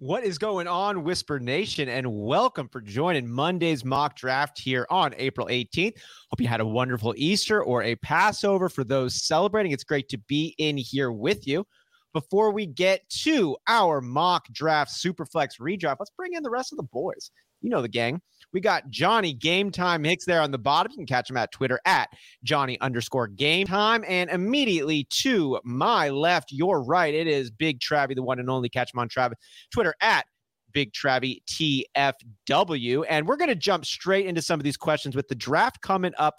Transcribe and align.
What 0.00 0.22
is 0.22 0.38
going 0.38 0.68
on, 0.68 1.02
Whisper 1.02 1.40
Nation? 1.40 1.88
And 1.88 2.06
welcome 2.22 2.68
for 2.68 2.80
joining 2.80 3.28
Monday's 3.28 3.84
mock 3.84 4.14
draft 4.14 4.56
here 4.56 4.86
on 4.90 5.12
April 5.16 5.48
18th. 5.48 5.96
Hope 6.30 6.40
you 6.40 6.46
had 6.46 6.60
a 6.60 6.64
wonderful 6.64 7.14
Easter 7.16 7.64
or 7.64 7.82
a 7.82 7.96
Passover 7.96 8.68
for 8.68 8.84
those 8.84 9.26
celebrating. 9.26 9.72
It's 9.72 9.82
great 9.82 10.08
to 10.10 10.18
be 10.28 10.54
in 10.58 10.76
here 10.76 11.10
with 11.10 11.48
you. 11.48 11.66
Before 12.12 12.52
we 12.52 12.64
get 12.64 13.08
to 13.24 13.56
our 13.66 14.00
mock 14.00 14.46
draft 14.52 14.92
Superflex 14.92 15.58
redraft, 15.60 15.96
let's 15.98 16.12
bring 16.16 16.34
in 16.34 16.44
the 16.44 16.50
rest 16.50 16.72
of 16.72 16.76
the 16.76 16.84
boys. 16.84 17.32
You 17.60 17.68
know 17.68 17.82
the 17.82 17.88
gang. 17.88 18.22
We 18.52 18.60
got 18.60 18.88
Johnny 18.90 19.32
Game 19.32 19.70
Time 19.70 20.04
Hicks 20.04 20.24
there 20.24 20.40
on 20.40 20.50
the 20.50 20.58
bottom. 20.58 20.92
You 20.92 20.98
can 20.98 21.06
catch 21.06 21.28
him 21.28 21.36
at 21.36 21.52
Twitter 21.52 21.80
at 21.84 22.08
Johnny 22.44 22.80
underscore 22.80 23.28
Game 23.28 23.66
Time. 23.66 24.04
And 24.08 24.30
immediately 24.30 25.06
to 25.10 25.60
my 25.64 26.08
left, 26.08 26.52
your 26.52 26.82
right, 26.82 27.12
it 27.14 27.26
is 27.26 27.50
Big 27.50 27.80
Travie, 27.80 28.14
the 28.14 28.22
one 28.22 28.38
and 28.38 28.48
only. 28.48 28.68
Catch 28.68 28.94
him 28.94 29.00
on 29.00 29.08
Travis 29.08 29.38
Twitter 29.72 29.94
at 30.00 30.24
Big 30.72 30.92
Travie 30.92 31.42
TFW. 31.46 33.04
And 33.08 33.26
we're 33.26 33.36
going 33.36 33.48
to 33.48 33.54
jump 33.54 33.84
straight 33.84 34.26
into 34.26 34.42
some 34.42 34.60
of 34.60 34.64
these 34.64 34.76
questions 34.76 35.14
with 35.14 35.28
the 35.28 35.34
draft 35.34 35.80
coming 35.82 36.12
up 36.18 36.36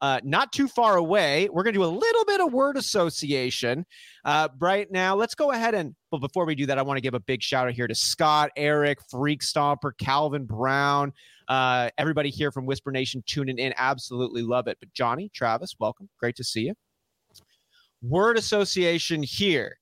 uh, 0.00 0.20
not 0.22 0.52
too 0.52 0.68
far 0.68 0.96
away. 0.96 1.48
We're 1.50 1.62
going 1.62 1.72
to 1.72 1.78
do 1.78 1.84
a 1.84 1.86
little 1.86 2.24
bit 2.26 2.40
of 2.40 2.52
word 2.52 2.76
association 2.76 3.86
uh, 4.24 4.48
right 4.58 4.90
now. 4.90 5.14
Let's 5.14 5.34
go 5.34 5.52
ahead 5.52 5.74
and, 5.74 5.94
but 6.10 6.18
before 6.18 6.44
we 6.44 6.54
do 6.54 6.66
that, 6.66 6.78
I 6.78 6.82
want 6.82 6.98
to 6.98 7.00
give 7.00 7.14
a 7.14 7.20
big 7.20 7.42
shout 7.42 7.68
out 7.68 7.74
here 7.74 7.86
to 7.86 7.94
Scott, 7.94 8.50
Eric, 8.56 8.98
Freak 9.10 9.40
Stomper, 9.40 9.92
Calvin 9.96 10.44
Brown, 10.44 11.12
uh, 11.48 11.90
everybody 11.98 12.30
here 12.30 12.50
from 12.50 12.66
Whisper 12.66 12.90
Nation 12.90 13.22
tuning 13.26 13.58
in. 13.58 13.74
Absolutely 13.76 14.42
love 14.42 14.66
it. 14.66 14.78
But 14.80 14.92
Johnny, 14.92 15.30
Travis, 15.34 15.74
welcome. 15.78 16.08
Great 16.18 16.36
to 16.36 16.44
see 16.44 16.62
you. 16.62 16.74
Word 18.02 18.36
association 18.36 19.22
here. 19.22 19.78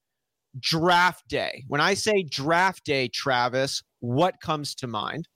Draft 0.58 1.26
day. 1.28 1.64
When 1.68 1.80
I 1.80 1.94
say 1.94 2.22
draft 2.22 2.84
day, 2.84 3.08
Travis, 3.08 3.82
what 4.00 4.40
comes 4.40 4.74
to 4.76 4.86
mind? 4.86 5.28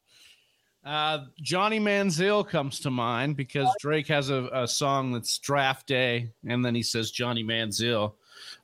Uh, 0.84 1.24
Johnny 1.40 1.80
Manziel 1.80 2.46
comes 2.46 2.78
to 2.80 2.90
mind 2.90 3.36
because 3.36 3.68
Drake 3.80 4.06
has 4.06 4.30
a, 4.30 4.48
a, 4.52 4.68
song 4.68 5.10
that's 5.10 5.36
Draft 5.38 5.88
Day, 5.88 6.30
and 6.46 6.64
then 6.64 6.76
he 6.76 6.82
says 6.84 7.10
Johnny 7.10 7.42
Manziel. 7.42 8.12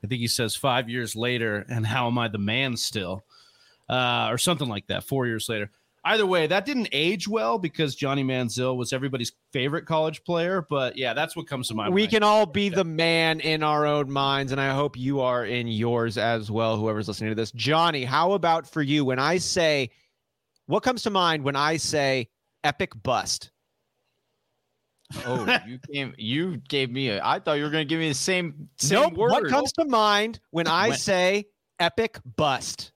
I 0.05 0.07
think 0.07 0.21
he 0.21 0.29
says 0.29 0.55
five 0.55 0.89
years 0.89 1.17
later, 1.17 1.67
and 1.69 1.85
how 1.85 2.07
am 2.07 2.19
I 2.19 2.29
the 2.29 2.39
man 2.39 2.77
still, 2.77 3.25
uh, 3.89 4.29
or 4.31 4.39
something 4.39 4.69
like 4.69 4.87
that. 4.87 5.03
Four 5.03 5.27
years 5.27 5.49
later. 5.49 5.73
Either 6.05 6.27
way, 6.27 6.49
that 6.49 6.67
didn't 6.67 6.89
age 6.91 7.29
well 7.29 7.59
because 7.59 7.95
Johnny 7.95 8.25
Manziel 8.25 8.77
was 8.77 8.93
everybody's 8.93 9.33
favorite 9.53 9.87
college 9.87 10.25
player. 10.25 10.67
But 10.69 10.97
yeah, 10.97 11.15
that's 11.15 11.37
what 11.37 11.47
comes 11.47 11.69
to 11.69 11.75
mind. 11.75 11.95
We 11.95 12.09
can 12.09 12.25
all 12.25 12.45
be 12.45 12.69
the 12.69 12.85
man 12.85 13.39
in 13.39 13.63
our 13.63 13.87
own 13.87 14.11
minds, 14.11 14.51
and 14.51 14.61
I 14.61 14.75
hope 14.75 14.99
you 14.99 15.21
are 15.21 15.45
in 15.45 15.69
yours 15.69 16.19
as 16.19 16.51
well. 16.51 16.77
Whoever's 16.77 17.07
listening 17.07 17.31
to 17.31 17.37
this, 17.37 17.53
Johnny, 17.53 18.05
how 18.05 18.33
about 18.33 18.69
for 18.69 18.83
you? 18.83 19.05
When 19.05 19.21
I 19.21 19.39
say 19.39 19.91
what 20.67 20.83
comes 20.83 21.03
to 21.03 21.11
mind 21.11 21.45
when 21.45 21.57
I 21.57 21.77
say 21.77 22.29
epic 22.65 22.93
bust? 23.03 23.51
Oh, 25.27 25.59
you 25.67 25.79
came. 25.93 26.15
You 26.17 26.57
gave 26.57 26.91
me 26.91 27.11
a. 27.11 27.23
I 27.23 27.39
thought 27.39 27.59
you 27.59 27.65
were 27.65 27.71
going 27.71 27.87
to 27.87 27.89
give 27.89 28.01
me 28.01 28.09
the 28.09 28.15
same. 28.15 28.71
same 28.79 28.99
nope. 28.99 29.13
Word. 29.13 29.31
What 29.31 29.47
comes 29.47 29.71
to 29.73 29.85
mind 29.85 30.41
when 30.53 30.67
I 30.67 30.89
when, 30.89 30.99
say 30.99 31.49
epic 31.79 32.19
bust? 32.25 32.93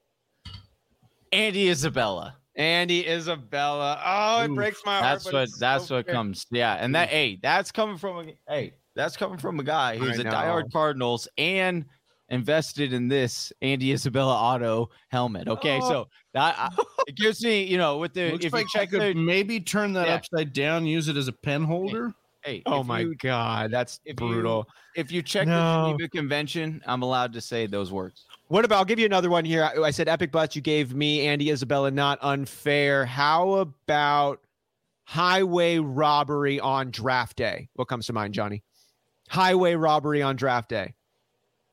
Andy 1.31 1.69
Isabella. 1.69 2.39
Andy 2.57 3.07
Isabella. 3.07 4.01
Oh, 4.05 4.43
it 4.43 4.51
Oof, 4.51 4.57
breaks 4.57 4.83
my 4.85 4.99
heart. 4.99 5.03
That's 5.05 5.33
what. 5.33 5.49
That's 5.59 5.87
so 5.87 5.97
what 5.97 6.07
comes. 6.07 6.47
Yeah, 6.51 6.75
and 6.75 6.95
that. 6.95 7.09
Hey, 7.09 7.39
that's 7.43 7.71
coming 7.71 7.97
from 7.97 8.29
a. 8.29 8.37
Hey, 8.49 8.75
that's 8.95 9.17
coming 9.17 9.39
from 9.39 9.61
a 9.61 9.63
guy 9.63 9.99
who's 9.99 10.19
a 10.19 10.25
diehard 10.25 10.73
Cardinals 10.73 11.29
and 11.37 11.85
invested 12.29 12.93
in 12.93 13.09
this 13.09 13.53
Andy 13.63 13.93
Isabella 13.93 14.35
auto 14.35 14.91
helmet. 15.09 15.49
Okay, 15.49 15.79
oh. 15.83 15.89
so 15.89 16.09
that 16.35 16.73
it 17.07 17.15
gives 17.15 17.43
me, 17.45 17.65
you 17.65 17.79
know, 17.79 17.99
with 17.99 18.15
the 18.15 18.33
Looks 18.33 18.45
if 18.45 18.53
like 18.53 18.65
you 18.65 18.81
check, 18.81 18.91
could 18.91 19.17
maybe 19.17 19.61
turn 19.61 19.93
that 19.93 20.09
yeah. 20.09 20.15
upside 20.15 20.53
down, 20.53 20.87
use 20.87 21.09
it 21.09 21.17
as 21.17 21.29
a 21.29 21.33
pen 21.33 21.63
holder. 21.63 22.15
Hey, 22.43 22.57
hey 22.57 22.63
oh 22.67 22.83
my 22.83 23.01
you, 23.01 23.15
god, 23.17 23.71
that's 23.71 24.01
if 24.05 24.17
brutal. 24.17 24.67
You, 24.97 25.03
if 25.03 25.13
you 25.13 25.23
check 25.23 25.47
no. 25.47 25.59
the 25.59 25.93
Geneva 25.93 26.09
Convention, 26.11 26.83
I'm 26.87 27.03
allowed 27.03 27.33
to 27.35 27.41
say 27.41 27.67
those 27.67 27.93
words. 27.93 28.26
What 28.49 28.65
about? 28.65 28.79
I'll 28.79 28.85
give 28.85 28.99
you 28.99 29.07
another 29.07 29.31
one 29.31 29.45
here. 29.45 29.65
I, 29.65 29.81
I 29.83 29.91
said 29.91 30.09
epic 30.09 30.31
butts. 30.31 30.55
You 30.55 30.63
gave 30.63 30.95
me 30.95 31.27
Andy 31.27 31.51
Isabella, 31.51 31.91
not 31.91 32.19
unfair. 32.23 33.05
How 33.05 33.55
about 33.55 34.41
highway 35.05 35.79
robbery 35.79 36.61
on 36.61 36.91
draft 36.91 37.37
day? 37.37 37.69
What 37.75 37.89
comes 37.89 38.07
to 38.07 38.13
mind, 38.13 38.35
Johnny? 38.35 38.63
Highway 39.29 39.75
robbery 39.75 40.23
on 40.23 40.37
draft 40.37 40.69
day. 40.69 40.95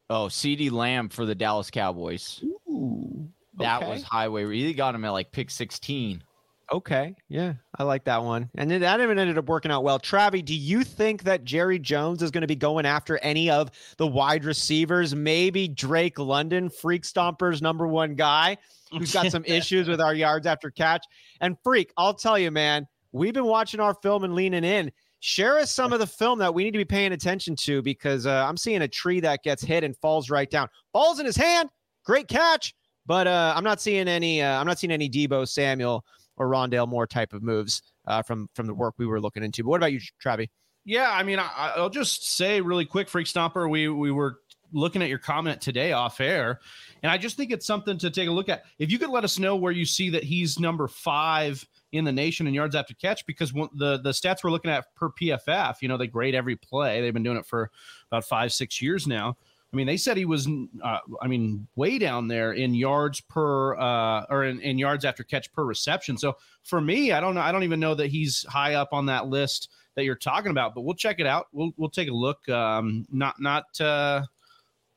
Oh, 0.10 0.26
CeeDee 0.26 0.72
Lamb 0.72 1.10
for 1.10 1.26
the 1.26 1.36
Dallas 1.36 1.70
Cowboys. 1.70 2.44
Ooh, 2.68 3.30
that 3.58 3.84
okay. 3.84 3.92
was 3.92 4.04
highway. 4.04 4.46
He 4.56 4.74
got 4.74 4.96
him 4.96 5.06
at 5.06 5.12
like 5.12 5.32
pick 5.32 5.52
16. 5.52 6.24
Okay. 6.72 7.16
Yeah. 7.30 7.54
I 7.78 7.84
like 7.84 8.06
that 8.06 8.24
one. 8.24 8.50
And 8.56 8.72
that 8.72 9.02
even 9.02 9.20
ended 9.20 9.38
up 9.38 9.48
working 9.48 9.72
out 9.72 9.84
well. 9.84 10.00
Travi, 10.00 10.44
do 10.44 10.56
you 10.56 10.84
think 10.84 11.24
that 11.24 11.44
Jerry 11.44 11.78
Jones 11.78 12.24
is 12.24 12.32
going 12.32 12.42
to 12.42 12.48
be 12.48 12.56
going 12.56 12.86
after 12.86 13.18
any 13.20 13.50
of 13.50 13.70
the 13.98 14.08
wide 14.08 14.46
receivers? 14.46 15.14
Maybe 15.14 15.68
Drake 15.68 16.20
London, 16.20 16.70
Freak 16.70 17.04
Stomper's 17.04 17.62
number 17.62 17.88
one 17.88 18.16
guy, 18.16 18.58
who's 18.92 19.14
got 19.14 19.32
some 19.32 19.44
issues 19.48 19.88
with 19.88 20.02
our 20.02 20.16
yards 20.16 20.48
after 20.48 20.72
catch. 20.72 21.06
And 21.42 21.58
Freak, 21.64 21.92
I'll 21.98 22.14
tell 22.14 22.40
you, 22.40 22.50
man, 22.50 22.88
we've 23.12 23.34
been 23.34 23.46
watching 23.46 23.80
our 23.80 23.94
film 23.96 24.24
and 24.24 24.34
leaning 24.34 24.64
in 24.64 24.92
share 25.24 25.58
us 25.58 25.72
some 25.72 25.94
of 25.94 26.00
the 26.00 26.08
film 26.08 26.38
that 26.38 26.54
we 26.54 26.66
need 26.66 26.72
to 26.72 26.78
be 26.78 26.84
paying 26.84 27.14
attention 27.14 27.56
to 27.56 27.82
because 27.82 28.26
uh, 28.26 28.46
I'm 28.46 28.58
seeing 28.58 28.82
a 28.82 28.88
tree 28.90 29.22
that 29.22 29.42
gets 29.42 29.64
hit 29.64 29.86
and 29.86 29.96
falls 29.98 30.30
right 30.30 30.50
down. 30.50 30.68
Falls 30.92 31.22
in 31.22 31.26
his 31.26 31.38
hand, 31.38 31.70
great 32.04 32.28
catch, 32.28 32.76
but 33.06 33.26
uh, 33.26 33.54
I'm 33.56 33.64
not 33.64 33.80
seeing 33.80 34.10
any. 34.10 34.42
Uh, 34.42 34.60
I'm 34.60 34.68
not 34.68 34.80
seeing 34.80 34.92
any 34.92 35.10
Deebo 35.10 35.48
Samuel 35.48 36.04
or 36.38 36.48
Rondale 36.50 36.88
Moore 36.88 37.08
type 37.08 37.34
of 37.34 37.44
moves 37.44 37.82
uh, 38.08 38.22
from 38.22 38.50
from 38.54 38.68
the 38.68 38.74
work 38.74 38.96
we 38.98 39.06
were 39.06 39.22
looking 39.22 39.44
into. 39.44 39.64
But 39.64 39.70
what 39.70 39.78
about 39.78 39.94
you, 39.94 40.02
Travi? 40.24 40.50
Yeah, 40.86 41.10
I 41.10 41.24
mean, 41.24 41.40
I, 41.40 41.74
will 41.78 41.90
just 41.90 42.36
say 42.36 42.60
really 42.60 42.86
quick, 42.86 43.08
Freak 43.08 43.28
Stomper. 43.28 43.70
We 43.70 43.88
we 43.88 44.12
were 44.12 44.40
looking 44.74 45.02
at 45.02 45.10
your 45.10 45.20
comment 45.20 45.62
today 45.62 45.94
off 45.94 46.20
air, 46.20 46.60
and 47.02 47.12
I 47.12 47.18
just 47.18 47.38
think 47.38 47.52
it's 47.52 47.66
something 47.66 47.98
to 48.00 48.10
take 48.10 48.28
a 48.28 48.32
look 48.32 48.50
at. 48.50 48.64
If 48.80 48.92
you 48.92 49.00
could 49.00 49.10
let 49.10 49.24
us 49.24 49.40
know 49.40 49.56
where 49.56 49.72
you 49.72 49.86
see 49.86 50.10
that 50.10 50.24
he's 50.24 50.60
number 50.60 50.88
five 50.88 51.66
in 51.94 52.04
the 52.04 52.12
nation 52.12 52.48
in 52.48 52.54
yards 52.54 52.76
after 52.76 52.94
catch 52.96 53.26
because 53.26 53.52
the 53.52 54.00
the 54.04 54.12
stats 54.12 54.44
we're 54.44 54.52
looking 54.52 54.72
at 54.72 54.94
per 54.96 55.10
PFF, 55.10 55.76
you 55.82 55.88
know, 55.88 55.98
they 55.98 56.08
grade 56.08 56.36
every 56.36 56.56
play. 56.56 57.02
They've 57.02 57.14
been 57.14 57.24
doing 57.24 57.38
it 57.38 57.46
for 57.46 57.70
about 58.12 58.26
five 58.26 58.52
six 58.52 58.82
years 58.82 59.08
now. 59.08 59.38
I 59.74 59.76
mean, 59.76 59.88
they 59.88 59.98
said 59.98 60.18
he 60.18 60.26
was, 60.26 60.48
uh, 60.84 61.00
I 61.20 61.28
mean, 61.28 61.68
way 61.76 61.98
down 61.98 62.28
there 62.28 62.54
in 62.54 62.76
yards 62.76 63.22
per 63.22 63.76
uh, 63.76 64.26
or 64.30 64.44
in, 64.44 64.60
in 64.62 64.78
yards 64.78 65.04
after 65.04 65.24
catch 65.24 65.52
per 65.52 65.66
reception. 65.66 66.16
So 66.16 66.38
for 66.64 66.80
me, 66.80 67.12
I 67.12 67.20
don't 67.20 67.34
know. 67.34 67.42
I 67.42 67.52
don't 67.52 67.64
even 67.64 67.80
know 67.80 67.96
that 67.96 68.08
he's 68.08 68.46
high 68.48 68.76
up 68.76 68.90
on 68.92 69.08
that 69.08 69.28
list 69.28 69.70
that 69.96 70.06
you're 70.06 70.16
talking 70.16 70.52
about. 70.52 70.76
But 70.76 70.82
we'll 70.82 70.96
check 70.96 71.20
it 71.20 71.26
out. 71.26 71.48
We'll 71.52 71.72
we'll 71.78 71.90
take 71.90 72.08
a 72.08 72.14
look. 72.14 72.48
Um, 72.50 73.08
not 73.12 73.42
not 73.42 73.82
uh, 73.82 74.22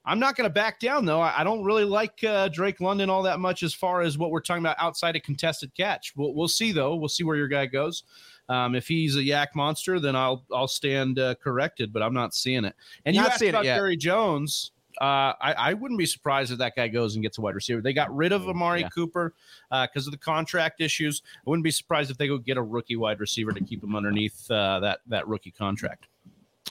I'm 0.06 0.20
not 0.20 0.36
going 0.36 0.48
to 0.48 0.52
back 0.52 0.78
down, 0.78 1.04
though. 1.04 1.20
I, 1.20 1.42
don't 1.42 1.64
really 1.64 1.84
like 1.84 2.22
uh, 2.22 2.46
Drake 2.48 2.80
London 2.80 3.10
all 3.10 3.24
that 3.24 3.40
much 3.40 3.64
as 3.64 3.74
far 3.74 4.02
as 4.02 4.16
what 4.16 4.30
we're 4.30 4.40
talking 4.40 4.62
about 4.62 4.76
outside 4.78 5.16
a 5.16 5.20
contested 5.20 5.74
catch. 5.74 6.12
We'll, 6.16 6.32
we'll 6.32 6.46
see, 6.46 6.70
though. 6.70 6.94
We'll 6.94 7.08
see 7.08 7.24
where 7.24 7.34
your 7.34 7.48
guy 7.48 7.66
goes. 7.66 8.04
Um, 8.48 8.74
if 8.74 8.86
he's 8.86 9.16
a 9.16 9.20
YAC 9.20 9.48
monster, 9.54 9.98
then 9.98 10.14
I'll 10.14 10.44
I'll 10.52 10.68
stand 10.68 11.18
uh, 11.18 11.34
corrected, 11.36 11.92
but 11.92 12.02
I'm 12.02 12.14
not 12.14 12.34
seeing 12.34 12.64
it. 12.64 12.74
And 13.04 13.16
not 13.16 13.22
you 13.22 13.28
asked 13.28 13.42
about 13.42 13.64
Jerry 13.64 13.96
Jones. 13.96 14.72
Uh, 15.00 15.34
I, 15.42 15.52
I, 15.52 15.74
wouldn't 15.74 15.98
be 15.98 16.06
surprised 16.06 16.52
if 16.52 16.58
that 16.58 16.74
guy 16.74 16.88
goes 16.88 17.16
and 17.16 17.22
gets 17.22 17.36
a 17.36 17.42
wide 17.42 17.54
receiver. 17.54 17.82
They 17.82 17.92
got 17.92 18.14
rid 18.16 18.32
of 18.32 18.48
Amari 18.48 18.80
yeah. 18.80 18.88
Cooper 18.88 19.34
because 19.70 20.06
uh, 20.06 20.08
of 20.08 20.12
the 20.12 20.16
contract 20.16 20.80
issues. 20.80 21.20
I 21.46 21.50
wouldn't 21.50 21.64
be 21.64 21.70
surprised 21.70 22.10
if 22.10 22.16
they 22.16 22.26
go 22.26 22.38
get 22.38 22.56
a 22.56 22.62
rookie 22.62 22.96
wide 22.96 23.20
receiver 23.20 23.52
to 23.52 23.62
keep 23.62 23.84
him 23.84 23.94
underneath 23.94 24.50
uh, 24.50 24.80
that 24.80 25.00
that 25.08 25.28
rookie 25.28 25.50
contract. 25.50 26.06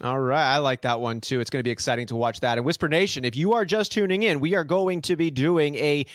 All 0.03 0.19
right. 0.19 0.55
I 0.55 0.57
like 0.57 0.81
that 0.81 0.99
one 0.99 1.21
too. 1.21 1.39
It's 1.39 1.49
going 1.49 1.59
to 1.59 1.63
be 1.63 1.71
exciting 1.71 2.07
to 2.07 2.15
watch 2.15 2.39
that. 2.41 2.57
And 2.57 2.65
Whisper 2.65 2.89
Nation, 2.89 3.23
if 3.23 3.35
you 3.35 3.53
are 3.53 3.63
just 3.63 3.91
tuning 3.91 4.23
in, 4.23 4.39
we 4.39 4.55
are 4.55 4.65
going 4.65 5.01
to 5.03 5.15
be 5.15 5.31
doing 5.31 5.75
a 5.75 6.05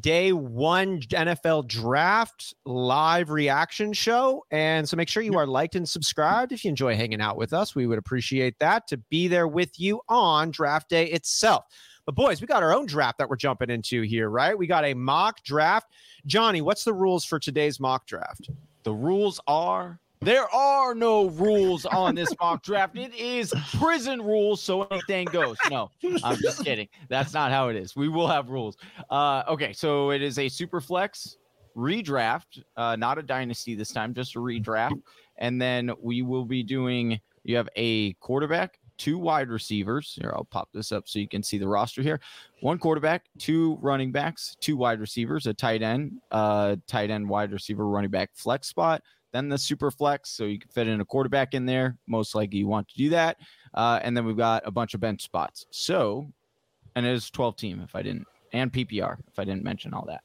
day 0.00 0.32
one 0.32 1.00
NFL 1.00 1.66
draft 1.66 2.54
live 2.64 3.30
reaction 3.30 3.92
show. 3.92 4.44
And 4.50 4.88
so 4.88 4.96
make 4.96 5.08
sure 5.08 5.22
you 5.22 5.38
are 5.38 5.46
liked 5.46 5.74
and 5.74 5.88
subscribed 5.88 6.52
if 6.52 6.64
you 6.64 6.68
enjoy 6.68 6.94
hanging 6.94 7.20
out 7.20 7.36
with 7.36 7.52
us. 7.52 7.74
We 7.74 7.86
would 7.86 7.98
appreciate 7.98 8.58
that 8.58 8.86
to 8.88 8.96
be 8.96 9.28
there 9.28 9.48
with 9.48 9.78
you 9.80 10.00
on 10.08 10.50
draft 10.50 10.90
day 10.90 11.06
itself. 11.06 11.64
But 12.04 12.14
boys, 12.14 12.40
we 12.40 12.46
got 12.46 12.62
our 12.62 12.74
own 12.74 12.86
draft 12.86 13.18
that 13.18 13.28
we're 13.28 13.36
jumping 13.36 13.70
into 13.70 14.02
here, 14.02 14.30
right? 14.30 14.56
We 14.56 14.66
got 14.66 14.84
a 14.84 14.94
mock 14.94 15.42
draft. 15.42 15.92
Johnny, 16.26 16.62
what's 16.62 16.84
the 16.84 16.94
rules 16.94 17.24
for 17.24 17.38
today's 17.38 17.80
mock 17.80 18.06
draft? 18.06 18.48
The 18.84 18.94
rules 18.94 19.40
are 19.46 20.00
there 20.20 20.52
are 20.54 20.94
no 20.94 21.28
rules 21.30 21.86
on 21.86 22.14
this 22.14 22.32
mock 22.40 22.62
draft. 22.62 22.96
It 22.96 23.14
is 23.14 23.54
prison 23.78 24.20
rules, 24.20 24.62
so 24.62 24.82
anything 24.84 25.26
goes. 25.26 25.56
No, 25.70 25.90
I'm 26.24 26.38
just 26.38 26.64
kidding. 26.64 26.88
That's 27.08 27.32
not 27.32 27.50
how 27.50 27.68
it 27.68 27.76
is. 27.76 27.94
We 27.94 28.08
will 28.08 28.28
have 28.28 28.48
rules. 28.48 28.76
Uh, 29.10 29.42
okay, 29.48 29.72
so 29.72 30.10
it 30.10 30.22
is 30.22 30.38
a 30.38 30.48
super 30.48 30.80
flex 30.80 31.36
redraft, 31.76 32.62
uh, 32.76 32.96
not 32.96 33.18
a 33.18 33.22
dynasty 33.22 33.74
this 33.74 33.92
time, 33.92 34.12
just 34.12 34.34
a 34.34 34.38
redraft. 34.38 35.00
And 35.36 35.60
then 35.60 35.92
we 36.00 36.22
will 36.22 36.44
be 36.44 36.62
doing. 36.62 37.20
You 37.44 37.56
have 37.56 37.68
a 37.76 38.12
quarterback, 38.14 38.78
two 38.98 39.16
wide 39.16 39.48
receivers. 39.48 40.18
Here, 40.20 40.32
I'll 40.34 40.44
pop 40.44 40.68
this 40.74 40.92
up 40.92 41.08
so 41.08 41.18
you 41.18 41.28
can 41.28 41.42
see 41.42 41.56
the 41.56 41.68
roster 41.68 42.02
here. 42.02 42.20
One 42.60 42.78
quarterback, 42.78 43.24
two 43.38 43.78
running 43.80 44.12
backs, 44.12 44.56
two 44.60 44.76
wide 44.76 45.00
receivers, 45.00 45.46
a 45.46 45.54
tight 45.54 45.82
end, 45.82 46.20
uh, 46.30 46.76
tight 46.86 47.10
end, 47.10 47.28
wide 47.28 47.52
receiver, 47.52 47.86
running 47.86 48.10
back, 48.10 48.30
flex 48.34 48.66
spot. 48.68 49.02
Then 49.38 49.48
the 49.48 49.56
super 49.56 49.92
flex, 49.92 50.30
so 50.30 50.46
you 50.46 50.58
can 50.58 50.68
fit 50.68 50.88
in 50.88 51.00
a 51.00 51.04
quarterback 51.04 51.54
in 51.54 51.64
there. 51.64 51.96
Most 52.08 52.34
likely 52.34 52.58
you 52.58 52.66
want 52.66 52.88
to 52.88 52.96
do 52.96 53.10
that. 53.10 53.36
Uh, 53.72 54.00
and 54.02 54.16
then 54.16 54.24
we've 54.24 54.36
got 54.36 54.66
a 54.66 54.70
bunch 54.72 54.94
of 54.94 55.00
bench 55.00 55.22
spots. 55.22 55.64
So, 55.70 56.32
and 56.96 57.06
it 57.06 57.12
is 57.12 57.30
12 57.30 57.54
team 57.54 57.80
if 57.80 57.94
I 57.94 58.02
didn't, 58.02 58.26
and 58.52 58.72
PPR 58.72 59.16
if 59.28 59.38
I 59.38 59.44
didn't 59.44 59.62
mention 59.62 59.94
all 59.94 60.06
that. 60.06 60.22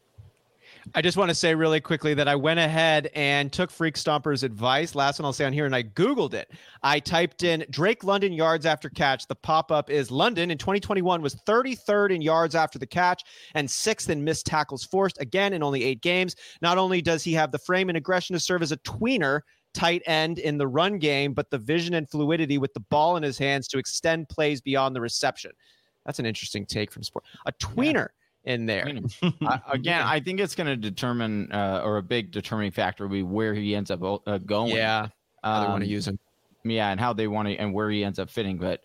I 0.94 1.02
just 1.02 1.18
want 1.18 1.30
to 1.30 1.36
say 1.36 1.56
really 1.56 1.80
quickly 1.80 2.14
that 2.14 2.28
I 2.28 2.36
went 2.36 2.60
ahead 2.60 3.10
and 3.16 3.52
took 3.52 3.72
Freak 3.72 3.96
Stomper's 3.96 4.44
advice. 4.44 4.96
Last 4.96 5.18
one 5.20 5.26
I'll 5.26 5.34
say 5.34 5.46
on 5.46 5.54
here, 5.54 5.66
and 5.66 5.76
I 5.76 5.84
Googled 5.84 6.34
it. 6.34 6.52
I 6.82 7.00
typed 7.00 7.44
in 7.44 7.66
Drake 7.70 8.04
London 8.04 8.34
yards 8.34 8.66
after 8.66 8.90
catch. 8.90 9.28
The 9.28 9.36
pop 9.36 9.72
up 9.72 9.90
is 9.90 10.12
London 10.12 10.52
in 10.52 10.58
2021 10.58 11.22
was 11.22 11.36
33rd 11.48 12.16
in 12.16 12.22
yards 12.22 12.54
after 12.54 12.78
the 12.78 12.86
catch 12.86 13.24
and 13.56 13.70
sixth 13.70 14.10
in 14.10 14.24
missed 14.24 14.46
tackles 14.46 14.84
forced, 14.84 15.22
again 15.22 15.54
in 15.54 15.64
only 15.64 15.84
eight 15.84 16.02
games. 16.02 16.36
Not 16.62 16.78
only 16.78 17.02
does 17.02 17.24
he 17.24 17.34
have 17.34 17.52
the 17.52 17.60
frame 17.60 17.90
and 17.90 17.98
aggression 17.98 18.34
to 18.34 18.40
serve 18.40 18.62
as 18.62 18.74
a 18.74 18.78
tweener, 18.78 19.42
tight 19.74 20.04
end 20.06 20.38
in 20.38 20.58
the 20.58 20.68
run 20.68 21.00
game, 21.00 21.34
but 21.34 21.50
the 21.50 21.58
vision 21.58 21.94
and 21.94 22.10
fluidity 22.10 22.58
with 22.58 22.74
the 22.74 22.80
ball 22.80 23.16
in 23.16 23.24
his 23.24 23.38
hands 23.38 23.68
to 23.70 23.78
extend 23.78 24.28
plays 24.30 24.60
beyond 24.60 24.96
the 24.96 25.02
reception. 25.02 25.52
That's 26.06 26.20
an 26.20 26.26
interesting 26.26 26.66
take 26.66 26.92
from 26.92 27.04
sport. 27.04 27.24
A 27.46 27.54
tweener. 27.54 27.96
Yeah 27.96 28.23
in 28.46 28.66
there. 28.66 28.92
uh, 29.22 29.58
again, 29.72 30.02
I 30.02 30.20
think 30.20 30.40
it's 30.40 30.56
going 30.56 30.68
to 30.68 30.78
determine, 30.78 31.52
uh, 31.52 31.82
or 31.84 31.98
a 31.98 32.04
big 32.04 32.32
determining 32.32 32.72
factor 32.72 33.06
will 33.06 33.14
be 33.14 33.24
where 33.24 33.54
he 33.54 33.76
ends 33.76 33.92
up 33.92 34.02
uh, 34.04 34.38
going. 34.40 34.76
Yeah, 34.76 35.08
how 35.44 35.54
um, 35.54 35.64
they 35.64 35.70
want 35.70 35.84
to 35.84 35.90
use 35.90 36.08
him. 36.08 36.20
Yeah, 36.64 36.92
and 36.92 37.00
how 37.00 37.14
they 37.14 37.28
want 37.28 37.48
to, 37.50 37.56
and 37.56 37.74
where 37.74 37.90
he 37.90 38.04
ends 38.04 38.20
up 38.20 38.30
fitting. 38.30 38.58
But 38.58 38.82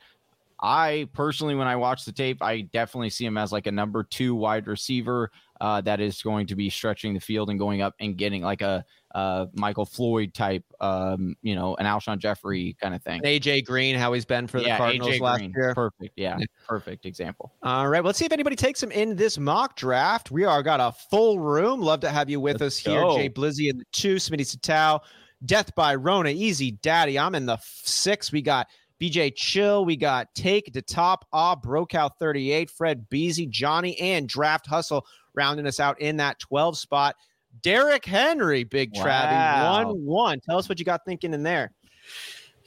I 0.61 1.09
personally, 1.13 1.55
when 1.55 1.69
I 1.69 1.77
watch 1.77 2.05
the 2.05 2.13
tape, 2.13 2.43
I 2.43 2.63
definitely 2.63 3.11
see 3.11 3.25
him 3.25 3.39
as 3.39 3.53
like 3.53 3.67
a 3.67 3.73
number 3.73 4.03
two 4.03 4.35
wide 4.35 4.67
receiver 4.67 5.31
uh, 5.61 5.81
that 5.83 6.01
is 6.01 6.23
going 6.23 6.47
to 6.47 6.57
be 6.57 6.71
stretching 6.71 7.15
the 7.15 7.21
field 7.21 7.51
and 7.51 7.59
going 7.59 7.83
up 7.83 7.95
and 8.01 8.17
getting 8.17 8.43
like 8.43 8.63
a 8.63 8.85
uh, 9.15 9.47
Michael 9.55 9.87
Floyd 9.87 10.35
type, 10.35 10.65
um, 10.81 11.35
you 11.43 11.55
know, 11.55 11.75
an 11.77 11.87
Alshon 11.87 12.19
Jeffery 12.19 12.77
kind 12.81 12.95
of 12.95 13.03
thing. 13.03 13.23
AJ 13.23 13.65
Green, 13.65 13.97
how 13.97 14.13
he's 14.13 14.25
been 14.25 14.47
for 14.47 14.61
the 14.61 14.67
yeah, 14.67 14.77
Cardinals 14.77 15.11
AJ 15.11 15.21
last 15.21 15.39
Green. 15.39 15.53
year. 15.57 15.75
Perfect. 15.75 16.13
Yeah, 16.17 16.39
perfect 16.67 17.07
example. 17.07 17.53
All 17.63 17.89
right. 17.89 18.01
Well, 18.01 18.09
let's 18.09 18.19
see 18.19 18.27
if 18.27 18.33
anybody 18.33 18.57
takes 18.57 18.83
him 18.83 18.93
in 18.93 19.17
this 19.17 19.39
mock 19.39 19.77
draft. 19.77 20.31
We 20.31 20.45
are 20.45 20.63
got 20.63 20.81
a 20.81 20.93
full 21.11 21.41
room. 21.41 21.81
Love 21.81 22.01
to 22.01 22.11
have 22.11 22.29
you 22.29 22.41
with 22.41 22.61
let's 22.61 22.77
us 22.77 22.85
here. 22.85 23.01
Go. 23.01 23.17
Jay 23.17 23.29
Blizzy 23.31 23.71
in 23.71 23.79
the 23.79 23.85
two, 23.93 24.17
Smitty 24.17 24.57
Satao, 24.57 25.01
Death 25.45 25.75
by 25.75 25.95
Rona, 25.95 26.31
Easy 26.31 26.73
Daddy. 26.73 27.19
I'm 27.19 27.35
in 27.35 27.47
the 27.47 27.59
six. 27.63 28.31
We 28.31 28.43
got 28.43 28.69
BJ 29.01 29.35
Chill. 29.35 29.85
We 29.85 29.97
got 29.97 30.35
Take 30.35 30.73
the 30.73 30.83
Top, 30.83 31.27
Ah, 31.33 31.57
Brokout 31.57 32.13
38, 32.19 32.71
Fred 32.71 33.07
Beasy, 33.11 33.49
Johnny, 33.49 33.99
and 33.99 34.29
Draft 34.29 34.67
Hustle 34.67 35.07
rounding 35.35 35.67
us 35.67 35.81
out 35.81 36.01
in 36.01 36.17
that 36.17 36.39
12 36.39 36.79
spot. 36.79 37.17
Derrick 37.63 38.05
Henry, 38.05 38.65
Big 38.65 38.93
wow. 38.95 39.05
Travie, 39.05 39.87
1 39.87 40.05
1. 40.05 40.41
Tell 40.41 40.59
us 40.59 40.69
what 40.69 40.79
you 40.79 40.85
got 40.85 41.05
thinking 41.05 41.35
in 41.35 41.43
there. 41.43 41.73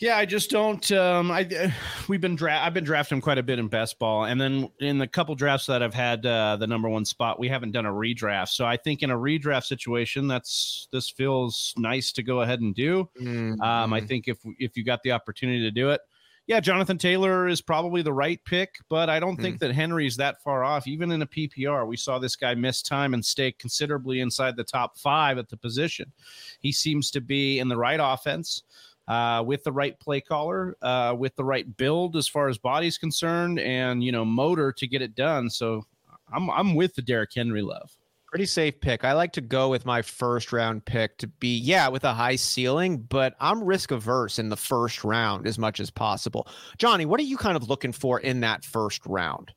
Yeah, 0.02 0.18
I 0.18 0.26
just 0.26 0.50
don't. 0.50 0.92
Um, 0.92 1.30
I 1.30 1.72
we've 2.08 2.20
been 2.20 2.36
dra- 2.36 2.60
I've 2.60 2.74
been 2.74 2.84
drafting 2.84 3.22
quite 3.22 3.38
a 3.38 3.44
bit 3.44 3.60
in 3.60 3.68
best 3.68 4.00
ball, 4.00 4.26
and 4.26 4.42
then 4.42 4.68
in 4.80 4.98
the 4.98 5.06
couple 5.06 5.36
drafts 5.36 5.68
that 5.68 5.84
I've 5.84 5.94
had 5.94 6.26
uh, 6.26 6.58
the 6.58 6.66
number 6.66 6.90
one 6.90 7.06
spot, 7.06 7.40
we 7.40 7.48
haven't 7.48 7.72
done 7.72 7.86
a 7.86 7.92
redraft. 7.92 8.50
So 8.50 8.66
I 8.66 8.78
think 8.78 9.04
in 9.04 9.12
a 9.12 9.16
redraft 9.16 9.66
situation, 9.66 10.28
that's 10.28 10.88
this 10.92 11.08
feels 11.08 11.76
nice 11.78 12.12
to 12.14 12.24
go 12.24 12.42
ahead 12.42 12.62
and 12.62 12.74
do. 12.74 13.08
Mm-hmm. 13.22 13.62
Um, 13.62 13.94
I 13.94 14.02
think 14.02 14.28
if 14.28 14.40
if 14.58 14.76
you 14.76 14.84
got 14.84 15.04
the 15.04 15.12
opportunity 15.12 15.60
to 15.60 15.72
do 15.72 15.92
it, 15.92 16.02
yeah, 16.48 16.60
Jonathan 16.60 16.98
Taylor 16.98 17.48
is 17.48 17.62
probably 17.62 18.02
the 18.02 18.14
right 18.14 18.44
pick, 18.46 18.80
but 18.90 19.10
I 19.10 19.20
don't 19.20 19.38
mm. 19.38 19.42
think 19.42 19.56
hmm. 19.56 19.68
that 19.68 19.74
Henry's 19.74 20.18
that 20.18 20.42
far 20.44 20.64
off. 20.64 20.88
Even 20.88 21.12
in 21.12 21.22
a 21.22 21.28
PPR, 21.28 21.88
we 21.88 21.98
saw 21.98 22.20
this 22.20 22.36
guy 22.36 22.56
miss 22.56 22.82
time 22.82 23.14
and 23.14 23.24
stay 23.24 23.52
considerably 23.52 24.20
inside 24.20 24.56
the 24.56 24.64
top 24.64 24.98
five 24.98 25.38
at 25.38 25.50
the 25.50 25.58
position. 25.58 26.12
He 26.60 26.72
seems 26.72 27.12
to 27.12 27.22
be 27.22 27.60
in 27.60 27.68
the 27.68 27.78
right 27.78 28.00
offense. 28.02 28.64
Uh, 29.08 29.44
with 29.46 29.62
the 29.64 29.72
right 29.72 30.00
play 30.00 30.22
caller, 30.22 30.78
uh, 30.84 31.14
with 31.18 31.36
the 31.36 31.44
right 31.44 31.76
build 31.76 32.16
as 32.16 32.30
far 32.30 32.48
as 32.48 32.58
body's 32.58 32.98
concerned, 33.00 33.60
and 33.60 34.02
you 34.02 34.12
know 34.12 34.24
motor 34.24 34.72
to 34.72 34.88
get 34.88 35.02
it 35.02 35.16
done. 35.16 35.50
So 35.50 35.86
I'm 36.32 36.50
I'm 36.52 36.76
with 36.76 36.94
the 36.94 37.02
Derrick 37.02 37.32
Henry 37.36 37.64
love 37.64 37.98
pretty 38.32 38.46
safe 38.46 38.80
pick. 38.80 39.04
I 39.04 39.12
like 39.12 39.34
to 39.34 39.42
go 39.42 39.68
with 39.68 39.86
my 39.86 40.02
first 40.02 40.54
round 40.54 40.86
pick 40.86 41.18
to 41.18 41.28
be, 41.28 41.58
yeah, 41.58 41.90
with 41.90 42.06
a 42.06 42.14
high 42.14 42.38
ceiling, 42.38 42.98
but 42.98 43.36
I'm 43.42 43.62
risk 43.62 43.92
averse 43.92 44.40
in 44.40 44.48
the 44.48 44.56
first 44.56 45.04
round 45.04 45.46
as 45.46 45.60
much 45.60 45.82
as 45.82 45.92
possible. 45.92 46.48
Johnny, 46.78 47.06
what 47.06 47.20
are 47.20 47.24
you 47.24 47.36
kind 47.36 47.58
of 47.58 47.70
looking 47.70 47.92
for 47.92 48.22
in 48.22 48.40
that 48.40 48.64
first 48.64 49.06
round? 49.06 49.52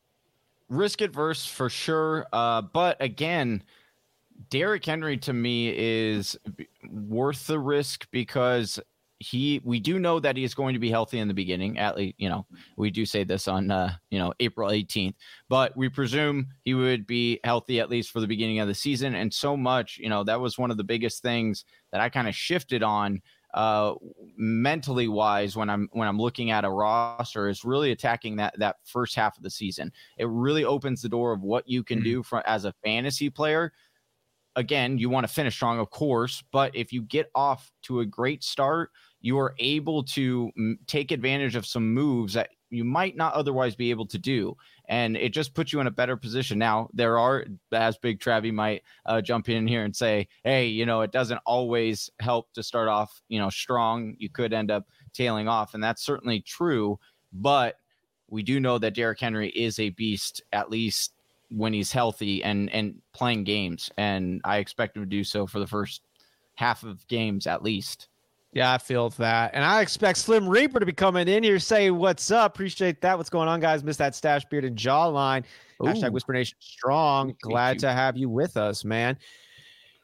Risk 0.68 1.00
adverse 1.00 1.46
for 1.46 1.70
sure. 1.70 2.26
Uh, 2.32 2.62
but 2.62 2.96
again, 3.00 3.62
Derrick 4.50 4.84
Henry 4.84 5.18
to 5.18 5.32
me 5.32 5.72
is 5.76 6.36
worth 6.90 7.46
the 7.46 7.60
risk 7.60 8.08
because 8.10 8.80
he 9.24 9.60
we 9.64 9.80
do 9.80 9.98
know 9.98 10.20
that 10.20 10.36
he 10.36 10.44
is 10.44 10.54
going 10.54 10.74
to 10.74 10.78
be 10.78 10.90
healthy 10.90 11.18
in 11.18 11.28
the 11.28 11.34
beginning 11.34 11.78
at 11.78 11.96
least 11.96 12.14
you 12.18 12.28
know 12.28 12.46
we 12.76 12.90
do 12.90 13.06
say 13.06 13.24
this 13.24 13.48
on 13.48 13.70
uh 13.70 13.92
you 14.10 14.18
know 14.18 14.32
april 14.40 14.68
18th 14.68 15.14
but 15.48 15.74
we 15.76 15.88
presume 15.88 16.46
he 16.64 16.74
would 16.74 17.06
be 17.06 17.40
healthy 17.42 17.80
at 17.80 17.88
least 17.88 18.10
for 18.10 18.20
the 18.20 18.26
beginning 18.26 18.60
of 18.60 18.68
the 18.68 18.74
season 18.74 19.14
and 19.14 19.32
so 19.32 19.56
much 19.56 19.98
you 19.98 20.08
know 20.08 20.22
that 20.22 20.40
was 20.40 20.58
one 20.58 20.70
of 20.70 20.76
the 20.76 20.84
biggest 20.84 21.22
things 21.22 21.64
that 21.90 22.00
i 22.00 22.08
kind 22.08 22.28
of 22.28 22.34
shifted 22.34 22.82
on 22.82 23.20
uh 23.54 23.94
mentally 24.36 25.08
wise 25.08 25.56
when 25.56 25.70
i'm 25.70 25.88
when 25.92 26.06
i'm 26.06 26.18
looking 26.18 26.50
at 26.50 26.64
a 26.64 26.70
roster 26.70 27.48
is 27.48 27.64
really 27.64 27.92
attacking 27.92 28.36
that 28.36 28.52
that 28.58 28.76
first 28.84 29.14
half 29.14 29.36
of 29.36 29.42
the 29.42 29.50
season 29.50 29.90
it 30.18 30.28
really 30.28 30.64
opens 30.64 31.00
the 31.00 31.08
door 31.08 31.32
of 31.32 31.40
what 31.40 31.66
you 31.66 31.82
can 31.82 31.98
mm-hmm. 31.98 32.04
do 32.04 32.22
for 32.22 32.46
as 32.46 32.64
a 32.64 32.74
fantasy 32.84 33.30
player 33.30 33.72
again, 34.56 34.98
you 34.98 35.10
want 35.10 35.26
to 35.26 35.32
finish 35.32 35.54
strong, 35.54 35.78
of 35.78 35.90
course, 35.90 36.42
but 36.52 36.74
if 36.74 36.92
you 36.92 37.02
get 37.02 37.30
off 37.34 37.70
to 37.82 38.00
a 38.00 38.06
great 38.06 38.42
start, 38.42 38.90
you 39.24 39.38
are 39.38 39.54
able 39.58 40.02
to 40.02 40.50
m- 40.54 40.78
take 40.86 41.10
advantage 41.10 41.56
of 41.56 41.64
some 41.64 41.94
moves 41.94 42.34
that 42.34 42.50
you 42.68 42.84
might 42.84 43.16
not 43.16 43.32
otherwise 43.32 43.74
be 43.74 43.88
able 43.88 44.04
to 44.04 44.18
do. 44.18 44.54
And 44.86 45.16
it 45.16 45.30
just 45.30 45.54
puts 45.54 45.72
you 45.72 45.80
in 45.80 45.86
a 45.86 45.90
better 45.90 46.14
position. 46.14 46.58
Now, 46.58 46.90
there 46.92 47.18
are, 47.18 47.46
as 47.72 47.96
Big 47.96 48.20
Travie 48.20 48.52
might 48.52 48.82
uh, 49.06 49.22
jump 49.22 49.48
in 49.48 49.66
here 49.66 49.82
and 49.84 49.96
say, 49.96 50.28
hey, 50.42 50.66
you 50.66 50.84
know, 50.84 51.00
it 51.00 51.10
doesn't 51.10 51.40
always 51.46 52.10
help 52.20 52.52
to 52.52 52.62
start 52.62 52.88
off, 52.88 53.22
you 53.28 53.38
know, 53.38 53.48
strong. 53.48 54.14
You 54.18 54.28
could 54.28 54.52
end 54.52 54.70
up 54.70 54.86
tailing 55.14 55.48
off. 55.48 55.72
And 55.72 55.82
that's 55.82 56.04
certainly 56.04 56.42
true. 56.42 56.98
But 57.32 57.76
we 58.28 58.42
do 58.42 58.60
know 58.60 58.76
that 58.76 58.94
Derrick 58.94 59.20
Henry 59.20 59.48
is 59.48 59.78
a 59.78 59.88
beast, 59.88 60.42
at 60.52 60.68
least 60.68 61.14
when 61.48 61.72
he's 61.72 61.92
healthy 61.92 62.44
and 62.44 62.70
and 62.74 63.00
playing 63.14 63.44
games. 63.44 63.88
And 63.96 64.42
I 64.44 64.58
expect 64.58 64.98
him 64.98 65.02
to 65.02 65.08
do 65.08 65.24
so 65.24 65.46
for 65.46 65.60
the 65.60 65.66
first 65.66 66.02
half 66.56 66.82
of 66.82 67.08
games 67.08 67.46
at 67.46 67.62
least. 67.62 68.08
Yeah, 68.54 68.72
I 68.72 68.78
feel 68.78 69.10
that. 69.10 69.50
And 69.52 69.64
I 69.64 69.80
expect 69.80 70.16
Slim 70.16 70.48
Reaper 70.48 70.78
to 70.78 70.86
be 70.86 70.92
coming 70.92 71.26
in 71.26 71.42
here, 71.42 71.58
saying, 71.58 71.98
what's 71.98 72.30
up. 72.30 72.54
Appreciate 72.54 73.00
that. 73.00 73.18
What's 73.18 73.28
going 73.28 73.48
on, 73.48 73.58
guys? 73.58 73.82
Miss 73.82 73.96
that 73.96 74.14
stash 74.14 74.44
beard 74.44 74.64
and 74.64 74.78
jawline. 74.78 75.42
Ooh. 75.82 75.86
Hashtag 75.86 76.12
Whisper 76.12 76.32
Nation 76.32 76.56
strong. 76.60 77.34
Glad 77.42 77.80
to 77.80 77.92
have 77.92 78.16
you 78.16 78.28
with 78.28 78.56
us, 78.56 78.84
man. 78.84 79.18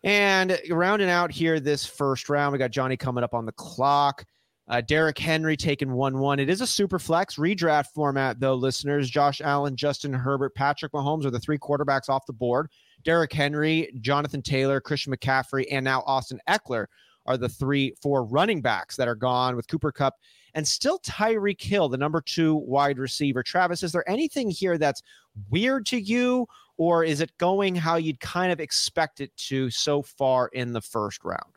And 0.02 0.58
rounding 0.68 1.08
out 1.08 1.30
here 1.30 1.60
this 1.60 1.86
first 1.86 2.28
round, 2.28 2.52
we 2.52 2.58
got 2.58 2.72
Johnny 2.72 2.96
coming 2.96 3.22
up 3.22 3.34
on 3.34 3.46
the 3.46 3.52
clock. 3.52 4.24
Uh, 4.66 4.80
Derrick 4.80 5.18
Henry 5.18 5.56
taking 5.56 5.92
1 5.92 6.18
1. 6.18 6.40
It 6.40 6.50
is 6.50 6.60
a 6.60 6.66
super 6.66 6.98
flex 6.98 7.36
redraft 7.36 7.86
format, 7.94 8.40
though, 8.40 8.54
listeners. 8.54 9.08
Josh 9.08 9.40
Allen, 9.40 9.76
Justin 9.76 10.12
Herbert, 10.12 10.56
Patrick 10.56 10.92
Mahomes 10.92 11.24
are 11.24 11.30
the 11.30 11.40
three 11.40 11.58
quarterbacks 11.58 12.08
off 12.08 12.26
the 12.26 12.32
board. 12.32 12.68
Derrick 13.04 13.32
Henry, 13.32 13.96
Jonathan 14.00 14.42
Taylor, 14.42 14.80
Christian 14.80 15.14
McCaffrey, 15.14 15.66
and 15.70 15.84
now 15.84 16.02
Austin 16.04 16.40
Ekeler 16.48 16.86
are 17.26 17.36
the 17.36 17.48
three, 17.48 17.94
four 18.00 18.24
running 18.24 18.60
backs 18.60 18.96
that 18.96 19.08
are 19.08 19.14
gone 19.14 19.56
with 19.56 19.68
Cooper 19.68 19.92
Kupp 19.92 20.14
and 20.54 20.66
still 20.66 20.98
Tyreek 21.00 21.60
Hill, 21.60 21.88
the 21.88 21.96
number 21.96 22.20
two 22.20 22.56
wide 22.56 22.98
receiver. 22.98 23.42
Travis, 23.42 23.82
is 23.82 23.92
there 23.92 24.08
anything 24.08 24.50
here 24.50 24.78
that's 24.78 25.02
weird 25.50 25.86
to 25.86 26.00
you, 26.00 26.46
or 26.76 27.04
is 27.04 27.20
it 27.20 27.36
going 27.38 27.74
how 27.74 27.96
you'd 27.96 28.20
kind 28.20 28.52
of 28.52 28.60
expect 28.60 29.20
it 29.20 29.34
to 29.36 29.70
so 29.70 30.02
far 30.02 30.48
in 30.48 30.72
the 30.72 30.80
first 30.80 31.24
round? 31.24 31.52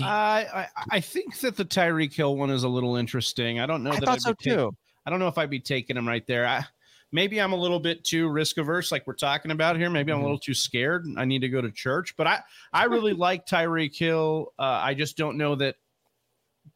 Uh, 0.00 0.04
I 0.04 0.66
I 0.90 1.00
think 1.00 1.38
that 1.40 1.56
the 1.56 1.64
Tyreek 1.64 2.14
Hill 2.14 2.36
one 2.36 2.50
is 2.50 2.62
a 2.62 2.68
little 2.68 2.96
interesting. 2.96 3.60
I 3.60 3.66
don't 3.66 3.82
know 3.82 3.90
I 3.90 3.96
that 3.96 4.06
thought 4.06 4.12
I'd 4.14 4.22
so 4.22 4.32
too. 4.32 4.70
I 5.04 5.10
don't 5.10 5.18
know 5.18 5.28
if 5.28 5.36
I'd 5.36 5.50
be 5.50 5.60
taking 5.60 5.96
him 5.96 6.06
right 6.06 6.26
there. 6.26 6.46
I, 6.46 6.64
maybe 7.12 7.40
I'm 7.40 7.52
a 7.52 7.56
little 7.56 7.80
bit 7.80 8.04
too 8.04 8.28
risk 8.28 8.58
averse, 8.58 8.92
like 8.92 9.06
we're 9.06 9.14
talking 9.14 9.50
about 9.50 9.76
here. 9.76 9.90
Maybe 9.90 10.12
I'm 10.12 10.16
a 10.16 10.18
mm-hmm. 10.18 10.24
little 10.24 10.38
too 10.38 10.54
scared. 10.54 11.06
I 11.16 11.24
need 11.24 11.40
to 11.40 11.48
go 11.48 11.60
to 11.60 11.70
church, 11.70 12.14
but 12.16 12.26
I 12.26 12.40
I 12.72 12.84
really 12.86 13.12
like 13.12 13.46
Tyreek 13.46 13.96
Hill. 13.96 14.52
Uh, 14.58 14.80
I 14.82 14.94
just 14.94 15.16
don't 15.16 15.36
know 15.36 15.54
that 15.56 15.76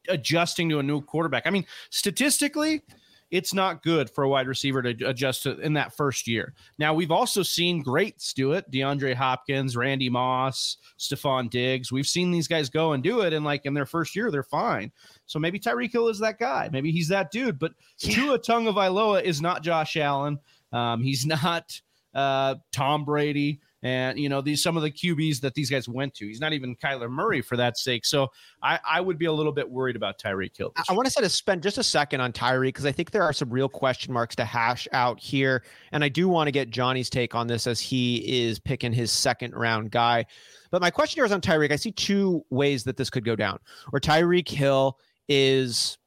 adjusting 0.08 0.68
to 0.70 0.78
a 0.78 0.82
new 0.82 1.00
quarterback. 1.00 1.46
I 1.46 1.50
mean, 1.50 1.66
statistically, 1.90 2.82
it's 3.31 3.54
not 3.54 3.83
good 3.83 4.11
for 4.11 4.25
a 4.25 4.28
wide 4.28 4.47
receiver 4.47 4.83
to 4.83 5.09
adjust 5.09 5.43
to 5.45 5.59
in 5.59 5.73
that 5.75 5.97
first 5.97 6.26
year. 6.26 6.54
Now 6.78 6.95
we've 6.95 7.11
also 7.11 7.43
seen 7.43 7.83
greats 7.83 8.33
do 8.33 8.52
it: 8.52 8.71
DeAndre 8.71 9.14
Hopkins, 9.14 9.76
Randy 9.76 10.09
Moss, 10.09 10.76
Stefon 10.99 11.50
Diggs. 11.50 11.90
We've 11.90 12.07
seen 12.07 12.31
these 12.31 12.49
guys 12.49 12.69
go 12.71 12.93
and 12.93 13.02
do 13.02 13.21
it, 13.23 13.33
and 13.33 13.45
like 13.45 13.66
in 13.66 13.75
their 13.75 13.87
first 13.87 14.14
year, 14.14 14.31
they're 14.31 14.43
fine. 14.43 14.93
So 15.26 15.38
maybe 15.38 15.59
Tyreek 15.59 15.93
Hill 15.93 16.09
is 16.09 16.19
that 16.21 16.38
guy. 16.38 16.69
Maybe 16.73 16.90
he's 16.90 17.09
that 17.09 17.31
dude. 17.31 17.59
But 17.59 17.73
yeah. 17.99 18.14
Tua 18.14 18.38
Tagovailoa 18.38 19.23
is 19.23 19.40
not 19.40 19.62
Josh 19.62 19.97
Allen. 19.97 20.38
Um, 20.73 21.02
he's 21.02 21.26
not 21.26 21.81
uh, 22.14 22.57
Tom 22.73 23.04
Brady 23.04 23.61
and 23.84 24.18
you 24.18 24.30
know 24.30 24.40
these 24.40 24.62
some 24.62 24.76
of 24.76 24.82
the 24.82 24.90
QBs 24.90 25.40
that 25.40 25.54
these 25.54 25.70
guys 25.70 25.88
went 25.88 26.14
to. 26.14 26.26
He's 26.26 26.40
not 26.40 26.54
even 26.54 26.74
Kyler 26.74 27.10
Murray 27.10 27.42
for 27.42 27.56
that 27.58 27.76
sake. 27.76 28.04
So 28.06 28.28
I, 28.62 28.80
I 28.88 29.00
would 29.00 29.18
be 29.18 29.26
a 29.26 29.32
little 29.32 29.52
bit 29.52 29.70
worried 29.70 29.94
about 29.94 30.18
Tyreek 30.18 30.56
Hill. 30.56 30.72
I, 30.76 30.84
I 30.88 30.92
want 30.94 31.08
to 31.08 31.22
to 31.22 31.28
spend 31.28 31.62
just 31.62 31.78
a 31.78 31.82
second 31.82 32.20
on 32.20 32.32
Tyreek 32.32 32.68
because 32.68 32.86
I 32.86 32.92
think 32.92 33.10
there 33.10 33.22
are 33.22 33.32
some 33.32 33.50
real 33.50 33.68
question 33.68 34.12
marks 34.12 34.34
to 34.36 34.44
hash 34.44 34.88
out 34.92 35.20
here, 35.20 35.62
and 35.92 36.02
I 36.02 36.08
do 36.08 36.28
want 36.28 36.48
to 36.48 36.52
get 36.52 36.70
Johnny's 36.70 37.10
take 37.10 37.34
on 37.34 37.46
this 37.46 37.66
as 37.66 37.78
he 37.78 38.42
is 38.42 38.58
picking 38.58 38.92
his 38.92 39.12
second 39.12 39.54
round 39.54 39.90
guy. 39.90 40.24
But 40.70 40.80
my 40.80 40.90
question 40.90 41.18
here 41.18 41.26
is 41.26 41.32
on 41.32 41.42
Tyreek. 41.42 41.70
I 41.70 41.76
see 41.76 41.92
two 41.92 42.44
ways 42.50 42.84
that 42.84 42.96
this 42.96 43.10
could 43.10 43.24
go 43.24 43.36
down, 43.36 43.58
or 43.92 44.00
Tyreek 44.00 44.48
Hill 44.48 44.98
is 45.28 45.98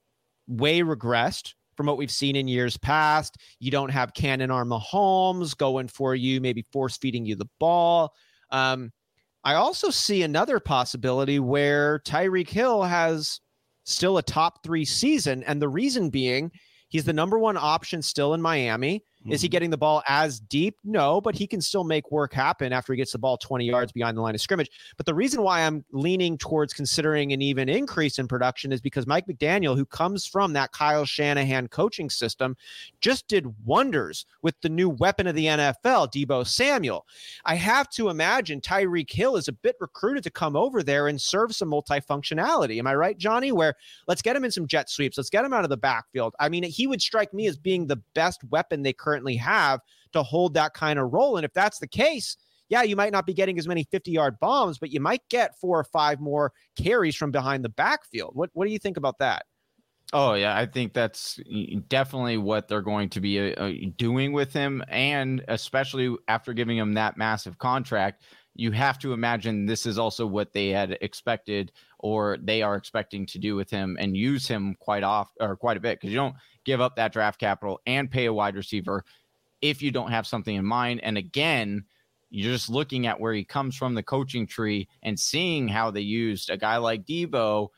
way 0.47 0.81
regressed 0.81 1.53
from 1.77 1.85
what 1.85 1.97
we've 1.97 2.11
seen 2.11 2.35
in 2.35 2.47
years 2.47 2.75
past. 2.75 3.37
You 3.59 3.71
don't 3.71 3.91
have 3.91 4.13
cannon 4.13 4.51
arm 4.51 4.69
Mahomes 4.69 5.55
going 5.55 5.87
for 5.87 6.15
you, 6.15 6.41
maybe 6.41 6.63
force 6.73 6.97
feeding 6.97 7.25
you 7.25 7.35
the 7.35 7.47
ball. 7.59 8.13
Um, 8.51 8.91
I 9.43 9.53
also 9.53 9.91
see 9.91 10.23
another 10.23 10.59
possibility 10.59 11.39
where 11.39 11.99
Tyreek 11.99 12.49
Hill 12.49 12.83
has 12.83 13.39
still 13.85 14.17
a 14.17 14.23
top 14.23 14.63
three 14.63 14.83
season. 14.83 15.43
And 15.43 15.61
the 15.61 15.69
reason 15.69 16.09
being, 16.09 16.51
he's 16.89 17.05
the 17.05 17.13
number 17.13 17.39
one 17.39 17.55
option 17.55 18.01
still 18.01 18.33
in 18.33 18.41
Miami. 18.41 19.03
Mm-hmm. 19.27 19.33
Is 19.33 19.41
he 19.41 19.47
mm-hmm. 19.47 19.51
getting 19.51 19.69
the 19.71 19.77
ball 19.77 20.01
as 20.07 20.39
deep? 20.39 20.77
No, 20.85 21.19
but 21.19 21.35
he 21.35 21.47
can 21.47 21.59
still 21.59 21.83
make 21.83 22.11
work 22.11 22.33
happen 22.33 22.71
after 22.71 22.93
he 22.93 22.97
gets 22.97 23.11
the 23.11 23.17
ball 23.17 23.37
20 23.37 23.65
yards 23.65 23.91
behind 23.91 24.15
the 24.15 24.21
line 24.21 24.35
of 24.35 24.41
scrimmage. 24.41 24.71
But 24.95 25.05
the 25.05 25.13
reason 25.13 25.41
why 25.41 25.61
I'm 25.61 25.83
leaning 25.91 26.37
towards 26.37 26.73
considering 26.73 27.33
an 27.33 27.41
even 27.41 27.67
increase 27.67 28.19
in 28.19 28.27
production 28.27 28.71
is 28.71 28.79
because 28.79 29.05
Mike 29.05 29.27
McDaniel, 29.27 29.75
who 29.75 29.85
comes 29.85 30.25
from 30.25 30.53
that 30.53 30.71
Kyle 30.71 31.03
Shanahan 31.03 31.67
coaching 31.67 32.09
system, 32.09 32.55
just 33.01 33.27
did 33.27 33.53
wonders 33.65 34.25
with 34.41 34.55
the 34.61 34.69
new 34.69 34.89
weapon 34.89 35.27
of 35.27 35.35
the 35.35 35.45
NFL, 35.45 36.11
Deebo 36.13 36.47
Samuel. 36.47 37.05
I 37.43 37.55
have 37.55 37.89
to 37.91 38.09
imagine 38.09 38.61
Tyreek 38.61 39.11
Hill 39.11 39.35
is 39.35 39.49
a 39.49 39.53
bit 39.53 39.75
recruited 39.81 40.23
to 40.23 40.31
come 40.31 40.55
over 40.55 40.83
there 40.83 41.09
and 41.09 41.19
serve 41.19 41.53
some 41.53 41.69
multifunctionality. 41.69 42.79
Am 42.79 42.87
I 42.87 42.95
right, 42.95 43.17
Johnny? 43.17 43.51
Where 43.51 43.75
let's 44.07 44.21
get 44.21 44.35
him 44.35 44.45
in 44.45 44.51
some 44.51 44.67
jet 44.67 44.89
sweeps, 44.89 45.17
let's 45.17 45.29
get 45.29 45.43
him 45.43 45.53
out 45.53 45.65
of 45.65 45.69
the 45.69 45.77
backfield. 45.77 46.33
I 46.39 46.47
mean, 46.47 46.63
he 46.63 46.87
would 46.87 47.01
strike 47.01 47.33
me 47.33 47.47
as 47.47 47.57
being 47.57 47.87
the 47.87 48.01
best 48.13 48.43
weapon 48.45 48.83
they 48.83 48.93
currently 48.93 49.16
currently 49.17 49.35
have 49.35 49.81
to 50.13 50.23
hold 50.23 50.53
that 50.53 50.73
kind 50.73 50.99
of 50.99 51.11
role. 51.11 51.37
And 51.37 51.45
if 51.45 51.53
that's 51.53 51.79
the 51.79 51.87
case, 51.87 52.37
yeah, 52.69 52.83
you 52.83 52.95
might 52.95 53.11
not 53.11 53.25
be 53.25 53.33
getting 53.33 53.57
as 53.57 53.67
many 53.67 53.85
50 53.91 54.11
yard 54.11 54.39
bombs, 54.39 54.77
but 54.77 54.91
you 54.91 54.99
might 54.99 55.21
get 55.29 55.57
four 55.59 55.79
or 55.79 55.83
five 55.85 56.19
more 56.19 56.51
carries 56.77 57.15
from 57.15 57.31
behind 57.31 57.63
the 57.63 57.69
backfield. 57.69 58.31
What, 58.35 58.49
what 58.53 58.65
do 58.65 58.71
you 58.71 58.79
think 58.79 58.97
about 58.97 59.19
that? 59.19 59.45
Oh 60.13 60.35
yeah, 60.35 60.55
I 60.55 60.65
think 60.65 60.93
that's 60.93 61.37
definitely 61.89 62.37
what 62.37 62.69
they're 62.69 62.81
going 62.81 63.09
to 63.09 63.19
be 63.19 63.53
uh, 63.53 63.65
uh, 63.65 63.73
doing 63.97 64.31
with 64.31 64.53
him, 64.53 64.81
and 64.87 65.43
especially 65.49 66.15
after 66.29 66.53
giving 66.53 66.77
him 66.77 66.93
that 66.93 67.17
massive 67.17 67.57
contract, 67.57 68.23
you 68.55 68.71
have 68.71 68.97
to 68.99 69.11
imagine 69.11 69.65
this 69.65 69.85
is 69.85 69.99
also 69.99 70.25
what 70.25 70.53
they 70.53 70.69
had 70.69 70.97
expected, 71.01 71.73
or 71.99 72.37
they 72.41 72.61
are 72.61 72.77
expecting 72.77 73.25
to 73.25 73.37
do 73.37 73.57
with 73.57 73.69
him, 73.69 73.97
and 73.99 74.15
use 74.15 74.47
him 74.47 74.77
quite 74.79 75.03
off 75.03 75.29
or 75.41 75.57
quite 75.57 75.75
a 75.75 75.81
bit 75.81 75.99
because 75.99 76.11
you 76.11 76.17
don't 76.17 76.35
give 76.67 76.81
up 76.81 76.97
that 76.97 77.13
draft 77.13 77.39
capital 77.39 77.79
and 77.87 78.11
pay 78.11 78.25
a 78.25 78.33
wide 78.33 78.55
receiver 78.55 79.05
if 79.61 79.81
you 79.81 79.89
don't 79.89 80.11
have 80.11 80.27
something 80.27 80.53
in 80.53 80.65
mind. 80.65 80.99
And 81.01 81.17
again, 81.17 81.85
you're 82.29 82.51
just 82.51 82.69
looking 82.69 83.07
at 83.07 83.19
where 83.19 83.33
he 83.33 83.45
comes 83.45 83.75
from 83.75 83.95
the 83.95 84.03
coaching 84.03 84.45
tree 84.45 84.89
and 85.01 85.17
seeing 85.17 85.69
how 85.69 85.89
they 85.91 86.01
used 86.01 86.49
a 86.49 86.57
guy 86.57 86.75
like 86.75 87.05
Deebo 87.05 87.69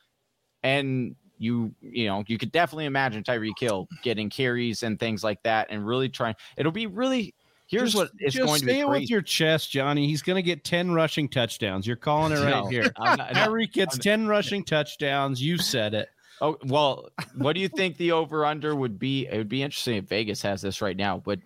and 0.64 1.16
you 1.38 1.74
you 1.80 2.08
know 2.08 2.24
you 2.28 2.38
could 2.38 2.52
definitely 2.52 2.86
imagine 2.86 3.24
Tyreek 3.24 3.60
Hill 3.60 3.88
getting 4.02 4.30
carries 4.30 4.82
and 4.84 5.00
things 5.00 5.24
like 5.24 5.42
that 5.44 5.68
and 5.70 5.88
really 5.88 6.10
trying 6.10 6.36
it'll 6.58 6.72
be 6.72 6.88
really 6.88 7.34
here's 7.68 7.94
just, 7.94 7.96
what 7.96 8.12
it's 8.18 8.38
going 8.38 8.60
to 8.60 8.66
be 8.66 8.84
with 8.84 9.10
your 9.10 9.22
chest 9.22 9.72
Johnny. 9.72 10.08
He's 10.08 10.24
going 10.24 10.36
to 10.36 10.42
get 10.42 10.66
10 10.66 10.92
rushing 10.92 11.30
touchdowns. 11.30 11.86
You're 11.88 11.96
calling 11.96 12.34
it 12.34 12.42
right 12.42 12.64
no, 12.64 12.68
here. 12.68 12.90
Tyreek 13.00 13.72
gets 13.72 13.96
I'm, 13.96 14.02
10 14.02 14.28
rushing 14.28 14.66
touchdowns. 14.66 15.42
You 15.42 15.60
said 15.60 15.94
it 15.94 16.10
Oh 16.42 16.58
well, 16.66 17.10
what 17.36 17.54
do 17.54 17.60
you 17.60 17.68
think 17.68 17.98
the 17.98 18.12
over 18.12 18.46
under 18.46 18.76
would 18.76 18.98
be? 18.98 19.28
It 19.28 19.38
would 19.38 19.50
be 19.50 19.64
interesting 19.64 19.98
if 19.98 20.06
Vegas 20.06 20.42
has 20.42 20.62
this 20.62 20.82
right 20.82 20.98
now. 20.98 21.22
But 21.24 21.40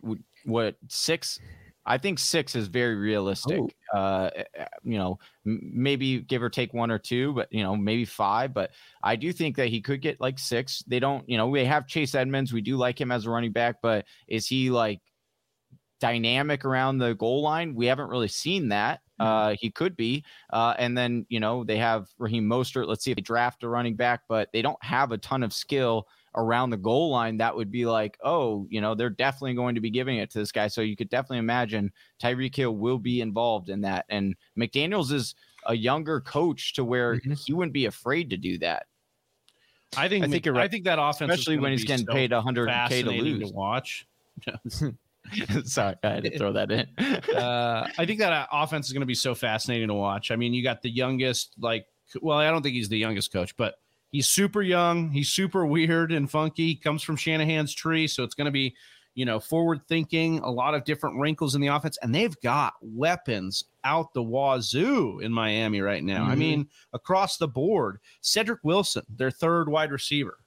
what 0.45 0.75
six? 0.87 1.39
I 1.85 1.97
think 1.97 2.17
six 2.17 2.55
is 2.55 2.67
very 2.67 2.95
realistic. 2.95 3.59
Oh. 3.59 3.97
Uh, 3.97 4.29
eh, 4.35 4.43
eh, 4.55 4.65
you 4.83 4.97
know, 4.97 5.19
maybe 5.43 6.21
give 6.21 6.41
or 6.41 6.49
take 6.49 6.73
one 6.73 6.89
or 6.89 6.99
two, 6.99 7.33
but 7.33 7.51
you 7.51 7.61
know, 7.61 7.75
maybe 7.75 8.05
five. 8.05 8.53
But 8.53 8.71
I 9.03 9.15
do 9.15 9.33
think 9.33 9.57
that 9.57 9.67
he 9.67 9.81
could 9.81 10.01
get 10.01 10.21
like 10.21 10.39
six. 10.39 10.83
They 10.87 10.99
don't, 10.99 11.27
you 11.27 11.37
know, 11.37 11.47
we 11.47 11.65
have 11.65 11.87
Chase 11.87 12.15
Edmonds. 12.15 12.53
We 12.53 12.61
do 12.61 12.77
like 12.77 12.99
him 12.99 13.11
as 13.11 13.25
a 13.25 13.29
running 13.29 13.51
back, 13.51 13.77
but 13.81 14.05
is 14.27 14.47
he 14.47 14.69
like 14.69 15.01
dynamic 15.99 16.63
around 16.65 16.99
the 16.99 17.15
goal 17.15 17.41
line? 17.41 17.75
We 17.75 17.87
haven't 17.87 18.09
really 18.09 18.29
seen 18.29 18.69
that. 18.69 19.01
Uh, 19.19 19.55
he 19.59 19.69
could 19.69 19.95
be. 19.95 20.23
Uh, 20.51 20.73
and 20.77 20.97
then, 20.97 21.25
you 21.29 21.39
know, 21.39 21.63
they 21.63 21.77
have 21.77 22.07
Raheem 22.17 22.45
Mostert. 22.45 22.87
Let's 22.87 23.03
see 23.03 23.11
if 23.11 23.15
they 23.15 23.21
draft 23.21 23.63
a 23.63 23.69
running 23.69 23.95
back, 23.95 24.21
but 24.27 24.49
they 24.53 24.61
don't 24.61 24.83
have 24.83 25.11
a 25.11 25.17
ton 25.17 25.43
of 25.43 25.53
skill 25.53 26.07
around 26.35 26.71
the 26.71 26.77
goal 26.77 27.11
line. 27.11 27.37
That 27.37 27.55
would 27.55 27.71
be 27.71 27.85
like, 27.85 28.17
oh, 28.23 28.67
you 28.69 28.81
know, 28.81 28.95
they're 28.95 29.09
definitely 29.09 29.53
going 29.53 29.75
to 29.75 29.81
be 29.81 29.89
giving 29.89 30.17
it 30.17 30.31
to 30.31 30.39
this 30.39 30.51
guy. 30.51 30.67
So 30.67 30.81
you 30.81 30.95
could 30.95 31.09
definitely 31.09 31.37
imagine 31.39 31.91
Tyreek 32.21 32.55
Hill 32.55 32.75
will 32.75 32.99
be 32.99 33.21
involved 33.21 33.69
in 33.69 33.81
that. 33.81 34.05
And 34.09 34.35
McDaniels 34.57 35.11
is 35.11 35.35
a 35.65 35.75
younger 35.75 36.19
coach 36.19 36.73
to 36.73 36.83
where 36.83 37.15
mm-hmm. 37.15 37.33
he 37.33 37.53
wouldn't 37.53 37.73
be 37.73 37.85
afraid 37.85 38.29
to 38.31 38.37
do 38.37 38.57
that. 38.59 38.87
I 39.95 40.09
think 40.09 40.25
I 40.25 40.27
think, 40.27 40.45
right. 40.47 40.57
I 40.57 40.67
think 40.67 40.85
that 40.85 40.97
offense, 40.99 41.31
especially 41.31 41.59
when 41.59 41.71
he's 41.71 41.83
getting 41.83 42.07
so 42.07 42.13
paid 42.13 42.31
100k 42.31 43.03
to 43.03 43.11
lose. 43.11 43.49
To 43.49 43.55
watch. 43.55 44.07
Sorry, 45.65 45.95
I 46.03 46.09
had 46.09 46.23
to 46.23 46.37
throw 46.37 46.53
that 46.53 46.71
in. 46.71 46.87
uh, 47.35 47.87
I 47.97 48.05
think 48.05 48.19
that 48.19 48.33
uh, 48.33 48.47
offense 48.51 48.87
is 48.87 48.93
going 48.93 49.01
to 49.01 49.07
be 49.07 49.15
so 49.15 49.35
fascinating 49.35 49.87
to 49.87 49.93
watch. 49.93 50.31
I 50.31 50.35
mean, 50.35 50.53
you 50.53 50.63
got 50.63 50.81
the 50.81 50.89
youngest, 50.89 51.53
like, 51.59 51.85
well, 52.21 52.37
I 52.37 52.49
don't 52.49 52.61
think 52.61 52.75
he's 52.75 52.89
the 52.89 52.97
youngest 52.97 53.31
coach, 53.31 53.55
but 53.57 53.75
he's 54.11 54.27
super 54.27 54.61
young. 54.61 55.09
He's 55.09 55.29
super 55.29 55.65
weird 55.65 56.11
and 56.11 56.29
funky. 56.29 56.67
He 56.67 56.75
comes 56.75 57.03
from 57.03 57.15
Shanahan's 57.15 57.73
tree, 57.73 58.07
so 58.07 58.23
it's 58.23 58.35
going 58.35 58.45
to 58.45 58.51
be, 58.51 58.75
you 59.15 59.25
know, 59.25 59.39
forward 59.39 59.81
thinking, 59.87 60.39
a 60.39 60.49
lot 60.49 60.73
of 60.73 60.83
different 60.85 61.19
wrinkles 61.19 61.55
in 61.55 61.61
the 61.61 61.67
offense, 61.67 61.97
and 62.01 62.13
they've 62.13 62.39
got 62.41 62.73
weapons 62.81 63.65
out 63.83 64.13
the 64.13 64.23
wazoo 64.23 65.19
in 65.19 65.31
Miami 65.31 65.81
right 65.81 66.03
now. 66.03 66.23
Mm-hmm. 66.23 66.31
I 66.31 66.35
mean, 66.35 66.69
across 66.93 67.37
the 67.37 67.47
board. 67.47 67.99
Cedric 68.21 68.59
Wilson, 68.63 69.03
their 69.09 69.31
third 69.31 69.69
wide 69.69 69.91
receiver. 69.91 70.37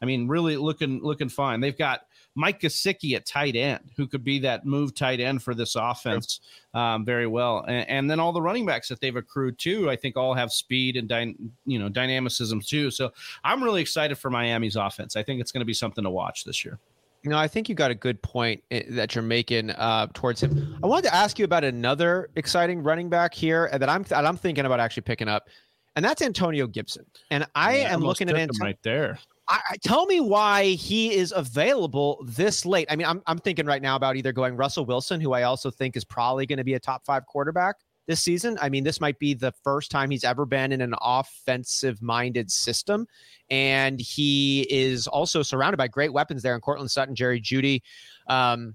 I 0.00 0.06
mean, 0.06 0.28
really 0.28 0.56
looking 0.56 1.02
looking 1.02 1.28
fine. 1.28 1.60
They've 1.60 1.76
got 1.76 2.02
Mike 2.34 2.60
Gesicki 2.60 3.14
at 3.14 3.26
tight 3.26 3.54
end, 3.54 3.90
who 3.96 4.06
could 4.06 4.24
be 4.24 4.40
that 4.40 4.66
move 4.66 4.94
tight 4.94 5.20
end 5.20 5.42
for 5.42 5.54
this 5.54 5.76
offense 5.76 6.40
um, 6.74 7.04
very 7.04 7.26
well. 7.26 7.64
And, 7.66 7.88
and, 7.88 8.10
then 8.10 8.18
all 8.18 8.32
the 8.32 8.42
running 8.42 8.66
backs 8.66 8.88
that 8.88 9.00
they've 9.00 9.14
accrued 9.14 9.58
too, 9.58 9.88
I 9.88 9.96
think 9.96 10.16
all 10.16 10.34
have 10.34 10.52
speed 10.52 10.96
and 10.96 11.08
dy- 11.08 11.36
you 11.64 11.78
know 11.78 11.88
dynamicism 11.88 12.60
too. 12.60 12.90
So 12.90 13.12
I'm 13.44 13.62
really 13.62 13.80
excited 13.80 14.16
for 14.18 14.30
Miami's 14.30 14.76
offense. 14.76 15.16
I 15.16 15.22
think 15.22 15.40
it's 15.40 15.52
going 15.52 15.60
to 15.60 15.66
be 15.66 15.74
something 15.74 16.04
to 16.04 16.10
watch 16.10 16.44
this 16.44 16.64
year. 16.64 16.78
You 17.22 17.30
know, 17.30 17.38
I 17.38 17.48
think 17.48 17.70
you 17.70 17.74
got 17.74 17.90
a 17.90 17.94
good 17.94 18.20
point 18.20 18.62
eh, 18.70 18.82
that 18.90 19.14
you're 19.14 19.24
making 19.24 19.70
uh, 19.70 20.08
towards 20.12 20.42
him. 20.42 20.78
I 20.82 20.86
wanted 20.86 21.08
to 21.08 21.14
ask 21.14 21.38
you 21.38 21.46
about 21.46 21.64
another 21.64 22.28
exciting 22.36 22.82
running 22.82 23.08
back 23.08 23.32
here 23.32 23.70
that 23.72 23.88
I'm 23.88 24.02
that 24.04 24.26
I'm 24.26 24.36
thinking 24.36 24.66
about 24.66 24.80
actually 24.80 25.04
picking 25.04 25.28
up, 25.28 25.48
and 25.96 26.04
that's 26.04 26.20
Antonio 26.20 26.66
Gibson. 26.66 27.06
And 27.30 27.46
I 27.54 27.78
yeah, 27.78 27.94
am 27.94 28.00
looking 28.00 28.28
at 28.28 28.36
Antonio 28.36 28.64
right 28.64 28.78
there. 28.82 29.18
I, 29.48 29.60
tell 29.82 30.06
me 30.06 30.20
why 30.20 30.70
he 30.70 31.14
is 31.14 31.32
available 31.34 32.24
this 32.26 32.64
late. 32.64 32.86
I 32.90 32.96
mean, 32.96 33.06
I'm, 33.06 33.22
I'm 33.26 33.38
thinking 33.38 33.66
right 33.66 33.82
now 33.82 33.96
about 33.96 34.16
either 34.16 34.32
going 34.32 34.56
Russell 34.56 34.86
Wilson, 34.86 35.20
who 35.20 35.32
I 35.32 35.42
also 35.42 35.70
think 35.70 35.96
is 35.96 36.04
probably 36.04 36.46
going 36.46 36.58
to 36.58 36.64
be 36.64 36.74
a 36.74 36.80
top 36.80 37.04
five 37.04 37.26
quarterback 37.26 37.76
this 38.06 38.20
season. 38.20 38.56
I 38.60 38.68
mean, 38.68 38.84
this 38.84 39.00
might 39.00 39.18
be 39.18 39.34
the 39.34 39.52
first 39.62 39.90
time 39.90 40.10
he's 40.10 40.24
ever 40.24 40.46
been 40.46 40.72
in 40.72 40.80
an 40.80 40.94
offensive 41.00 42.00
minded 42.00 42.50
system. 42.50 43.06
And 43.50 44.00
he 44.00 44.66
is 44.70 45.06
also 45.06 45.42
surrounded 45.42 45.76
by 45.76 45.88
great 45.88 46.12
weapons 46.12 46.42
there 46.42 46.54
in 46.54 46.60
Courtland 46.60 46.90
Sutton, 46.90 47.14
Jerry 47.14 47.40
Jeudy, 47.40 47.82
um, 48.28 48.74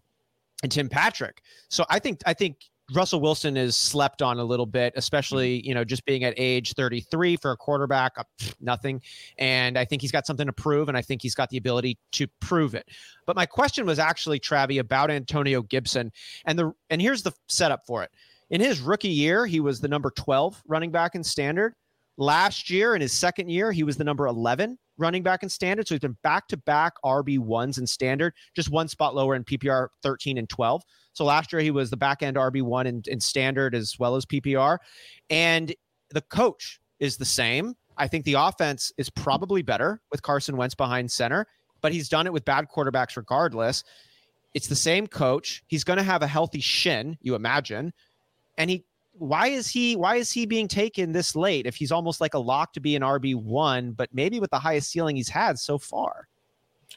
and 0.62 0.72
Tim 0.72 0.90
Patrick. 0.90 1.42
So 1.70 1.86
I 1.90 2.00
think, 2.00 2.22
I 2.26 2.34
think 2.34 2.58
Russell 2.93 3.22
Wilson 3.22 3.55
is 3.58 3.77
slept 3.77 4.22
on 4.22 4.39
a 4.39 4.43
little 4.43 4.65
bit, 4.65 4.93
especially 4.96 5.65
you 5.65 5.74
know 5.74 5.84
just 5.84 6.05
being 6.05 6.24
at 6.24 6.34
age 6.38 6.74
33 6.74 7.38
for 7.38 7.51
a 7.51 7.58
quarterback, 7.58 8.13
uh, 8.17 8.24
nothing. 8.60 9.01
And 9.38 9.77
I 9.77 9.86
think 9.86 10.01
he's 10.01 10.12
got 10.12 10.25
something 10.25 10.48
to 10.48 10.53
prove, 10.53 10.89
and 10.89 10.98
I 10.98 11.01
think 11.01 11.22
he's 11.22 11.36
got 11.36 11.50
the 11.50 11.58
ability 11.58 11.98
to 12.13 12.27
prove 12.39 12.75
it. 12.75 12.88
But 13.25 13.36
my 13.36 13.46
question 13.46 13.86
was 13.86 14.00
actually 14.00 14.39
Travi 14.39 14.79
about 14.79 15.12
Antonio 15.12 15.62
Gibson, 15.62 16.12
and 16.46 16.58
the 16.58 16.74
and 16.89 17.01
here's 17.01 17.24
the 17.24 17.34
setup 17.48 17.86
for 17.86 18.03
it. 18.03 18.12
In 18.50 18.62
his 18.62 18.81
rookie 18.81 19.10
year, 19.10 19.46
he 19.46 19.60
was 19.60 19.79
the 19.79 19.88
number 19.88 20.12
12 20.12 20.63
running 20.67 20.91
back 20.91 21.15
in 21.15 21.24
standard. 21.24 21.75
Last 22.17 22.69
year, 22.69 22.96
in 22.96 23.01
his 23.01 23.13
second 23.13 23.50
year, 23.50 23.72
he 23.72 23.84
was 23.84 23.96
the 23.96 24.03
number 24.03 24.27
11 24.27 24.77
running 25.00 25.24
back 25.24 25.44
in 25.44 25.50
standard. 25.50 25.88
So 25.88 25.96
he's 25.96 26.01
been 26.01 26.18
back 26.24 26.48
to 26.50 26.58
back 26.58 26.94
RB1s 27.03 27.79
in 27.79 27.88
standard, 27.88 28.34
just 28.56 28.70
one 28.70 28.88
spot 28.88 29.15
lower 29.15 29.36
in 29.36 29.44
PPR 29.44 29.88
13 30.03 30.38
and 30.38 30.50
12. 30.50 30.84
So 31.13 31.25
last 31.25 31.51
year 31.51 31.62
he 31.62 31.72
was 31.72 31.89
the 31.89 31.98
back 31.98 32.22
end 32.22 32.38
RB1 32.38 32.86
in, 32.86 33.03
in 33.08 33.20
standard 33.20 33.74
as 33.74 33.96
well 33.98 34.15
as 34.15 34.25
PPR. 34.25 34.77
And 35.29 35.74
the 36.12 36.22
coach 36.22 36.79
is 37.00 37.18
the 37.18 37.25
same. 37.25 37.75
I 37.98 38.08
think 38.08 38.25
the 38.25 38.36
offense 38.36 38.91
is 38.98 39.10
probably 39.10 39.62
better 39.62 40.01
with 40.12 40.22
Carson 40.22 40.56
Wentz 40.56 40.75
behind 40.75 41.12
center, 41.12 41.46
but 41.82 41.91
he's 41.91 42.10
done 42.10 42.27
it 42.27 42.34
with 42.34 42.46
bad 42.46 42.68
quarterbacks 42.74 43.18
regardless. 43.18 43.84
It's 44.53 44.68
the 44.68 44.75
same 44.75 45.08
coach. 45.08 45.63
He's 45.68 45.84
going 45.84 45.98
to 45.98 46.03
have 46.03 46.24
a 46.24 46.27
healthy 46.27 46.62
shin, 46.62 47.18
you 47.22 47.36
imagine. 47.36 47.94
And 48.58 48.70
he 48.70 48.86
why 49.20 49.48
is 49.48 49.68
he 49.68 49.96
why 49.96 50.16
is 50.16 50.32
he 50.32 50.46
being 50.46 50.68
taken 50.68 51.12
this 51.12 51.36
late 51.36 51.66
if 51.66 51.76
he's 51.76 51.92
almost 51.92 52.22
like 52.22 52.34
a 52.34 52.40
lock 52.40 52.74
to 52.74 52.80
be 52.80 52.96
an 52.96 53.02
RB1 53.02 53.96
but 53.96 54.10
maybe 54.14 54.40
with 54.40 54.50
the 54.52 54.60
highest 54.60 54.92
ceiling 54.92 55.16
he's 55.16 55.30
had 55.30 55.60
so 55.60 55.78
far? 55.78 56.28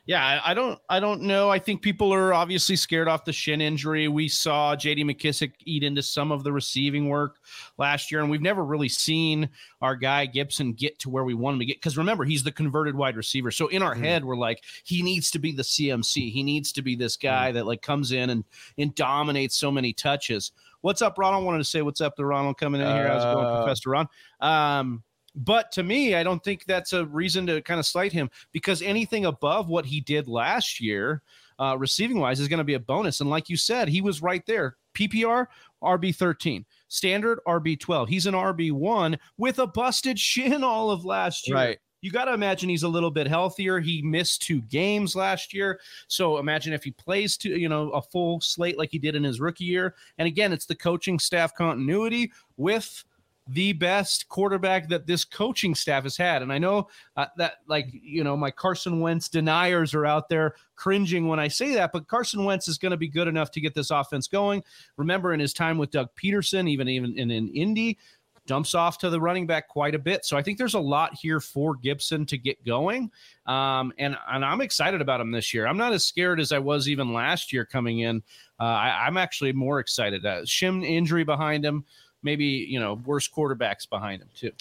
Yeah, 0.04 0.40
I 0.44 0.52
don't 0.52 0.80
I 0.88 0.98
don't 0.98 1.22
know. 1.22 1.48
I 1.48 1.60
think 1.60 1.80
people 1.80 2.12
are 2.12 2.34
obviously 2.34 2.74
scared 2.74 3.06
off 3.06 3.24
the 3.24 3.32
shin 3.32 3.60
injury. 3.60 4.08
We 4.08 4.26
saw 4.26 4.74
JD 4.74 5.04
McKissic 5.04 5.52
eat 5.64 5.84
into 5.84 6.02
some 6.02 6.32
of 6.32 6.42
the 6.42 6.50
receiving 6.50 7.08
work 7.08 7.36
last 7.78 8.10
year, 8.10 8.20
and 8.20 8.28
we've 8.28 8.42
never 8.42 8.64
really 8.64 8.88
seen 8.88 9.48
our 9.80 9.94
guy 9.94 10.26
Gibson 10.26 10.72
get 10.72 10.98
to 11.00 11.10
where 11.10 11.22
we 11.22 11.34
want 11.34 11.54
him 11.54 11.60
to 11.60 11.66
get. 11.66 11.76
Because 11.76 11.96
remember, 11.96 12.24
he's 12.24 12.42
the 12.42 12.50
converted 12.50 12.96
wide 12.96 13.16
receiver. 13.16 13.52
So 13.52 13.68
in 13.68 13.80
our 13.80 13.94
mm-hmm. 13.94 14.02
head, 14.02 14.24
we're 14.24 14.36
like, 14.36 14.64
he 14.82 15.02
needs 15.02 15.30
to 15.32 15.38
be 15.38 15.52
the 15.52 15.62
CMC. 15.62 16.32
He 16.32 16.42
needs 16.42 16.72
to 16.72 16.82
be 16.82 16.96
this 16.96 17.16
guy 17.16 17.48
mm-hmm. 17.48 17.58
that 17.58 17.66
like 17.66 17.82
comes 17.82 18.10
in 18.10 18.30
and 18.30 18.44
and 18.78 18.94
dominates 18.96 19.56
so 19.56 19.70
many 19.70 19.92
touches. 19.92 20.50
What's 20.82 21.00
up, 21.00 21.16
Ronald? 21.16 21.44
Wanted 21.44 21.58
to 21.58 21.64
say 21.64 21.82
what's 21.82 22.00
up 22.00 22.16
to 22.16 22.24
Ronald 22.24 22.58
coming 22.58 22.80
in 22.80 22.86
here. 22.86 23.08
How's 23.08 23.24
it 23.24 23.34
going, 23.34 23.46
uh, 23.46 23.62
Professor 23.62 23.90
Ron? 23.90 24.08
Um, 24.40 25.02
but 25.34 25.72
to 25.72 25.82
me, 25.82 26.14
I 26.14 26.22
don't 26.22 26.42
think 26.44 26.64
that's 26.66 26.92
a 26.92 27.06
reason 27.06 27.46
to 27.46 27.62
kind 27.62 27.80
of 27.80 27.86
slight 27.86 28.12
him 28.12 28.30
because 28.52 28.82
anything 28.82 29.24
above 29.24 29.68
what 29.68 29.86
he 29.86 30.00
did 30.00 30.28
last 30.28 30.80
year, 30.80 31.22
uh, 31.58 31.76
receiving 31.78 32.18
wise, 32.18 32.40
is 32.40 32.48
going 32.48 32.58
to 32.58 32.64
be 32.64 32.74
a 32.74 32.80
bonus. 32.80 33.20
And 33.20 33.30
like 33.30 33.48
you 33.48 33.56
said, 33.56 33.88
he 33.88 34.02
was 34.02 34.20
right 34.20 34.44
there. 34.46 34.76
PPR, 34.94 35.46
RB 35.82 36.14
13, 36.14 36.66
standard, 36.88 37.40
RB 37.46 37.80
12. 37.80 38.08
He's 38.08 38.26
an 38.26 38.34
RB 38.34 38.72
1 38.72 39.18
with 39.38 39.58
a 39.58 39.66
busted 39.66 40.18
shin 40.18 40.62
all 40.62 40.90
of 40.90 41.04
last 41.04 41.48
year. 41.48 41.56
Right. 41.56 41.78
You 42.02 42.10
got 42.10 42.26
to 42.26 42.34
imagine 42.34 42.68
he's 42.68 42.82
a 42.82 42.88
little 42.88 43.10
bit 43.10 43.26
healthier. 43.26 43.80
He 43.80 44.02
missed 44.02 44.42
two 44.42 44.60
games 44.62 45.16
last 45.16 45.54
year. 45.54 45.80
So 46.08 46.38
imagine 46.38 46.72
if 46.72 46.84
he 46.84 46.90
plays 46.90 47.36
to, 47.38 47.48
you 47.48 47.68
know, 47.68 47.90
a 47.90 48.02
full 48.02 48.40
slate 48.40 48.76
like 48.76 48.90
he 48.90 48.98
did 48.98 49.14
in 49.14 49.24
his 49.24 49.40
rookie 49.40 49.64
year. 49.64 49.94
And 50.18 50.26
again, 50.26 50.52
it's 50.52 50.66
the 50.66 50.74
coaching 50.74 51.18
staff 51.18 51.54
continuity 51.54 52.32
with 52.56 53.04
the 53.48 53.72
best 53.72 54.28
quarterback 54.28 54.88
that 54.88 55.06
this 55.06 55.24
coaching 55.24 55.74
staff 55.74 56.04
has 56.04 56.16
had. 56.16 56.42
And 56.42 56.52
I 56.52 56.58
know 56.58 56.88
uh, 57.16 57.26
that, 57.36 57.54
like, 57.66 57.88
you 57.90 58.22
know, 58.22 58.36
my 58.36 58.50
Carson 58.50 59.00
Wentz 59.00 59.28
deniers 59.28 59.94
are 59.94 60.06
out 60.06 60.28
there 60.28 60.54
cringing 60.76 61.26
when 61.26 61.40
I 61.40 61.48
say 61.48 61.74
that, 61.74 61.92
but 61.92 62.06
Carson 62.06 62.44
Wentz 62.44 62.68
is 62.68 62.78
going 62.78 62.92
to 62.92 62.96
be 62.96 63.08
good 63.08 63.28
enough 63.28 63.50
to 63.52 63.60
get 63.60 63.74
this 63.74 63.90
offense 63.90 64.28
going. 64.28 64.62
Remember, 64.96 65.32
in 65.32 65.40
his 65.40 65.52
time 65.52 65.76
with 65.76 65.90
Doug 65.90 66.08
Pederson, 66.14 66.68
even 66.68 66.88
even 66.88 67.18
in, 67.18 67.30
in 67.30 67.48
Indy, 67.48 67.98
dumps 68.46 68.74
off 68.74 68.98
to 68.98 69.10
the 69.10 69.20
running 69.20 69.46
back 69.46 69.68
quite 69.68 69.94
a 69.94 69.98
bit. 69.98 70.24
So 70.24 70.36
I 70.36 70.42
think 70.42 70.58
there's 70.58 70.74
a 70.74 70.80
lot 70.80 71.14
here 71.14 71.40
for 71.40 71.76
Gibson 71.76 72.26
to 72.26 72.38
get 72.38 72.64
going. 72.64 73.10
Um, 73.46 73.92
and, 73.98 74.16
and 74.30 74.44
I'm 74.44 74.60
excited 74.60 75.00
about 75.00 75.20
him 75.20 75.30
this 75.30 75.54
year. 75.54 75.66
I'm 75.66 75.76
not 75.76 75.92
as 75.92 76.04
scared 76.04 76.40
as 76.40 76.52
I 76.52 76.58
was 76.58 76.88
even 76.88 77.12
last 77.12 77.52
year 77.52 77.64
coming 77.64 78.00
in. 78.00 78.22
Uh, 78.60 78.64
I, 78.64 79.06
am 79.06 79.16
actually 79.16 79.52
more 79.52 79.80
excited. 79.80 80.24
Uh, 80.24 80.44
shin 80.44 80.84
injury 80.84 81.24
behind 81.24 81.64
him 81.64 81.84
maybe 82.22 82.44
you 82.44 82.78
know 82.78 82.94
worse 83.04 83.28
quarterbacks 83.28 83.88
behind 83.88 84.22
him 84.22 84.28
too. 84.34 84.52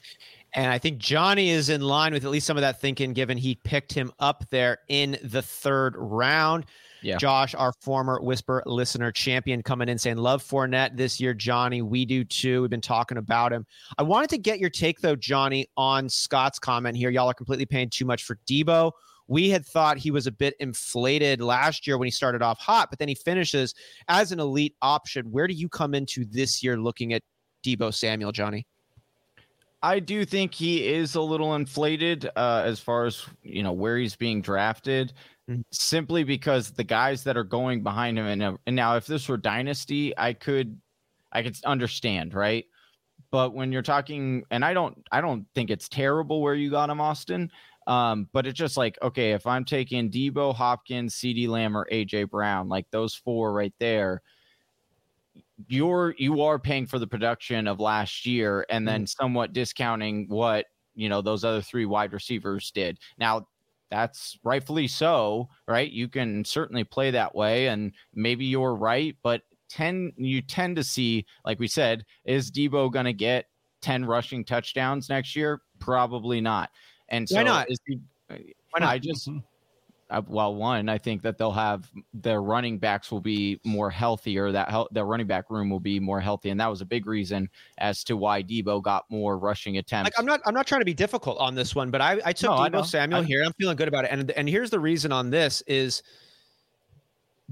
And 0.53 0.71
I 0.71 0.77
think 0.77 0.97
Johnny 0.97 1.49
is 1.49 1.69
in 1.69 1.81
line 1.81 2.13
with 2.13 2.25
at 2.25 2.31
least 2.31 2.45
some 2.45 2.57
of 2.57 2.61
that 2.61 2.81
thinking, 2.81 3.13
given 3.13 3.37
he 3.37 3.55
picked 3.55 3.93
him 3.93 4.11
up 4.19 4.43
there 4.49 4.79
in 4.89 5.17
the 5.23 5.41
third 5.41 5.95
round. 5.95 6.65
Yeah. 7.01 7.17
Josh, 7.17 7.55
our 7.55 7.73
former 7.81 8.19
Whisper 8.21 8.61
listener 8.65 9.11
champion, 9.11 9.63
coming 9.63 9.89
in 9.89 9.97
saying, 9.97 10.17
Love 10.17 10.43
Fournette 10.43 10.95
this 10.95 11.19
year, 11.19 11.33
Johnny. 11.33 11.81
We 11.81 12.05
do 12.05 12.23
too. 12.23 12.61
We've 12.61 12.69
been 12.69 12.81
talking 12.81 13.17
about 13.17 13.51
him. 13.51 13.65
I 13.97 14.03
wanted 14.03 14.29
to 14.31 14.37
get 14.37 14.59
your 14.59 14.69
take, 14.69 14.99
though, 15.01 15.15
Johnny, 15.15 15.67
on 15.77 16.09
Scott's 16.09 16.59
comment 16.59 16.95
here. 16.95 17.09
Y'all 17.09 17.29
are 17.29 17.33
completely 17.33 17.65
paying 17.65 17.89
too 17.89 18.05
much 18.05 18.23
for 18.23 18.37
Deebo. 18.47 18.91
We 19.27 19.49
had 19.49 19.65
thought 19.65 19.97
he 19.97 20.11
was 20.11 20.27
a 20.27 20.31
bit 20.31 20.55
inflated 20.59 21.41
last 21.41 21.87
year 21.87 21.97
when 21.97 22.05
he 22.05 22.11
started 22.11 22.41
off 22.41 22.59
hot, 22.59 22.89
but 22.89 22.99
then 22.99 23.07
he 23.07 23.15
finishes 23.15 23.73
as 24.09 24.31
an 24.31 24.39
elite 24.39 24.75
option. 24.81 25.31
Where 25.31 25.47
do 25.47 25.53
you 25.53 25.69
come 25.69 25.93
into 25.93 26.25
this 26.25 26.61
year 26.61 26.77
looking 26.77 27.13
at 27.13 27.21
Deebo 27.65 27.93
Samuel, 27.93 28.33
Johnny? 28.33 28.67
I 29.83 29.99
do 29.99 30.25
think 30.25 30.53
he 30.53 30.87
is 30.87 31.15
a 31.15 31.21
little 31.21 31.55
inflated 31.55 32.29
uh, 32.35 32.63
as 32.65 32.79
far 32.79 33.05
as 33.05 33.25
you 33.41 33.63
know 33.63 33.71
where 33.71 33.97
he's 33.97 34.15
being 34.15 34.41
drafted, 34.41 35.13
mm-hmm. 35.49 35.61
simply 35.71 36.23
because 36.23 36.71
the 36.71 36.83
guys 36.83 37.23
that 37.23 37.37
are 37.37 37.43
going 37.43 37.81
behind 37.83 38.17
him. 38.17 38.25
And, 38.25 38.57
and 38.65 38.75
now, 38.75 38.95
if 38.95 39.05
this 39.05 39.27
were 39.27 39.37
dynasty, 39.37 40.17
I 40.17 40.33
could, 40.33 40.79
I 41.31 41.41
could 41.41 41.57
understand, 41.65 42.33
right? 42.33 42.65
But 43.31 43.53
when 43.53 43.71
you're 43.71 43.81
talking, 43.81 44.43
and 44.51 44.63
I 44.63 44.73
don't, 44.73 44.97
I 45.11 45.21
don't 45.21 45.45
think 45.55 45.69
it's 45.69 45.87
terrible 45.87 46.41
where 46.41 46.55
you 46.55 46.69
got 46.69 46.89
him, 46.89 47.01
Austin. 47.01 47.49
Um, 47.87 48.27
but 48.33 48.45
it's 48.45 48.59
just 48.59 48.77
like, 48.77 48.97
okay, 49.01 49.31
if 49.31 49.47
I'm 49.47 49.65
taking 49.65 50.11
Deebo 50.11 50.53
Hopkins, 50.53 51.15
CeeDee 51.15 51.47
Lamb, 51.47 51.75
or 51.75 51.87
AJ 51.91 52.29
Brown, 52.29 52.69
like 52.69 52.85
those 52.91 53.15
four 53.15 53.53
right 53.53 53.73
there, 53.79 54.21
you're 55.67 56.15
you 56.17 56.41
are 56.41 56.59
paying 56.59 56.85
for 56.85 56.99
the 56.99 57.07
production 57.07 57.67
of 57.67 57.79
last 57.79 58.25
year 58.25 58.65
and 58.69 58.87
then 58.87 59.01
mm-hmm. 59.01 59.23
somewhat 59.23 59.53
discounting 59.53 60.27
what 60.27 60.65
you 60.95 61.09
know 61.09 61.21
those 61.21 61.43
other 61.43 61.61
three 61.61 61.85
wide 61.85 62.13
receivers 62.13 62.71
did. 62.71 62.99
Now 63.17 63.47
that's 63.89 64.37
rightfully 64.43 64.87
so 64.87 65.49
right? 65.67 65.91
You 65.91 66.07
can 66.07 66.45
certainly 66.45 66.83
play 66.83 67.11
that 67.11 67.35
way 67.35 67.67
and 67.67 67.93
maybe 68.13 68.45
you're 68.45 68.75
right 68.75 69.15
but 69.23 69.41
tend 69.69 70.13
you 70.17 70.41
tend 70.41 70.75
to 70.75 70.83
see 70.83 71.25
like 71.45 71.59
we 71.59 71.67
said 71.67 72.05
is 72.25 72.51
deebo 72.51 72.91
going 72.91 73.05
to 73.05 73.13
get 73.13 73.45
10 73.81 74.05
rushing 74.05 74.45
touchdowns 74.45 75.09
next 75.09 75.35
year? 75.35 75.61
Probably 75.79 76.41
not. 76.41 76.69
And 77.09 77.27
so 77.27 77.37
why 77.37 77.43
not? 77.43 77.71
is 77.71 77.79
he, 77.85 77.99
why 78.29 78.79
not? 78.79 78.89
i 78.89 78.97
just 78.97 79.27
mm-hmm 79.27 79.39
Uh, 80.11 80.21
well, 80.27 80.53
one, 80.53 80.89
I 80.89 80.97
think 80.97 81.21
that 81.21 81.37
they'll 81.37 81.53
have 81.53 81.89
their 82.13 82.41
running 82.41 82.77
backs 82.77 83.13
will 83.13 83.21
be 83.21 83.61
more 83.63 83.89
healthier. 83.89 84.51
That 84.51 84.69
hel- 84.69 84.89
their 84.91 85.05
running 85.05 85.25
back 85.25 85.49
room 85.49 85.69
will 85.69 85.79
be 85.79 86.01
more 86.01 86.19
healthy, 86.19 86.49
and 86.49 86.59
that 86.59 86.67
was 86.67 86.81
a 86.81 86.85
big 86.85 87.07
reason 87.07 87.49
as 87.77 88.03
to 88.03 88.17
why 88.17 88.43
Deebo 88.43 88.83
got 88.83 89.05
more 89.09 89.37
rushing 89.37 89.77
attempts. 89.77 90.07
Like 90.07 90.19
I'm 90.19 90.25
not, 90.25 90.41
I'm 90.45 90.53
not 90.53 90.67
trying 90.67 90.81
to 90.81 90.85
be 90.85 90.93
difficult 90.93 91.39
on 91.39 91.55
this 91.55 91.75
one, 91.75 91.91
but 91.91 92.01
I, 92.01 92.19
I 92.25 92.33
took 92.33 92.51
no, 92.51 92.57
Deebo 92.57 92.81
I 92.81 92.85
Samuel 92.85 93.21
I, 93.21 93.23
here. 93.23 93.41
I'm 93.41 93.53
feeling 93.53 93.77
good 93.77 93.87
about 93.87 94.03
it, 94.03 94.11
and 94.11 94.29
and 94.31 94.49
here's 94.49 94.69
the 94.69 94.81
reason 94.81 95.13
on 95.13 95.29
this 95.29 95.61
is 95.65 96.03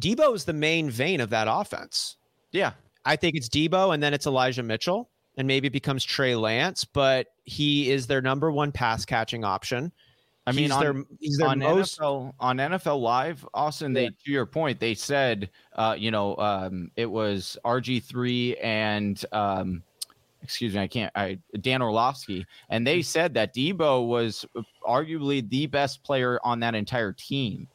Deebo 0.01 0.35
is 0.35 0.43
the 0.43 0.51
main 0.53 0.89
vein 0.89 1.21
of 1.21 1.29
that 1.29 1.47
offense. 1.49 2.17
Yeah, 2.51 2.73
I 3.05 3.15
think 3.15 3.37
it's 3.37 3.47
Deebo, 3.47 3.93
and 3.93 4.03
then 4.03 4.13
it's 4.13 4.25
Elijah 4.25 4.63
Mitchell, 4.63 5.09
and 5.37 5.47
maybe 5.47 5.67
it 5.67 5.73
becomes 5.73 6.03
Trey 6.03 6.35
Lance, 6.35 6.83
but 6.83 7.27
he 7.45 7.89
is 7.89 8.05
their 8.05 8.21
number 8.21 8.51
one 8.51 8.73
pass 8.73 9.05
catching 9.05 9.45
option. 9.45 9.93
I 10.49 10.51
mean, 10.51 10.65
he's 10.65 10.71
on, 10.71 10.81
their, 10.81 11.03
he's 11.19 11.37
their 11.37 11.47
on 11.47 11.59
most 11.59 11.99
NFL, 11.99 12.33
on 12.39 12.57
NFL 12.57 13.01
Live, 13.01 13.47
Austin. 13.53 13.95
Yeah. 13.95 14.01
They 14.01 14.07
to 14.07 14.31
your 14.31 14.45
point, 14.45 14.79
they 14.79 14.95
said, 14.95 15.49
uh, 15.75 15.95
you 15.97 16.11
know, 16.11 16.35
um, 16.37 16.91
it 16.95 17.05
was 17.05 17.57
RG 17.63 18.03
three 18.03 18.57
and 18.57 19.23
um, 19.31 19.83
excuse 20.41 20.73
me, 20.73 20.81
I 20.81 20.87
can't, 20.87 21.11
I 21.15 21.39
Dan 21.61 21.81
Orlovsky, 21.81 22.45
and 22.69 22.85
they 22.85 23.01
said 23.01 23.33
that 23.35 23.53
Deebo 23.53 24.07
was 24.07 24.45
arguably 24.87 25.47
the 25.47 25.67
best 25.67 26.03
player 26.03 26.39
on 26.43 26.59
that 26.61 26.75
entire 26.75 27.13
team. 27.13 27.67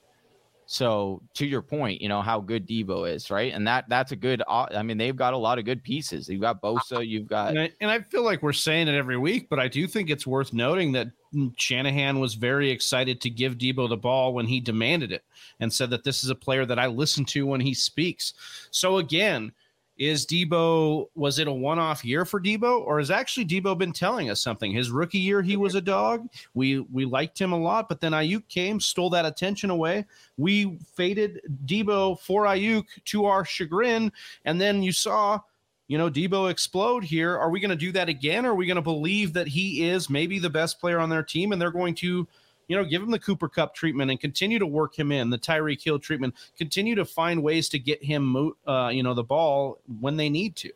So 0.67 1.23
to 1.35 1.47
your 1.47 1.63
point, 1.63 2.01
you 2.01 2.09
know 2.09 2.23
how 2.23 2.41
good 2.41 2.67
Deebo 2.67 3.11
is, 3.13 3.31
right? 3.31 3.53
And 3.53 3.67
that 3.67 3.87
that's 3.89 4.13
a 4.13 4.17
good. 4.17 4.43
I 4.49 4.83
mean, 4.83 4.97
they've 4.97 5.15
got 5.15 5.35
a 5.35 5.39
lot 5.39 5.59
of 5.59 5.65
good 5.65 5.83
pieces. 5.83 6.29
You've 6.29 6.41
got 6.41 6.57
uh, 6.63 6.73
Bosa, 6.75 7.07
you've 7.07 7.27
got, 7.27 7.51
and 7.51 7.61
I, 7.61 7.73
and 7.81 7.91
I 7.91 8.01
feel 8.01 8.23
like 8.23 8.43
we're 8.43 8.53
saying 8.53 8.89
it 8.89 8.95
every 8.95 9.19
week, 9.19 9.49
but 9.51 9.61
I 9.61 9.69
do 9.69 9.87
think 9.87 10.09
it's 10.09 10.27
worth 10.27 10.53
noting 10.53 10.93
that 10.93 11.09
Shanahan 11.57 12.19
was 12.19 12.35
very 12.35 12.71
excited 12.71 13.21
to 13.21 13.31
give 13.31 13.59
Deebo 13.59 13.89
the 13.89 13.97
ball 13.97 14.33
when 14.33 14.47
he 14.47 14.61
demanded 14.61 15.13
it, 15.13 15.25
and 15.61 15.73
said 15.73 15.91
that 15.91 16.05
this 16.05 16.25
is 16.25 16.31
a 16.31 16.35
player 16.35 16.65
that 16.65 16.79
I 16.79 16.87
listen 16.87 17.25
to 17.27 17.47
when 17.47 17.61
he 17.61 17.75
speaks. 17.75 18.33
So 18.71 18.99
again, 18.99 19.53
is 19.97 20.27
Deebo 20.27 21.09
was 21.15 21.39
it 21.39 21.47
a 21.47 21.53
one-off 21.53 22.05
year 22.05 22.25
for 22.25 22.41
Deebo 22.41 22.81
or 22.81 22.99
has 22.99 23.11
actually 23.11 23.47
Deebo 23.47 23.79
been 23.79 23.93
telling 23.93 24.31
us 24.31 24.43
something? 24.43 24.73
His 24.73 24.91
rookie 24.91 25.19
year 25.19 25.43
he 25.43 25.57
was 25.57 25.75
a 25.75 25.81
dog. 25.81 26.29
We 26.55 26.81
we 26.81 27.05
liked 27.05 27.41
him 27.41 27.53
a 27.53 27.59
lot, 27.59 27.89
but 27.89 28.01
then 28.01 28.13
Aiyuk 28.13 28.49
came, 28.49 28.81
stole 28.81 29.11
that 29.11 29.27
attention 29.27 29.71
away. 29.71 30.05
We 30.37 30.79
faded 30.95 31.41
Deebo 31.67 32.21
for 32.21 32.45
Aiyuk 32.45 32.85
to 33.07 33.27
our 33.27 33.45
chagrin, 33.45 34.11
and 34.45 34.61
then 34.61 34.83
you 34.83 34.93
saw 34.93 35.41
you 35.87 35.99
know, 35.99 36.11
Deebo 36.11 36.51
explode 36.51 37.05
here. 37.05 37.37
Are 37.37 37.51
we 37.51 37.61
going 37.61 37.71
to 37.71 37.77
do 37.77 37.93
that 37.93 38.09
again? 38.09 38.47
Or 38.47 38.53
are 38.53 38.55
we 38.55 38.67
going 38.67 38.77
to 38.77 38.83
believe 38.83 39.35
that 39.35 39.47
he 39.47 39.87
is 39.87 40.09
maybe 40.09 40.39
the 40.39 40.49
best 40.49 40.81
player 40.81 40.99
on 40.99 41.11
their 41.11 41.23
team 41.23 41.53
and 41.53 41.61
they're 41.61 41.71
going 41.71 41.95
to 41.97 42.27
you 42.69 42.77
know, 42.77 42.85
give 42.85 43.03
him 43.03 43.11
the 43.11 43.19
Cooper 43.19 43.49
Kupp 43.49 43.75
treatment 43.75 44.11
and 44.11 44.21
continue 44.21 44.59
to 44.59 44.67
work 44.67 44.99
him 44.99 45.13
in 45.13 45.31
the 45.31 45.39
Tyreek 45.39 45.83
Hill 45.83 45.99
treatment. 45.99 46.35
Continue 46.57 46.95
to 46.95 47.05
find 47.05 47.43
ways 47.43 47.69
to 47.71 47.79
get 47.79 48.03
him, 48.03 48.53
uh, 48.67 48.89
you 48.89 49.03
know, 49.03 49.15
the 49.15 49.25
ball 49.25 49.81
when 50.01 50.17
they 50.17 50.29
need 50.29 50.57
to. 50.57 50.71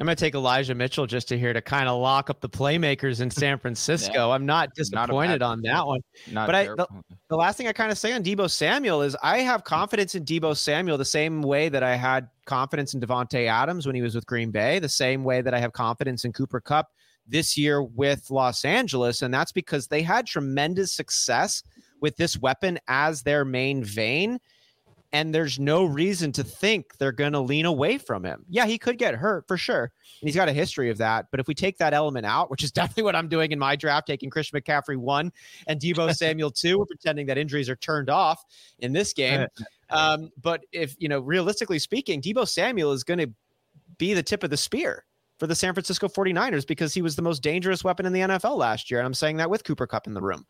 I'm 0.00 0.06
going 0.06 0.16
to 0.16 0.20
take 0.20 0.34
Elijah 0.34 0.74
Mitchell 0.74 1.06
just 1.06 1.28
to 1.28 1.38
here 1.38 1.52
to 1.52 1.60
kind 1.60 1.86
of 1.86 2.00
lock 2.00 2.30
up 2.30 2.40
the 2.40 2.48
playmakers 2.48 3.20
in 3.20 3.30
San 3.30 3.58
Francisco. 3.60 4.28
yeah. 4.28 4.34
I'm 4.34 4.46
not 4.46 4.74
disappointed 4.74 5.40
not 5.40 5.50
on 5.50 5.60
that 5.62 5.86
one. 5.86 6.00
but 6.32 6.54
I, 6.54 6.64
the, 6.64 6.86
the, 7.28 7.36
last 7.36 7.58
thing 7.58 7.68
I 7.68 7.74
kind 7.74 7.92
of 7.92 7.98
say 7.98 8.12
on 8.12 8.24
Deebo 8.24 8.50
Samuel 8.50 9.02
is 9.02 9.14
I 9.22 9.38
have 9.38 9.64
confidence 9.64 10.14
in 10.14 10.24
Deebo 10.24 10.56
Samuel 10.56 10.96
the 10.96 11.04
same 11.04 11.42
way 11.42 11.68
that 11.68 11.82
I 11.82 11.94
had 11.94 12.28
confidence 12.46 12.94
in 12.94 13.00
Davante 13.00 13.46
Adams 13.46 13.86
when 13.86 13.94
he 13.94 14.00
was 14.00 14.14
with 14.14 14.24
Green 14.24 14.50
Bay, 14.50 14.78
the 14.78 14.88
same 14.88 15.24
way 15.24 15.42
that 15.42 15.52
I 15.52 15.60
have 15.60 15.74
confidence 15.74 16.24
in 16.24 16.32
Cooper 16.32 16.60
Kupp 16.60 16.88
this 17.26 17.56
year 17.56 17.82
with 17.82 18.30
Los 18.30 18.64
Angeles. 18.64 19.22
And 19.22 19.32
that's 19.32 19.52
because 19.52 19.86
they 19.86 20.02
had 20.02 20.26
tremendous 20.26 20.92
success 20.92 21.62
with 22.00 22.16
this 22.16 22.38
weapon 22.38 22.78
as 22.88 23.22
their 23.22 23.44
main 23.44 23.84
vein 23.84 24.38
and 25.12 25.34
there's 25.34 25.58
no 25.58 25.84
reason 25.84 26.32
to 26.32 26.42
think 26.42 26.96
they're 26.96 27.12
going 27.12 27.32
to 27.32 27.40
lean 27.40 27.66
away 27.66 27.98
from 27.98 28.24
him. 28.24 28.44
Yeah, 28.48 28.64
he 28.64 28.78
could 28.78 28.96
get 28.96 29.14
hurt 29.14 29.46
for 29.46 29.58
sure. 29.58 29.84
And 29.84 30.28
he's 30.28 30.34
got 30.34 30.48
a 30.48 30.52
history 30.52 30.88
of 30.88 30.98
that. 30.98 31.26
But 31.30 31.38
if 31.38 31.46
we 31.46 31.54
take 31.54 31.76
that 31.78 31.92
element 31.92 32.24
out, 32.24 32.50
which 32.50 32.64
is 32.64 32.72
definitely 32.72 33.04
what 33.04 33.14
I'm 33.14 33.28
doing 33.28 33.52
in 33.52 33.58
my 33.58 33.76
draft, 33.76 34.06
taking 34.06 34.30
Christian 34.30 34.58
McCaffrey 34.58 34.96
one 34.96 35.30
and 35.66 35.78
Deebo 35.78 36.14
Samuel 36.16 36.50
two, 36.50 36.78
we're 36.78 36.86
pretending 36.86 37.26
that 37.26 37.36
injuries 37.36 37.68
are 37.68 37.76
turned 37.76 38.08
off 38.08 38.42
in 38.78 38.92
this 38.92 39.12
game. 39.12 39.46
Um, 39.90 40.30
but 40.40 40.64
if, 40.72 40.96
you 40.98 41.08
know, 41.08 41.20
realistically 41.20 41.78
speaking, 41.78 42.22
Deebo 42.22 42.48
Samuel 42.48 42.92
is 42.92 43.04
going 43.04 43.20
to 43.20 43.30
be 43.98 44.14
the 44.14 44.22
tip 44.22 44.42
of 44.42 44.50
the 44.50 44.56
spear 44.56 45.04
for 45.42 45.48
the 45.48 45.56
San 45.56 45.74
Francisco 45.74 46.06
49ers 46.06 46.64
because 46.64 46.94
he 46.94 47.02
was 47.02 47.16
the 47.16 47.22
most 47.22 47.42
dangerous 47.42 47.82
weapon 47.82 48.06
in 48.06 48.12
the 48.12 48.20
NFL 48.20 48.56
last 48.56 48.92
year. 48.92 49.00
And 49.00 49.06
I'm 49.06 49.12
saying 49.12 49.38
that 49.38 49.50
with 49.50 49.64
Cooper 49.64 49.88
Kupp 49.88 50.06
in 50.06 50.14
the 50.14 50.20
room. 50.20 50.46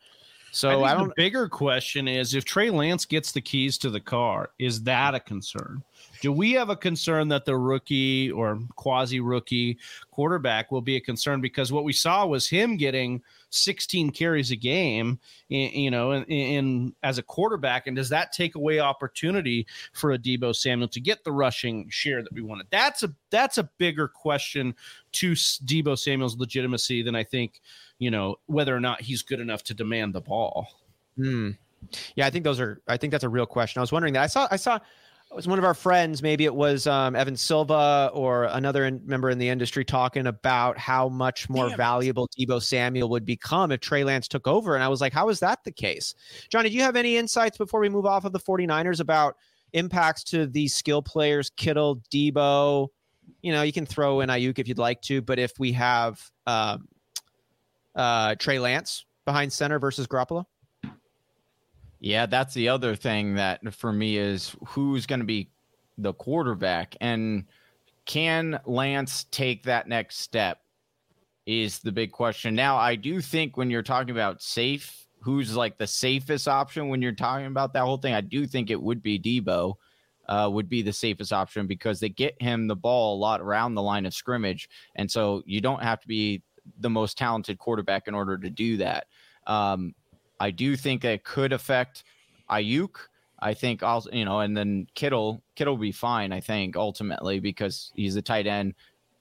So 0.51 0.83
I, 0.83 0.91
I 0.91 0.93
don't. 0.93 1.07
The 1.07 1.15
bigger 1.17 1.49
question 1.49 2.07
is 2.07 2.35
if 2.35 2.45
Trey 2.45 2.69
Lance 2.69 3.03
gets 3.03 3.31
the 3.31 3.41
keys 3.41 3.79
to 3.79 3.89
the 3.89 3.99
car, 3.99 4.51
is 4.59 4.83
that 4.83 5.15
a 5.15 5.19
concern? 5.19 5.81
Do 6.23 6.31
we 6.31 6.53
have 6.53 6.69
a 6.69 6.77
concern 6.77 7.27
that 7.27 7.43
the 7.43 7.57
rookie 7.57 8.31
or 8.31 8.57
quasi 8.77 9.19
rookie 9.19 9.77
quarterback 10.09 10.71
will 10.71 10.81
be 10.81 10.95
a 10.95 11.01
concern? 11.01 11.41
Because 11.41 11.73
what 11.73 11.83
we 11.83 11.91
saw 11.91 12.25
was 12.25 12.47
him 12.47 12.77
getting 12.77 13.21
16 13.49 14.09
carries 14.11 14.49
a 14.49 14.55
game, 14.55 15.19
you 15.49 15.91
know, 15.91 16.13
in, 16.13 16.23
in, 16.23 16.95
as 17.03 17.17
a 17.17 17.23
quarterback. 17.23 17.87
And 17.87 17.97
does 17.97 18.07
that 18.07 18.31
take 18.31 18.55
away 18.55 18.79
opportunity 18.79 19.67
for 19.91 20.13
a 20.13 20.17
Deebo 20.17 20.55
Samuel 20.55 20.87
to 20.87 21.01
get 21.01 21.25
the 21.25 21.31
rushing 21.33 21.89
share 21.89 22.23
that 22.23 22.31
we 22.31 22.41
wanted? 22.41 22.67
That's 22.69 23.03
a 23.03 23.13
that's 23.29 23.57
a 23.57 23.69
bigger 23.77 24.07
question 24.07 24.75
to 25.11 25.33
Deebo 25.33 25.99
Samuel's 25.99 26.37
legitimacy 26.37 27.03
than 27.03 27.17
I 27.17 27.25
think 27.25 27.59
you 27.99 28.11
know, 28.11 28.37
whether 28.45 28.73
or 28.73 28.79
not 28.79 29.01
he's 29.01 29.23
good 29.23 29.41
enough 29.41 29.63
to 29.63 29.73
demand 29.73 30.13
the 30.13 30.21
ball. 30.21 30.67
Hmm. 31.17 31.51
Yeah, 32.15 32.25
I 32.25 32.29
think 32.29 32.43
those 32.45 32.61
are. 32.61 32.81
I 32.87 32.95
think 32.95 33.11
that's 33.11 33.23
a 33.25 33.29
real 33.29 33.45
question. 33.45 33.79
I 33.79 33.81
was 33.81 33.91
wondering 33.91 34.13
that. 34.13 34.23
I 34.23 34.27
saw. 34.27 34.47
I 34.49 34.55
saw. 34.55 34.79
It 35.33 35.35
was 35.35 35.47
one 35.47 35.57
of 35.57 35.65
our 35.65 35.73
friends. 35.73 36.21
Maybe 36.21 36.45
it 36.45 36.53
was 36.53 36.85
um, 36.85 37.15
Evan 37.15 37.35
Silva 37.35 38.11
or 38.13 38.43
another 38.43 38.85
in, 38.85 39.01
member 39.03 39.31
in 39.31 39.39
the 39.39 39.49
industry 39.49 39.83
talking 39.83 40.27
about 40.27 40.77
how 40.77 41.09
much 41.09 41.49
more 41.49 41.69
Damn 41.69 41.77
valuable 41.77 42.29
Deebo 42.37 42.61
Samuel 42.61 43.09
would 43.09 43.25
become 43.25 43.71
if 43.71 43.79
Trey 43.79 44.03
Lance 44.03 44.27
took 44.27 44.47
over. 44.47 44.75
And 44.75 44.83
I 44.83 44.89
was 44.89 45.01
like, 45.01 45.11
how 45.11 45.29
is 45.29 45.39
that 45.39 45.63
the 45.63 45.71
case? 45.71 46.13
Johnny, 46.49 46.69
do 46.69 46.75
you 46.75 46.83
have 46.83 46.95
any 46.95 47.17
insights 47.17 47.57
before 47.57 47.79
we 47.79 47.89
move 47.89 48.05
off 48.05 48.25
of 48.25 48.31
the 48.31 48.39
49ers 48.39 48.99
about 48.99 49.35
impacts 49.71 50.23
to 50.25 50.45
these 50.45 50.75
skill 50.75 51.01
players, 51.01 51.49
Kittle, 51.49 52.03
Deebo? 52.13 52.89
You 53.41 53.53
know, 53.53 53.63
you 53.63 53.73
can 53.73 53.87
throw 53.87 54.19
in 54.19 54.29
Aiyuk 54.29 54.59
if 54.59 54.67
you'd 54.67 54.77
like 54.77 55.01
to, 55.03 55.23
but 55.23 55.39
if 55.39 55.53
we 55.57 55.71
have 55.71 56.21
um, 56.45 56.87
uh, 57.95 58.35
Trey 58.35 58.59
Lance 58.59 59.03
behind 59.25 59.51
center 59.51 59.79
versus 59.79 60.05
Garoppolo? 60.05 60.45
Yeah, 62.03 62.25
that's 62.25 62.53
the 62.53 62.67
other 62.67 62.97
thing 62.97 63.35
that 63.35 63.73
for 63.73 63.93
me 63.93 64.17
is 64.17 64.53
who's 64.67 65.05
going 65.05 65.21
to 65.21 65.25
be 65.25 65.49
the 65.97 66.13
quarterback 66.13 66.97
and 66.99 67.45
can 68.05 68.59
Lance 68.65 69.25
take 69.31 69.63
that 69.63 69.87
next 69.87 70.17
step 70.17 70.59
is 71.45 71.79
the 71.79 71.93
big 71.93 72.11
question. 72.11 72.55
Now, 72.55 72.75
I 72.75 72.95
do 72.95 73.21
think 73.21 73.55
when 73.55 73.69
you're 73.69 73.83
talking 73.83 74.09
about 74.09 74.41
safe, 74.41 75.07
who's 75.21 75.55
like 75.55 75.77
the 75.77 75.87
safest 75.87 76.49
option 76.49 76.89
when 76.89 77.01
you're 77.01 77.13
talking 77.13 77.45
about 77.45 77.71
that 77.71 77.83
whole 77.83 77.95
thing, 77.95 78.13
I 78.13 78.19
do 78.19 78.47
think 78.47 78.69
it 78.69 78.81
would 78.81 79.01
be 79.01 79.17
Deebo. 79.17 79.75
Uh, 80.27 80.49
would 80.51 80.69
be 80.69 80.81
the 80.81 80.93
safest 80.93 81.33
option 81.33 81.67
because 81.67 81.99
they 81.99 82.07
get 82.07 82.41
him 82.41 82.67
the 82.67 82.75
ball 82.75 83.15
a 83.15 83.19
lot 83.19 83.41
around 83.41 83.75
the 83.75 83.81
line 83.81 84.05
of 84.05 84.13
scrimmage. 84.13 84.69
And 84.95 85.11
so 85.11 85.43
you 85.45 85.59
don't 85.59 85.83
have 85.83 85.99
to 85.99 86.07
be 86.07 86.41
the 86.79 86.89
most 86.89 87.17
talented 87.17 87.57
quarterback 87.57 88.07
in 88.07 88.15
order 88.15 88.37
to 88.37 88.49
do 88.49 88.77
that. 88.77 89.07
Um, 89.47 89.93
I 90.43 90.51
do 90.51 90.75
think 90.75 91.05
it 91.05 91.23
could 91.23 91.53
affect 91.53 92.03
Aiyuk. 92.49 92.95
I 93.39 93.53
think 93.53 93.81
also, 93.81 94.11
you 94.11 94.25
know, 94.25 94.41
and 94.41 94.55
then 94.57 94.87
Kittle, 94.93 95.41
Kittle 95.55 95.75
will 95.75 95.81
be 95.81 95.93
fine, 95.93 96.33
I 96.33 96.41
think, 96.41 96.75
ultimately, 96.75 97.39
because 97.39 97.93
he's 97.95 98.17
a 98.17 98.21
tight 98.21 98.45
end. 98.45 98.73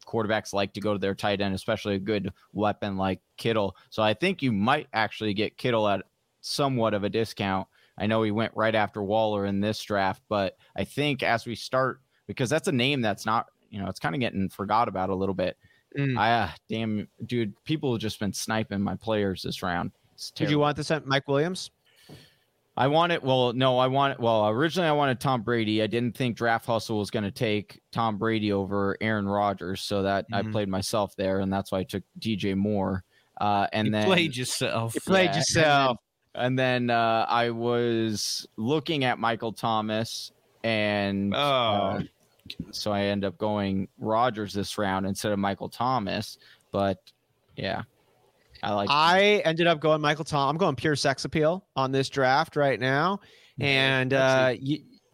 Quarterbacks 0.05 0.53
like 0.53 0.73
to 0.73 0.81
go 0.81 0.95
to 0.95 0.99
their 0.99 1.15
tight 1.15 1.41
end, 1.41 1.55
especially 1.55 1.95
a 1.95 2.01
good 2.01 2.33
weapon 2.53 2.97
like 2.97 3.21
Kittle. 3.37 3.77
So 3.91 4.03
I 4.03 4.15
think 4.15 4.43
you 4.43 4.51
might 4.51 4.89
actually 4.93 5.33
get 5.33 5.57
Kittle 5.57 5.89
at 5.89 6.03
somewhat 6.41 6.93
of 6.93 7.05
a 7.05 7.09
discount. 7.09 7.69
I 7.97 8.09
know 8.09 8.25
he 8.25 8.33
went 8.33 8.57
right 8.57 8.75
after 8.75 9.01
Waller 9.01 9.47
in 9.47 9.61
this 9.61 9.81
draft, 9.81 10.23
but 10.29 10.57
I 10.75 10.83
think 10.83 11.23
as 11.23 11.47
we 11.47 11.55
start, 11.55 12.01
because 12.27 12.51
that's 12.51 12.67
a 12.67 12.73
name 12.73 13.01
that's 13.01 13.27
not, 13.27 13.47
you 13.71 13.81
know, 13.81 13.87
it's 13.87 14.01
kind 14.01 14.17
of 14.17 14.21
getting 14.21 14.49
forgot 14.49 14.89
about 14.89 15.11
a 15.11 15.15
little 15.15 15.37
bit. 15.37 15.57
Mm. 15.97 16.19
I 16.19 16.33
uh, 16.33 16.49
damn 16.69 17.07
dude, 17.27 17.55
people 17.65 17.93
have 17.93 18.01
just 18.01 18.19
been 18.19 18.33
sniping 18.33 18.81
my 18.81 18.97
players 18.97 19.43
this 19.43 19.63
round. 19.63 19.93
Did 20.35 20.51
you 20.51 20.59
want 20.59 20.77
this 20.77 20.91
at 20.91 21.07
Mike 21.07 21.29
Williams? 21.29 21.71
I 22.77 22.87
wanted 22.87 23.23
well, 23.23 23.53
no, 23.53 23.79
I 23.79 23.87
wanted 23.87 24.19
well, 24.19 24.49
originally 24.49 24.89
I 24.89 24.93
wanted 24.93 25.21
Tom 25.21 25.43
Brady. 25.43 25.83
I 25.83 25.87
didn't 25.87 26.17
think 26.17 26.37
Draft 26.37 26.65
Hustle 26.65 26.99
was 26.99 27.11
going 27.11 27.25
to 27.25 27.31
take 27.31 27.81
Tom 27.93 28.17
Brady 28.17 28.53
over 28.53 28.97
Aaron 29.01 29.29
Rodgers, 29.29 29.83
so 29.83 30.03
that 30.03 30.25
mm-hmm. 30.31 30.49
I 30.49 30.51
played 30.51 30.69
myself 30.69 31.15
there, 31.17 31.41
and 31.41 31.53
that's 31.53 31.71
why 31.71 31.81
I 31.81 31.85
took 31.85 32.03
DJ 32.19 32.57
Moore. 32.57 33.05
Uh, 33.39 33.67
and 33.73 33.87
you 33.87 33.93
then 33.93 34.07
played 34.07 34.35
yourself. 34.37 34.95
You 34.95 35.03
played 35.03 35.31
yeah, 35.31 35.37
yourself. 35.37 35.97
And 36.35 36.59
then, 36.59 36.87
and 36.87 36.89
then 36.89 36.97
uh, 36.97 37.27
I 37.29 37.51
was 37.51 38.47
looking 38.57 39.05
at 39.05 39.19
Michael 39.19 39.53
Thomas, 39.53 40.33
and 40.65 41.35
oh. 41.35 41.39
Uh, 41.39 42.03
so 42.71 42.91
I 42.91 43.03
end 43.03 43.25
up 43.25 43.37
going 43.37 43.89
Rodgers 43.99 44.53
this 44.53 44.79
round 44.79 45.07
instead 45.07 45.33
of 45.33 45.39
Michael 45.39 45.69
Thomas. 45.69 46.39
But 46.71 46.99
yeah, 47.57 47.83
I 48.63 48.73
like. 48.75 48.89
I 48.91 49.43
ended 49.45 49.67
up 49.67 49.81
going 49.81 50.01
Michael 50.01 50.25
Thomas. 50.25 50.51
I'm 50.51 50.57
going 50.57 50.77
pure 50.77 50.97
sex 50.97 51.25
appeal 51.25 51.67
on 51.77 51.93
this 51.93 52.09
draft 52.09 52.57
right 52.57 52.79
now, 52.79 53.21
and 53.61 54.13
uh, 54.13 54.55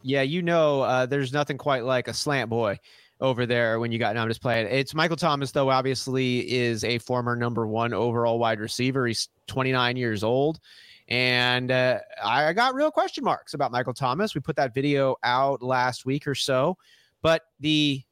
yeah, 0.03 0.23
you 0.23 0.43
know, 0.43 0.83
uh, 0.83 1.07
there's 1.07 1.33
nothing 1.33 1.59
quite 1.59 1.85
like 1.85 2.09
a 2.09 2.15
slant 2.15 2.51
boy 2.51 2.79
over 3.21 3.47
there 3.47 3.81
when 3.81 3.91
you 3.91 3.99
got. 3.99 4.15
Just 4.29 4.43
playing. 4.43 4.67
It's 4.71 4.95
Michael 4.95 5.17
Thomas, 5.17 5.51
though. 5.53 5.71
Obviously, 5.71 6.51
is 6.51 6.85
a 6.85 6.99
former 6.99 7.37
number 7.37 7.67
one 7.67 7.93
overall 7.93 8.39
wide 8.39 8.61
receiver. 8.61 9.07
He's 9.07 9.29
29 9.47 9.97
years 9.97 10.23
old. 10.23 10.61
And 11.11 11.71
uh, 11.71 12.01
I 12.23 12.53
got 12.53 12.75
real 12.75 12.91
question 12.91 13.25
marks 13.25 13.55
about 13.55 13.73
Michael 13.73 13.95
Thomas. 13.95 14.35
We 14.35 14.43
put 14.43 14.57
that 14.57 14.75
video 14.75 15.17
out 15.25 15.63
last 15.63 16.05
week 16.05 16.27
or 16.27 16.35
so 16.35 16.77
but 17.23 17.43
the 17.61 18.03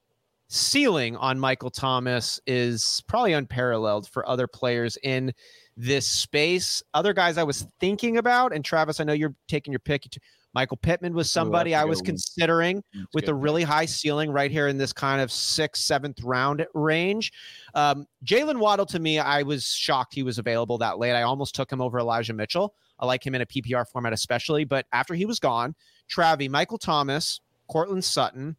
ceiling 0.48 1.16
on 1.16 1.38
Michael 1.38 1.70
Thomas 1.70 2.40
is 2.46 3.02
probably 3.08 3.32
unparalleled 3.32 4.08
for 4.08 4.28
other 4.28 4.46
players 4.46 4.96
in 5.02 5.32
this 5.76 6.06
space. 6.06 6.82
Other 6.94 7.12
guys 7.12 7.38
I 7.38 7.42
was 7.42 7.66
thinking 7.80 8.18
about, 8.18 8.52
and 8.52 8.64
Travis, 8.64 9.00
I 9.00 9.04
know 9.04 9.12
you're 9.12 9.34
taking 9.48 9.72
your 9.72 9.80
pick. 9.80 10.06
Michael 10.54 10.78
Pittman 10.78 11.12
was 11.12 11.30
somebody 11.30 11.72
Ooh, 11.72 11.76
I 11.76 11.84
was 11.84 12.00
considering 12.00 12.82
that's 12.94 13.06
with 13.12 13.24
good. 13.26 13.32
a 13.32 13.34
really 13.34 13.62
high 13.62 13.84
ceiling 13.84 14.30
right 14.30 14.50
here 14.50 14.68
in 14.68 14.78
this 14.78 14.90
kind 14.90 15.20
of 15.20 15.30
sixth, 15.30 15.82
seventh 15.82 16.22
round 16.22 16.66
range. 16.72 17.30
Um, 17.74 18.06
Jaylen 18.24 18.58
Waddle, 18.58 18.86
to 18.86 18.98
me, 18.98 19.18
I 19.18 19.42
was 19.42 19.66
shocked 19.66 20.14
he 20.14 20.22
was 20.22 20.38
available 20.38 20.78
that 20.78 20.98
late. 20.98 21.12
I 21.12 21.22
almost 21.22 21.54
took 21.54 21.70
him 21.70 21.82
over 21.82 21.98
Elijah 21.98 22.32
Mitchell. 22.32 22.74
I 22.98 23.04
like 23.04 23.26
him 23.26 23.34
in 23.34 23.42
a 23.42 23.46
PPR 23.46 23.86
format, 23.86 24.14
especially. 24.14 24.64
But 24.64 24.86
after 24.92 25.12
he 25.12 25.26
was 25.26 25.38
gone, 25.38 25.74
Travi, 26.08 26.48
Michael 26.48 26.78
Thomas, 26.78 27.40
Courtland 27.68 28.04
Sutton, 28.04 28.56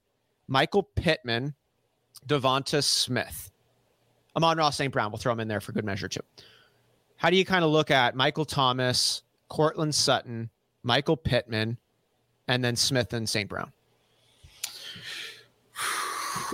Michael 0.47 0.83
Pittman, 0.95 1.55
Devonta 2.25 2.83
Smith. 2.83 3.51
Amon-Ra 4.35 4.69
St. 4.69 4.93
Brown, 4.93 5.11
we'll 5.11 5.17
throw 5.17 5.33
him 5.33 5.39
in 5.39 5.47
there 5.47 5.59
for 5.59 5.71
good 5.71 5.85
measure 5.85 6.07
too. 6.07 6.21
How 7.17 7.29
do 7.29 7.35
you 7.35 7.45
kind 7.45 7.65
of 7.65 7.71
look 7.71 7.89
at 7.89 8.15
Michael 8.15 8.45
Thomas, 8.45 9.23
Courtland 9.49 9.95
Sutton, 9.95 10.49
Michael 10.83 11.17
Pittman, 11.17 11.77
and 12.47 12.63
then 12.63 12.75
Smith 12.75 13.13
and 13.13 13.27
St. 13.27 13.49
Brown? 13.49 13.71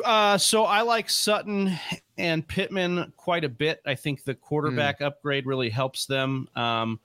Uh, 0.03 0.37
so 0.39 0.63
I 0.63 0.81
like 0.81 1.07
Sutton 1.07 1.77
and 2.17 2.47
Pittman 2.47 3.13
quite 3.15 3.43
a 3.43 3.49
bit. 3.49 3.79
I 3.85 3.93
think 3.93 4.23
the 4.23 4.33
quarterback 4.33 4.99
mm. 4.99 5.05
upgrade 5.05 5.45
really 5.45 5.69
helps 5.69 6.07
them. 6.07 6.47
Um, 6.55 6.99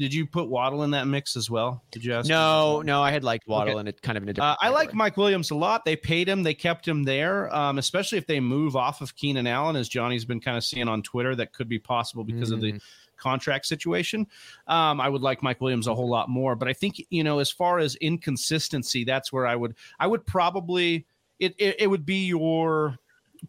did 0.00 0.14
you 0.14 0.24
put 0.24 0.48
Waddle 0.48 0.82
in 0.82 0.92
that 0.92 1.06
mix 1.06 1.36
as 1.36 1.50
well? 1.50 1.84
Did 1.90 2.02
you 2.06 2.14
ask? 2.14 2.26
No, 2.26 2.80
no, 2.80 3.02
I 3.02 3.10
had 3.10 3.22
liked 3.22 3.46
Waddle 3.46 3.74
okay. 3.74 3.80
and 3.80 3.88
it 3.88 4.00
kind 4.00 4.16
of 4.16 4.22
in 4.22 4.30
a 4.30 4.32
different. 4.32 4.52
Uh, 4.52 4.64
I 4.64 4.70
like 4.70 4.94
Mike 4.94 5.18
Williams 5.18 5.50
a 5.50 5.54
lot. 5.54 5.84
They 5.84 5.94
paid 5.94 6.26
him, 6.26 6.42
they 6.42 6.54
kept 6.54 6.88
him 6.88 7.02
there, 7.02 7.54
um, 7.54 7.76
especially 7.76 8.16
if 8.16 8.26
they 8.26 8.40
move 8.40 8.76
off 8.76 9.02
of 9.02 9.14
Keenan 9.14 9.46
Allen, 9.46 9.76
as 9.76 9.90
Johnny's 9.90 10.24
been 10.24 10.40
kind 10.40 10.56
of 10.56 10.64
seeing 10.64 10.88
on 10.88 11.02
Twitter. 11.02 11.36
That 11.36 11.52
could 11.52 11.68
be 11.68 11.78
possible 11.78 12.24
because 12.24 12.50
mm. 12.50 12.54
of 12.54 12.60
the 12.62 12.72
mm. 12.72 12.80
contract 13.18 13.66
situation. 13.66 14.26
Um, 14.66 15.02
I 15.02 15.10
would 15.10 15.20
like 15.20 15.42
Mike 15.42 15.60
Williams 15.60 15.86
a 15.86 15.94
whole 15.94 16.08
lot 16.08 16.30
more, 16.30 16.56
but 16.56 16.66
I 16.66 16.72
think 16.72 17.04
you 17.10 17.22
know, 17.22 17.38
as 17.38 17.50
far 17.50 17.78
as 17.78 17.94
inconsistency, 17.96 19.04
that's 19.04 19.30
where 19.30 19.46
I 19.46 19.54
would, 19.54 19.74
I 19.98 20.06
would 20.06 20.24
probably, 20.24 21.04
it, 21.38 21.54
it, 21.58 21.76
it 21.78 21.86
would 21.88 22.06
be 22.06 22.24
your 22.24 22.98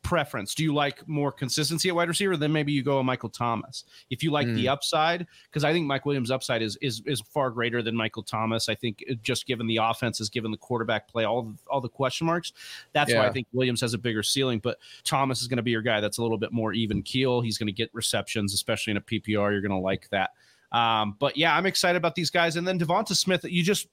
preference? 0.02 0.56
Do 0.56 0.64
you 0.64 0.74
like 0.74 1.08
more 1.08 1.32
consistency 1.32 1.90
at 1.90 1.96
wide 1.96 2.08
receiver? 2.08 2.38
Then 2.38 2.52
maybe 2.52 2.72
you 2.72 2.84
go 2.84 3.00
a 3.00 3.04
Michael 3.04 3.30
Thomas. 3.30 3.86
If 4.10 4.24
you 4.24 4.32
like 4.32 4.48
mm. 4.48 4.56
the 4.56 4.70
upside, 4.70 5.28
because 5.46 5.64
I 5.64 5.74
think 5.74 5.86
Mike 5.86 6.06
Williams' 6.06 6.32
upside 6.32 6.62
is 6.62 6.78
is 6.82 7.02
is 7.06 7.22
far 7.22 7.50
greater 7.50 7.82
than 7.82 7.96
Michael 7.96 8.24
Thomas. 8.24 8.70
I 8.70 8.76
think 8.76 9.04
just 9.22 9.46
given 9.46 9.68
the 9.68 9.78
offenses, 9.78 10.30
given 10.30 10.52
the 10.52 10.58
quarterback 10.58 11.08
play, 11.08 11.24
all 11.24 11.44
the, 11.44 11.56
all 11.68 11.82
the 11.82 11.90
question 11.90 12.28
marks, 12.28 12.54
that's 12.94 13.12
yeah. 13.12 13.20
why 13.20 13.28
I 13.28 13.32
think 13.32 13.48
Williams 13.54 13.82
has 13.82 13.94
a 13.94 13.98
bigger 13.98 14.24
ceiling. 14.24 14.60
But 14.60 14.78
Thomas 15.04 15.42
is 15.42 15.48
going 15.48 15.58
to 15.58 15.64
be 15.64 15.72
your 15.72 15.82
guy. 15.82 16.02
That's 16.02 16.18
a 16.18 16.22
little 16.22 16.38
bit 16.38 16.52
more 16.52 16.74
even 16.74 17.04
keel. 17.04 17.42
He's 17.42 17.58
going 17.58 17.68
to 17.68 17.74
get 17.74 17.90
receptions, 17.94 18.54
especially 18.54 18.92
in 18.92 18.98
a 18.98 19.02
PPR. 19.02 19.52
You're 19.52 19.62
going 19.62 19.72
to 19.72 19.78
like 19.78 20.10
that. 20.10 20.32
Um, 20.72 21.16
but 21.20 21.36
yeah, 21.36 21.56
I'm 21.56 21.66
excited 21.66 21.98
about 21.98 22.16
these 22.16 22.30
guys. 22.30 22.56
And 22.56 22.68
then 22.68 22.80
Devonta 22.80 23.16
Smith, 23.16 23.44
you 23.44 23.64
just 23.64 23.88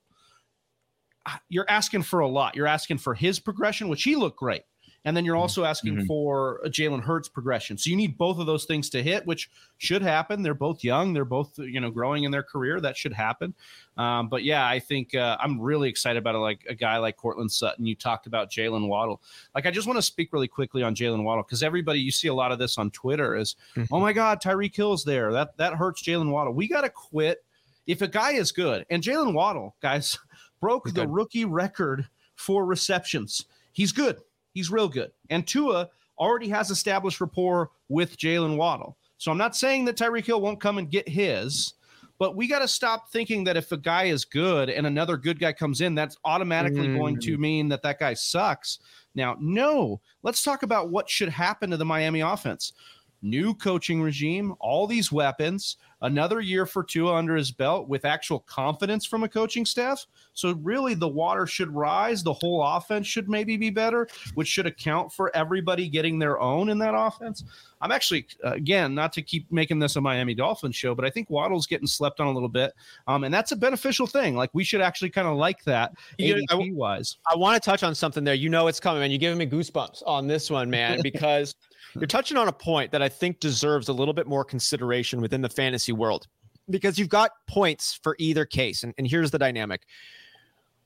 you're 1.48 1.68
asking 1.68 2.02
for 2.02 2.20
a 2.20 2.28
lot. 2.28 2.54
You're 2.56 2.66
asking 2.66 2.98
for 2.98 3.14
his 3.14 3.38
progression, 3.38 3.88
which 3.88 4.02
he 4.02 4.16
looked 4.16 4.38
great. 4.38 4.62
And 5.04 5.16
then 5.16 5.24
you're 5.24 5.36
mm-hmm. 5.36 5.42
also 5.42 5.64
asking 5.64 5.94
mm-hmm. 5.94 6.06
for 6.06 6.60
a 6.64 6.68
Jalen 6.68 7.02
Hurts 7.02 7.28
progression. 7.28 7.78
So 7.78 7.88
you 7.88 7.96
need 7.96 8.18
both 8.18 8.38
of 8.38 8.46
those 8.46 8.64
things 8.64 8.90
to 8.90 9.02
hit, 9.02 9.24
which 9.26 9.48
should 9.78 10.02
happen. 10.02 10.42
They're 10.42 10.54
both 10.54 10.82
young. 10.82 11.12
They're 11.12 11.24
both, 11.24 11.58
you 11.58 11.80
know, 11.80 11.90
growing 11.90 12.24
in 12.24 12.30
their 12.30 12.42
career. 12.42 12.80
That 12.80 12.96
should 12.96 13.12
happen. 13.12 13.54
Um, 13.96 14.28
but 14.28 14.44
yeah, 14.44 14.66
I 14.66 14.78
think 14.78 15.14
uh, 15.14 15.36
I'm 15.40 15.60
really 15.60 15.88
excited 15.88 16.18
about. 16.18 16.34
Like 16.38 16.64
a 16.68 16.74
guy 16.74 16.98
like 16.98 17.16
Courtland 17.16 17.50
Sutton. 17.50 17.86
You 17.86 17.94
talked 17.94 18.26
about 18.26 18.50
Jaylen 18.50 18.88
Waddle. 18.88 19.22
Like 19.54 19.66
I 19.66 19.70
just 19.70 19.86
want 19.86 19.98
to 19.98 20.02
speak 20.02 20.32
really 20.32 20.48
quickly 20.48 20.82
on 20.82 20.94
Jaylen 20.94 21.22
Waddle 21.22 21.42
because 21.42 21.62
everybody 21.62 22.00
you 22.00 22.10
see 22.10 22.28
a 22.28 22.34
lot 22.34 22.52
of 22.52 22.58
this 22.58 22.78
on 22.78 22.90
Twitter 22.90 23.36
is, 23.36 23.56
mm-hmm. 23.76 23.92
oh 23.92 24.00
my 24.00 24.12
God, 24.12 24.42
Tyreek 24.42 24.74
Hill's 24.74 25.04
there. 25.04 25.32
That 25.32 25.56
that 25.56 25.74
hurts 25.74 26.02
Jaylen 26.02 26.30
Waddle. 26.30 26.52
We 26.52 26.68
got 26.68 26.82
to 26.82 26.90
quit. 26.90 27.44
If 27.86 28.02
a 28.02 28.08
guy 28.08 28.32
is 28.32 28.52
good, 28.52 28.84
and 28.90 29.02
Jaylen 29.02 29.32
Waddle, 29.32 29.74
guys, 29.80 30.18
broke 30.60 30.86
He's 30.86 30.94
the 30.94 31.06
good. 31.06 31.10
rookie 31.10 31.44
record 31.44 32.06
for 32.36 32.66
receptions. 32.66 33.46
He's 33.72 33.92
good. 33.92 34.20
He's 34.52 34.70
real 34.70 34.88
good. 34.88 35.12
And 35.30 35.46
Tua 35.46 35.88
already 36.18 36.48
has 36.48 36.70
established 36.70 37.20
rapport 37.20 37.70
with 37.88 38.16
Jaylen 38.16 38.56
Waddle. 38.56 38.96
So 39.18 39.30
I'm 39.30 39.38
not 39.38 39.56
saying 39.56 39.84
that 39.86 39.96
Tyreek 39.96 40.26
Hill 40.26 40.40
won't 40.40 40.60
come 40.60 40.78
and 40.78 40.90
get 40.90 41.08
his, 41.08 41.74
but 42.18 42.36
we 42.36 42.48
got 42.48 42.60
to 42.60 42.68
stop 42.68 43.10
thinking 43.10 43.44
that 43.44 43.56
if 43.56 43.70
a 43.72 43.76
guy 43.76 44.04
is 44.04 44.24
good 44.24 44.70
and 44.70 44.86
another 44.86 45.16
good 45.16 45.38
guy 45.38 45.52
comes 45.52 45.80
in, 45.80 45.94
that's 45.94 46.16
automatically 46.24 46.88
mm. 46.88 46.98
going 46.98 47.20
to 47.20 47.36
mm. 47.36 47.40
mean 47.40 47.68
that 47.68 47.82
that 47.82 48.00
guy 48.00 48.14
sucks. 48.14 48.80
Now, 49.14 49.36
no, 49.40 50.00
let's 50.22 50.42
talk 50.42 50.62
about 50.62 50.90
what 50.90 51.08
should 51.08 51.28
happen 51.28 51.70
to 51.70 51.76
the 51.76 51.84
Miami 51.84 52.20
offense. 52.20 52.72
New 53.22 53.54
coaching 53.54 54.00
regime, 54.00 54.54
all 54.60 54.86
these 54.86 55.10
weapons, 55.10 55.76
another 56.02 56.40
year 56.40 56.66
for 56.66 56.84
Tua 56.84 57.14
under 57.14 57.34
his 57.34 57.50
belt 57.50 57.88
with 57.88 58.04
actual 58.04 58.40
confidence 58.40 59.04
from 59.04 59.24
a 59.24 59.28
coaching 59.28 59.66
staff. 59.66 60.06
So 60.34 60.52
really 60.62 60.94
the 60.94 61.08
water 61.08 61.46
should 61.46 61.74
rise. 61.74 62.22
The 62.22 62.32
whole 62.32 62.62
offense 62.62 63.06
should 63.06 63.28
maybe 63.28 63.56
be 63.56 63.70
better, 63.70 64.08
which 64.34 64.48
should 64.48 64.66
account 64.66 65.12
for 65.12 65.34
everybody 65.34 65.88
getting 65.88 66.18
their 66.18 66.38
own 66.40 66.68
in 66.68 66.78
that 66.78 66.94
offense. 66.94 67.44
I'm 67.80 67.92
actually, 67.92 68.26
uh, 68.44 68.52
again, 68.52 68.94
not 68.94 69.12
to 69.14 69.22
keep 69.22 69.50
making 69.50 69.78
this 69.78 69.96
a 69.96 70.00
Miami 70.00 70.34
Dolphins 70.34 70.76
show, 70.76 70.94
but 70.94 71.04
I 71.04 71.10
think 71.10 71.30
Waddle's 71.30 71.66
getting 71.66 71.86
slept 71.86 72.20
on 72.20 72.26
a 72.26 72.32
little 72.32 72.48
bit. 72.48 72.72
Um, 73.06 73.24
and 73.24 73.32
that's 73.32 73.52
a 73.52 73.56
beneficial 73.56 74.06
thing. 74.06 74.36
Like 74.36 74.50
we 74.52 74.64
should 74.64 74.80
actually 74.80 75.10
kind 75.10 75.28
of 75.28 75.36
like 75.36 75.64
that 75.64 75.92
ADP 76.20 76.74
wise. 76.74 77.18
I, 77.28 77.34
I 77.34 77.36
want 77.36 77.60
to 77.60 77.70
touch 77.70 77.82
on 77.82 77.94
something 77.94 78.24
there. 78.24 78.34
You 78.34 78.48
know, 78.48 78.68
it's 78.68 78.80
coming, 78.80 79.00
man. 79.00 79.10
You're 79.10 79.18
giving 79.18 79.38
me 79.38 79.46
goosebumps 79.46 80.02
on 80.06 80.26
this 80.26 80.50
one, 80.50 80.70
man, 80.70 81.00
because 81.02 81.54
you're 81.94 82.06
touching 82.06 82.36
on 82.36 82.48
a 82.48 82.52
point 82.52 82.92
that 82.92 83.02
I 83.02 83.08
think 83.08 83.40
deserves 83.40 83.88
a 83.88 83.92
little 83.92 84.14
bit 84.14 84.26
more 84.26 84.44
consideration 84.44 85.20
within 85.20 85.42
the 85.42 85.48
fantasy 85.48 85.92
world 85.92 86.26
because 86.70 86.98
you've 86.98 87.08
got 87.08 87.32
points 87.46 87.98
for 88.02 88.16
either 88.18 88.44
case. 88.44 88.82
And, 88.82 88.94
and 88.98 89.06
here's 89.06 89.30
the 89.30 89.38
dynamic 89.38 89.82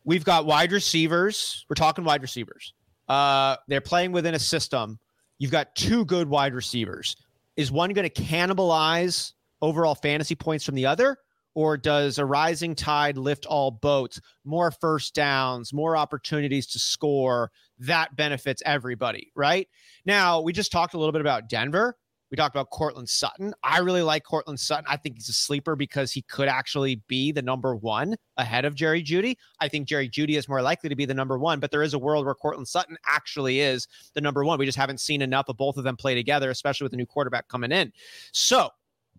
we've 0.05 0.25
got 0.25 0.47
wide 0.47 0.73
receivers. 0.73 1.65
We're 1.69 1.75
talking 1.75 2.05
wide 2.05 2.23
receivers. 2.23 2.75
Uh, 3.09 3.57
they're 3.69 3.81
playing 3.81 4.13
within 4.13 4.35
a 4.35 4.39
system. 4.39 4.99
You've 5.39 5.53
got 5.53 5.75
two 5.75 6.05
good 6.05 6.29
wide 6.29 6.55
receivers. 6.55 7.17
Is 7.57 7.71
one 7.71 7.93
going 7.93 8.09
to 8.09 8.23
cannibalize 8.23 9.33
overall 9.61 9.95
fantasy 9.95 10.35
points 10.35 10.65
from 10.65 10.75
the 10.75 10.87
other? 10.87 11.19
Or 11.55 11.77
does 11.77 12.19
a 12.19 12.25
rising 12.25 12.75
tide 12.75 13.19
lift 13.19 13.45
all 13.45 13.71
boats? 13.71 14.19
More 14.45 14.71
first 14.71 15.15
downs, 15.15 15.73
more 15.73 15.97
opportunities 15.99 16.67
to 16.69 16.79
score. 16.79 17.51
That 17.79 18.17
benefits 18.17 18.63
everybody, 18.65 19.31
right? 19.37 19.69
Now, 20.05 20.41
we 20.41 20.53
just 20.53 20.73
talked 20.73 20.95
a 20.95 20.99
little 20.99 21.13
bit 21.13 21.21
about 21.21 21.49
Denver. 21.49 21.97
We 22.33 22.37
talked 22.37 22.57
about 22.57 22.71
Courtland 22.71 23.11
Sutton. 23.11 23.53
I 23.63 23.81
really 23.81 24.01
like 24.01 24.25
Courtland 24.25 24.59
Sutton. 24.59 24.87
I 24.89 24.97
think 24.97 25.17
he's 25.17 25.29
a 25.29 25.35
sleeper 25.35 25.77
because 25.77 26.13
he 26.13 26.23
could 26.23 26.49
actually 26.49 27.03
be 27.07 27.31
the 27.31 27.43
number 27.43 27.77
one 27.77 28.17
ahead 28.39 28.65
of 28.65 28.75
Jerry 28.75 29.03
Jeudy. 29.03 29.37
I 29.61 29.69
think 29.69 29.87
Jerry 29.87 30.09
Jeudy 30.09 30.39
is 30.39 30.49
more 30.49 30.63
likely 30.63 30.89
to 30.89 30.97
be 30.97 31.05
the 31.05 31.13
number 31.13 31.39
one, 31.39 31.61
but 31.61 31.71
there 31.71 31.83
is 31.83 31.93
a 31.93 31.99
world 31.99 32.25
where 32.25 32.35
Courtland 32.35 32.67
Sutton 32.67 32.97
actually 33.07 33.61
is 33.61 33.87
the 34.15 34.23
number 34.23 34.47
one. 34.47 34.59
We 34.59 34.65
just 34.65 34.79
haven't 34.79 35.01
seen 35.01 35.21
enough 35.21 35.51
of 35.51 35.59
both 35.59 35.77
of 35.77 35.85
them 35.85 35.95
play 35.95 36.15
together, 36.15 36.49
especially 36.51 36.87
with 36.87 36.93
the 36.93 36.97
new 36.97 37.05
quarterback 37.05 37.49
coming 37.49 37.71
in. 37.71 37.93
So 38.33 38.71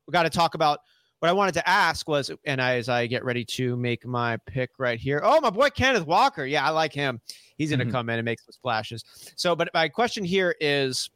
we 0.08 0.12
got 0.12 0.24
to 0.24 0.32
talk 0.32 0.56
about 0.56 0.80
what 1.24 1.30
I 1.30 1.34
wanted 1.34 1.54
to 1.54 1.70
ask 1.70 2.10
was, 2.10 2.30
and 2.44 2.62
I, 2.62 2.76
as 2.76 2.90
I 2.90 3.08
get 3.08 3.24
ready 3.24 3.46
to 3.46 3.78
make 3.78 4.06
my 4.06 4.36
pick 4.46 4.72
right 4.78 5.00
here, 5.00 5.22
oh, 5.24 5.40
my 5.40 5.52
boy 5.52 5.70
Kenneth 5.70 6.06
Walker. 6.06 6.46
Yeah, 6.46 6.66
I 6.66 6.72
like 6.72 6.92
him. 6.92 7.22
He's 7.58 7.70
going 7.70 7.80
to 7.80 7.86
mm-hmm. 7.86 7.94
come 7.94 8.10
in 8.10 8.20
and 8.20 8.26
make 8.26 8.42
some 8.42 8.52
splashes. 8.52 9.06
So, 9.38 9.56
but 9.56 9.70
my 9.74 9.88
question 9.88 10.26
here 10.26 10.54
is, 10.60 11.10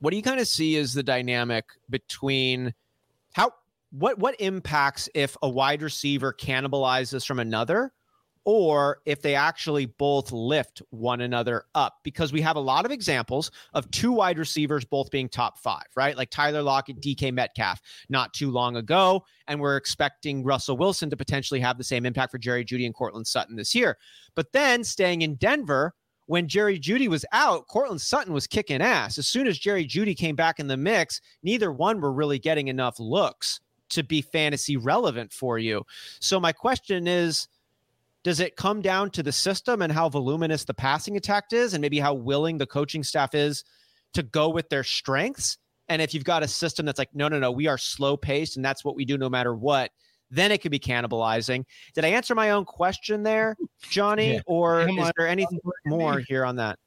what 0.00 0.10
do 0.10 0.18
you 0.18 0.22
kind 0.22 0.38
of 0.38 0.46
see 0.46 0.76
as 0.76 0.92
the 0.92 1.02
dynamic 1.02 1.64
between 1.88 2.74
how 3.32 3.52
what 3.90 4.18
what 4.18 4.38
impacts 4.38 5.08
if 5.14 5.34
a 5.40 5.48
wide 5.48 5.80
receiver 5.80 6.34
cannibalizes 6.38 7.26
from 7.26 7.38
another 7.38 7.90
or 8.44 9.00
if 9.06 9.22
they 9.22 9.34
actually 9.34 9.86
both 9.86 10.32
lift 10.32 10.82
one 10.90 11.20
another 11.20 11.64
up 11.74 11.98
because 12.02 12.32
we 12.32 12.40
have 12.40 12.56
a 12.56 12.60
lot 12.60 12.84
of 12.84 12.90
examples 12.90 13.50
of 13.74 13.90
two 13.90 14.12
wide 14.12 14.38
receivers 14.38 14.84
both 14.84 15.10
being 15.10 15.28
top 15.28 15.58
five, 15.58 15.86
right? 15.94 16.16
Like 16.16 16.30
Tyler 16.30 16.62
Lockett, 16.62 17.00
DK 17.00 17.32
Metcalf 17.32 17.80
not 18.08 18.32
too 18.34 18.50
long 18.50 18.76
ago. 18.76 19.24
And 19.46 19.60
we're 19.60 19.76
expecting 19.76 20.42
Russell 20.44 20.76
Wilson 20.76 21.10
to 21.10 21.16
potentially 21.16 21.60
have 21.60 21.78
the 21.78 21.84
same 21.84 22.04
impact 22.04 22.32
for 22.32 22.38
Jerry 22.38 22.64
Jeudy 22.64 22.86
and 22.86 22.94
Courtland 22.94 23.26
Sutton 23.26 23.56
this 23.56 23.74
year. 23.74 23.98
But 24.34 24.52
then 24.52 24.82
staying 24.82 25.22
in 25.22 25.36
Denver, 25.36 25.94
when 26.26 26.48
Jerry 26.48 26.78
Jeudy 26.78 27.08
was 27.08 27.24
out, 27.32 27.66
Courtland 27.68 28.00
Sutton 28.00 28.32
was 28.32 28.46
kicking 28.46 28.80
ass. 28.80 29.18
As 29.18 29.28
soon 29.28 29.46
as 29.46 29.58
Jerry 29.58 29.84
Jeudy 29.84 30.16
came 30.16 30.36
back 30.36 30.60
in 30.60 30.66
the 30.66 30.76
mix, 30.76 31.20
neither 31.42 31.72
one 31.72 32.00
were 32.00 32.12
really 32.12 32.38
getting 32.38 32.68
enough 32.68 32.98
looks 32.98 33.60
to 33.90 34.02
be 34.02 34.22
fantasy 34.22 34.76
relevant 34.76 35.32
for 35.32 35.58
you. 35.58 35.84
So 36.20 36.40
my 36.40 36.52
question 36.52 37.06
is, 37.06 37.48
does 38.24 38.40
it 38.40 38.56
come 38.56 38.80
down 38.82 39.10
to 39.10 39.22
the 39.22 39.32
system 39.32 39.82
and 39.82 39.92
how 39.92 40.08
voluminous 40.08 40.64
the 40.64 40.74
passing 40.74 41.16
attack 41.16 41.46
is, 41.52 41.74
and 41.74 41.82
maybe 41.82 41.98
how 41.98 42.14
willing 42.14 42.58
the 42.58 42.66
coaching 42.66 43.02
staff 43.02 43.34
is 43.34 43.64
to 44.14 44.22
go 44.22 44.48
with 44.48 44.68
their 44.68 44.84
strengths? 44.84 45.58
And 45.88 46.00
if 46.00 46.14
you've 46.14 46.24
got 46.24 46.42
a 46.42 46.48
system 46.48 46.86
that's 46.86 46.98
like, 46.98 47.14
no, 47.14 47.28
no, 47.28 47.38
no, 47.38 47.50
we 47.50 47.66
are 47.66 47.76
slow 47.76 48.16
paced 48.16 48.56
and 48.56 48.64
that's 48.64 48.84
what 48.84 48.94
we 48.94 49.04
do 49.04 49.18
no 49.18 49.28
matter 49.28 49.54
what, 49.54 49.90
then 50.30 50.50
it 50.52 50.62
could 50.62 50.70
be 50.70 50.78
cannibalizing. 50.78 51.64
Did 51.94 52.04
I 52.04 52.08
answer 52.08 52.34
my 52.34 52.50
own 52.50 52.64
question 52.64 53.22
there, 53.22 53.56
Johnny? 53.82 54.34
Yeah. 54.34 54.40
Or 54.46 54.88
is 54.88 55.12
there 55.16 55.28
anything 55.28 55.58
more 55.84 56.20
here 56.20 56.44
on 56.44 56.56
that? 56.56 56.78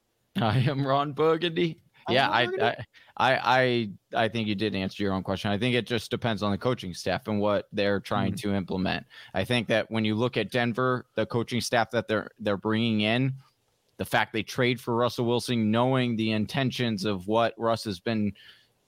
I 0.42 0.58
am 0.60 0.88
Ron 0.88 1.14
Burgundy. 1.14 1.80
Yeah, 2.10 2.30
I, 2.30 2.76
I, 3.18 3.36
I, 3.36 3.90
I, 4.16 4.28
think 4.28 4.48
you 4.48 4.56
did 4.56 4.76
answer 4.76 5.02
your 5.02 5.14
own 5.14 5.24
question. 5.24 5.50
I 5.50 5.58
think 5.58 5.76
it 5.76 5.88
just 5.88 6.12
depends 6.12 6.44
on 6.44 6.52
the 6.52 6.58
coaching 6.58 6.94
staff 6.94 7.28
and 7.28 7.40
what 7.40 7.68
they're 7.74 8.00
trying 8.00 8.34
mm-hmm. 8.34 8.50
to 8.50 8.56
implement. 8.56 9.06
I 9.34 9.44
think 9.44 9.68
that 9.70 9.90
when 9.90 10.06
you 10.06 10.16
look 10.16 10.38
at 10.38 10.52
Denver, 10.52 11.08
the 11.16 11.26
coaching 11.26 11.62
staff 11.62 11.90
that 11.92 12.08
they're 12.08 12.30
they're 12.40 12.58
bringing 12.58 13.02
in, 13.02 13.34
the 13.98 14.06
fact 14.06 14.34
they 14.34 14.44
trade 14.44 14.80
for 14.80 14.96
Russell 14.96 15.26
Wilson, 15.26 15.72
knowing 15.72 16.16
the 16.16 16.32
intentions 16.32 17.06
of 17.06 17.28
what 17.28 17.54
Russ 17.58 17.84
has 17.86 18.00
been 18.00 18.34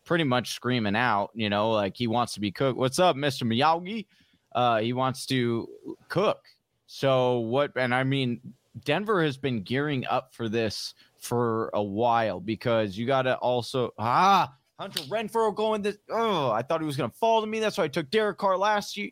pretty 0.03 0.23
much 0.23 0.53
screaming 0.53 0.95
out, 0.95 1.31
you 1.33 1.49
know, 1.49 1.71
like 1.71 1.97
he 1.97 2.07
wants 2.07 2.33
to 2.35 2.39
be 2.39 2.51
cooked. 2.51 2.77
What's 2.77 2.99
up, 2.99 3.15
Mister 3.15 3.45
Miyagi? 3.45 4.05
Uh, 4.53 4.79
he 4.79 4.93
wants 4.93 5.25
to 5.27 5.67
cook. 6.07 6.43
So 6.85 7.39
what? 7.39 7.71
And 7.75 7.95
I 7.95 8.03
mean, 8.03 8.41
Denver 8.85 9.23
has 9.23 9.37
been 9.37 9.63
gearing 9.63 10.05
up 10.07 10.33
for 10.33 10.49
this 10.49 10.93
for 11.19 11.69
a 11.73 11.83
while 11.83 12.39
because 12.39 12.97
you 12.97 13.05
got 13.05 13.23
to 13.23 13.35
also 13.37 13.91
ah 13.97 14.53
Hunter 14.79 15.01
Renfrow 15.03 15.55
going 15.55 15.81
this. 15.81 15.97
Oh, 16.09 16.51
I 16.51 16.61
thought 16.61 16.81
he 16.81 16.85
was 16.85 16.97
going 16.97 17.09
to 17.09 17.17
fall 17.17 17.41
to 17.41 17.47
me. 17.47 17.59
That's 17.59 17.77
why 17.77 17.85
I 17.85 17.87
took 17.87 18.09
Derek 18.11 18.37
Carr 18.37 18.57
last 18.57 18.95
year. 18.95 19.09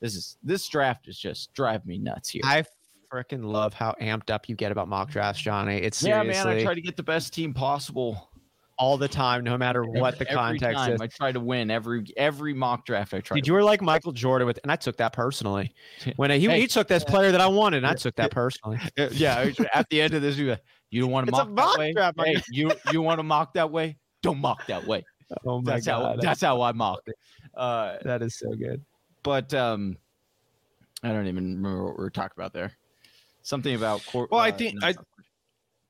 This 0.00 0.14
is 0.14 0.36
this 0.42 0.66
draft 0.68 1.08
is 1.08 1.18
just 1.18 1.52
drive 1.54 1.86
me 1.86 1.98
nuts 1.98 2.30
here. 2.30 2.42
I 2.44 2.64
freaking 3.12 3.44
love 3.44 3.74
how 3.74 3.94
amped 4.00 4.30
up 4.30 4.48
you 4.48 4.54
get 4.54 4.72
about 4.72 4.88
mock 4.88 5.10
drafts, 5.10 5.40
Johnny. 5.42 5.76
It's 5.76 5.98
seriously, 5.98 6.34
yeah, 6.34 6.44
man. 6.44 6.58
I 6.58 6.62
try 6.62 6.74
to 6.74 6.80
get 6.80 6.96
the 6.96 7.02
best 7.02 7.32
team 7.32 7.52
possible 7.52 8.30
all 8.78 8.96
the 8.96 9.08
time, 9.08 9.44
no 9.44 9.58
matter 9.58 9.84
what 9.84 10.18
the 10.18 10.24
context 10.24 10.78
time, 10.78 10.92
is. 10.94 11.00
I 11.02 11.06
try 11.06 11.32
to 11.32 11.40
win 11.40 11.70
every 11.70 12.04
every 12.16 12.54
mock 12.54 12.86
draft. 12.86 13.12
I 13.12 13.20
try. 13.20 13.36
Did 13.36 13.46
you 13.46 13.52
were 13.52 13.62
like 13.62 13.82
Michael 13.82 14.12
Jordan 14.12 14.46
with, 14.46 14.58
and 14.62 14.72
I 14.72 14.76
took 14.76 14.96
that 14.98 15.12
personally. 15.12 15.74
When 16.16 16.30
he, 16.30 16.46
hey, 16.46 16.60
he 16.60 16.66
took 16.66 16.88
this 16.88 17.04
player 17.04 17.30
that 17.30 17.40
I 17.40 17.46
wanted, 17.46 17.78
and 17.78 17.86
I 17.86 17.94
took 17.94 18.16
that 18.16 18.30
personally. 18.30 18.80
yeah, 19.12 19.50
at 19.74 19.88
the 19.90 20.00
end 20.00 20.14
of 20.14 20.22
this, 20.22 20.36
you 20.36 20.56
you 20.90 21.00
don't 21.00 21.10
want 21.10 21.26
to 21.26 21.32
mock, 21.32 21.78
that 21.94 22.16
way. 22.16 22.34
Hey, 22.34 22.42
you 22.50 22.70
you 22.92 23.00
want 23.00 23.18
to 23.18 23.22
mock 23.22 23.54
that 23.54 23.70
way? 23.70 23.96
Don't 24.22 24.38
mock 24.38 24.66
that 24.66 24.86
way. 24.86 25.04
Oh 25.46 25.60
my 25.60 25.74
that's 25.74 25.86
god, 25.86 26.16
how, 26.16 26.20
that's 26.20 26.40
how 26.40 26.60
I 26.60 26.72
mock. 26.72 27.06
Uh, 27.54 27.98
that 28.02 28.20
is 28.20 28.36
so 28.36 28.52
good. 28.52 28.84
But 29.22 29.54
um, 29.54 29.96
I 31.04 31.10
don't 31.12 31.28
even 31.28 31.54
remember 31.54 31.84
what 31.84 31.96
we 31.96 32.02
were 32.02 32.10
talking 32.10 32.34
about 32.36 32.52
there. 32.52 32.72
Something 33.42 33.76
about 33.76 34.04
court. 34.06 34.32
Well, 34.32 34.40
uh, 34.40 34.44
I 34.44 34.50
think 34.50 34.82
I 34.82 34.94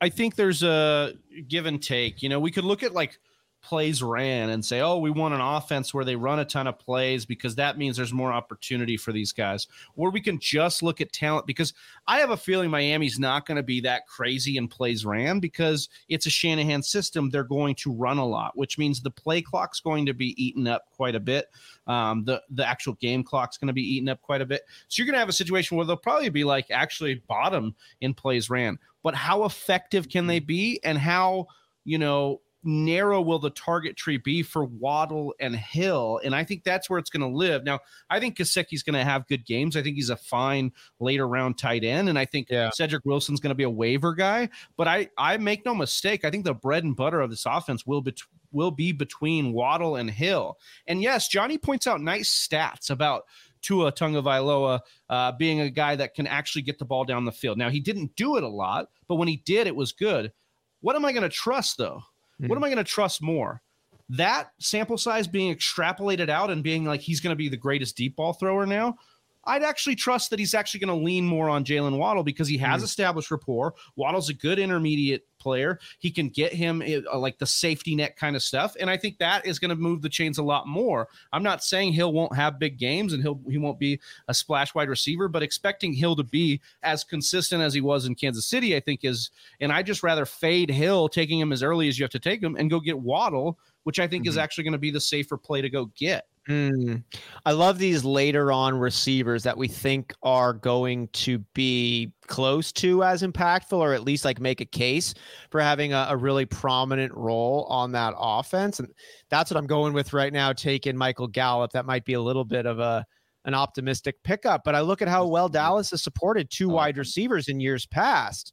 I 0.02 0.10
think 0.10 0.36
there's 0.36 0.62
a 0.62 1.14
give 1.48 1.64
and 1.64 1.82
take. 1.82 2.22
You 2.22 2.28
know, 2.28 2.38
we 2.38 2.50
could 2.50 2.64
look 2.64 2.82
at 2.82 2.92
like 2.92 3.18
plays 3.62 4.02
ran 4.02 4.50
and 4.50 4.64
say, 4.64 4.80
oh, 4.80 4.98
we 4.98 5.10
want 5.10 5.34
an 5.34 5.40
offense 5.40 5.92
where 5.92 6.04
they 6.04 6.16
run 6.16 6.38
a 6.38 6.44
ton 6.44 6.66
of 6.66 6.78
plays 6.78 7.24
because 7.24 7.54
that 7.56 7.78
means 7.78 7.96
there's 7.96 8.12
more 8.12 8.32
opportunity 8.32 8.96
for 8.96 9.12
these 9.12 9.32
guys. 9.32 9.66
Or 9.96 10.10
we 10.10 10.20
can 10.20 10.38
just 10.38 10.82
look 10.82 11.00
at 11.00 11.12
talent 11.12 11.46
because 11.46 11.74
I 12.06 12.20
have 12.20 12.30
a 12.30 12.36
feeling 12.36 12.70
Miami's 12.70 13.18
not 13.18 13.46
going 13.46 13.56
to 13.56 13.62
be 13.62 13.80
that 13.82 14.06
crazy 14.06 14.56
in 14.56 14.68
plays 14.68 15.04
ran 15.04 15.40
because 15.40 15.88
it's 16.08 16.26
a 16.26 16.30
Shanahan 16.30 16.82
system. 16.82 17.30
They're 17.30 17.44
going 17.44 17.74
to 17.76 17.92
run 17.92 18.18
a 18.18 18.26
lot, 18.26 18.56
which 18.56 18.78
means 18.78 19.00
the 19.00 19.10
play 19.10 19.42
clock's 19.42 19.80
going 19.80 20.06
to 20.06 20.14
be 20.14 20.34
eaten 20.42 20.66
up 20.66 20.84
quite 20.90 21.14
a 21.14 21.20
bit. 21.20 21.46
Um, 21.86 22.24
the 22.24 22.42
the 22.50 22.66
actual 22.66 22.94
game 22.94 23.22
clock's 23.22 23.58
going 23.58 23.68
to 23.68 23.74
be 23.74 23.94
eaten 23.94 24.08
up 24.08 24.20
quite 24.22 24.40
a 24.40 24.46
bit. 24.46 24.62
So 24.88 25.00
you're 25.00 25.06
going 25.06 25.14
to 25.14 25.20
have 25.20 25.28
a 25.28 25.32
situation 25.32 25.76
where 25.76 25.86
they'll 25.86 25.96
probably 25.96 26.28
be 26.28 26.44
like 26.44 26.70
actually 26.70 27.16
bottom 27.26 27.74
in 28.00 28.14
plays 28.14 28.48
ran. 28.48 28.78
But 29.02 29.14
how 29.14 29.44
effective 29.44 30.08
can 30.08 30.26
they 30.26 30.40
be, 30.40 30.78
and 30.84 30.98
how 30.98 31.46
you 31.84 31.98
know 31.98 32.40
narrow 32.62 33.20
will 33.20 33.38
the 33.38 33.50
target 33.50 33.96
tree 33.96 34.18
be 34.18 34.42
for 34.42 34.64
Waddle 34.64 35.34
and 35.40 35.56
Hill? 35.56 36.20
And 36.24 36.34
I 36.34 36.44
think 36.44 36.64
that's 36.64 36.90
where 36.90 36.98
it's 36.98 37.10
going 37.10 37.20
to 37.22 37.36
live. 37.36 37.64
Now, 37.64 37.80
I 38.10 38.20
think 38.20 38.36
Gesicki's 38.36 38.82
going 38.82 38.98
to 38.98 39.04
have 39.04 39.26
good 39.28 39.46
games. 39.46 39.76
I 39.76 39.82
think 39.82 39.96
he's 39.96 40.10
a 40.10 40.16
fine 40.16 40.72
later 40.98 41.26
round 41.26 41.58
tight 41.58 41.84
end. 41.84 42.08
And 42.08 42.18
I 42.18 42.24
think 42.24 42.48
yeah. 42.50 42.70
Cedric 42.70 43.04
Wilson's 43.04 43.40
going 43.40 43.50
to 43.50 43.54
be 43.54 43.64
a 43.64 43.70
waiver 43.70 44.14
guy. 44.14 44.48
But 44.76 44.88
I, 44.88 45.08
I 45.16 45.36
make 45.36 45.64
no 45.64 45.74
mistake. 45.74 46.24
I 46.24 46.30
think 46.30 46.44
the 46.44 46.54
bread 46.54 46.84
and 46.84 46.96
butter 46.96 47.20
of 47.20 47.30
this 47.30 47.46
offense 47.46 47.86
will 47.86 48.02
be, 48.02 48.14
will 48.52 48.70
be 48.70 48.92
between 48.92 49.52
Waddle 49.52 49.96
and 49.96 50.10
Hill. 50.10 50.58
And 50.86 51.02
yes, 51.02 51.28
Johnny 51.28 51.58
points 51.58 51.86
out 51.86 52.00
nice 52.00 52.30
stats 52.30 52.90
about 52.90 53.24
Tua 53.62 53.92
Tagovailoa 53.92 54.80
uh, 55.08 55.32
being 55.32 55.60
a 55.60 55.70
guy 55.70 55.96
that 55.96 56.14
can 56.14 56.26
actually 56.26 56.62
get 56.62 56.78
the 56.78 56.84
ball 56.84 57.04
down 57.04 57.24
the 57.24 57.32
field. 57.32 57.58
Now, 57.58 57.70
he 57.70 57.80
didn't 57.80 58.14
do 58.16 58.36
it 58.36 58.42
a 58.42 58.48
lot, 58.48 58.88
but 59.06 59.16
when 59.16 59.28
he 59.28 59.36
did, 59.36 59.66
it 59.66 59.76
was 59.76 59.92
good. 59.92 60.32
What 60.80 60.96
am 60.96 61.04
I 61.04 61.12
going 61.12 61.22
to 61.22 61.28
trust, 61.28 61.76
though? 61.76 62.02
Mm-hmm. 62.40 62.48
What 62.48 62.56
am 62.56 62.64
I 62.64 62.68
going 62.68 62.78
to 62.78 62.84
trust 62.84 63.22
more? 63.22 63.60
That 64.08 64.50
sample 64.58 64.98
size 64.98 65.28
being 65.28 65.54
extrapolated 65.54 66.28
out 66.28 66.50
and 66.50 66.64
being 66.64 66.84
like 66.84 67.00
he's 67.00 67.20
going 67.20 67.32
to 67.32 67.36
be 67.36 67.48
the 67.48 67.56
greatest 67.56 67.96
deep 67.96 68.16
ball 68.16 68.32
thrower 68.32 68.66
now, 68.66 68.96
I'd 69.44 69.62
actually 69.62 69.96
trust 69.96 70.30
that 70.30 70.38
he's 70.38 70.54
actually 70.54 70.80
going 70.80 70.98
to 70.98 71.04
lean 71.04 71.24
more 71.24 71.48
on 71.48 71.64
Jaylen 71.64 71.98
Waddle 71.98 72.22
because 72.22 72.48
he 72.48 72.58
has 72.58 72.82
mm. 72.82 72.84
established 72.84 73.30
rapport. 73.30 73.74
Waddle's 73.96 74.28
a 74.28 74.34
good 74.34 74.58
intermediate 74.58 75.26
player. 75.38 75.78
He 75.98 76.10
can 76.10 76.28
get 76.28 76.52
him 76.52 76.82
uh, 76.82 77.18
like 77.18 77.38
the 77.38 77.46
safety 77.46 77.96
net 77.96 78.16
kind 78.16 78.36
of 78.36 78.42
stuff, 78.42 78.76
and 78.78 78.90
I 78.90 78.96
think 78.96 79.18
that 79.18 79.46
is 79.46 79.58
going 79.58 79.70
to 79.70 79.74
move 79.76 80.02
the 80.02 80.08
chains 80.08 80.38
a 80.38 80.42
lot 80.42 80.68
more. 80.68 81.08
I'm 81.32 81.42
not 81.42 81.64
saying 81.64 81.94
Hill 81.94 82.12
won't 82.12 82.36
have 82.36 82.58
big 82.58 82.78
games 82.78 83.12
and 83.12 83.22
he'll 83.22 83.40
he 83.48 83.58
won't 83.58 83.78
be 83.78 84.00
a 84.28 84.34
splash 84.34 84.74
wide 84.74 84.88
receiver, 84.88 85.28
but 85.28 85.42
expecting 85.42 85.92
Hill 85.92 86.16
to 86.16 86.24
be 86.24 86.60
as 86.82 87.02
consistent 87.02 87.62
as 87.62 87.74
he 87.74 87.80
was 87.80 88.06
in 88.06 88.14
Kansas 88.14 88.46
City, 88.46 88.76
I 88.76 88.80
think 88.80 89.04
is. 89.04 89.30
And 89.60 89.72
I 89.72 89.82
just 89.82 90.02
rather 90.02 90.26
fade 90.26 90.70
Hill, 90.70 91.08
taking 91.08 91.40
him 91.40 91.52
as 91.52 91.62
early 91.62 91.88
as 91.88 91.98
you 91.98 92.04
have 92.04 92.10
to 92.10 92.18
take 92.18 92.42
him, 92.42 92.56
and 92.56 92.70
go 92.70 92.80
get 92.80 92.98
Waddle, 92.98 93.58
which 93.84 93.98
I 93.98 94.06
think 94.06 94.24
mm-hmm. 94.24 94.30
is 94.30 94.38
actually 94.38 94.64
going 94.64 94.72
to 94.72 94.78
be 94.78 94.90
the 94.90 95.00
safer 95.00 95.36
play 95.36 95.62
to 95.62 95.70
go 95.70 95.86
get. 95.96 96.26
Mm. 96.48 97.04
I 97.44 97.52
love 97.52 97.78
these 97.78 98.04
later 98.04 98.50
on 98.50 98.74
receivers 98.74 99.42
that 99.42 99.58
we 99.58 99.68
think 99.68 100.14
are 100.22 100.54
going 100.54 101.08
to 101.08 101.38
be 101.54 102.12
close 102.28 102.72
to 102.72 103.04
as 103.04 103.22
impactful, 103.22 103.76
or 103.76 103.92
at 103.92 104.04
least 104.04 104.24
like 104.24 104.40
make 104.40 104.60
a 104.60 104.64
case 104.64 105.12
for 105.50 105.60
having 105.60 105.92
a, 105.92 106.06
a, 106.10 106.16
really 106.16 106.46
prominent 106.46 107.12
role 107.14 107.66
on 107.68 107.92
that 107.92 108.14
offense. 108.16 108.80
And 108.80 108.88
that's 109.28 109.50
what 109.50 109.58
I'm 109.58 109.66
going 109.66 109.92
with 109.92 110.14
right 110.14 110.32
now, 110.32 110.52
taking 110.52 110.96
Michael 110.96 111.28
Gallup. 111.28 111.72
That 111.72 111.86
might 111.86 112.04
be 112.04 112.14
a 112.14 112.20
little 112.20 112.44
bit 112.44 112.66
of 112.66 112.78
a 112.78 113.04
an 113.46 113.54
optimistic 113.54 114.16
pickup, 114.22 114.62
but 114.64 114.74
I 114.74 114.80
look 114.80 115.00
at 115.00 115.08
how 115.08 115.26
well 115.26 115.48
Dallas 115.48 115.90
has 115.92 116.02
supported 116.02 116.50
two 116.50 116.68
wide 116.68 116.98
receivers 116.98 117.48
in 117.48 117.58
years 117.58 117.86
past. 117.86 118.52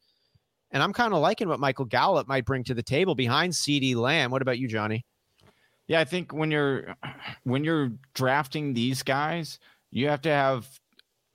And 0.71 0.81
I'm 0.81 0.93
kind 0.93 1.13
of 1.13 1.19
liking 1.19 1.49
what 1.49 1.59
Michael 1.59 1.85
Gallup 1.85 2.27
might 2.27 2.45
bring 2.45 2.63
to 2.65 2.73
the 2.73 2.83
table 2.83 3.15
behind 3.15 3.53
CeeDee 3.53 3.95
Lamb. 3.95 4.31
What 4.31 4.41
about 4.41 4.59
you, 4.59 4.67
Johnny? 4.67 5.05
Yeah, 5.87 5.99
I 6.01 6.05
think 6.05 6.33
when 6.33 6.51
you're 6.51 6.95
when 7.43 7.63
you're 7.63 7.91
drafting 8.13 8.73
these 8.73 9.03
guys, 9.03 9.59
you 9.91 10.07
have 10.09 10.21
to 10.21 10.29
have 10.29 10.67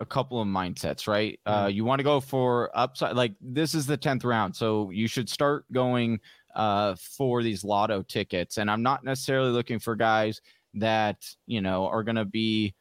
a 0.00 0.06
couple 0.06 0.40
of 0.40 0.48
mindsets, 0.48 1.06
right? 1.06 1.38
Uh, 1.46 1.52
mm-hmm. 1.52 1.64
Uh, 1.64 1.68
you 1.68 1.84
want 1.84 2.00
to 2.00 2.04
go 2.04 2.20
for 2.20 2.70
upside. 2.74 3.16
Like 3.16 3.34
this 3.40 3.74
is 3.74 3.86
the 3.86 3.96
tenth 3.96 4.24
round, 4.24 4.54
so 4.54 4.90
you 4.90 5.06
should 5.06 5.28
start 5.28 5.64
going 5.72 6.20
uh, 6.54 6.96
for 6.96 7.42
these 7.42 7.64
lotto 7.64 8.02
tickets. 8.02 8.58
And 8.58 8.70
I'm 8.70 8.82
not 8.82 9.04
necessarily 9.04 9.50
looking 9.50 9.78
for 9.78 9.96
guys 9.96 10.40
that 10.74 11.24
you 11.46 11.60
know 11.60 11.86
are 11.86 12.02
going 12.02 12.16
to 12.16 12.24
be, 12.24 12.74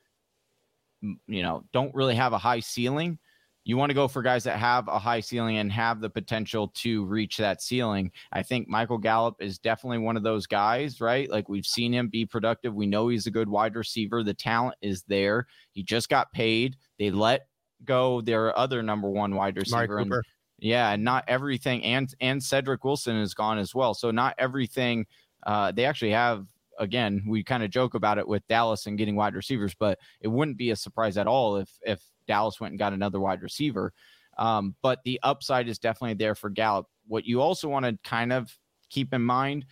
you 1.01 1.43
know, 1.43 1.63
don't 1.71 1.93
really 1.95 2.15
have 2.15 2.33
a 2.33 2.37
high 2.37 2.59
ceiling 2.59 3.19
you 3.63 3.77
want 3.77 3.89
to 3.89 3.93
go 3.93 4.07
for 4.07 4.21
guys 4.21 4.43
that 4.45 4.57
have 4.57 4.87
a 4.87 4.97
high 4.97 5.19
ceiling 5.19 5.57
and 5.57 5.71
have 5.71 6.01
the 6.01 6.09
potential 6.09 6.69
to 6.69 7.05
reach 7.05 7.37
that 7.37 7.61
ceiling. 7.61 8.11
I 8.31 8.41
think 8.43 8.67
Michael 8.67 8.97
Gallup 8.97 9.35
is 9.39 9.59
definitely 9.59 9.99
one 9.99 10.17
of 10.17 10.23
those 10.23 10.47
guys, 10.47 10.99
right? 10.99 11.29
Like 11.29 11.47
we've 11.47 11.65
seen 11.65 11.93
him 11.93 12.07
be 12.07 12.25
productive. 12.25 12.73
We 12.73 12.87
know 12.87 13.07
he's 13.07 13.27
a 13.27 13.31
good 13.31 13.49
wide 13.49 13.75
receiver. 13.75 14.23
The 14.23 14.33
talent 14.33 14.77
is 14.81 15.03
there. 15.03 15.47
He 15.71 15.83
just 15.83 16.09
got 16.09 16.31
paid. 16.31 16.75
They 16.97 17.11
let 17.11 17.47
go 17.85 18.21
their 18.21 18.57
other 18.57 18.81
number 18.81 19.09
one 19.09 19.35
wide 19.35 19.57
receiver. 19.57 19.97
And, 19.97 20.13
yeah, 20.59 20.91
and 20.91 21.03
not 21.03 21.25
everything 21.27 21.83
and 21.83 22.13
and 22.19 22.41
Cedric 22.41 22.83
Wilson 22.83 23.17
is 23.17 23.33
gone 23.33 23.57
as 23.57 23.75
well. 23.75 23.93
So 23.93 24.11
not 24.11 24.35
everything 24.37 25.05
uh, 25.45 25.71
they 25.71 25.85
actually 25.85 26.11
have 26.11 26.45
again, 26.77 27.23
we 27.27 27.43
kind 27.43 27.63
of 27.63 27.69
joke 27.69 27.93
about 27.93 28.17
it 28.17 28.27
with 28.27 28.47
Dallas 28.47 28.85
and 28.85 28.97
getting 28.97 29.15
wide 29.15 29.35
receivers, 29.35 29.75
but 29.77 29.99
it 30.19 30.27
wouldn't 30.27 30.57
be 30.57 30.71
a 30.71 30.75
surprise 30.75 31.17
at 31.17 31.27
all 31.27 31.57
if 31.57 31.69
if 31.81 32.01
Dallas 32.27 32.59
went 32.59 32.71
and 32.71 32.79
got 32.79 32.93
another 32.93 33.19
wide 33.19 33.41
receiver. 33.41 33.93
Um, 34.37 34.75
but 34.81 34.99
the 35.03 35.19
upside 35.23 35.67
is 35.67 35.79
definitely 35.79 36.15
there 36.15 36.35
for 36.35 36.49
Gallup. 36.49 36.87
What 37.07 37.25
you 37.25 37.41
also 37.41 37.67
want 37.67 37.85
to 37.85 37.97
kind 38.03 38.31
of 38.31 38.55
keep 38.89 39.13
in 39.13 39.21
mind 39.21 39.65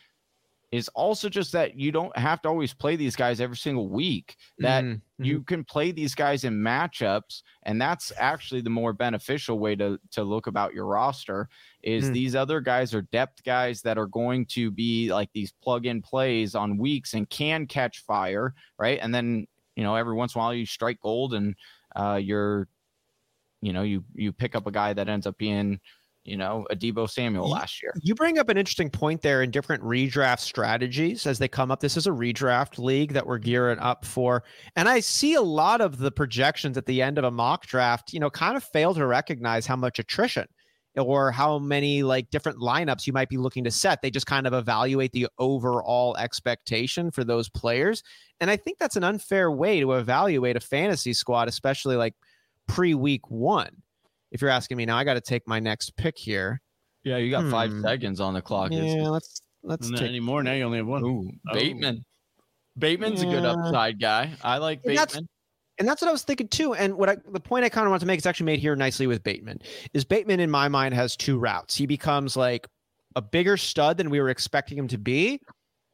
is 0.71 0.87
also 0.89 1.29
just 1.29 1.51
that 1.51 1.79
you 1.79 1.91
don't 1.91 2.15
have 2.15 2.41
to 2.43 2.49
always 2.49 2.73
play 2.73 2.95
these 2.95 3.15
guys 3.15 3.41
every 3.41 3.57
single 3.57 3.89
week. 3.89 4.35
That 4.59 4.83
mm-hmm. 4.83 5.23
you 5.23 5.41
can 5.41 5.63
play 5.63 5.91
these 5.91 6.13
guys 6.13 6.43
in 6.43 6.53
matchups, 6.53 7.41
and 7.63 7.81
that's 7.81 8.11
actually 8.17 8.61
the 8.61 8.69
more 8.69 8.93
beneficial 8.93 9.57
way 9.57 9.75
to 9.77 9.99
to 10.11 10.23
look 10.23 10.47
about 10.47 10.73
your 10.73 10.85
roster. 10.85 11.49
Is 11.81 12.05
mm-hmm. 12.05 12.13
these 12.13 12.35
other 12.35 12.61
guys 12.61 12.93
are 12.93 13.01
depth 13.01 13.43
guys 13.43 13.81
that 13.81 13.97
are 13.97 14.05
going 14.05 14.45
to 14.47 14.69
be 14.69 15.11
like 15.11 15.29
these 15.33 15.51
plug 15.63 15.87
in 15.87 16.01
plays 16.01 16.53
on 16.53 16.77
weeks 16.77 17.13
and 17.13 17.27
can 17.29 17.65
catch 17.65 18.03
fire, 18.03 18.53
right? 18.77 18.99
And 19.01 19.13
then 19.13 19.47
you 19.75 19.83
know 19.83 19.95
every 19.95 20.13
once 20.13 20.35
in 20.35 20.39
a 20.39 20.43
while 20.43 20.53
you 20.53 20.67
strike 20.67 20.99
gold 20.99 21.33
and 21.33 21.55
uh, 21.95 22.19
you're, 22.21 22.67
you 23.61 23.73
know, 23.73 23.81
you 23.81 24.03
you 24.13 24.31
pick 24.31 24.55
up 24.55 24.67
a 24.67 24.71
guy 24.71 24.93
that 24.93 25.09
ends 25.09 25.27
up 25.27 25.37
being, 25.37 25.79
you 26.23 26.37
know, 26.37 26.65
a 26.69 26.75
Deebo 26.75 27.09
Samuel 27.09 27.49
last 27.49 27.81
year. 27.81 27.93
You 28.01 28.15
bring 28.15 28.39
up 28.39 28.49
an 28.49 28.57
interesting 28.57 28.89
point 28.89 29.21
there 29.21 29.41
in 29.41 29.51
different 29.51 29.83
redraft 29.83 30.39
strategies 30.39 31.25
as 31.25 31.39
they 31.39 31.47
come 31.47 31.71
up. 31.71 31.79
This 31.79 31.97
is 31.97 32.07
a 32.07 32.11
redraft 32.11 32.77
league 32.77 33.13
that 33.13 33.25
we're 33.25 33.37
gearing 33.37 33.79
up 33.79 34.05
for. 34.05 34.43
And 34.75 34.87
I 34.87 34.99
see 34.99 35.33
a 35.33 35.41
lot 35.41 35.81
of 35.81 35.97
the 35.97 36.11
projections 36.11 36.77
at 36.77 36.85
the 36.85 37.01
end 37.01 37.17
of 37.17 37.23
a 37.23 37.31
mock 37.31 37.65
draft, 37.65 38.13
you 38.13 38.19
know, 38.19 38.29
kind 38.29 38.55
of 38.55 38.63
fail 38.63 38.93
to 38.93 39.05
recognize 39.05 39.65
how 39.65 39.75
much 39.75 39.99
attrition 39.99 40.47
or 40.99 41.31
how 41.31 41.59
many 41.59 42.03
like 42.03 42.29
different 42.29 42.59
lineups 42.59 43.07
you 43.07 43.13
might 43.13 43.29
be 43.29 43.37
looking 43.37 43.63
to 43.63 43.71
set. 43.71 44.01
They 44.01 44.11
just 44.11 44.25
kind 44.25 44.45
of 44.45 44.53
evaluate 44.53 45.11
the 45.11 45.27
overall 45.37 46.15
expectation 46.17 47.11
for 47.11 47.23
those 47.23 47.49
players. 47.49 48.03
And 48.39 48.51
I 48.51 48.57
think 48.57 48.77
that's 48.77 48.95
an 48.95 49.03
unfair 49.03 49.51
way 49.51 49.79
to 49.79 49.93
evaluate 49.93 50.55
a 50.55 50.59
fantasy 50.59 51.13
squad, 51.13 51.47
especially 51.47 51.95
like 51.95 52.13
pre 52.67 52.93
week 52.93 53.29
one. 53.29 53.69
If 54.31 54.41
you're 54.41 54.51
asking 54.51 54.77
me 54.77 54.85
now, 54.85 54.97
I 54.97 55.03
got 55.03 55.15
to 55.15 55.21
take 55.21 55.47
my 55.47 55.59
next 55.59 55.95
pick 55.97 56.17
here. 56.17 56.61
Yeah, 57.03 57.17
you 57.17 57.31
got 57.31 57.43
hmm. 57.43 57.51
five 57.51 57.73
seconds 57.81 58.19
on 58.19 58.33
the 58.33 58.41
clock. 58.41 58.71
Yeah, 58.71 59.07
let's 59.07 59.41
let's 59.63 59.89
Not 59.89 59.99
take 59.99 60.09
anymore. 60.09 60.43
Now 60.43 60.53
you 60.53 60.63
only 60.63 60.77
have 60.77 60.87
one. 60.87 61.03
Ooh, 61.03 61.31
Bateman. 61.53 62.05
Bateman's 62.77 63.23
yeah. 63.23 63.29
a 63.29 63.33
good 63.33 63.45
upside 63.45 63.99
guy. 63.99 64.31
I 64.43 64.57
like 64.57 64.83
Bateman. 64.83 65.27
And 65.79 65.87
that's 65.87 66.01
what 66.01 66.09
I 66.09 66.11
was 66.11 66.23
thinking 66.23 66.49
too. 66.49 66.73
And 66.73 66.95
what 66.95 67.09
I, 67.09 67.15
the 67.31 67.39
point 67.39 67.63
I 67.63 67.69
kind 67.69 67.87
of 67.87 67.91
want 67.91 68.01
to 68.01 68.05
make 68.05 68.19
is 68.19 68.25
actually 68.25 68.47
made 68.47 68.59
here 68.59 68.75
nicely 68.75 69.07
with 69.07 69.23
Bateman 69.23 69.61
is 69.93 70.03
Bateman 70.03 70.41
in 70.41 70.51
my 70.51 70.67
mind 70.67 70.93
has 70.93 71.15
two 71.15 71.39
routes. 71.39 71.75
He 71.75 71.85
becomes 71.85 72.35
like 72.35 72.67
a 73.15 73.21
bigger 73.21 73.57
stud 73.57 73.97
than 73.97 74.09
we 74.09 74.19
were 74.19 74.29
expecting 74.29 74.77
him 74.77 74.89
to 74.89 74.97
be, 74.97 75.39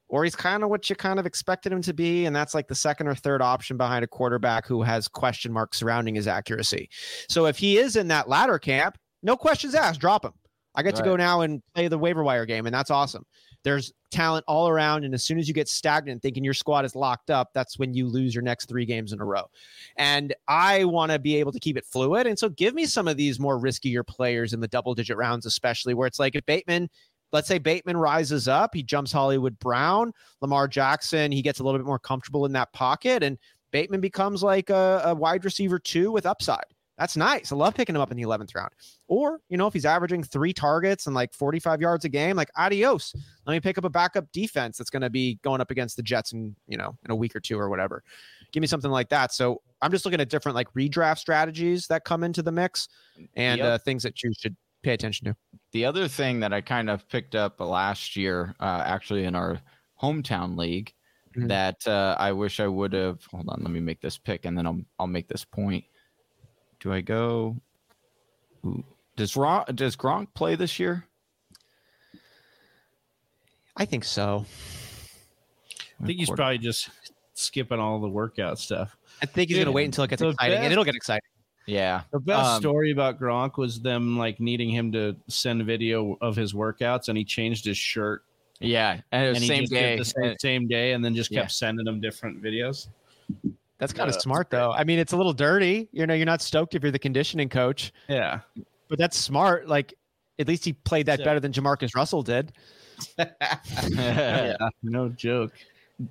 or 0.09 0.23
he's 0.23 0.35
kind 0.35 0.63
of 0.63 0.69
what 0.69 0.89
you 0.89 0.95
kind 0.95 1.19
of 1.19 1.25
expected 1.25 1.71
him 1.71 1.83
to 1.83 1.93
be. 1.93 2.25
And 2.25 2.35
that's 2.35 2.55
like 2.55 2.67
the 2.67 2.75
second 2.75 3.07
or 3.07 3.15
third 3.15 3.41
option 3.41 3.77
behind 3.77 4.03
a 4.03 4.07
quarterback 4.07 4.65
who 4.65 4.81
has 4.81 5.07
question 5.07 5.53
marks 5.53 5.77
surrounding 5.77 6.15
his 6.15 6.27
accuracy. 6.27 6.89
So 7.29 7.45
if 7.45 7.57
he 7.57 7.77
is 7.77 7.95
in 7.95 8.07
that 8.07 8.27
latter 8.27 8.57
camp, 8.59 8.97
no 9.21 9.37
questions 9.37 9.75
asked, 9.75 9.99
drop 9.99 10.25
him. 10.25 10.33
I 10.75 10.83
get 10.83 10.95
right. 10.95 11.03
to 11.03 11.03
go 11.03 11.15
now 11.15 11.41
and 11.41 11.61
play 11.73 11.87
the 11.87 11.97
waiver 11.97 12.23
wire 12.23 12.45
game, 12.45 12.65
and 12.65 12.73
that's 12.73 12.91
awesome. 12.91 13.25
There's 13.65 13.91
talent 14.11 14.45
all 14.47 14.69
around. 14.69 15.03
And 15.03 15.13
as 15.13 15.23
soon 15.23 15.37
as 15.39 15.47
you 15.47 15.53
get 15.53 15.67
stagnant 15.67 16.21
thinking 16.21 16.43
your 16.43 16.53
squad 16.53 16.85
is 16.85 16.95
locked 16.95 17.29
up, 17.29 17.49
that's 17.53 17.77
when 17.77 17.93
you 17.93 18.07
lose 18.07 18.33
your 18.33 18.43
next 18.43 18.69
three 18.69 18.85
games 18.85 19.11
in 19.11 19.19
a 19.19 19.25
row. 19.25 19.49
And 19.97 20.33
I 20.47 20.85
want 20.85 21.11
to 21.11 21.19
be 21.19 21.35
able 21.35 21.51
to 21.51 21.59
keep 21.59 21.75
it 21.75 21.83
fluid. 21.85 22.27
And 22.27 22.37
so 22.39 22.47
give 22.47 22.73
me 22.75 22.85
some 22.85 23.07
of 23.07 23.17
these 23.17 23.39
more 23.39 23.59
riskier 23.59 24.05
players 24.05 24.53
in 24.53 24.59
the 24.61 24.67
double 24.67 24.93
digit 24.93 25.17
rounds, 25.17 25.45
especially 25.45 25.95
where 25.95 26.07
it's 26.07 26.19
like 26.19 26.35
if 26.35 26.45
Bateman, 26.45 26.89
let's 27.33 27.47
say 27.47 27.57
Bateman 27.57 27.97
rises 27.97 28.47
up, 28.47 28.73
he 28.73 28.83
jumps 28.83 29.11
Hollywood 29.11 29.57
Brown, 29.59 30.13
Lamar 30.41 30.67
Jackson, 30.67 31.31
he 31.31 31.41
gets 31.41 31.59
a 31.59 31.63
little 31.63 31.79
bit 31.79 31.87
more 31.87 31.99
comfortable 31.99 32.45
in 32.45 32.53
that 32.53 32.71
pocket. 32.71 33.23
And 33.23 33.37
Bateman 33.71 33.99
becomes 33.99 34.43
like 34.43 34.69
a, 34.69 35.01
a 35.05 35.15
wide 35.15 35.43
receiver 35.43 35.79
two 35.79 36.11
with 36.11 36.25
upside. 36.25 36.74
That's 36.97 37.17
nice. 37.17 37.51
I 37.51 37.55
love 37.55 37.75
picking 37.75 37.95
him 37.95 38.01
up 38.01 38.09
in 38.11 38.17
the 38.17 38.23
11th 38.23 38.55
round. 38.55 38.71
Or, 39.07 39.41
you 39.49 39.57
know, 39.57 39.67
if 39.67 39.73
he's 39.73 39.85
averaging 39.85 40.23
three 40.23 40.53
targets 40.53 41.07
and 41.07 41.15
like 41.15 41.33
45 41.33 41.81
yards 41.81 42.05
a 42.05 42.09
game, 42.09 42.37
like 42.37 42.49
adios. 42.55 43.13
Let 43.45 43.53
me 43.53 43.59
pick 43.59 43.77
up 43.77 43.83
a 43.83 43.89
backup 43.89 44.31
defense 44.31 44.77
that's 44.77 44.89
going 44.89 45.01
to 45.01 45.09
be 45.09 45.37
going 45.43 45.59
up 45.59 45.71
against 45.71 45.97
the 45.97 46.03
Jets 46.03 46.31
in, 46.31 46.55
you 46.67 46.77
know, 46.77 46.97
in 47.03 47.11
a 47.11 47.15
week 47.15 47.35
or 47.35 47.41
two 47.41 47.59
or 47.59 47.69
whatever. 47.69 48.01
Give 48.53 48.61
me 48.61 48.67
something 48.67 48.91
like 48.91 49.09
that. 49.09 49.33
So 49.33 49.61
I'm 49.81 49.91
just 49.91 50.05
looking 50.05 50.21
at 50.21 50.29
different 50.29 50.55
like 50.55 50.71
redraft 50.73 51.17
strategies 51.19 51.87
that 51.87 52.05
come 52.05 52.23
into 52.23 52.41
the 52.41 52.51
mix 52.51 52.87
and 53.35 53.59
Yep. 53.59 53.67
uh, 53.67 53.77
things 53.79 54.01
that 54.03 54.23
you 54.23 54.31
should 54.39 54.55
pay 54.81 54.93
attention 54.93 55.25
to. 55.25 55.35
The 55.73 55.83
other 55.83 56.07
thing 56.07 56.39
that 56.39 56.53
I 56.53 56.61
kind 56.61 56.89
of 56.89 57.07
picked 57.09 57.35
up 57.35 57.59
last 57.59 58.15
year, 58.15 58.55
uh, 58.61 58.83
actually 58.85 59.25
in 59.25 59.35
our 59.35 59.59
hometown 60.01 60.57
league, 60.57 60.93
Mhm. 61.35 61.49
that 61.49 61.85
uh, 61.87 62.15
I 62.17 62.31
wish 62.31 62.61
I 62.61 62.67
would 62.67 62.93
have. 62.93 63.21
Hold 63.25 63.49
on, 63.49 63.61
let 63.61 63.71
me 63.71 63.81
make 63.81 63.99
this 63.99 64.17
pick, 64.17 64.45
and 64.45 64.57
then 64.57 64.65
I'll 64.65 64.79
I'll 64.99 65.07
make 65.07 65.27
this 65.27 65.43
point. 65.43 65.83
Do 66.79 66.91
I 66.93 67.01
go? 67.01 67.57
Ooh. 68.65 68.83
Does 69.15 69.35
Ron, 69.35 69.65
does 69.75 69.95
Gronk 69.95 70.27
play 70.33 70.55
this 70.55 70.79
year? 70.79 71.05
I 73.77 73.85
think 73.85 74.03
so. 74.03 74.45
I 76.01 76.05
think 76.05 76.19
he's 76.19 76.29
probably 76.29 76.57
just 76.57 76.89
skipping 77.33 77.79
all 77.79 77.99
the 77.99 78.09
workout 78.09 78.59
stuff. 78.59 78.95
I 79.21 79.25
think 79.25 79.49
he's 79.49 79.57
going 79.57 79.65
to 79.67 79.71
wait 79.71 79.85
until 79.85 80.03
it 80.03 80.09
gets 80.09 80.21
the 80.21 80.29
exciting, 80.29 80.55
best- 80.57 80.63
and 80.63 80.71
it'll 80.71 80.83
get 80.83 80.95
exciting. 80.95 81.21
yeah. 81.65 82.01
The 82.11 82.19
best 82.19 82.45
Um, 82.55 82.61
story 82.61 82.91
about 82.91 83.19
Gronk 83.19 83.57
was 83.57 83.79
them 83.81 84.17
like 84.17 84.39
needing 84.39 84.69
him 84.69 84.91
to 84.93 85.15
send 85.27 85.63
video 85.65 86.17
of 86.21 86.35
his 86.35 86.53
workouts, 86.53 87.07
and 87.09 87.17
he 87.17 87.23
changed 87.23 87.65
his 87.65 87.77
shirt. 87.77 88.23
Yeah, 88.59 89.01
and 89.11 89.25
it 89.25 89.29
was 89.29 89.37
and 89.39 89.47
same 89.47 89.61
just 89.63 89.73
day. 89.73 89.97
the 89.97 90.05
same, 90.05 90.35
same 90.39 90.67
day, 90.67 90.93
and 90.93 91.03
then 91.03 91.13
just 91.15 91.29
kept 91.29 91.43
Yeah. 91.45 91.47
sending 91.47 91.85
them 91.85 91.99
different 92.01 92.41
videos. 92.41 92.87
That's 93.77 93.91
kind 93.93 94.09
of 94.09 94.15
Yeah, 94.15 94.19
smart, 94.21 94.49
though. 94.49 94.71
I 94.71 94.83
mean, 94.83 94.99
it's 94.99 95.11
a 95.13 95.17
little 95.17 95.33
dirty. 95.33 95.89
You 95.91 96.07
know, 96.07 96.13
you're 96.13 96.25
not 96.25 96.41
stoked 96.41 96.75
if 96.75 96.81
you're 96.83 96.91
the 96.91 96.99
conditioning 96.99 97.49
coach, 97.49 97.91
Yeah, 98.07 98.39
but 98.87 98.97
that's 98.97 99.17
smart. 99.17 99.67
Like, 99.67 99.93
at 100.39 100.47
least 100.47 100.63
he 100.65 100.73
played 100.73 101.05
that 101.07 101.19
So- 101.19 101.25
better 101.25 101.39
than 101.39 101.51
Jamarcus 101.51 101.95
Russell 101.95 102.23
did. 102.23 102.53
yeah, 103.17 104.55
no 104.83 105.09
joke. 105.09 105.51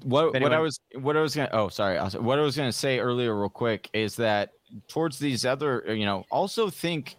what 0.02 0.32
what 0.40 0.52
I 0.52 0.58
was 0.58 0.80
what 1.00 1.16
I 1.16 1.20
was 1.20 1.34
gonna 1.34 1.50
oh 1.52 1.68
sorry 1.68 1.98
what 1.98 2.38
I 2.38 2.42
was 2.42 2.56
gonna 2.56 2.72
say 2.72 2.98
earlier 2.98 3.38
real 3.38 3.48
quick 3.50 3.88
is 3.92 4.16
that 4.16 4.50
towards 4.88 5.18
these 5.18 5.44
other 5.44 5.84
you 5.88 6.04
know 6.06 6.24
also 6.30 6.68
think 6.70 7.16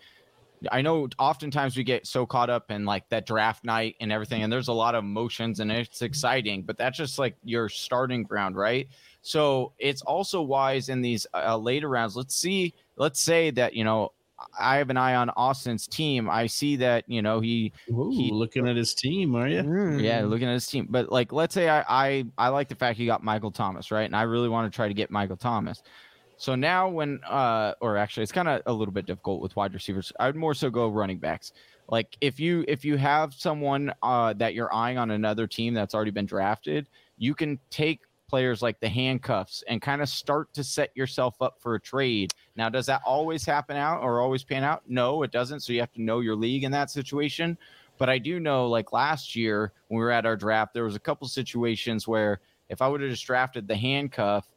I 0.72 0.82
know 0.82 1.08
oftentimes 1.20 1.78
we 1.78 1.84
get 1.84 2.08
so 2.08 2.26
caught 2.26 2.50
up 2.50 2.72
in 2.72 2.86
like 2.86 3.08
that 3.10 3.26
draft 3.28 3.64
night 3.64 3.96
and 4.00 4.12
everything 4.12 4.42
and 4.44 4.52
there's 4.52 4.68
a 4.68 4.74
lot 4.74 4.96
of 4.96 5.04
emotions 5.04 5.60
and 5.60 5.72
it's 5.72 6.02
exciting 6.02 6.64
but 6.64 6.76
that's 6.78 6.98
just 6.98 7.20
like 7.20 7.36
your 7.44 7.70
starting 7.70 8.24
ground 8.24 8.56
right 8.56 8.88
so 9.26 9.74
it's 9.80 10.04
also 10.04 10.40
wise 10.40 10.90
in 10.90 11.02
these 11.02 11.26
uh, 11.34 11.58
later 11.58 11.90
rounds 11.90 12.16
let's 12.16 12.36
see 12.36 12.72
let's 12.96 13.20
say 13.20 13.50
that 13.50 13.74
you 13.74 13.84
know 13.84 14.12
I 14.60 14.76
have 14.78 14.92
an 14.92 14.98
eye 14.98 15.16
on 15.16 15.32
Austin's 15.32 15.88
team 15.88 16.30
I 16.30 16.46
see 16.46 16.76
that 16.76 17.06
you 17.08 17.24
know 17.24 17.40
he 17.40 17.74
Ooh, 17.90 18.12
He- 18.12 18.32
looking 18.32 18.68
at 18.68 18.76
his 18.76 18.94
team, 18.94 19.36
are 19.36 19.48
you? 19.48 19.64
Mm. 19.64 20.04
yeah, 20.04 20.22
looking 20.22 20.48
at 20.48 20.54
his 20.54 20.68
team. 20.68 20.88
But 20.90 21.12
like, 21.12 21.32
let's 21.32 21.54
say 21.56 21.70
I, 21.70 21.84
I 21.88 22.26
I 22.38 22.50
like 22.50 22.68
the 22.68 22.76
fact 22.76 22.98
he 23.00 23.06
got 23.08 23.24
Michael 23.24 23.52
Thomas, 23.52 23.90
right? 23.92 24.04
And 24.04 24.16
I 24.16 24.24
really 24.24 24.50
want 24.50 24.72
to 24.72 24.76
try 24.76 24.88
to 24.88 24.94
get 24.94 25.10
Michael 25.10 25.38
Thomas. 25.38 25.82
So 26.38 26.54
now 26.56 26.90
when 26.90 27.20
uh 27.28 27.74
or 27.82 27.98
actually 27.98 28.24
it's 28.24 28.32
kind 28.32 28.48
of 28.48 28.62
a 28.66 28.74
little 28.74 28.94
bit 28.94 29.06
difficult 29.06 29.42
with 29.42 29.56
wide 29.56 29.74
receivers. 29.74 30.12
I'd 30.20 30.36
more 30.36 30.54
so 30.54 30.70
go 30.70 30.90
running 30.90 31.18
backs. 31.18 31.54
Like 31.90 32.16
if 32.22 32.40
you 32.40 32.64
if 32.68 32.84
you 32.86 32.98
have 32.98 33.34
someone 33.34 33.94
uh 34.04 34.34
that 34.34 34.54
you're 34.54 34.74
eyeing 34.74 34.98
on 34.98 35.12
another 35.12 35.48
team 35.48 35.74
that's 35.74 35.96
already 35.96 36.12
been 36.12 36.26
drafted, 36.26 36.90
you 37.18 37.34
can 37.34 37.60
take 37.70 38.02
players 38.28 38.62
like 38.62 38.80
the 38.80 38.90
handcuffs 38.90 39.64
and 39.68 39.82
kind 39.82 40.02
of 40.02 40.10
start 40.10 40.54
to 40.54 40.64
set 40.64 40.92
yourself 40.96 41.42
up 41.42 41.58
for 41.60 41.76
a 41.76 41.80
trade. 41.80 42.34
Now, 42.56 42.70
does 42.70 42.86
that 42.88 43.02
always 43.06 43.46
happen 43.46 43.78
out 43.78 44.02
or 44.02 44.22
always 44.22 44.44
pan 44.44 44.64
out? 44.64 44.84
No, 44.88 45.24
it 45.24 45.32
doesn't. 45.32 45.62
So 45.62 45.74
you 45.74 45.80
have 45.80 45.92
to 45.94 46.02
know 46.02 46.20
your 46.20 46.36
league 46.36 46.64
in 46.64 46.72
that 46.72 46.90
situation. 46.90 47.58
But 47.98 48.10
I 48.10 48.18
do 48.18 48.40
know, 48.40 48.68
like 48.68 48.92
last 48.92 49.36
year 49.36 49.72
when 49.88 50.00
we 50.00 50.04
were 50.04 50.12
at 50.12 50.26
our 50.26 50.36
draft, 50.36 50.74
there 50.74 50.84
was 50.84 50.96
a 50.96 51.00
couple 51.00 51.28
situations 51.28 52.08
where 52.08 52.42
if 52.70 52.82
I 52.82 52.88
would 52.88 53.00
have 53.02 53.10
just 53.10 53.26
drafted 53.26 53.68
the 53.68 53.76
handcuff, 53.76 54.48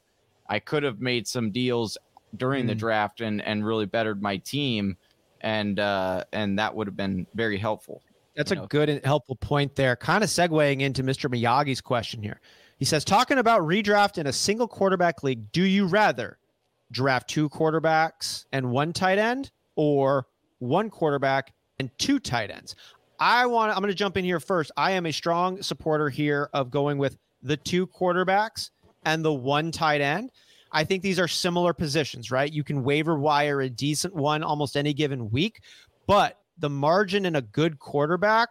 I 0.49 0.59
could 0.59 0.83
have 0.83 1.01
made 1.01 1.27
some 1.29 1.51
deals 1.51 1.97
during 2.37 2.67
the 2.67 2.75
Mm. 2.75 2.79
draft 2.79 3.21
and 3.21 3.41
and 3.43 3.65
really 3.65 3.87
bettered 3.87 4.21
my 4.21 4.39
team, 4.39 4.97
and 5.41 5.79
uh, 5.79 6.25
and 6.33 6.59
that 6.59 6.75
would 6.75 6.87
have 6.87 6.97
been 6.97 7.27
very 7.35 7.59
helpful. 7.59 8.03
That's 8.35 8.51
you 8.51 8.63
a 8.63 8.67
good 8.67 8.89
and 8.89 9.05
helpful 9.05 9.37
point 9.37 9.75
there. 9.77 9.95
Kind 9.97 10.23
of 10.25 10.31
segueing 10.31 10.81
into 10.81 11.03
Mr. 11.03 11.31
Miyagi's 11.31 11.81
question 11.81 12.23
here. 12.23 12.41
He 12.79 12.85
says, 12.85 13.05
talking 13.05 13.39
about 13.39 13.63
redraft 13.63 14.19
in 14.19 14.27
a 14.27 14.33
single 14.33 14.69
quarterback 14.69 15.23
league, 15.23 15.51
do 15.51 15.63
you 15.63 15.87
rather 15.87 16.39
draft 16.93 17.29
two 17.29 17.49
quarterbacks 17.49 18.47
and 18.53 18.71
one 18.71 18.93
tight 18.93 19.19
end 19.19 19.51
or 19.75 20.27
one 20.61 20.89
quarterback 20.89 21.53
and 21.81 21.91
two 21.99 22.21
tight 22.21 22.51
ends? 22.51 22.77
I 23.21 23.47
want 23.47 23.73
I'm 23.73 23.79
going 23.79 23.89
to 23.89 23.95
jump 23.95 24.17
in 24.17 24.25
here 24.25 24.39
first. 24.39 24.71
I 24.77 24.93
am 24.93 25.07
a 25.07 25.13
strong 25.13 25.61
supporter 25.61 26.09
here 26.09 26.49
of 26.53 26.71
going 26.71 26.99
with 26.99 27.19
the 27.43 27.57
two 27.57 27.87
quarterbacks 27.89 28.71
and 29.05 29.25
the 29.25 29.33
one 29.33 29.73
tight 29.73 30.01
end. 30.01 30.31
I 30.71 30.85
think 30.85 31.03
these 31.03 31.19
are 31.19 31.27
similar 31.27 31.73
positions, 31.73 32.31
right? 32.31 32.53
You 32.53 32.63
can 32.63 32.85
waiver 32.85 33.19
wire 33.19 33.61
a 33.61 33.71
decent 33.71 34.15
one 34.15 34.45
almost 34.45 34.77
any 34.77 34.93
given 34.93 35.31
week, 35.31 35.63
but 36.07 36.39
the 36.59 36.71
margin 36.71 37.27
in 37.27 37.37
a 37.37 37.43
good 37.43 37.79
quarterback 37.79 38.51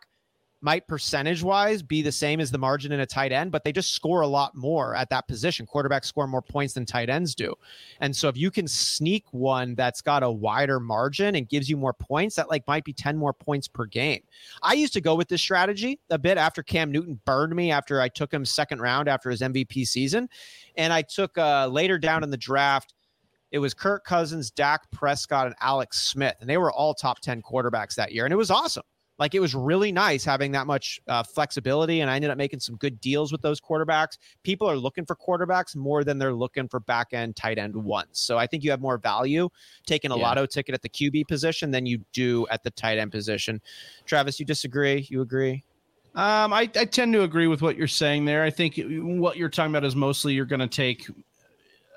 might 0.62 0.88
percentage 0.88 1.43
wise 1.43 1.84
be 1.84 2.01
the 2.01 2.12
same 2.12 2.39
as 2.39 2.49
the 2.49 2.58
margin 2.58 2.91
in 2.91 2.99
a 2.99 3.05
tight 3.05 3.32
end, 3.32 3.51
but 3.51 3.64
they 3.64 3.72
just 3.72 3.93
score 3.93 4.22
a 4.22 4.28
lot 4.28 4.55
more 4.55 4.95
at 4.95 5.10
that 5.10 5.28
position. 5.28 5.68
Quarterbacks 5.68 6.05
score 6.05 6.28
more 6.28 6.41
points 6.41 6.74
than 6.74 6.86
tight 6.86 7.10
ends 7.10 7.36
do. 7.36 7.53
And 8.01 8.16
so 8.16 8.28
if 8.28 8.38
you 8.38 8.49
can 8.49 8.68
sneak 8.68 9.26
one 9.32 9.76
that's 9.76 10.01
got 10.01 10.24
a 10.24 10.32
wider 10.32 10.80
margin 10.80 11.36
and 11.36 11.47
gives 11.47 11.70
you 11.70 11.78
more 11.78 11.93
points, 11.93 12.36
that 12.36 12.49
like 12.49 12.66
might 12.68 12.84
be 12.84 12.93
10 12.93 13.18
more 13.18 13.34
points 13.34 13.68
per 13.68 13.86
game. 13.86 14.22
I 14.64 14.74
used 14.74 14.93
to 14.93 15.01
go 15.01 15.16
with 15.16 15.28
this 15.28 15.41
strategy 15.41 15.99
a 16.10 16.18
bit 16.18 16.38
after 16.38 16.64
Cam 16.64 16.91
Newton 16.91 17.20
burned 17.26 17.55
me 17.55 17.72
after 17.72 18.01
I 18.01 18.10
took 18.10 18.34
him 18.34 18.43
second 18.43 18.82
round 18.82 19.08
after 19.08 19.30
his 19.30 19.41
MVP 19.41 19.88
season. 19.88 20.28
And 20.76 20.91
I 20.91 21.03
took 21.03 21.38
uh, 21.38 21.68
later 21.68 21.99
down 21.99 22.24
in 22.24 22.32
the 22.32 22.38
draft, 22.38 22.95
it 23.51 23.60
was 23.60 23.74
Kirk 23.74 24.03
Cousins, 24.03 24.51
Dak 24.51 24.89
Prescott, 24.91 25.47
and 25.47 25.55
Alex 25.62 26.01
Smith. 26.01 26.36
And 26.41 26.49
they 26.49 26.58
were 26.58 26.72
all 26.72 26.93
top 26.93 27.20
10 27.20 27.41
quarterbacks 27.41 27.95
that 27.95 28.12
year. 28.12 28.26
And 28.26 28.34
it 28.34 28.38
was 28.38 28.51
awesome. 28.51 28.84
Like 29.20 29.34
it 29.36 29.39
was 29.39 29.55
really 29.55 29.91
nice 29.91 30.24
having 30.24 30.51
that 30.51 30.68
much 30.68 30.99
uh, 31.07 31.24
flexibility. 31.24 32.01
And 32.01 32.09
I 32.09 32.15
ended 32.15 32.32
up 32.32 32.38
making 32.38 32.59
some 32.59 32.76
good 32.76 33.01
deals 33.01 33.32
with 33.32 33.41
those 33.41 33.59
quarterbacks. 33.59 34.18
People 34.43 34.70
are 34.70 34.78
looking 34.78 35.05
for 35.05 35.15
quarterbacks 35.15 35.76
more 35.76 36.03
than 36.03 36.18
they're 36.18 36.34
looking 36.34 36.68
for 36.68 36.80
back 36.80 37.13
end 37.13 37.36
tight 37.36 37.57
end 37.57 37.76
ones. 37.76 38.20
So 38.20 38.38
I 38.38 38.47
think 38.47 38.63
you 38.63 38.72
have 38.72 38.82
more 38.82 38.97
value 38.97 39.49
taking 39.86 40.11
a 40.11 40.18
Yeah. 40.18 40.24
lotto 40.24 40.45
ticket 40.45 40.76
at 40.76 40.82
the 40.82 40.89
QB 40.89 41.28
position 41.28 41.72
than 41.72 41.86
you 41.86 41.99
do 42.13 42.47
at 42.49 42.63
the 42.63 42.72
tight 42.72 42.97
end 42.97 43.11
position. 43.11 43.61
Travis, 44.05 44.39
you 44.39 44.45
disagree? 44.45 45.07
You 45.09 45.22
agree? 45.22 45.63
Um, 46.15 46.51
I, 46.51 46.61
I 46.76 46.86
tend 46.86 47.13
to 47.13 47.22
agree 47.22 47.45
with 47.47 47.61
what 47.61 47.78
you're 47.78 47.88
saying 47.88 48.26
there. 48.26 48.43
I 48.43 48.49
think 48.49 48.82
what 48.88 49.38
you're 49.38 49.49
talking 49.49 49.72
about 49.72 49.86
is 49.86 49.95
mostly 49.95 50.34
you're 50.34 50.45
going 50.45 50.59
to 50.59 50.68
take 50.68 51.07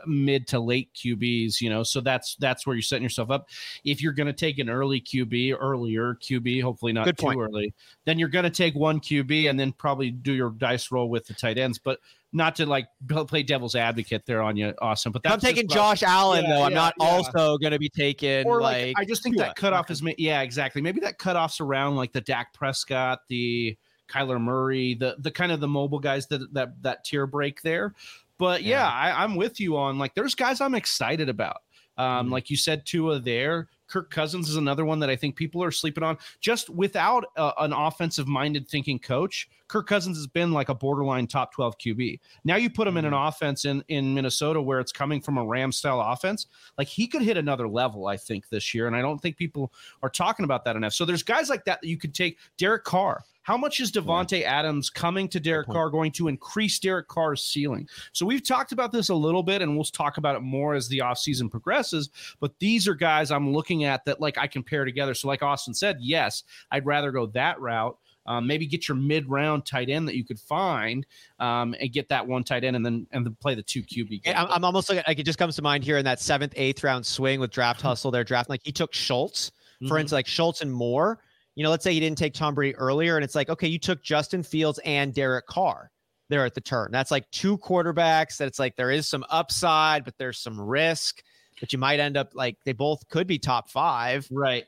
mid 0.06 0.46
to 0.48 0.60
late 0.60 0.90
QBs, 0.94 1.60
you 1.60 1.70
know, 1.70 1.82
so 1.82 2.00
that's 2.00 2.36
that's 2.36 2.66
where 2.66 2.74
you're 2.74 2.82
setting 2.82 3.02
yourself 3.02 3.30
up. 3.30 3.48
If 3.84 4.02
you're 4.02 4.12
going 4.12 4.26
to 4.26 4.32
take 4.32 4.58
an 4.58 4.68
early 4.70 5.00
QB, 5.00 5.56
earlier 5.60 6.14
QB, 6.14 6.62
hopefully 6.62 6.92
not 6.92 7.16
too 7.16 7.28
early, 7.40 7.74
then 8.04 8.18
you're 8.18 8.28
going 8.28 8.44
to 8.44 8.50
take 8.50 8.74
one 8.74 9.00
QB 9.00 9.48
and 9.48 9.58
then 9.58 9.72
probably 9.72 10.10
do 10.10 10.32
your 10.32 10.50
dice 10.50 10.90
roll 10.90 11.08
with 11.08 11.26
the 11.26 11.34
tight 11.34 11.58
ends, 11.58 11.78
but 11.78 11.98
not 12.32 12.56
to 12.56 12.66
like 12.66 12.86
play 13.28 13.42
devil's 13.42 13.74
advocate 13.74 14.24
there 14.26 14.42
on 14.42 14.56
you, 14.56 14.72
Austin. 14.80 15.12
But 15.12 15.22
that's 15.22 15.34
I'm 15.34 15.40
taking 15.40 15.68
Josh 15.68 16.02
Allen 16.02 16.44
Yeah, 16.44 16.50
though. 16.50 16.62
I'm 16.62 16.72
yeah, 16.72 16.78
not 16.78 16.94
yeah. 17.00 17.06
also 17.06 17.58
going 17.58 17.72
to 17.72 17.78
be 17.78 17.88
taking 17.88 18.46
or 18.46 18.60
like, 18.60 18.86
like, 18.88 18.94
I 18.98 19.04
just 19.04 19.22
think 19.22 19.36
that 19.38 19.56
cutoff 19.56 19.86
Okay. 19.86 19.92
is 19.92 20.02
yeah 20.18 20.42
exactly 20.42 20.82
maybe 20.82 21.00
that 21.00 21.18
cutoff's 21.18 21.60
around 21.60 21.96
like 21.96 22.12
the 22.12 22.20
Dak 22.20 22.52
Prescott 22.52 23.20
the 23.28 23.76
Kyler 24.08 24.40
Murray 24.40 24.94
the 24.94 25.16
the 25.18 25.30
kind 25.30 25.52
of 25.52 25.60
the 25.60 25.68
mobile 25.68 25.98
guys 25.98 26.26
that 26.28 26.52
that 26.54 26.82
that 26.82 27.04
tier 27.04 27.26
break 27.26 27.62
there 27.62 27.94
but 28.40 28.64
yeah, 28.64 28.80
Yeah. 28.80 28.88
I, 28.90 29.22
I'm 29.22 29.36
with 29.36 29.60
you 29.60 29.76
on 29.76 29.98
like 29.98 30.14
there's 30.14 30.34
guys 30.34 30.60
I'm 30.60 30.74
excited 30.74 31.28
about 31.28 31.58
um 31.98 32.28
Mhm. 32.28 32.32
like 32.32 32.50
you 32.50 32.56
said 32.56 32.84
Tua 32.86 33.20
there 33.20 33.68
Kirk 33.86 34.08
Cousins 34.12 34.48
is 34.48 34.54
another 34.54 34.84
one 34.84 35.00
that 35.00 35.10
I 35.10 35.16
think 35.16 35.34
people 35.34 35.62
are 35.64 35.72
sleeping 35.72 36.04
on 36.04 36.16
just 36.40 36.70
without 36.70 37.24
uh, 37.36 37.50
an 37.58 37.72
offensive 37.72 38.26
minded 38.28 38.68
thinking 38.68 38.98
coach 39.00 39.48
Kirk 39.66 39.88
Cousins 39.88 40.16
has 40.16 40.28
been 40.28 40.52
like 40.52 40.68
a 40.68 40.74
borderline 40.74 41.26
top 41.26 41.52
12 41.52 41.76
QB 41.78 42.20
now 42.44 42.54
you 42.56 42.70
put 42.70 42.86
him 42.86 42.96
in 42.96 43.04
an 43.04 43.12
offense 43.12 43.64
in 43.64 43.82
in 43.88 44.14
Minnesota 44.14 44.62
where 44.62 44.78
it's 44.80 44.92
coming 44.92 45.20
from 45.20 45.38
a 45.38 45.44
Ram 45.44 45.72
style 45.72 46.00
offense 46.00 46.46
like 46.78 46.86
he 46.86 47.08
could 47.08 47.22
hit 47.22 47.36
another 47.36 47.68
level, 47.68 48.06
I 48.06 48.16
think, 48.16 48.48
this 48.48 48.72
year. 48.72 48.86
And 48.86 48.94
I 48.96 49.02
don't 49.02 49.18
think 49.20 49.36
people 49.36 49.72
are 50.02 50.08
talking 50.08 50.44
about 50.44 50.64
that 50.64 50.76
enough. 50.76 50.92
So 50.94 51.04
there's 51.04 51.22
guys 51.24 51.50
like 51.50 51.64
that 51.66 51.80
that 51.82 51.88
you 51.88 51.98
could 51.98 52.14
take. 52.14 52.38
Derek 52.56 52.84
Carr. 52.84 53.24
How 53.42 53.56
much 53.56 53.80
is 53.80 53.90
Davante 53.90 54.42
Adams 54.42 54.90
coming 54.90 55.28
to 55.28 55.40
Derek. 55.40 55.68
Carr 55.68 55.90
going 55.90 56.12
to 56.12 56.28
increase 56.28 56.78
Derek 56.78 57.08
Carr's 57.08 57.42
ceiling? 57.42 57.88
So 58.12 58.26
we've 58.26 58.46
talked 58.46 58.72
about 58.72 58.92
this 58.92 59.08
a 59.08 59.14
little 59.14 59.42
bit, 59.42 59.62
and 59.62 59.74
we'll 59.74 59.84
talk 59.84 60.18
about 60.18 60.36
it 60.36 60.40
more 60.40 60.74
as 60.74 60.88
the 60.88 60.98
offseason 60.98 61.50
progresses. 61.50 62.10
But 62.38 62.52
these 62.58 62.86
are 62.86 62.94
guys 62.94 63.30
I'm 63.30 63.52
looking 63.52 63.84
at 63.84 64.04
that 64.04 64.20
like 64.20 64.36
I 64.36 64.46
can 64.46 64.62
pair 64.62 64.84
together. 64.84 65.14
So 65.14 65.28
like 65.28 65.42
Austin 65.42 65.74
said, 65.74 65.98
yes, 66.00 66.44
I'd 66.70 66.86
rather 66.86 67.10
go 67.10 67.26
that 67.26 67.60
route. 67.60 67.96
Um, 68.26 68.46
maybe 68.46 68.66
get 68.66 68.86
your 68.86 68.96
mid 68.96 69.28
round 69.28 69.64
tight 69.64 69.88
end 69.88 70.06
that 70.06 70.14
you 70.14 70.24
could 70.24 70.38
find 70.38 71.06
um, 71.40 71.74
and 71.80 71.90
get 71.90 72.08
that 72.10 72.26
one 72.26 72.44
tight 72.44 72.62
end 72.62 72.76
and 72.76 72.84
then 72.84 73.06
and 73.12 73.24
then 73.24 73.36
play 73.40 73.54
the 73.54 73.62
two 73.62 73.82
QB. 73.82 74.20
I'm, 74.26 74.46
I'm, 74.50 74.64
almost 74.64 74.90
like, 74.90 75.04
like 75.08 75.18
it 75.18 75.24
just 75.24 75.38
comes 75.38 75.56
to 75.56 75.62
mind 75.62 75.82
here 75.82 75.96
in 75.96 76.04
that 76.04 76.20
seventh, 76.20 76.52
eighth 76.56 76.84
round 76.84 77.04
swing 77.04 77.40
with 77.40 77.50
draft 77.50 77.80
hustle. 77.80 78.10
They're 78.10 78.22
drafting 78.22 78.52
like 78.52 78.60
he 78.62 78.72
took 78.72 78.92
Schultz, 78.92 79.50
for 79.80 79.84
mm-hmm. 79.84 79.96
instance, 79.96 80.12
like 80.12 80.26
Schultz 80.26 80.60
and 80.60 80.72
Moore. 80.72 81.18
You 81.54 81.64
know, 81.64 81.70
let's 81.70 81.84
say 81.84 81.92
he 81.92 82.00
didn't 82.00 82.18
take 82.18 82.34
Tom 82.34 82.54
Brady 82.54 82.76
earlier, 82.76 83.16
and 83.16 83.24
it's 83.24 83.34
like, 83.34 83.48
okay, 83.48 83.68
you 83.68 83.78
took 83.78 84.02
Justin 84.02 84.42
Fields 84.42 84.78
and 84.84 85.12
Derek 85.12 85.46
Carr 85.46 85.90
there 86.30 86.44
at 86.46 86.54
the 86.54 86.60
turn. 86.60 86.90
That's 86.92 87.10
like 87.10 87.30
two 87.30 87.58
quarterbacks 87.58 88.38
that 88.38 88.46
it's 88.46 88.58
like 88.58 88.76
there 88.76 88.90
is 88.90 89.08
some 89.08 89.24
upside, 89.28 90.04
but 90.04 90.16
there's 90.16 90.38
some 90.38 90.58
risk. 90.58 91.22
But 91.60 91.72
you 91.74 91.78
might 91.78 92.00
end 92.00 92.16
up 92.16 92.30
like 92.34 92.56
they 92.64 92.72
both 92.72 93.06
could 93.08 93.26
be 93.26 93.38
top 93.38 93.68
five. 93.68 94.26
Right. 94.30 94.64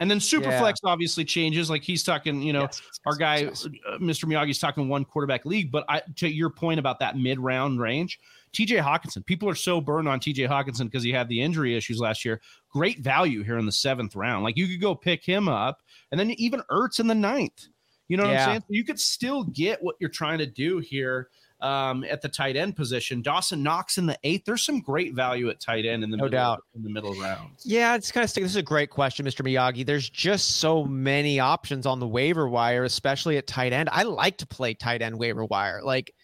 And 0.00 0.10
then 0.10 0.18
Superflex 0.18 0.74
yeah. 0.84 0.90
obviously 0.90 1.24
changes. 1.24 1.70
Like 1.70 1.82
he's 1.82 2.02
talking, 2.02 2.42
you 2.42 2.52
know, 2.52 2.62
yes, 2.62 2.82
our 3.06 3.16
guy, 3.16 3.36
yes. 3.38 3.64
Uh, 3.64 3.96
Mr. 3.98 4.24
Miyagi's 4.24 4.58
talking 4.58 4.88
one 4.88 5.04
quarterback 5.04 5.46
league. 5.46 5.70
But 5.70 5.84
I, 5.88 6.02
to 6.16 6.28
your 6.28 6.50
point 6.50 6.80
about 6.80 6.98
that 6.98 7.16
mid 7.16 7.38
round 7.38 7.80
range, 7.80 8.18
TJ 8.54 8.82
Hockenson. 8.82 9.24
people 9.26 9.48
are 9.48 9.54
so 9.54 9.80
burned 9.80 10.08
on 10.08 10.20
TJ 10.20 10.48
Hockenson 10.48 10.84
because 10.84 11.02
he 11.02 11.12
had 11.12 11.28
the 11.28 11.40
injury 11.40 11.76
issues 11.76 11.98
last 11.98 12.24
year. 12.24 12.40
Great 12.70 13.00
value 13.00 13.42
here 13.42 13.58
in 13.58 13.66
the 13.66 13.72
seventh 13.72 14.16
round. 14.16 14.44
Like 14.44 14.56
you 14.56 14.66
could 14.66 14.80
go 14.80 14.94
pick 14.94 15.24
him 15.24 15.48
up, 15.48 15.82
and 16.10 16.18
then 16.18 16.30
even 16.32 16.62
Ertz 16.70 17.00
in 17.00 17.06
the 17.06 17.14
ninth. 17.14 17.66
You 18.08 18.16
know 18.16 18.24
what 18.24 18.32
yeah. 18.32 18.44
I'm 18.44 18.50
saying? 18.50 18.60
So 18.60 18.66
you 18.70 18.84
could 18.84 19.00
still 19.00 19.44
get 19.44 19.82
what 19.82 19.96
you're 19.98 20.10
trying 20.10 20.38
to 20.38 20.46
do 20.46 20.78
here 20.78 21.28
um, 21.60 22.04
at 22.04 22.20
the 22.20 22.28
tight 22.28 22.56
end 22.56 22.76
position. 22.76 23.22
Dawson 23.22 23.62
Knox 23.62 23.96
in 23.96 24.04
the 24.06 24.18
eighth. 24.22 24.44
There's 24.44 24.62
some 24.62 24.80
great 24.80 25.14
value 25.14 25.48
at 25.48 25.60
tight 25.60 25.86
end 25.86 26.04
in 26.04 26.10
the 26.10 26.16
no 26.16 26.24
middle, 26.24 26.38
doubt 26.38 26.64
in 26.74 26.82
the 26.82 26.90
middle 26.90 27.14
rounds. 27.14 27.64
Yeah, 27.64 27.94
it's 27.94 28.12
kind 28.12 28.24
of 28.24 28.32
this 28.34 28.44
is 28.44 28.56
a 28.56 28.62
great 28.62 28.90
question, 28.90 29.24
Mr. 29.24 29.42
Miyagi. 29.42 29.86
There's 29.86 30.10
just 30.10 30.56
so 30.56 30.84
many 30.84 31.40
options 31.40 31.86
on 31.86 32.00
the 32.00 32.06
waiver 32.06 32.48
wire, 32.48 32.84
especially 32.84 33.38
at 33.38 33.46
tight 33.46 33.72
end. 33.72 33.88
I 33.90 34.02
like 34.02 34.36
to 34.38 34.46
play 34.46 34.74
tight 34.74 35.00
end 35.00 35.18
waiver 35.18 35.46
wire. 35.46 35.80
Like, 35.82 36.14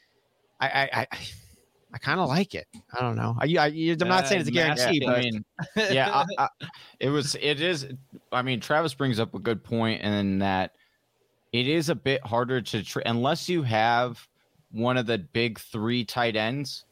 I 0.60 0.68
I 0.68 1.06
I, 1.10 1.18
I 1.92 1.98
kind 1.98 2.20
of 2.20 2.28
like 2.28 2.54
it. 2.54 2.66
I 2.96 3.00
don't 3.00 3.16
know. 3.16 3.36
I, 3.40 3.46
I 3.58 3.66
am 3.68 3.98
not 3.98 4.24
uh, 4.24 4.26
saying 4.26 4.40
it's 4.42 4.48
a 4.48 4.52
guarantee, 4.52 5.00
but 5.04 5.16
I 5.16 5.20
mean, 5.20 5.44
yeah, 5.76 6.24
I, 6.38 6.48
it 7.00 7.08
was. 7.08 7.36
It 7.40 7.60
is. 7.60 7.86
I 8.30 8.42
mean, 8.42 8.60
Travis 8.60 8.94
brings 8.94 9.18
up 9.18 9.34
a 9.34 9.38
good 9.38 9.64
point, 9.64 10.00
and 10.02 10.40
that 10.40 10.74
it 11.52 11.66
is 11.66 11.88
a 11.88 11.94
bit 11.94 12.24
harder 12.24 12.60
to 12.60 12.82
tra- 12.84 13.02
unless 13.06 13.48
you 13.48 13.62
have 13.62 14.26
one 14.70 14.96
of 14.96 15.06
the 15.06 15.18
big 15.18 15.58
three 15.58 16.04
tight 16.04 16.36
ends. 16.36 16.84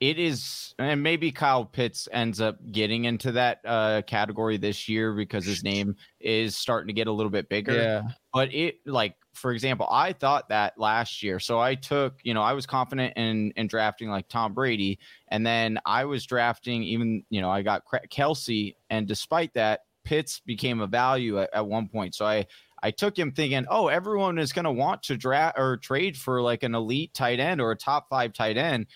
It 0.00 0.18
is, 0.18 0.74
and 0.78 1.02
maybe 1.02 1.30
Kyle 1.30 1.66
Pitts 1.66 2.08
ends 2.10 2.40
up 2.40 2.56
getting 2.72 3.04
into 3.04 3.32
that 3.32 3.60
uh, 3.66 4.00
category 4.06 4.56
this 4.56 4.88
year 4.88 5.12
because 5.12 5.44
his 5.44 5.62
name 5.62 5.94
is 6.20 6.56
starting 6.56 6.86
to 6.86 6.94
get 6.94 7.06
a 7.06 7.12
little 7.12 7.30
bit 7.30 7.50
bigger. 7.50 7.74
Yeah. 7.74 8.02
But 8.32 8.54
it, 8.54 8.76
like, 8.86 9.14
for 9.34 9.52
example, 9.52 9.86
I 9.90 10.14
thought 10.14 10.48
that 10.48 10.78
last 10.78 11.22
year. 11.22 11.38
So 11.38 11.58
I 11.58 11.74
took, 11.74 12.14
you 12.22 12.32
know, 12.32 12.40
I 12.40 12.54
was 12.54 12.64
confident 12.64 13.12
in 13.16 13.52
in 13.56 13.66
drafting 13.66 14.08
like 14.08 14.26
Tom 14.28 14.54
Brady, 14.54 14.98
and 15.28 15.46
then 15.46 15.78
I 15.84 16.06
was 16.06 16.24
drafting 16.24 16.82
even, 16.82 17.22
you 17.28 17.42
know, 17.42 17.50
I 17.50 17.60
got 17.60 17.82
Kelce, 18.10 18.76
and 18.88 19.06
despite 19.06 19.52
that, 19.52 19.80
Pitts 20.04 20.40
became 20.40 20.80
a 20.80 20.86
value 20.86 21.40
at, 21.40 21.50
at 21.52 21.66
one 21.66 21.88
point. 21.88 22.14
So 22.14 22.24
I 22.24 22.46
I 22.82 22.90
took 22.90 23.18
him 23.18 23.32
thinking, 23.32 23.66
oh, 23.68 23.88
everyone 23.88 24.38
is 24.38 24.52
going 24.52 24.64
to 24.64 24.72
want 24.72 25.02
to 25.04 25.16
draft 25.18 25.58
or 25.58 25.76
trade 25.76 26.16
for 26.16 26.40
like 26.40 26.62
an 26.62 26.74
elite 26.74 27.12
tight 27.12 27.38
end 27.38 27.60
or 27.60 27.70
a 27.70 27.76
top 27.76 28.08
five 28.08 28.32
tight 28.32 28.56
end. 28.56 28.86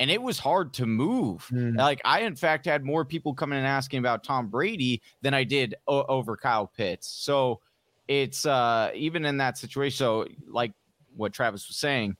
And 0.00 0.10
it 0.10 0.20
was 0.20 0.38
hard 0.38 0.72
to 0.74 0.86
move. 0.86 1.46
Mm. 1.52 1.76
Like 1.76 2.00
I, 2.04 2.20
in 2.20 2.34
fact, 2.34 2.66
had 2.66 2.84
more 2.84 3.04
people 3.04 3.32
coming 3.32 3.58
and 3.58 3.66
asking 3.66 4.00
about 4.00 4.24
Tom 4.24 4.48
Brady 4.48 5.02
than 5.22 5.34
I 5.34 5.44
did 5.44 5.76
o- 5.86 6.04
over 6.04 6.36
Kyle 6.36 6.66
Pitts. 6.66 7.06
So 7.06 7.60
it's 8.08 8.44
uh 8.44 8.90
even 8.94 9.24
in 9.24 9.36
that 9.38 9.56
situation. 9.56 9.96
So 9.96 10.26
like 10.48 10.72
what 11.16 11.32
Travis 11.32 11.68
was 11.68 11.76
saying, 11.76 12.16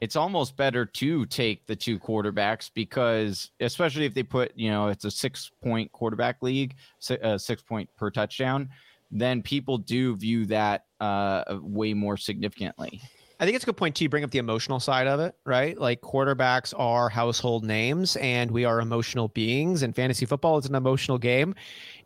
it's 0.00 0.16
almost 0.16 0.56
better 0.56 0.84
to 0.84 1.26
take 1.26 1.66
the 1.66 1.74
two 1.74 1.98
quarterbacks 1.98 2.70
because 2.72 3.50
especially 3.60 4.04
if 4.04 4.12
they 4.14 4.22
put 4.22 4.52
you 4.54 4.70
know 4.70 4.88
it's 4.88 5.06
a 5.06 5.10
six 5.10 5.50
point 5.62 5.90
quarterback 5.92 6.42
league, 6.42 6.76
uh, 7.22 7.38
six 7.38 7.62
point 7.62 7.88
per 7.96 8.10
touchdown 8.10 8.68
then 9.12 9.42
people 9.42 9.76
do 9.76 10.16
view 10.16 10.46
that 10.46 10.86
uh, 10.98 11.44
way 11.60 11.92
more 11.92 12.16
significantly. 12.16 13.02
I 13.42 13.44
think 13.44 13.56
it's 13.56 13.64
a 13.64 13.66
good 13.66 13.76
point 13.76 13.96
to 13.96 14.08
bring 14.08 14.22
up 14.22 14.30
the 14.30 14.38
emotional 14.38 14.78
side 14.78 15.08
of 15.08 15.18
it, 15.18 15.34
right? 15.44 15.76
Like 15.76 16.00
quarterbacks 16.00 16.72
are 16.78 17.08
household 17.08 17.64
names 17.64 18.14
and 18.18 18.48
we 18.48 18.64
are 18.64 18.80
emotional 18.80 19.26
beings, 19.26 19.82
and 19.82 19.96
fantasy 19.96 20.26
football 20.26 20.58
is 20.58 20.66
an 20.66 20.76
emotional 20.76 21.18
game. 21.18 21.56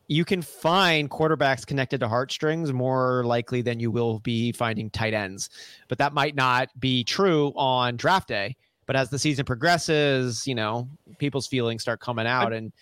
You 0.09 0.25
can 0.25 0.41
find 0.41 1.11
quarterbacks 1.11 1.67
connected 1.67 2.01
to 2.01 2.09
heartstrings 2.09 2.73
more 2.73 3.23
likely 3.27 3.61
than 3.61 3.79
you 3.81 3.91
will 3.91 4.21
be 4.21 4.51
finding 4.53 4.89
tight 4.89 5.13
ends. 5.13 5.51
But 5.89 5.99
that 5.99 6.15
might 6.15 6.37
not 6.37 6.71
be 6.81 7.05
true 7.05 7.53
on 7.55 7.99
draft 7.99 8.29
day. 8.29 8.57
But 8.87 8.97
as 8.97 9.11
the 9.11 9.19
season 9.19 9.45
progresses, 9.45 10.47
you 10.47 10.55
know, 10.55 10.89
people's 11.19 11.47
feelings 11.47 11.83
start 11.83 12.01
coming 12.01 12.27
out 12.27 12.55
and 12.55 12.73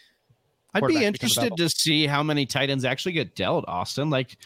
I'd 0.75 0.87
be 0.87 1.05
interested 1.05 1.57
to 1.57 1.69
see 1.69 2.07
how 2.07 2.23
many 2.23 2.47
tight 2.47 2.71
ends 2.71 2.85
actually 2.85 3.13
get 3.13 3.35
dealt, 3.35 3.65
Austin. 3.67 4.11
Like, 4.11 4.37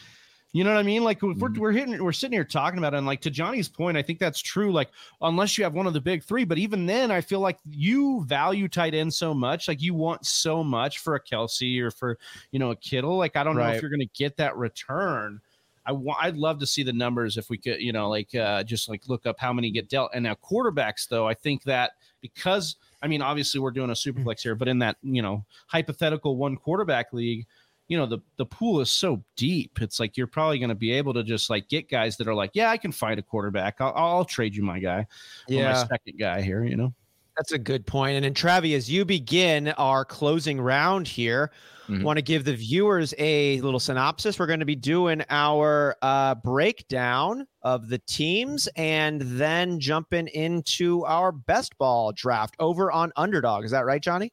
you 0.51 0.63
know 0.63 0.71
what 0.71 0.79
I 0.79 0.83
mean? 0.83 1.03
Like 1.03 1.21
we're, 1.21 1.33
mm-hmm. 1.33 1.59
we're 1.59 1.71
hitting, 1.71 2.03
we're 2.03 2.11
sitting 2.11 2.33
here 2.33 2.43
talking 2.43 2.79
about 2.79 2.93
it. 2.93 2.97
And 2.97 3.05
like 3.05 3.21
to 3.21 3.29
Johnny's 3.29 3.69
point, 3.69 3.97
I 3.97 4.01
think 4.01 4.17
that's 4.17 4.41
true. 4.41 4.71
Like, 4.71 4.89
unless 5.21 5.57
you 5.57 5.63
have 5.63 5.75
one 5.75 5.85
of 5.85 5.93
the 5.93 6.01
big 6.01 6.23
three, 6.23 6.43
but 6.43 6.57
even 6.57 6.85
then, 6.85 7.11
I 7.11 7.21
feel 7.21 7.39
like 7.39 7.59
you 7.69 8.23
value 8.25 8.67
tight 8.67 8.95
end 8.95 9.13
so 9.13 9.33
much. 9.33 9.67
Like 9.67 9.81
you 9.81 9.93
want 9.93 10.25
so 10.25 10.63
much 10.63 10.99
for 10.99 11.15
a 11.15 11.21
Kelce 11.21 11.79
or 11.79 11.91
for, 11.91 12.17
you 12.51 12.57
know, 12.57 12.71
a 12.71 12.75
Kittle. 12.75 13.17
Like, 13.17 13.35
I 13.35 13.43
don't 13.43 13.55
right. 13.55 13.69
know 13.69 13.75
if 13.75 13.81
you're 13.81 13.91
going 13.91 13.99
to 13.99 14.09
get 14.17 14.37
that 14.37 14.57
return. 14.57 15.39
I 15.85 15.91
want, 15.91 16.19
I'd 16.21 16.37
love 16.37 16.59
to 16.59 16.67
see 16.67 16.83
the 16.83 16.93
numbers 16.93 17.37
if 17.37 17.49
we 17.49 17.57
could, 17.57 17.79
you 17.79 17.91
know, 17.91 18.09
like 18.09 18.33
uh, 18.35 18.63
just 18.63 18.89
like 18.89 19.07
look 19.07 19.25
up 19.25 19.39
how 19.39 19.53
many 19.53 19.71
get 19.71 19.87
dealt. 19.87 20.11
And 20.13 20.23
now 20.23 20.35
quarterbacks, 20.35 21.07
though, 21.07 21.27
I 21.27 21.33
think 21.33 21.63
that 21.63 21.93
because 22.21 22.75
I 23.01 23.07
mean, 23.07 23.21
obviously 23.21 23.59
we're 23.59 23.71
doing 23.71 23.89
a 23.91 23.95
super 23.95 24.21
flex 24.21 24.43
here, 24.43 24.55
but 24.55 24.67
in 24.67 24.79
that, 24.79 24.97
you 25.01 25.21
know, 25.21 25.45
hypothetical 25.67 26.35
one 26.35 26.57
quarterback 26.57 27.13
league, 27.13 27.47
you 27.89 27.97
know, 27.97 28.05
the 28.05 28.19
the 28.37 28.45
pool 28.45 28.79
is 28.79 28.89
so 28.89 29.21
deep. 29.35 29.81
It's 29.81 29.99
like 29.99 30.15
you're 30.15 30.27
probably 30.27 30.59
going 30.59 30.69
to 30.69 30.75
be 30.75 30.93
able 30.93 31.13
to 31.15 31.23
just 31.23 31.49
like 31.49 31.67
get 31.67 31.89
guys 31.89 32.15
that 32.17 32.27
are 32.27 32.33
like, 32.33 32.51
yeah, 32.53 32.69
I 32.69 32.77
can 32.77 32.93
find 32.93 33.19
a 33.19 33.23
quarterback. 33.23 33.81
I'll, 33.81 33.93
I'll 33.95 34.25
trade 34.25 34.55
you 34.55 34.63
my 34.63 34.79
guy, 34.79 35.05
yeah, 35.49 35.73
my 35.73 35.79
second 35.87 36.17
guy 36.17 36.41
here. 36.41 36.63
You 36.63 36.77
know, 36.77 36.93
that's 37.35 37.51
a 37.51 37.59
good 37.59 37.85
point. 37.85 38.15
And 38.15 38.23
then 38.23 38.33
Travi, 38.33 38.75
as 38.77 38.89
you 38.89 39.03
begin 39.03 39.69
our 39.69 40.05
closing 40.05 40.61
round 40.61 41.07
here, 41.07 41.51
Mm-hmm. 41.89 42.03
Want 42.03 42.17
to 42.17 42.21
give 42.21 42.43
the 42.43 42.53
viewers 42.53 43.15
a 43.17 43.59
little 43.61 43.79
synopsis. 43.79 44.37
We're 44.37 44.45
going 44.45 44.59
to 44.59 44.65
be 44.65 44.75
doing 44.75 45.23
our 45.31 45.95
uh, 46.03 46.35
breakdown 46.35 47.47
of 47.63 47.89
the 47.89 47.97
teams 47.97 48.69
and 48.75 49.21
then 49.21 49.79
jumping 49.79 50.27
into 50.27 51.03
our 51.05 51.31
best 51.31 51.75
ball 51.79 52.11
draft 52.11 52.55
over 52.59 52.91
on 52.91 53.11
Underdog. 53.15 53.65
Is 53.65 53.71
that 53.71 53.85
right, 53.85 54.01
Johnny? 54.03 54.31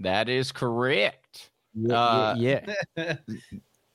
That 0.00 0.30
is 0.30 0.50
correct. 0.50 1.17
Uh, 1.90 2.34
yeah. 2.38 2.60
yeah. 2.96 3.16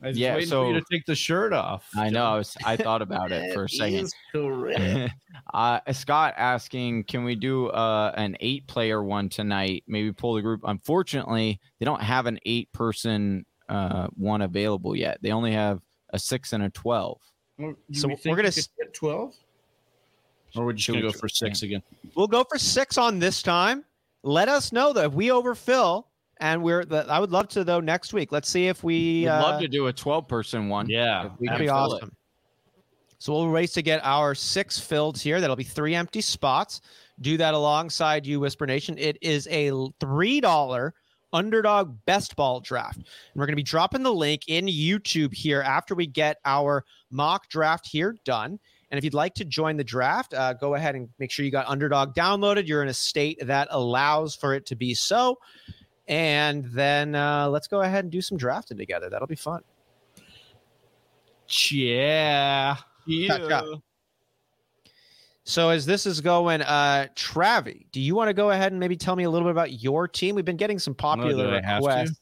I 0.04 0.08
was 0.08 0.18
yeah, 0.18 0.34
waiting 0.34 0.50
so, 0.50 0.66
for 0.66 0.74
you 0.74 0.80
to 0.82 0.86
take 0.92 1.06
the 1.06 1.16
shirt 1.16 1.54
off. 1.54 1.88
I 1.96 2.10
know. 2.10 2.26
I, 2.26 2.38
was, 2.38 2.58
I 2.66 2.76
thought 2.76 3.02
about 3.02 3.32
it 3.32 3.54
for 3.54 3.64
a 3.64 3.70
second. 3.70 4.12
uh, 5.54 5.80
Scott 5.94 6.34
asking, 6.36 7.06
can 7.06 7.24
we 7.24 7.36
do 7.36 7.68
uh, 7.68 8.12
an 8.18 8.36
eight 8.42 8.68
player 8.68 9.02
one 9.02 9.30
tonight? 9.30 9.86
Maybe 9.88 10.12
pull 10.12 10.34
the 10.34 10.42
group. 10.42 10.60
Unfortunately, 10.66 11.58
they 11.80 11.86
don't 11.86 12.02
have 12.02 12.26
an 12.26 12.38
eight 12.46 12.70
person 12.74 13.46
uh, 13.70 14.08
one 14.18 14.42
available 14.42 14.94
yet. 14.94 15.20
They 15.22 15.32
only 15.32 15.54
have 15.54 15.80
a 16.10 16.20
six 16.20 16.52
and 16.52 16.64
a 16.64 16.70
12. 16.70 17.22
Well, 17.60 17.76
so 17.94 18.10
we're 18.26 18.36
going 18.36 18.52
to 18.52 18.70
get 18.78 18.94
12? 18.94 19.34
Or 20.58 20.66
would 20.66 20.86
you 20.86 21.02
go 21.02 21.12
for 21.14 21.30
six 21.30 21.64
again? 21.64 21.82
We'll 22.14 22.28
go 22.28 22.44
for 22.44 22.60
six 22.60 22.98
on 22.98 23.20
this 23.20 23.42
time. 23.42 23.86
Let 24.24 24.50
us 24.50 24.74
know 24.74 24.92
that 24.94 25.06
if 25.06 25.14
we 25.14 25.32
overfill, 25.32 26.08
and 26.44 26.62
we're 26.62 26.84
the, 26.84 27.06
I 27.10 27.20
would 27.20 27.32
love 27.32 27.48
to 27.50 27.64
though 27.64 27.80
next 27.80 28.12
week. 28.12 28.34
Let's 28.34 28.50
see 28.50 28.68
if 28.68 28.84
we 28.84 29.22
would 29.24 29.30
uh, 29.30 29.42
love 29.42 29.62
to 29.62 29.68
do 29.70 29.88
a 29.88 29.94
12 29.94 30.28
person 30.28 30.68
one. 30.68 30.90
Yeah, 30.90 31.30
that'd 31.40 31.60
be 31.60 31.70
awesome. 31.70 32.10
It. 32.10 32.16
So 33.18 33.32
we'll 33.32 33.48
race 33.48 33.72
to 33.74 33.82
get 33.82 34.02
our 34.04 34.36
six 34.36 34.78
filled 34.78 35.18
here. 35.18 35.40
That'll 35.40 35.56
be 35.56 35.64
three 35.64 35.96
empty 35.96 36.20
spots. 36.20 36.82
Do 37.22 37.38
that 37.38 37.54
alongside 37.54 38.26
you, 38.26 38.42
Whisper 38.42 38.68
Nation. 38.68 38.98
It 38.98 39.18
is 39.22 39.48
a 39.50 39.72
three 40.02 40.42
dollar 40.42 40.94
underdog 41.32 41.98
best 42.06 42.36
ball 42.36 42.60
draft. 42.60 42.98
And 42.98 43.06
we're 43.36 43.46
going 43.46 43.54
to 43.54 43.56
be 43.56 43.64
dropping 43.64 44.04
the 44.04 44.14
link 44.14 44.42
in 44.48 44.66
YouTube 44.66 45.34
here 45.34 45.62
after 45.62 45.96
we 45.96 46.06
get 46.08 46.38
our 46.44 46.84
mock 47.10 47.48
draft 47.48 47.88
here 47.88 48.18
done. 48.26 48.60
And 48.92 48.98
if 48.98 49.06
you'd 49.06 49.14
like 49.14 49.34
to 49.36 49.46
join 49.46 49.78
the 49.78 49.84
draft, 49.84 50.34
uh, 50.34 50.54
go 50.54 50.76
ahead 50.76 50.94
and 50.96 51.08
make 51.18 51.32
sure 51.32 51.46
you 51.46 51.52
got 51.52 51.68
underdog 51.68 52.14
downloaded. 52.14 52.68
You're 52.68 52.84
in 52.84 52.90
a 52.90 52.94
state 52.94 53.40
that 53.42 53.70
allows 53.72 54.36
for 54.36 54.54
it 54.54 54.66
to 54.68 54.76
be 54.76 54.94
so 54.94 55.40
and 56.08 56.66
then 56.66 57.16
uh, 57.16 57.48
let's 57.50 57.68
go 57.68 57.82
ahead 57.82 58.04
and 58.06 58.12
do 58.12 58.22
some 58.22 58.38
drafting 58.38 58.78
together. 58.78 59.10
That'll 59.10 59.28
be 59.28 59.36
fun. 59.36 59.62
Yeah. 61.72 62.78
Yeah. 63.06 63.62
So 65.46 65.70
as 65.70 65.86
this 65.86 66.06
is 66.06 66.22
going, 66.22 66.62
uh 66.62 67.08
Travi, 67.16 67.86
do 67.92 68.00
you 68.00 68.16
want 68.16 68.30
to 68.30 68.34
go 68.34 68.52
ahead 68.52 68.72
and 68.72 68.80
maybe 68.80 68.96
tell 68.96 69.16
me 69.16 69.26
a 69.26 69.30
little 69.30 69.48
bit 69.48 69.52
about 69.52 69.84
your 69.84 70.08
team? 70.08 70.36
We've 70.36 70.46
been 70.46 70.58
getting 70.58 70.80
some 70.80 70.96
popular 70.96 71.48
oh, 71.48 71.52
requests. 71.52 72.20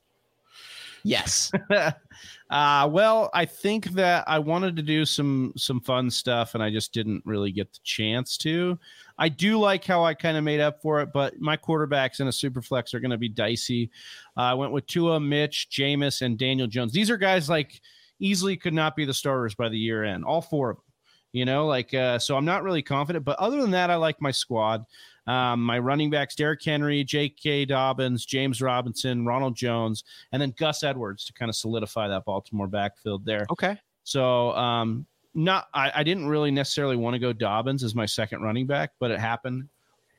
Yes. 1.04 1.52
uh, 2.50 2.90
well, 2.92 3.30
I 3.34 3.46
think 3.46 3.92
that 3.92 4.24
I 4.28 4.40
wanted 4.40 4.76
to 4.76 4.82
do 4.82 5.06
some 5.06 5.54
some 5.58 5.80
fun 5.80 6.10
stuff, 6.10 6.54
and 6.54 6.64
I 6.64 6.70
just 6.70 6.94
didn't 6.94 7.24
really 7.26 7.52
get 7.52 7.72
the 7.74 7.80
chance 7.84 8.38
to. 8.38 8.78
I 9.18 9.30
do 9.30 9.60
like 9.60 9.86
how 9.86 10.04
I 10.04 10.14
kind 10.14 10.38
of 10.38 10.44
made 10.44 10.60
up 10.60 10.82
for 10.82 11.02
it, 11.02 11.10
but 11.14 11.40
my 11.40 11.58
quarterbacks 11.58 12.20
in 12.20 12.28
a 12.28 12.32
super 12.32 12.62
flex 12.62 12.94
are 12.94 13.00
going 13.00 13.12
to 13.12 13.18
be 13.18 13.30
dicey. 13.30 13.92
Uh, 14.38 14.42
I 14.42 14.54
went 14.54 14.72
with 14.72 14.88
Tua, 14.88 15.20
Mitch, 15.20 15.70
Jameis, 15.72 16.22
and 16.22 16.38
Daniel 16.38 16.68
Jones. 16.68 16.94
These 16.94 17.10
are 17.10 17.18
guys 17.18 17.50
like 17.50 17.82
easily 18.20 18.56
could 18.58 18.74
not 18.74 18.96
be 18.96 19.06
the 19.06 19.14
starters 19.14 19.56
by 19.56 19.70
the 19.70 19.78
year 19.78 20.04
end. 20.04 20.24
All 20.26 20.42
four 20.42 20.72
of 20.72 20.78
them. 20.78 20.86
You 21.34 21.46
know, 21.46 21.66
like 21.66 21.94
uh, 21.94 22.20
so 22.20 22.36
I'm 22.36 22.46
not 22.46 22.64
really 22.64 22.82
confident, 22.82 23.24
but 23.24 23.40
other 23.40 23.62
than 23.62 23.72
that, 23.72 23.90
I 23.90 23.96
like 23.96 24.22
my 24.22 24.32
squad. 24.32 24.84
Um, 25.28 25.64
my 25.64 25.78
running 25.80 26.10
backs: 26.10 26.36
Derrick 26.36 26.64
Henry, 26.64 27.04
J.K. 27.04 27.66
Dobbins, 27.66 28.26
James 28.26 28.62
Robinson, 28.62 29.26
Ronald 29.26 29.56
Jones, 29.56 30.04
and 30.32 30.42
then 30.42 30.54
Gus 30.58 30.84
Edwards 30.84 31.26
to 31.26 31.34
kind 31.34 31.50
of 31.50 31.56
solidify 31.56 32.08
that 32.08 32.26
Baltimore 32.26 32.68
backfield 32.68 33.26
there. 33.26 33.46
Okay. 33.52 33.78
So, 34.04 34.52
um, 34.52 35.06
not 35.34 35.68
I, 35.74 35.92
I 35.96 36.04
didn't 36.04 36.28
really 36.28 36.52
necessarily 36.52 36.96
want 36.96 37.14
to 37.14 37.20
go 37.20 37.34
Dobbins 37.34 37.84
as 37.84 37.96
my 37.96 38.06
second 38.06 38.42
running 38.42 38.68
back, 38.68 38.92
but 39.00 39.12
it 39.12 39.20
happened. 39.20 39.70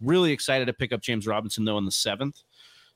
Really 0.01 0.33
excited 0.33 0.67
to 0.67 0.73
pick 0.73 0.93
up 0.93 1.01
James 1.01 1.27
Robinson 1.27 1.65
though 1.65 1.79
in 1.79 1.85
the 1.85 1.91
seventh. 1.91 2.43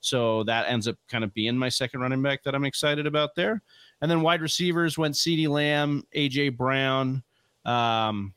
So 0.00 0.44
that 0.44 0.68
ends 0.68 0.86
up 0.86 0.96
kind 1.08 1.24
of 1.24 1.34
being 1.34 1.56
my 1.56 1.68
second 1.68 2.00
running 2.00 2.22
back 2.22 2.44
that 2.44 2.54
I'm 2.54 2.64
excited 2.64 3.06
about 3.06 3.34
there. 3.34 3.62
And 4.00 4.10
then 4.10 4.22
wide 4.22 4.40
receivers 4.40 4.96
went 4.96 5.14
CeeDee 5.14 5.48
Lamb, 5.48 6.04
AJ 6.14 6.56
Brown, 6.56 7.22
um, 7.64 8.34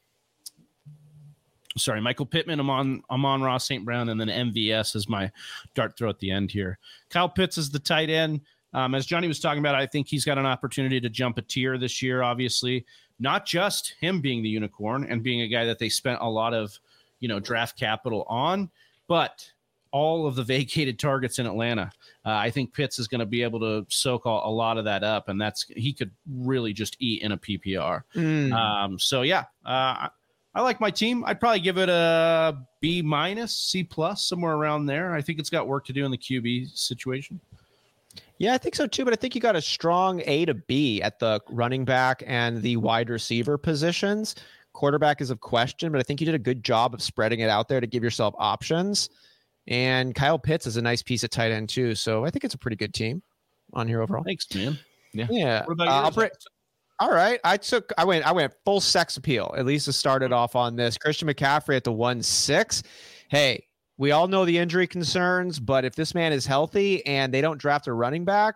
sorry, 1.77 2.01
Michael 2.01 2.25
Pittman, 2.25 2.59
Amon, 2.59 3.03
Amon-Ra 3.09 3.57
St. 3.57 3.85
Brown, 3.85 4.09
and 4.09 4.19
then 4.19 4.27
MVS 4.27 4.95
is 4.95 5.07
my 5.07 5.31
dart 5.75 5.97
throw 5.97 6.09
at 6.09 6.19
the 6.19 6.31
end 6.31 6.51
here. 6.51 6.79
Kyle 7.09 7.29
Pitts 7.29 7.57
is 7.57 7.69
the 7.69 7.79
tight 7.79 8.09
end. 8.09 8.41
Um, 8.73 8.93
as 8.95 9.05
Johnny 9.05 9.27
was 9.27 9.39
talking 9.39 9.59
about, 9.59 9.75
I 9.75 9.85
think 9.85 10.07
he's 10.07 10.25
got 10.25 10.37
an 10.37 10.45
opportunity 10.45 10.99
to 11.01 11.09
jump 11.09 11.37
a 11.37 11.41
tier 11.41 11.77
this 11.77 12.01
year, 12.01 12.21
obviously. 12.21 12.85
Not 13.19 13.45
just 13.45 13.95
him 13.99 14.21
being 14.21 14.43
the 14.43 14.49
unicorn 14.49 15.05
and 15.09 15.23
being 15.23 15.41
a 15.41 15.47
guy 15.47 15.65
that 15.65 15.79
they 15.79 15.89
spent 15.89 16.19
a 16.21 16.29
lot 16.29 16.53
of, 16.53 16.79
you 17.19 17.27
know, 17.27 17.39
draft 17.39 17.77
capital 17.77 18.25
on, 18.29 18.69
but 19.07 19.51
all 19.91 20.27
of 20.27 20.35
the 20.35 20.43
vacated 20.59 20.99
targets 20.99 21.39
in 21.39 21.45
Atlanta. 21.45 21.91
Uh, 22.25 22.31
I 22.31 22.49
think 22.51 22.73
Pitts 22.73 22.99
is 22.99 23.07
going 23.07 23.19
to 23.19 23.25
be 23.25 23.43
able 23.43 23.59
to 23.59 23.85
soak 23.89 24.25
a, 24.25 24.29
a, 24.29 24.51
lot 24.51 24.77
of 24.77 24.85
that 24.85 25.03
up, 25.03 25.29
and 25.29 25.41
that's 25.41 25.65
he 25.75 25.93
could 25.93 26.11
really 26.31 26.73
just 26.73 26.95
eat 26.99 27.23
in 27.23 27.31
a 27.31 27.37
PPR. 27.37 28.03
Mm. 28.15 28.53
Um, 28.53 28.99
so 28.99 29.23
yeah, 29.23 29.45
uh, 29.65 30.09
I 30.55 30.61
like 30.61 30.81
my 30.81 30.89
team. 30.89 31.23
I'd 31.25 31.39
probably 31.39 31.59
give 31.59 31.77
it 31.77 31.89
a 31.89 32.57
B 32.81 33.01
minus, 33.01 33.55
C 33.55 33.83
plus, 33.83 34.27
somewhere 34.27 34.55
around 34.55 34.87
there. 34.87 35.13
I 35.13 35.21
think 35.21 35.39
it's 35.39 35.49
got 35.49 35.67
work 35.67 35.85
to 35.85 35.93
do 35.93 36.05
in 36.05 36.11
the 36.11 36.17
QB 36.17 36.75
situation. 36.75 37.39
Yeah, 38.39 38.53
I 38.53 38.57
think 38.57 38.75
so 38.75 38.87
too. 38.87 39.03
But 39.03 39.13
I 39.13 39.15
think 39.15 39.35
you 39.35 39.41
got 39.41 39.55
a 39.55 39.61
strong 39.61 40.21
A 40.25 40.45
to 40.45 40.53
B 40.53 41.01
at 41.01 41.19
the 41.19 41.39
running 41.49 41.85
back 41.85 42.23
and 42.25 42.61
the 42.61 42.77
wide 42.77 43.09
receiver 43.09 43.57
positions. 43.57 44.35
Quarterback 44.73 45.21
is 45.21 45.29
of 45.29 45.39
question, 45.41 45.91
but 45.91 45.99
I 45.99 46.03
think 46.03 46.21
you 46.21 46.25
did 46.25 46.35
a 46.35 46.39
good 46.39 46.63
job 46.63 46.93
of 46.93 47.01
spreading 47.01 47.41
it 47.41 47.49
out 47.49 47.67
there 47.67 47.81
to 47.81 47.87
give 47.87 48.03
yourself 48.03 48.33
options. 48.37 49.09
And 49.67 50.15
Kyle 50.15 50.39
Pitts 50.39 50.65
is 50.65 50.77
a 50.77 50.81
nice 50.81 51.03
piece 51.03 51.23
at 51.23 51.31
tight 51.31 51.51
end 51.51 51.69
too. 51.69 51.95
So 51.95 52.25
I 52.25 52.29
think 52.31 52.43
it's 52.43 52.53
a 52.55 52.57
pretty 52.57 52.77
good 52.77 52.93
team 52.93 53.21
on 53.73 53.87
here 53.87 54.01
overall. 54.01 54.23
Thanks, 54.23 54.47
man. 54.55 54.79
Yeah. 55.13 55.27
Yeah. 55.29 55.65
What 55.65 55.73
about 55.73 55.87
uh, 55.87 56.27
all 56.99 57.11
right. 57.11 57.39
I 57.43 57.57
took 57.57 57.91
I 57.97 58.03
went 58.03 58.25
I 58.25 58.31
went 58.31 58.53
full 58.65 58.81
sex 58.81 59.17
appeal. 59.17 59.53
At 59.57 59.65
least 59.65 59.87
it 59.87 59.93
started 59.93 60.33
off 60.33 60.55
on 60.55 60.75
this. 60.75 60.97
Christian 60.97 61.27
McCaffrey 61.27 61.75
at 61.75 61.83
the 61.83 61.91
one 61.91 62.21
six. 62.21 62.83
Hey, 63.29 63.65
we 63.97 64.11
all 64.11 64.27
know 64.27 64.45
the 64.45 64.57
injury 64.57 64.87
concerns, 64.87 65.59
but 65.59 65.85
if 65.85 65.95
this 65.95 66.13
man 66.13 66.33
is 66.33 66.45
healthy 66.45 67.05
and 67.05 67.33
they 67.33 67.41
don't 67.41 67.57
draft 67.57 67.87
a 67.87 67.93
running 67.93 68.25
back, 68.25 68.55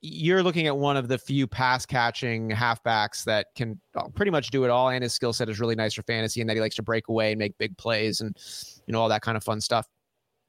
you're 0.00 0.42
looking 0.42 0.66
at 0.66 0.76
one 0.76 0.96
of 0.96 1.08
the 1.08 1.18
few 1.18 1.46
pass 1.46 1.86
catching 1.86 2.50
halfbacks 2.50 3.24
that 3.24 3.46
can 3.56 3.80
uh, 3.96 4.08
pretty 4.14 4.30
much 4.30 4.50
do 4.50 4.64
it 4.64 4.70
all. 4.70 4.90
And 4.90 5.02
his 5.02 5.12
skill 5.12 5.32
set 5.32 5.48
is 5.48 5.58
really 5.58 5.74
nice 5.74 5.94
for 5.94 6.02
fantasy 6.02 6.40
and 6.40 6.48
that 6.48 6.54
he 6.54 6.60
likes 6.60 6.76
to 6.76 6.82
break 6.82 7.08
away 7.08 7.32
and 7.32 7.38
make 7.38 7.56
big 7.58 7.76
plays 7.78 8.20
and 8.20 8.36
you 8.86 8.92
know 8.92 9.00
all 9.00 9.08
that 9.08 9.22
kind 9.22 9.36
of 9.36 9.42
fun 9.42 9.60
stuff. 9.60 9.86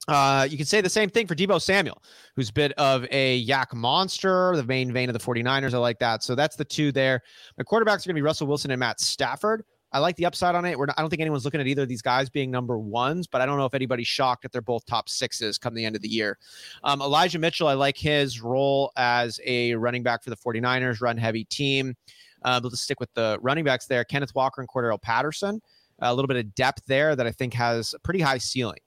Uh, 0.07 0.47
you 0.49 0.55
can 0.55 0.65
say 0.65 0.79
the 0.79 0.89
same 0.89 1.09
thing 1.09 1.27
for 1.27 1.35
Deebo 1.35 1.61
Samuel, 1.61 2.01
who's 2.35 2.49
a 2.49 2.53
bit 2.53 2.71
of 2.73 3.05
a 3.11 3.45
YAC 3.45 3.73
monster, 3.73 4.55
the 4.55 4.63
main 4.63 4.91
vein 4.93 5.09
of 5.09 5.13
the 5.13 5.19
49ers. 5.19 5.73
I 5.73 5.77
like 5.77 5.99
that. 5.99 6.23
So 6.23 6.33
that's 6.33 6.55
the 6.55 6.63
two 6.63 6.91
there. 6.91 7.21
My 7.57 7.63
quarterbacks 7.63 8.05
are 8.05 8.07
going 8.07 8.09
to 8.09 8.13
be 8.13 8.21
Russell 8.21 8.47
Wilson 8.47 8.71
and 8.71 8.79
Matt 8.79 9.01
Stafford. 9.01 9.63
I 9.91 9.99
like 9.99 10.15
the 10.17 10.25
upside 10.25 10.55
on 10.55 10.65
it. 10.65 10.77
Not, 10.77 10.93
I 10.97 11.01
don't 11.01 11.09
think 11.09 11.21
anyone's 11.21 11.45
looking 11.45 11.61
at 11.61 11.67
either 11.67 11.83
of 11.83 11.89
these 11.89 12.01
guys 12.01 12.29
being 12.29 12.51
number 12.51 12.77
ones, 12.77 13.25
but 13.25 13.41
I 13.41 13.45
don't 13.45 13.57
know 13.57 13.65
if 13.65 13.73
anybody's 13.73 14.07
shocked 14.07 14.43
that 14.43 14.51
they're 14.51 14.61
both 14.61 14.85
top 14.85 15.07
sixes 15.09 15.57
come 15.57 15.73
the 15.73 15.85
end 15.85 15.95
of 15.95 16.01
the 16.01 16.09
year. 16.09 16.37
Um, 16.83 17.01
Elijah 17.01 17.39
Mitchell, 17.39 17.67
I 17.67 17.73
like 17.73 17.97
his 17.97 18.41
role 18.41 18.91
as 18.97 19.39
a 19.45 19.75
running 19.75 20.03
back 20.03 20.23
for 20.23 20.29
the 20.29 20.35
49ers, 20.35 21.01
run 21.01 21.17
heavy 21.17 21.45
team. 21.45 21.95
Uh, 22.43 22.59
but 22.59 22.69
let's 22.69 22.81
stick 22.81 22.99
with 22.99 23.13
the 23.13 23.37
running 23.41 23.63
backs 23.63 23.87
there. 23.87 24.03
Kenneth 24.03 24.35
Walker 24.35 24.61
and 24.61 24.69
Cordarrelle 24.69 25.01
Patterson. 25.01 25.61
A 25.99 26.13
little 26.13 26.27
bit 26.27 26.37
of 26.37 26.53
depth 26.53 26.85
there 26.85 27.15
that 27.15 27.25
I 27.25 27.31
think 27.31 27.53
has 27.55 27.93
a 27.93 27.99
pretty 27.99 28.19
high 28.19 28.37
ceiling. 28.37 28.77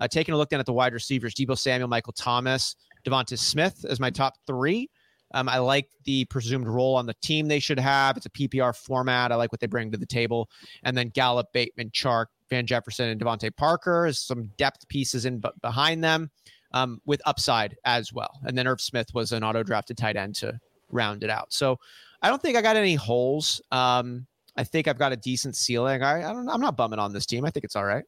Uh, 0.00 0.08
taking 0.08 0.34
a 0.34 0.36
look 0.36 0.48
down 0.48 0.60
at 0.60 0.66
the 0.66 0.72
wide 0.72 0.92
receivers, 0.92 1.34
Deebo 1.34 1.58
Samuel, 1.58 1.88
Michael 1.88 2.12
Thomas, 2.12 2.76
Devonta 3.04 3.38
Smith 3.38 3.84
as 3.88 4.00
my 4.00 4.10
top 4.10 4.34
three. 4.46 4.90
Um, 5.34 5.48
I 5.48 5.58
like 5.58 5.90
the 6.04 6.24
presumed 6.26 6.66
role 6.66 6.96
on 6.96 7.06
the 7.06 7.14
team 7.20 7.48
they 7.48 7.58
should 7.58 7.78
have. 7.78 8.16
It's 8.16 8.26
a 8.26 8.30
PPR 8.30 8.74
format. 8.74 9.30
I 9.30 9.34
like 9.34 9.52
what 9.52 9.60
they 9.60 9.66
bring 9.66 9.90
to 9.90 9.98
the 9.98 10.06
table. 10.06 10.48
And 10.84 10.96
then 10.96 11.10
Gallup, 11.10 11.52
Bateman, 11.52 11.90
Chark, 11.90 12.26
Van 12.48 12.66
Jefferson, 12.66 13.10
and 13.10 13.20
DeVante 13.20 13.54
Parker 13.54 14.10
some 14.12 14.50
depth 14.56 14.88
pieces 14.88 15.26
in 15.26 15.38
b- 15.38 15.50
behind 15.60 16.02
them 16.02 16.30
um, 16.72 17.00
with 17.04 17.20
upside 17.26 17.76
as 17.84 18.12
well. 18.12 18.40
And 18.44 18.56
then 18.56 18.66
Irv 18.66 18.80
Smith 18.80 19.12
was 19.12 19.32
an 19.32 19.44
auto 19.44 19.62
drafted 19.62 19.98
tight 19.98 20.16
end 20.16 20.34
to 20.36 20.58
round 20.90 21.22
it 21.22 21.30
out. 21.30 21.52
So 21.52 21.78
I 22.22 22.28
don't 22.28 22.40
think 22.40 22.56
I 22.56 22.62
got 22.62 22.76
any 22.76 22.94
holes. 22.94 23.60
Um, 23.70 24.26
I 24.56 24.64
think 24.64 24.88
I've 24.88 24.98
got 24.98 25.12
a 25.12 25.16
decent 25.16 25.56
ceiling. 25.56 26.02
I, 26.02 26.28
I 26.28 26.32
don't. 26.32 26.48
I'm 26.48 26.60
not 26.60 26.76
bumming 26.76 26.98
on 26.98 27.12
this 27.12 27.26
team. 27.26 27.44
I 27.44 27.50
think 27.50 27.64
it's 27.64 27.76
all 27.76 27.84
right 27.84 28.04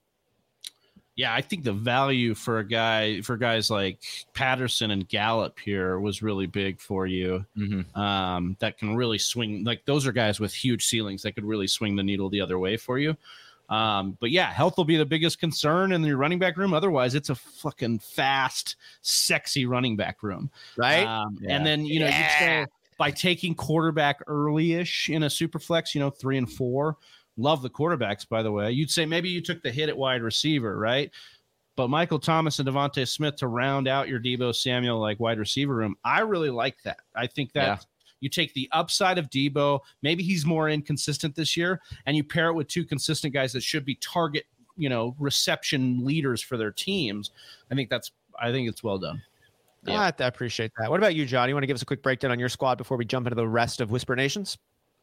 yeah, 1.21 1.35
I 1.35 1.43
think 1.43 1.65
the 1.65 1.73
value 1.75 2.35
for 2.35 2.61
a 2.61 2.65
guy 2.67 3.21
for 3.21 3.37
guys 3.37 3.71
like 3.71 3.99
Patterson 4.33 4.91
and 4.91 5.07
Gallup 5.07 5.59
here 5.59 6.01
was 6.01 6.23
really 6.23 6.47
big 6.47 6.81
for 6.81 7.07
you. 7.07 7.45
Mm-hmm. 7.59 8.01
Um, 8.01 8.57
that 8.61 8.79
can 8.79 8.97
really 8.97 9.19
swing 9.19 9.63
like 9.63 9.85
those 9.85 10.07
are 10.07 10.13
guys 10.13 10.41
with 10.41 10.55
huge 10.55 10.87
ceilings 10.87 11.21
that 11.23 11.33
could 11.33 11.45
really 11.45 11.67
swing 11.67 11.95
the 11.95 12.03
needle 12.03 12.31
the 12.31 12.41
other 12.41 12.59
way 12.59 12.79
for 12.79 12.99
you. 12.99 13.19
Um, 13.69 14.17
but 14.19 14.31
yeah, 14.31 14.51
health 14.51 14.79
will 14.79 14.87
be 14.87 14.97
the 14.97 15.05
biggest 15.05 15.39
concern 15.39 15.93
in 15.93 16.03
your 16.03 16.17
running 16.17 16.39
back 16.39 16.57
room. 16.57 16.73
Otherwise, 16.73 17.15
it's 17.15 17.29
a 17.29 17.35
fucking 17.35 17.99
fast, 17.99 18.77
sexy 19.03 19.67
running 19.67 19.97
back 19.97 20.23
room, 20.23 20.51
right? 20.79 21.05
Um, 21.05 21.37
yeah. 21.43 21.55
And 21.55 21.67
then 21.67 21.85
you 21.85 22.01
know, 22.01 22.07
yeah. 22.07 22.65
by 22.97 23.11
taking 23.11 23.55
quarterback 23.55 24.21
early-ish 24.27 25.11
in 25.11 25.25
a 25.25 25.29
super 25.29 25.59
flex, 25.59 25.95
you 25.95 26.01
know, 26.01 26.09
three 26.09 26.39
and 26.39 26.51
four 26.51 26.97
Love 27.41 27.63
the 27.63 27.71
quarterbacks, 27.71 28.29
by 28.29 28.43
the 28.43 28.53
way. 28.53 28.71
You'd 28.71 28.91
say 28.91 29.07
maybe 29.07 29.29
you 29.29 29.41
took 29.41 29.63
the 29.63 29.71
hit 29.71 29.89
at 29.89 29.97
wide 29.97 30.23
receiver, 30.23 30.79
right? 30.79 31.11
But 31.77 31.89
Michael 31.89 32.19
Thomas 32.19 32.59
and 32.59 32.69
DeVonta 32.69 33.09
Smith 33.09 33.37
to 33.37 33.47
round 33.47 33.89
out 33.89 34.09
your 34.09 34.21
Deebo 34.21 34.55
Samuel 34.55 35.01
like 35.01 35.19
wide 35.19 35.39
receiver 35.39 35.75
room, 35.75 35.97
I 36.05 36.21
really 36.21 36.51
like 36.51 36.83
that. 36.83 36.99
I 37.15 37.27
think 37.27 37.53
that 37.53 37.67
yeah. 37.67 37.79
you 38.21 38.29
take 38.29 38.53
the 38.53 38.69
upside 38.73 39.17
of 39.17 39.31
Deebo. 39.31 39.81
Maybe 40.03 40.23
he's 40.23 40.45
more 40.45 40.69
inconsistent 40.69 41.35
this 41.35 41.57
year, 41.57 41.81
and 42.05 42.17
you 42.17 42.25
pair 42.25 42.49
it 42.49 42.55
with 42.55 42.69
two 42.69 42.85
consistent 42.85 43.33
guys 43.33 43.53
that 43.55 43.63
should 43.63 43.85
be 43.85 43.95
target, 43.97 44.45
you 44.77 44.91
know, 44.91 45.17
reception 45.19 46.05
leaders 46.05 46.43
for 46.43 46.59
their 46.59 46.73
teams. 46.73 47.31
I 47.71 47.75
think 47.75 47.89
that's 47.89 48.13
I 48.39 48.53
think 48.53 48.69
it's 48.69 48.83
well 48.83 48.99
done. 48.99 49.23
Yeah, 49.87 50.11
I 50.19 50.25
appreciate 50.27 50.73
that. 50.79 50.91
What 50.91 51.01
about 51.01 51.15
you, 51.15 51.25
John? 51.25 51.49
You 51.49 51.55
want 51.55 51.63
to 51.63 51.67
give 51.67 51.77
us 51.77 51.83
a 51.83 51.87
quick 51.87 52.03
breakdown 52.03 52.31
on 52.31 52.39
your 52.39 52.51
squad 52.51 52.77
before 52.77 52.99
we 52.99 53.07
jump 53.07 53.27
into 53.27 53.37
the 53.37 53.49
rest 53.49 53.81
of 53.81 53.91
Whisper 53.91 54.15
Nations? 54.15 54.59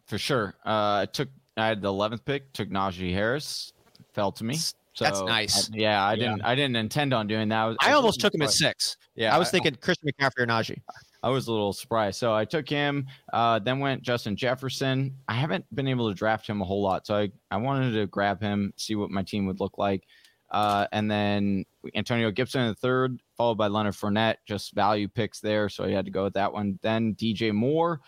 For 0.06 0.18
sure. 0.18 0.56
Uh, 0.66 1.02
I 1.02 1.08
took 1.12 1.30
I 1.58 1.68
had 1.68 1.82
the 1.82 1.89
11th 1.89 2.24
pick, 2.26 2.53
took 2.53 2.70
Najee 2.70 3.14
Harris, 3.14 3.74
fell 4.14 4.32
to 4.34 4.43
me. 4.43 4.55
So 4.55 5.05
that's 5.05 5.22
nice. 5.22 5.70
I, 5.70 5.78
yeah, 5.78 6.03
I 6.03 6.16
didn't. 6.16 6.41
I 6.41 6.55
didn't 6.55 6.76
intend 6.76 7.14
on 7.14 7.28
doing 7.28 7.49
that. 7.49 7.60
I, 7.60 7.68
was, 7.68 7.78
I, 7.82 7.91
I 7.91 7.93
almost 7.93 8.20
took 8.20 8.34
him 8.34 8.41
at 8.41 8.49
six. 8.49 8.97
Yeah, 9.14 9.36
I 9.36 9.38
was 9.38 9.51
thinking 9.51 9.76
Christian 9.76 10.10
McCaffrey 10.10 10.39
or 10.39 10.47
Najee. 10.47 10.82
I 11.22 11.30
was 11.30 11.47
a 11.47 11.51
little 11.51 11.72
surprised, 11.72 12.18
so 12.18 12.34
I 12.34 12.45
took 12.45 12.68
him. 12.68 13.05
Uh, 13.32 13.60
then 13.60 13.80
went 13.80 14.01
Justin 14.01 14.36
Jefferson. 14.36 15.14
I 15.28 15.34
haven't 15.34 15.66
been 15.76 15.88
able 15.88 16.10
to 16.10 16.16
draft 16.16 16.47
him 16.47 16.64
a 16.64 16.66
whole 16.66 16.82
lot, 16.82 17.05
so 17.05 17.16
I 17.16 17.32
I 17.51 17.58
wanted 17.58 17.91
to 17.93 18.08
grab 18.08 18.41
him, 18.41 18.74
see 18.76 18.95
what 18.95 19.12
my 19.12 19.22
team 19.22 19.45
would 19.45 19.60
look 19.60 19.78
like. 19.78 20.03
Uh, 20.49 20.88
and 20.91 21.12
then 21.12 21.66
Antonio 21.93 22.32
Gibson 22.32 22.62
in 22.62 22.70
the 22.70 22.76
third, 22.76 23.22
followed 23.36 23.60
by 23.60 23.68
Leonard 23.68 23.93
Fournette, 23.93 24.38
just 24.47 24.74
value 24.74 25.08
picks 25.08 25.41
there, 25.41 25.70
so 25.70 25.84
I 25.84 25.91
had 25.91 26.05
to 26.05 26.12
go 26.12 26.24
with 26.24 26.34
that 26.34 26.53
one. 26.53 26.80
Then 26.82 27.14
DJ 27.14 27.53
Moore, 27.53 28.01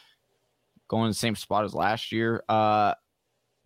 going 0.88 1.04
in 1.04 1.10
the 1.10 1.16
same 1.16 1.36
spot 1.36 1.66
as 1.66 1.76
last 1.76 2.12
year. 2.12 2.44
Uh, 2.50 2.96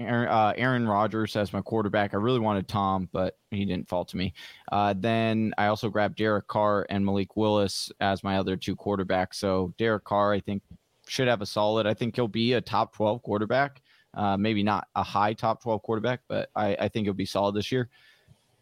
Aaron, 0.05 0.29
uh, 0.29 0.53
Aaron 0.55 0.87
Rodgers 0.87 1.35
as 1.35 1.53
my 1.53 1.61
quarterback. 1.61 2.13
I 2.13 2.17
really 2.17 2.39
wanted 2.39 2.67
Tom, 2.67 3.09
but 3.11 3.37
he 3.51 3.65
didn't 3.65 3.87
fall 3.87 4.05
to 4.05 4.17
me. 4.17 4.33
Uh, 4.71 4.93
then 4.97 5.53
I 5.57 5.67
also 5.67 5.89
grabbed 5.89 6.17
Derek 6.17 6.47
Carr 6.47 6.85
and 6.89 7.05
Malik 7.05 7.35
Willis 7.35 7.91
as 7.99 8.23
my 8.23 8.37
other 8.37 8.55
two 8.55 8.75
quarterbacks. 8.75 9.35
So 9.35 9.73
Derek 9.77 10.03
Carr, 10.03 10.33
I 10.33 10.39
think, 10.39 10.63
should 11.07 11.27
have 11.27 11.41
a 11.41 11.45
solid. 11.45 11.85
I 11.85 11.93
think 11.93 12.15
he'll 12.15 12.27
be 12.27 12.53
a 12.53 12.61
top 12.61 12.95
12 12.95 13.23
quarterback. 13.23 13.81
Uh, 14.13 14.37
maybe 14.37 14.61
not 14.61 14.87
a 14.95 15.03
high 15.03 15.33
top 15.33 15.61
12 15.63 15.81
quarterback, 15.81 16.21
but 16.27 16.49
I, 16.55 16.75
I 16.79 16.87
think 16.87 17.05
he'll 17.05 17.13
be 17.13 17.25
solid 17.25 17.55
this 17.55 17.71
year. 17.71 17.89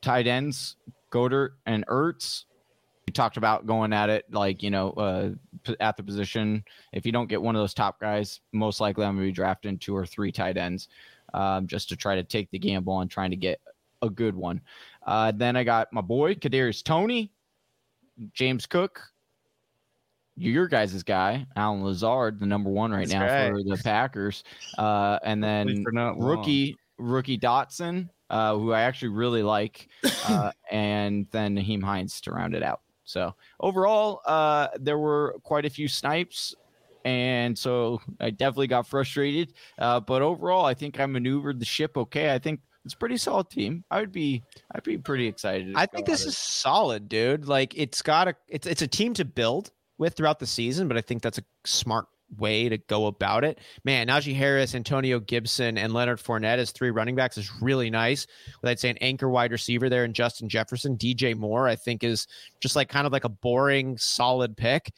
Tight 0.02 0.26
ends, 0.26 0.78
Goedert 1.12 1.52
and 1.66 1.86
Ertz. 1.88 2.46
we 3.06 3.12
talked 3.12 3.38
about 3.38 3.66
going 3.66 3.94
at 3.94 4.10
it 4.10 4.26
like 4.32 4.64
you 4.64 4.72
know 4.72 4.92
uh, 4.92 5.30
at 5.80 5.98
the 5.98 6.04
position. 6.04 6.64
If 6.94 7.06
you 7.06 7.12
don't 7.12 7.28
get 7.28 7.42
one 7.42 7.56
of 7.56 7.62
those 7.62 7.74
top 7.74 8.00
guys, 8.00 8.40
most 8.54 8.80
likely 8.80 9.06
I'm 9.06 9.16
going 9.16 9.28
to 9.28 9.32
be 9.32 9.36
drafting 9.36 9.78
two 9.78 9.96
or 9.96 10.06
three 10.06 10.32
tight 10.32 10.58
ends, 10.58 10.88
um, 11.34 11.68
just 11.68 11.90
to 11.90 11.96
try 11.96 12.16
to 12.16 12.24
take 12.24 12.50
the 12.52 12.60
gamble 12.60 12.94
on 12.94 13.08
trying 13.08 13.32
to 13.32 13.38
get 13.38 13.60
a 14.02 14.10
good 14.10 14.36
one. 14.36 14.62
Uh, 15.06 15.32
then 15.32 15.56
I 15.56 15.64
got 15.64 15.92
my 15.94 16.02
boy 16.02 16.36
Kadarius 16.36 16.84
Toney, 16.84 17.32
James 18.34 18.66
Cook, 18.66 19.02
your 20.36 20.68
guys' 20.68 21.04
guy, 21.04 21.46
Allen 21.56 21.84
Lazard, 21.84 22.40
the 22.40 22.46
number 22.46 22.70
one 22.70 22.92
right 22.92 23.08
That's 23.08 23.14
now 23.14 23.26
right. 23.26 23.52
for 23.52 23.64
the 23.64 23.78
Packers, 23.84 24.44
uh, 24.78 25.20
and 25.24 25.44
then 25.44 25.84
rookie 26.18 26.78
rookie 26.98 27.38
Dotson, 27.38 28.10
uh, 28.30 28.56
who 28.56 28.72
I 28.72 28.82
actually 28.82 29.10
really 29.10 29.44
like, 29.44 29.88
uh, 30.28 30.52
and 30.70 31.28
then 31.32 31.56
Nyheim 31.56 31.84
Hines 31.84 32.22
to 32.22 32.32
round 32.32 32.56
it 32.56 32.64
out. 32.64 32.82
So 33.04 33.36
overall, 33.60 34.22
uh, 34.26 34.70
there 34.80 34.98
were 34.98 35.36
quite 35.44 35.66
a 35.66 35.70
few 35.70 35.88
snipes, 35.88 36.56
and 37.06 37.58
so 37.58 38.02
I 38.20 38.30
definitely 38.30 38.68
got 38.68 38.88
frustrated. 38.88 39.54
Uh, 39.78 40.00
but 40.00 40.22
overall, 40.22 40.66
I 40.66 40.74
think 40.74 41.00
I 41.00 41.06
maneuvered 41.06 41.60
the 41.60 41.66
ship 41.66 41.98
okay. 41.98 42.34
I 42.34 42.40
think 42.40 42.62
it's 42.86 42.94
a 42.94 42.98
pretty 42.98 43.18
solid 43.18 43.50
team. 43.50 43.84
I 43.92 44.00
would 44.00 44.12
be 44.12 44.44
I'd 44.74 44.84
be 44.84 44.98
pretty 44.98 45.28
excited. 45.28 45.74
I 45.76 45.86
think 45.86 46.06
this 46.06 46.26
is 46.26 46.38
solid, 46.38 47.10
dude. 47.10 47.48
Like 47.48 47.74
it's 47.78 48.02
got 48.02 48.28
a 48.28 48.36
it's 48.48 48.68
it's 48.68 48.82
a 48.82 48.88
team 48.88 49.14
to 49.16 49.26
build 49.26 49.72
with 49.98 50.16
throughout 50.16 50.40
the 50.40 50.48
season, 50.48 50.88
but 50.88 50.98
I 50.98 51.02
think 51.02 51.22
that's 51.22 51.38
a 51.38 51.44
smart 51.64 52.08
way 52.38 52.70
to 52.70 52.78
go 52.78 53.08
about 53.08 53.44
it. 53.44 53.60
Man, 53.84 54.08
Najee 54.08 54.36
Harris, 54.36 54.74
Antonio 54.74 55.20
Gibson, 55.20 55.78
and 55.78 55.94
Leonard 55.94 56.20
Fournette 56.20 56.58
as 56.58 56.72
three 56.72 56.90
running 56.90 57.16
backs 57.16 57.38
is 57.38 57.52
really 57.62 57.90
nice. 57.90 58.26
With 58.62 58.70
I'd 58.70 58.80
say 58.80 58.90
an 58.90 58.98
anchor 58.98 59.30
wide 59.30 59.52
receiver 59.52 59.90
there 59.90 60.04
and 60.04 60.14
Justin 60.14 60.50
Jefferson, 60.50 60.98
DJ 60.98 61.36
Moore, 61.36 61.68
I 61.68 61.76
think 61.76 62.04
is 62.04 62.28
just 62.62 62.76
like 62.76 62.90
kind 62.90 63.06
of 63.06 63.14
like 63.14 63.26
a 63.26 63.30
boring, 63.30 63.98
solid 63.98 64.56
pick. 64.56 64.92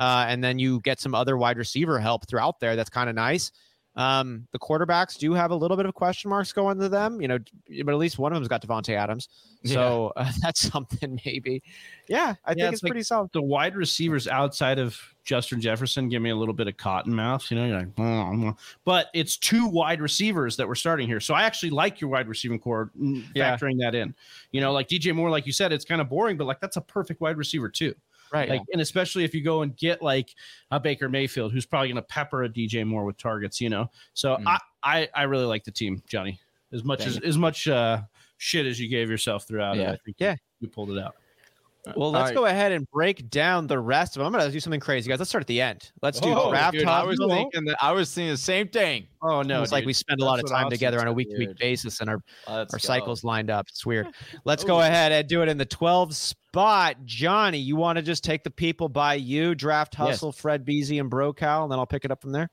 Uh, 0.00 0.24
and 0.28 0.42
then 0.42 0.58
you 0.58 0.80
get 0.80 0.98
some 0.98 1.14
other 1.14 1.36
wide 1.36 1.58
receiver 1.58 2.00
help 2.00 2.26
throughout 2.26 2.58
there. 2.58 2.74
That's 2.74 2.90
kind 2.90 3.08
of 3.08 3.14
nice. 3.14 3.52
Um, 3.96 4.46
the 4.52 4.58
quarterbacks 4.58 5.18
do 5.18 5.34
have 5.34 5.50
a 5.50 5.54
little 5.54 5.76
bit 5.76 5.84
of 5.84 5.94
question 5.94 6.30
marks 6.30 6.52
going 6.52 6.78
to 6.78 6.88
them, 6.88 7.20
you 7.20 7.26
know, 7.28 7.38
but 7.84 7.92
at 7.92 7.98
least 7.98 8.18
one 8.20 8.32
of 8.32 8.36
them's 8.36 8.46
got 8.48 8.62
Davante 8.62 8.96
Adams. 8.96 9.28
So 9.64 10.12
uh, 10.16 10.30
that's 10.42 10.60
something 10.70 11.20
maybe. 11.26 11.60
Yeah, 12.08 12.34
I 12.46 12.52
Yeah, 12.52 12.54
think 12.54 12.58
it's 12.60 12.72
it's 12.74 12.82
like- 12.84 12.90
pretty 12.92 13.02
solid. 13.02 13.30
the 13.32 13.42
wide 13.42 13.74
receivers 13.76 14.26
outside 14.28 14.78
of 14.78 14.96
Justin 15.24 15.60
Jefferson 15.60 16.08
give 16.08 16.22
me 16.22 16.30
a 16.30 16.36
little 16.36 16.54
bit 16.54 16.68
of 16.68 16.76
cotton 16.76 17.12
mouth. 17.14 17.44
You 17.50 17.56
know, 17.58 17.66
you're 17.66 17.78
like, 17.80 18.54
but 18.84 19.08
it's 19.12 19.36
two 19.36 19.66
wide 19.66 20.00
receivers 20.00 20.56
that 20.56 20.66
we're 20.68 20.76
starting 20.76 21.06
here. 21.08 21.20
So 21.20 21.34
I 21.34 21.42
actually 21.42 21.70
like 21.70 22.00
your 22.00 22.10
wide 22.10 22.28
receiving 22.28 22.58
corps, 22.60 22.90
mm, 22.98 23.24
Yeah. 23.34 23.54
factoring 23.56 23.78
that 23.80 23.94
in. 23.96 24.14
You 24.52 24.60
know, 24.60 24.72
like 24.72 24.88
DJ 24.88 25.12
Moore, 25.14 25.30
like 25.30 25.46
you 25.46 25.52
said, 25.52 25.72
it's 25.72 25.84
kind 25.84 26.00
of 26.00 26.08
boring, 26.08 26.36
but 26.36 26.46
like 26.46 26.60
that's 26.60 26.76
a 26.76 26.80
perfect 26.80 27.20
wide 27.20 27.36
receiver 27.36 27.68
too. 27.68 27.94
Right. 28.32 28.48
Like, 28.48 28.62
and 28.72 28.80
especially 28.80 29.24
if 29.24 29.34
you 29.34 29.42
go 29.42 29.62
and 29.62 29.76
get 29.76 30.02
like 30.02 30.34
a 30.70 30.78
Baker 30.78 31.08
Mayfield, 31.08 31.52
who's 31.52 31.66
probably 31.66 31.88
going 31.88 31.96
to 31.96 32.02
pepper 32.02 32.44
a 32.44 32.48
DJ 32.48 32.86
Moore 32.86 33.04
with 33.04 33.16
targets. 33.18 33.60
You 33.60 33.70
know, 33.70 33.90
so 34.14 34.36
Mm. 34.36 34.46
I, 34.46 34.58
I 34.82 35.08
I 35.14 35.22
really 35.24 35.46
like 35.46 35.64
the 35.64 35.72
team, 35.72 36.02
Johnny. 36.08 36.38
As 36.72 36.84
much 36.84 37.00
Thank 37.00 37.10
as 37.10 37.18
as 37.22 37.38
much 37.38 37.66
uh, 37.68 38.02
shit 38.38 38.66
as 38.66 38.78
you 38.78 38.88
gave 38.88 39.10
yourself 39.10 39.46
throughout 39.48 39.76
it, 39.76 39.80
Yeah. 39.80 39.92
I 39.92 39.96
think 40.04 40.16
Yeah. 40.20 40.36
you 40.60 40.68
pulled 40.68 40.90
it 40.90 40.98
out. 41.02 41.16
Well, 41.96 42.10
let's 42.10 42.30
All 42.30 42.34
go 42.36 42.46
ahead 42.46 42.72
and 42.72 42.86
break 42.90 43.30
down 43.30 43.66
the 43.66 43.78
rest 43.78 44.16
of 44.16 44.20
them. 44.20 44.26
I'm 44.26 44.32
going 44.32 44.44
to 44.44 44.52
do 44.52 44.60
something 44.60 44.80
crazy, 44.80 45.08
guys. 45.08 45.18
Let's 45.18 45.30
start 45.30 45.42
at 45.42 45.46
the 45.48 45.60
end. 45.60 45.90
Let's 46.02 46.20
do 46.20 46.28
Oh, 46.30 46.50
draft 46.50 46.76
Dude, 46.76 46.86
I 46.86 47.02
was 47.04 47.18
hustle. 47.18 47.30
thinking 47.34 47.64
that 47.64 47.76
I 47.82 47.92
was 47.92 48.12
thinking 48.14 48.32
the 48.32 48.36
same 48.36 48.68
thing. 48.68 49.06
Oh 49.22 49.42
no, 49.42 49.62
it's 49.62 49.72
like 49.72 49.84
we 49.86 49.92
spend 49.92 50.20
a 50.20 50.24
lot 50.24 50.38
of 50.38 50.42
That's 50.44 50.52
what 50.52 50.58
time 50.60 50.70
together 50.70 51.00
on 51.00 51.06
a 51.06 51.12
week 51.12 51.30
to 51.30 51.38
week 51.38 51.56
basis, 51.58 52.00
and 52.00 52.08
our, 52.10 52.18
Let's 52.48 52.72
our 52.74 52.78
go. 52.78 52.86
cycles 52.86 53.24
lined 53.24 53.50
up. 53.50 53.66
It's 53.68 53.84
weird. 53.86 54.08
Let's 54.44 54.64
Oh. 54.64 54.66
go 54.68 54.80
ahead 54.80 55.12
and 55.12 55.26
do 55.28 55.42
it 55.42 55.48
in 55.48 55.56
the 55.58 55.66
12 55.66 56.14
spot. 56.14 56.96
Johnny, 57.04 57.58
you 57.58 57.76
want 57.76 57.96
to 57.96 58.02
just 58.02 58.24
take 58.24 58.44
the 58.44 58.50
people 58.50 58.88
by 58.88 59.14
you, 59.14 59.54
draft 59.54 59.94
Yes. 59.98 60.08
hustle, 60.08 60.32
Fred 60.32 60.66
Beasy, 60.66 61.00
and 61.00 61.10
Brocal, 61.10 61.62
and 61.64 61.72
then 61.72 61.78
I'll 61.78 61.86
pick 61.86 62.04
it 62.04 62.10
up 62.10 62.20
from 62.20 62.32
there. 62.32 62.48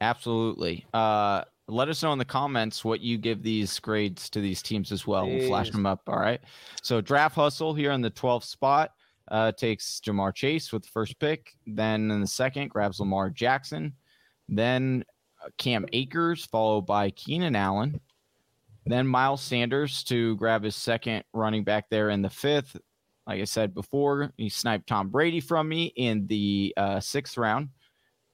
Absolutely. 0.00 0.86
Uh, 0.94 1.42
let 1.68 1.88
us 1.88 2.02
know 2.02 2.12
in 2.12 2.18
the 2.18 2.24
comments 2.24 2.84
what 2.84 3.00
you 3.00 3.18
give 3.18 3.42
these 3.42 3.78
grades 3.78 4.30
to 4.30 4.40
these 4.40 4.62
teams 4.62 4.90
as 4.90 5.06
well. 5.06 5.26
We'll 5.26 5.46
flash 5.46 5.70
them 5.70 5.86
up. 5.86 6.02
All 6.06 6.18
right. 6.18 6.40
So 6.82 7.00
draft 7.00 7.34
hustle 7.34 7.74
here 7.74 7.92
in 7.92 8.00
the 8.00 8.10
12th 8.10 8.44
spot 8.44 8.92
uh, 9.30 9.52
takes 9.52 10.00
Ja'Marr 10.04 10.34
Chase 10.34 10.72
with 10.72 10.82
the 10.82 10.88
first 10.88 11.18
pick. 11.18 11.52
Then 11.66 12.10
in 12.10 12.20
the 12.20 12.26
second 12.26 12.68
grabs 12.68 13.00
Lamar 13.00 13.30
Jackson. 13.30 13.92
Then 14.48 15.04
uh, 15.44 15.50
Cam 15.58 15.84
Akers 15.92 16.46
followed 16.46 16.82
by 16.82 17.10
Keenan 17.10 17.54
Allen. 17.54 18.00
Then 18.86 19.06
Miles 19.06 19.42
Sanders 19.42 20.02
to 20.04 20.36
grab 20.36 20.62
his 20.62 20.74
second 20.74 21.24
running 21.34 21.64
back 21.64 21.90
there 21.90 22.08
in 22.10 22.22
the 22.22 22.30
fifth. 22.30 22.76
Like 23.26 23.42
I 23.42 23.44
said 23.44 23.74
before, 23.74 24.32
he 24.38 24.48
sniped 24.48 24.86
Tom 24.86 25.10
Brady 25.10 25.40
from 25.40 25.68
me 25.68 25.92
in 25.96 26.26
the 26.26 26.72
uh, 26.78 26.98
sixth 26.98 27.36
round 27.36 27.68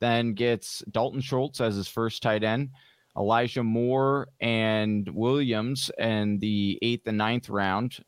then 0.04 0.34
gets 0.34 0.82
Dalton 0.90 1.22
Schultz 1.22 1.62
as 1.62 1.76
his 1.76 1.88
first 1.88 2.22
tight 2.22 2.44
end, 2.44 2.70
Elijah 3.16 3.62
Moore 3.62 4.28
and 4.40 5.08
Williams 5.08 5.90
and 5.98 6.40
the 6.40 6.78
eighth 6.82 7.06
and 7.06 7.18
ninth 7.18 7.48
round. 7.48 7.98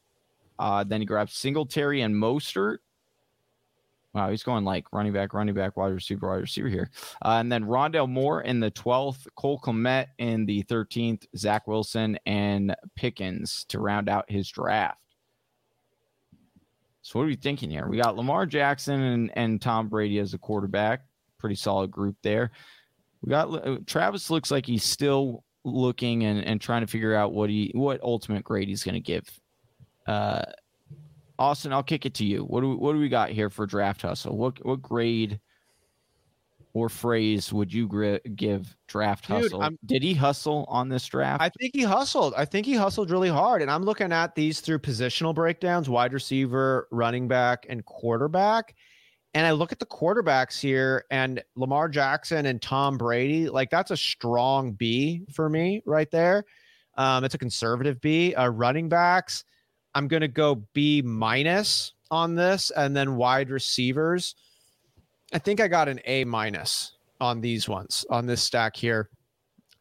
Uh, 0.59 0.85
then 0.85 1.01
he 1.01 1.07
grabs 1.07 1.35
Singletary 1.35 2.01
and 2.03 2.15
Mostert. 2.15 2.79
Wow, 4.15 4.31
he's 4.31 4.43
going 4.43 4.65
like 4.65 4.87
running 4.93 5.13
back, 5.13 5.35
running 5.35 5.55
back, 5.55 5.77
wide 5.77 5.93
receiver, 5.93 6.29
wide 6.29 6.41
receiver 6.41 6.69
here. 6.69 6.91
Uh, 7.23 7.37
and 7.41 7.53
then 7.53 7.65
Rondale 7.65 8.09
Moore 8.09 8.41
in 8.41 8.61
the 8.61 8.71
12th, 8.71 9.27
Cole 9.37 9.61
Kmet 9.61 10.07
in 10.19 10.47
the 10.47 10.63
13th, 10.65 11.27
Zach 11.37 11.67
Wilson 11.67 12.19
and 12.25 12.75
Pickens 12.95 13.67
to 13.69 13.79
round 13.79 14.09
out 14.09 14.25
his 14.31 14.49
draft. 14.49 14.99
So 17.03 17.19
what 17.19 17.25
are 17.25 17.29
we 17.29 17.37
thinking 17.37 17.71
here? 17.71 17.87
We 17.87 17.99
got 17.99 18.17
Lamar 18.17 18.47
Jackson 18.47 19.01
and, 19.01 19.31
and 19.37 19.63
Tom 19.63 19.89
Brady 19.89 20.19
as 20.19 20.33
a 20.33 20.39
quarterback 20.39 21.03
pretty 21.39 21.55
solid 21.55 21.91
group 21.91 22.17
there. 22.23 22.51
We 23.23 23.31
got 23.31 23.67
uh, 23.67 23.79
Travis 23.87 24.31
looks 24.31 24.51
like 24.51 24.67
he's 24.67 24.85
still 24.85 25.45
looking 25.65 26.25
and, 26.25 26.45
and 26.45 26.61
trying 26.61 26.83
to 26.83 26.87
figure 26.87 27.15
out 27.15 27.33
what 27.33 27.51
he 27.51 27.73
what 27.75 28.01
ultimate 28.03 28.45
grade 28.45 28.69
he's 28.69 28.85
going 28.85 28.95
to 28.95 29.01
give. 29.01 29.29
Uh, 30.07 30.43
Austin, 31.39 31.73
I'll 31.73 31.83
kick 31.83 32.07
it 32.07 32.15
to 32.15 32.25
you. 32.25 32.43
What 32.45 32.61
do 32.61 32.71
we, 32.71 32.77
what 32.77 32.93
do 32.93 32.99
we 32.99 33.09
got 33.09 33.31
here 33.31 33.51
for 33.51 33.67
draft 33.67 34.03
hustle? 34.03 34.37
What 34.37 34.65
what 34.65 34.81
grade 34.81 35.41
or 36.77 36.91
phrase 36.91 37.55
would 37.55 37.73
you 37.73 37.89
gri- 37.89 38.21
give 38.35 38.77
draft 38.87 39.27
Dude, 39.27 39.45
hustle? 39.45 39.63
I'm- 39.63 39.79
Did 39.87 40.03
he 40.03 40.13
hustle 40.13 40.67
on 40.69 40.91
this 40.91 41.07
draft? 41.07 41.43
I 41.43 41.49
think 41.49 41.75
he 41.75 41.83
hustled. 41.83 42.35
I 42.37 42.45
think 42.45 42.67
he 42.67 42.75
hustled 42.75 43.11
really 43.11 43.31
hard. 43.31 43.63
And 43.63 43.71
I'm 43.71 43.83
looking 43.83 44.13
at 44.13 44.35
these 44.35 44.61
through 44.61 44.81
positional 44.81 45.35
breakdowns 45.35 45.89
wide 45.89 46.13
receiver, 46.13 46.87
running 46.91 47.29
back, 47.29 47.65
and 47.71 47.83
quarterback. 47.87 48.75
And 49.37 49.45
I 49.45 49.51
look 49.51 49.71
at 49.71 49.79
the 49.79 49.85
quarterbacks 49.85 50.59
here 50.59 51.05
and 51.11 51.43
Lamar 51.57 51.91
Jackson 51.91 52.47
and 52.47 52.63
Tom 52.63 52.97
Brady. 52.97 53.51
Like, 53.51 53.69
that's 53.69 53.91
a 53.91 53.97
strong 53.97 54.73
B 54.73 55.27
for 55.31 55.51
me 55.51 55.83
right 55.85 56.11
there. 56.11 56.47
Um, 56.97 57.23
it's 57.23 57.35
a 57.35 57.39
conservative 57.39 58.01
B. 58.01 58.35
Uh, 58.35 58.49
running 58.49 58.89
backs, 58.89 59.45
I'm 59.95 60.09
going 60.09 60.23
to 60.23 60.29
go 60.29 60.65
B 60.73 61.03
minus 61.03 61.93
on 62.11 62.35
this. 62.35 62.71
And 62.71 62.97
then 62.97 63.17
wide 63.17 63.51
receivers, 63.51 64.37
I 65.35 65.39
think 65.39 65.61
I 65.61 65.69
got 65.69 65.91
an 65.91 66.01
A 66.07 66.25
minus 66.25 66.97
on 67.21 67.43
these 67.43 67.69
ones, 67.69 68.07
on 68.09 68.25
this 68.25 68.43
stack 68.43 68.75
here. 68.75 69.11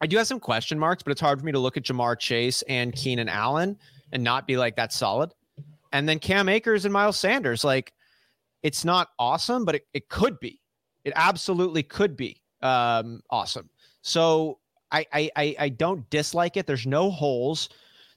I 0.02 0.06
do 0.06 0.18
have 0.18 0.26
some 0.26 0.38
question 0.38 0.78
marks, 0.78 1.02
but 1.02 1.12
it's 1.12 1.20
hard 1.22 1.40
for 1.40 1.46
me 1.46 1.52
to 1.52 1.58
look 1.58 1.78
at 1.78 1.84
Ja'Marr 1.84 2.18
Chase 2.18 2.60
and 2.68 2.94
Keenan 2.94 3.30
Allen 3.30 3.78
and 4.12 4.22
not 4.22 4.46
be 4.46 4.58
like 4.58 4.76
that's 4.76 4.98
solid. 4.98 5.32
And 5.94 6.06
then 6.06 6.18
Cam 6.18 6.50
Akers 6.50 6.84
and 6.84 6.92
Miles 6.92 7.18
Sanders, 7.18 7.64
like 7.64 7.94
it's 8.66 8.84
not 8.84 9.10
awesome, 9.20 9.64
but 9.64 9.76
it, 9.76 9.86
it 9.94 10.08
could 10.08 10.40
be. 10.40 10.60
It 11.04 11.12
absolutely 11.14 11.84
could 11.84 12.16
be 12.16 12.42
um, 12.62 13.20
awesome. 13.30 13.70
So 14.02 14.58
I, 14.90 15.06
I 15.12 15.30
I 15.36 15.56
I 15.60 15.68
don't 15.68 16.08
dislike 16.10 16.56
it. 16.56 16.66
There's 16.66 16.84
no 16.84 17.08
holes. 17.08 17.68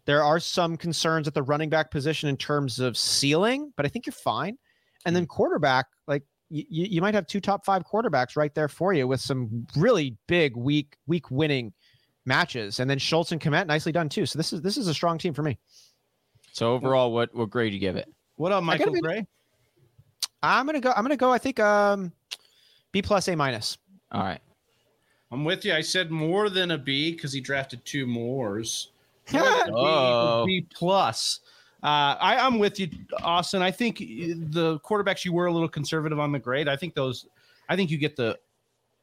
There 0.06 0.24
are 0.24 0.39
some 0.39 0.76
concerns 0.76 1.28
at 1.28 1.36
the 1.36 1.43
running 1.43 1.70
back 1.70 1.91
position 1.91 2.30
in 2.30 2.36
terms 2.36 2.80
of 2.80 2.97
ceiling, 2.97 3.72
but 3.78 3.86
I 3.86 3.89
think 3.89 4.08
you're 4.08 4.14
fine. 4.14 4.58
And 5.06 5.16
then 5.16 5.28
quarterback, 5.28 5.86
like 6.08 6.24
you, 6.50 6.64
you 6.70 7.00
might 7.00 7.14
have 7.14 7.28
two 7.28 7.39
top 7.39 7.64
five 7.64 7.84
quarterbacks 7.84 8.36
right 8.36 8.54
there 8.56 8.68
for 8.68 8.91
you 8.91 9.08
with 9.08 9.22
some 9.22 9.68
really 9.78 10.18
big 10.28 10.58
week 10.58 10.97
week 11.06 11.30
winning 11.30 11.74
matches, 12.26 12.80
and 12.80 12.89
then 12.89 12.97
Schultz 12.97 13.32
and 13.32 13.39
Kmet 13.39 13.68
nicely 13.68 13.91
done 13.91 14.10
too. 14.10 14.26
So 14.26 14.39
this 14.39 14.52
is 14.52 14.64
this 14.64 14.78
is 14.78 14.88
a 14.88 14.95
strong 14.95 15.20
team 15.20 15.36
for 15.36 15.43
me. 15.43 15.60
so 16.54 16.74
overall, 16.74 17.12
what 17.14 17.36
what 17.36 17.52
grade 17.52 17.70
do 17.70 17.76
you 17.76 17.82
give 17.82 17.97
it? 17.97 18.12
What 18.38 18.52
up, 18.52 18.64
I 18.64 18.78
gotta 18.78 18.89
Michael 18.89 18.93
be- 18.93 19.02
Gray? 19.02 19.28
I'm 20.42 20.66
gonna 20.66 20.80
go. 20.80 20.92
I'm 20.96 21.04
gonna 21.04 21.18
go. 21.18 21.32
I 21.32 21.38
think 21.38 21.60
um, 21.60 22.12
B 22.92 23.02
plus 23.02 23.28
A 23.28 23.36
minus. 23.36 23.78
All 24.12 24.24
right. 24.24 24.42
I'm 25.32 25.46
with 25.46 25.64
you. 25.64 25.74
I 25.74 25.82
said 25.82 26.10
more 26.10 26.50
than 26.50 26.72
a 26.72 26.78
B 26.78 27.12
because 27.12 27.32
he 27.32 27.42
drafted 27.42 27.84
two 27.86 28.08
mores. 28.08 28.92
Oh. 29.34 30.46
B 30.46 30.66
plus. 30.74 31.42
Uh, 31.82 32.18
I, 32.20 32.38
I'm 32.38 32.60
with 32.60 32.80
you, 32.80 32.90
Austin. 33.22 33.62
I 33.62 33.72
think 33.72 34.00
the 34.00 34.80
quarterbacks 34.84 35.24
you 35.24 35.32
were 35.32 35.46
a 35.46 35.52
little 35.52 35.70
conservative 35.70 36.20
on 36.20 36.32
the 36.32 36.40
grade. 36.40 36.68
I 36.68 36.76
think 36.76 36.94
those. 36.94 37.26
I 37.70 37.76
think 37.76 37.92
you 37.92 37.98
get 37.98 38.16
the 38.16 38.38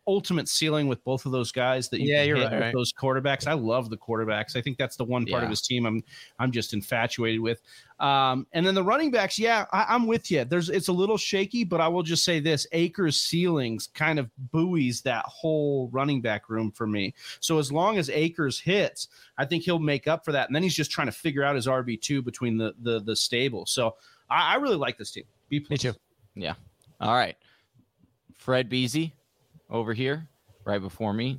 ultimate 0.06 0.48
ceiling 0.48 0.86
with 0.86 1.02
both 1.04 1.26
of 1.26 1.32
those 1.32 1.50
guys 1.50 1.88
that 1.88 2.00
you 2.00 2.12
Yeah, 2.12 2.22
you're 2.22 2.36
right, 2.36 2.60
right. 2.60 2.72
those 2.72 2.92
quarterbacks. 2.92 3.46
I 3.46 3.54
love 3.54 3.90
the 3.90 3.96
quarterbacks. 3.96 4.56
I 4.56 4.62
think 4.62 4.78
that's 4.78 4.96
the 4.96 5.04
one 5.04 5.26
part 5.26 5.42
of 5.42 5.50
his 5.50 5.60
team 5.60 5.84
I'm 5.86 6.02
I'm 6.38 6.52
just 6.52 6.74
infatuated 6.74 7.40
with. 7.40 7.60
Um, 7.98 8.46
and 8.52 8.64
then 8.66 8.74
the 8.74 8.82
running 8.82 9.10
backs, 9.10 9.38
yeah, 9.38 9.64
I, 9.72 9.86
I'm 9.88 10.06
with 10.06 10.30
you. 10.30 10.44
There's 10.44 10.68
it's 10.68 10.88
a 10.88 10.92
little 10.92 11.16
shaky, 11.16 11.64
but 11.64 11.80
I 11.80 11.88
will 11.88 12.02
just 12.02 12.24
say 12.24 12.40
this: 12.40 12.66
Akers 12.72 13.20
ceilings 13.20 13.88
kind 13.94 14.18
of 14.18 14.30
buoys 14.52 15.00
that 15.02 15.24
whole 15.24 15.88
running 15.88 16.20
back 16.20 16.48
room 16.48 16.70
for 16.70 16.86
me. 16.86 17.14
So 17.40 17.58
as 17.58 17.72
long 17.72 17.98
as 17.98 18.10
Akers 18.10 18.60
hits, 18.60 19.08
I 19.38 19.44
think 19.44 19.64
he'll 19.64 19.78
make 19.78 20.06
up 20.06 20.24
for 20.24 20.32
that. 20.32 20.48
And 20.48 20.54
then 20.54 20.62
he's 20.62 20.74
just 20.74 20.90
trying 20.90 21.08
to 21.08 21.12
figure 21.12 21.42
out 21.42 21.56
his 21.56 21.66
RB 21.66 22.00
two 22.00 22.22
between 22.22 22.56
the 22.56 22.74
the 22.82 23.00
the 23.00 23.16
stable. 23.16 23.66
So 23.66 23.96
I, 24.30 24.54
I 24.54 24.56
really 24.56 24.76
like 24.76 24.98
this 24.98 25.10
team. 25.10 25.24
B 25.48 25.64
Me 25.68 25.76
too. 25.76 25.94
Yeah. 26.34 26.54
All 27.00 27.14
right. 27.14 27.36
Fred 28.36 28.70
Beasy 28.70 29.12
over 29.70 29.92
here, 29.92 30.28
right 30.64 30.80
before 30.80 31.12
me, 31.12 31.38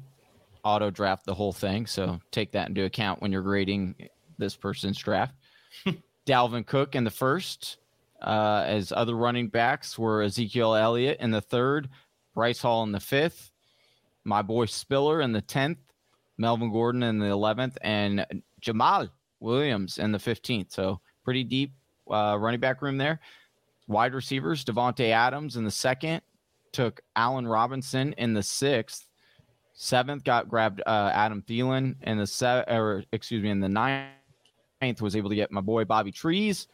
auto 0.63 0.89
draft 0.89 1.25
the 1.25 1.33
whole 1.33 1.53
thing. 1.53 1.85
So 1.85 2.19
take 2.31 2.51
that 2.51 2.69
into 2.69 2.83
account 2.83 3.21
when 3.21 3.31
you're 3.31 3.41
grading 3.41 3.95
this 4.37 4.55
person's 4.55 4.97
draft. 4.97 5.35
Dalvin 6.25 6.65
Cook 6.65 6.95
in 6.95 7.03
the 7.03 7.09
first, 7.09 7.77
uh, 8.21 8.63
as 8.65 8.91
other 8.91 9.15
running 9.15 9.47
backs 9.47 9.97
were 9.97 10.23
Ezekiel 10.23 10.75
Elliott 10.75 11.19
in 11.19 11.31
the 11.31 11.41
third, 11.41 11.89
Breece 12.35 12.61
Hall 12.61 12.83
in 12.83 12.91
the 12.91 12.99
fifth, 12.99 13.51
my 14.23 14.41
boy 14.41 14.65
Spiller 14.65 15.21
in 15.21 15.31
the 15.31 15.41
10th, 15.41 15.77
Melvin 16.37 16.71
Gordon 16.71 17.03
in 17.03 17.17
the 17.19 17.27
11th, 17.27 17.77
and 17.81 18.25
Jamaal 18.61 19.09
Williams 19.39 19.97
in 19.97 20.11
the 20.11 20.17
15th. 20.17 20.71
So 20.71 20.99
pretty 21.23 21.43
deep 21.43 21.73
uh, 22.11 22.37
running 22.39 22.59
back 22.59 22.81
room 22.81 22.97
there. 22.97 23.19
Wide 23.87 24.13
receivers, 24.13 24.65
Davante 24.65 25.09
Adams 25.11 25.55
in 25.55 25.63
the 25.63 25.71
second, 25.71 26.21
took 26.77 27.01
Allen 27.15 27.47
Robinson 27.47 28.13
in 28.19 28.35
the 28.35 28.43
sixth. 28.43 29.09
Seventh 29.73 30.23
got 30.23 30.47
grabbed 30.47 30.79
uh, 30.85 31.09
Adam 31.11 31.41
Thielen 31.41 31.95
in 32.03 32.19
the 32.19 32.27
se- 32.27 32.65
or 32.67 33.03
excuse 33.11 33.41
me 33.41 33.49
in 33.49 33.59
the 33.59 33.67
ninth 33.67 35.01
was 35.01 35.15
able 35.15 35.31
to 35.31 35.35
get 35.35 35.51
my 35.51 35.59
boy 35.59 35.85
Bobby 35.85 36.11
Trees. 36.11 36.67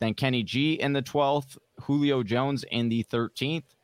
Then 0.00 0.12
Kenny 0.12 0.42
G 0.42 0.74
in 0.74 0.92
the 0.92 1.00
twelfth, 1.00 1.56
Julio 1.80 2.22
Jones 2.22 2.66
in 2.72 2.90
the 2.90 3.04
thirteenth. 3.04 3.74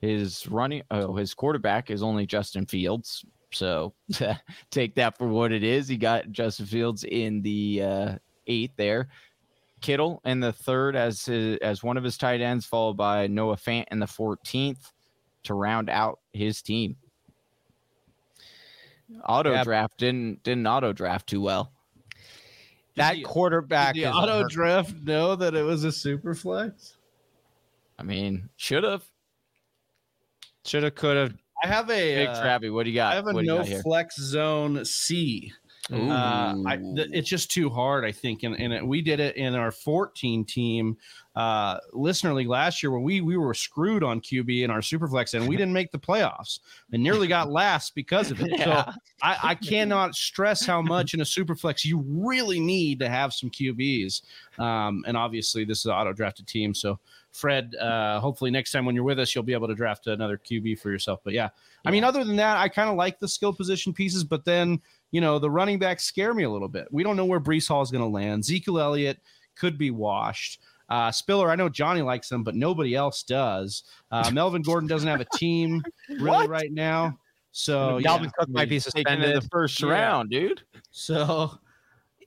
His 0.00 0.46
running 0.46 0.82
oh 0.92 1.16
his 1.16 1.34
quarterback 1.34 1.90
is 1.90 2.00
only 2.00 2.24
Justin 2.24 2.64
Fields, 2.64 3.24
so 3.50 3.94
take 4.70 4.94
that 4.94 5.18
for 5.18 5.26
what 5.26 5.50
it 5.50 5.64
is. 5.64 5.88
He 5.88 5.96
got 5.96 6.30
Justin 6.30 6.66
Fields 6.66 7.02
in 7.02 7.42
the 7.42 7.82
uh, 7.82 8.14
eighth 8.46 8.74
there. 8.76 9.08
Kittle 9.84 10.22
in 10.24 10.40
the 10.40 10.50
third 10.52 10.96
as 10.96 11.26
his, 11.26 11.58
as 11.58 11.82
one 11.82 11.98
of 11.98 12.04
his 12.04 12.16
tight 12.16 12.40
ends, 12.40 12.64
followed 12.64 12.96
by 12.96 13.26
Noah 13.26 13.56
Fant 13.56 13.84
in 13.90 13.98
the 13.98 14.06
14th 14.06 14.92
to 15.42 15.52
round 15.52 15.90
out 15.90 16.20
his 16.32 16.62
team. 16.62 16.96
Auto 19.28 19.52
Yeah. 19.52 19.62
draft 19.64 19.98
didn't 19.98 20.42
didn't 20.42 20.66
auto 20.66 20.92
draft 20.94 21.28
too 21.28 21.42
well. 21.42 21.70
That 22.96 23.16
the- 23.16 23.22
quarterback 23.24 23.94
Did 23.94 24.04
the 24.04 24.12
auto 24.12 24.42
hurt. 24.42 24.50
draft 24.50 24.94
know 24.94 25.36
that 25.36 25.54
it 25.54 25.62
was 25.62 25.84
a 25.84 25.92
super 25.92 26.34
flex? 26.34 26.96
I 27.98 28.02
mean, 28.04 28.48
should 28.56 28.84
have. 28.84 29.04
Shoulda, 30.64 30.90
coulda. 30.90 31.34
I 31.62 31.66
have 31.68 31.90
a 31.90 32.14
Big 32.24 32.28
uh, 32.28 32.42
Travie, 32.42 32.72
what 32.72 32.84
do 32.84 32.90
you 32.90 32.96
got? 32.96 33.12
I 33.12 33.16
have 33.16 33.26
a 33.28 33.32
what 33.34 33.44
no 33.44 33.62
flex 33.82 34.16
zone 34.16 34.82
C. 34.86 35.52
Ooh. 35.92 36.10
Uh, 36.10 36.56
I, 36.66 36.76
th- 36.76 37.10
it's 37.12 37.28
just 37.28 37.50
too 37.50 37.68
hard, 37.68 38.04
I 38.04 38.12
think. 38.12 38.42
And, 38.42 38.58
and 38.58 38.72
it, 38.72 38.86
we 38.86 39.02
did 39.02 39.20
it 39.20 39.36
in 39.36 39.54
our 39.54 39.70
14 39.70 40.44
team 40.44 40.96
uh, 41.36 41.78
listener 41.92 42.32
league 42.32 42.48
last 42.48 42.82
year 42.82 42.90
where 42.90 43.00
we 43.00 43.20
we 43.20 43.36
were 43.36 43.54
screwed 43.54 44.04
on 44.04 44.20
QB 44.20 44.62
in 44.62 44.70
our 44.70 44.78
superflex 44.78 45.34
and 45.34 45.48
we 45.48 45.56
didn't 45.58 45.72
make 45.72 45.90
the 45.90 45.98
playoffs 45.98 46.60
and 46.92 47.02
nearly 47.02 47.26
got 47.26 47.50
last 47.50 47.94
because 47.94 48.30
of 48.30 48.40
it. 48.40 48.52
Yeah. 48.58 48.64
So 48.64 48.92
I, 49.22 49.38
I 49.42 49.54
cannot 49.56 50.14
stress 50.14 50.64
how 50.64 50.80
much 50.80 51.12
in 51.12 51.20
a 51.20 51.24
superflex 51.24 51.84
you 51.84 52.04
really 52.06 52.60
need 52.60 53.00
to 53.00 53.08
have 53.08 53.32
some 53.32 53.50
QBs. 53.50 54.22
Um, 54.58 55.04
and 55.06 55.16
obviously, 55.16 55.64
this 55.64 55.80
is 55.80 55.86
an 55.86 55.92
auto 55.92 56.12
drafted 56.12 56.46
team. 56.46 56.72
So, 56.72 56.98
Fred, 57.32 57.74
uh, 57.76 58.20
hopefully 58.20 58.52
next 58.52 58.70
time 58.70 58.86
when 58.86 58.94
you're 58.94 59.04
with 59.04 59.18
us, 59.18 59.34
you'll 59.34 59.42
be 59.42 59.54
able 59.54 59.66
to 59.66 59.74
draft 59.74 60.06
another 60.06 60.38
QB 60.38 60.78
for 60.78 60.90
yourself. 60.90 61.20
But 61.24 61.32
yeah, 61.32 61.48
I 61.84 61.90
mean, 61.90 62.04
other 62.04 62.24
than 62.24 62.36
that, 62.36 62.58
I 62.58 62.68
kind 62.68 62.88
of 62.88 62.94
like 62.94 63.18
the 63.18 63.26
skill 63.26 63.52
position 63.52 63.92
pieces, 63.92 64.22
but 64.22 64.44
then 64.44 64.80
you 65.10 65.20
know 65.20 65.38
the 65.38 65.50
running 65.50 65.78
backs 65.78 66.04
scare 66.04 66.34
me 66.34 66.42
a 66.44 66.50
little 66.50 66.68
bit. 66.68 66.88
We 66.90 67.02
don't 67.02 67.16
know 67.16 67.24
where 67.24 67.40
Breece 67.40 67.68
Hall 67.68 67.82
is 67.82 67.90
going 67.90 68.02
to 68.04 68.08
land. 68.08 68.40
Ezekiel 68.40 68.78
Elliott 68.80 69.18
could 69.56 69.78
be 69.78 69.90
washed. 69.90 70.60
Uh, 70.88 71.10
Spiller, 71.10 71.50
I 71.50 71.56
know 71.56 71.68
Johnny 71.68 72.02
likes 72.02 72.30
him, 72.30 72.42
but 72.44 72.54
nobody 72.54 72.94
else 72.94 73.22
does. 73.22 73.84
Uh, 74.10 74.30
Melvin 74.34 74.62
Gordon 74.62 74.88
doesn't 74.88 75.08
have 75.08 75.20
a 75.20 75.36
team 75.36 75.82
really 76.20 76.46
right 76.48 76.70
now. 76.72 77.18
So 77.52 78.00
Dalvin 78.02 78.24
yeah, 78.24 78.30
Cook 78.38 78.48
might 78.48 78.68
be 78.68 78.74
mean, 78.74 78.80
Taken 78.80 79.22
in 79.22 79.34
the 79.34 79.48
first 79.50 79.80
Yeah. 79.80 79.88
round, 79.88 80.30
dude. 80.30 80.62
so. 80.90 81.58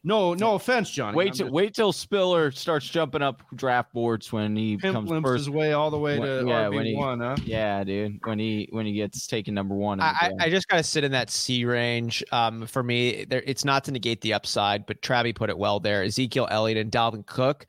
No, 0.08 0.34
no 0.34 0.56
offense, 0.56 0.90
Johnny. 0.90 1.18
Wait 1.18 1.28
I'm 1.28 1.34
till 1.34 1.46
just- 1.48 1.54
wait 1.54 1.74
till 1.76 1.92
Spiller 1.92 2.52
starts 2.52 2.88
jumping 2.88 3.22
up 3.22 3.44
draft 3.54 3.92
boards 3.94 4.32
when 4.32 4.56
he 4.56 4.78
Pimp 4.78 4.94
comes 4.96 5.10
limps 5.10 5.28
first. 5.30 5.40
his 5.46 5.50
way 5.50 5.74
all 5.74 5.92
the 5.92 6.00
way 6.00 6.18
to 6.18 6.44
yeah, 6.48 6.70
when 6.70 6.86
he- 6.86 6.94
RB 6.94 6.98
one, 6.98 7.20
huh? 7.20 7.36
Yeah, 7.46 7.84
dude. 7.84 8.20
When 8.24 8.40
he 8.40 8.70
when 8.72 8.86
he 8.86 8.94
gets 8.94 9.28
taken 9.28 9.54
number 9.54 9.76
one. 9.76 10.00
I, 10.00 10.14
I- 10.40 10.46
I 10.46 10.50
just 10.50 10.68
got 10.68 10.78
to 10.78 10.84
sit 10.84 11.04
in 11.04 11.12
that 11.12 11.30
C 11.30 11.66
range. 11.66 12.24
Um, 12.32 12.66
for 12.68 12.82
me, 12.84 13.26
there, 13.26 13.44
it's 13.46 13.66
not 13.66 13.84
to 13.86 13.92
negate 13.92 14.22
the 14.22 14.34
upside, 14.34 14.86
but 14.86 15.02
Travi 15.02 15.36
put 15.36 15.50
it 15.50 15.58
well 15.58 15.80
there. 15.80 16.04
Ezekiel 16.04 16.48
Elliott 16.50 16.78
and 16.78 16.92
Dalvin 16.92 17.26
Cook. 17.26 17.68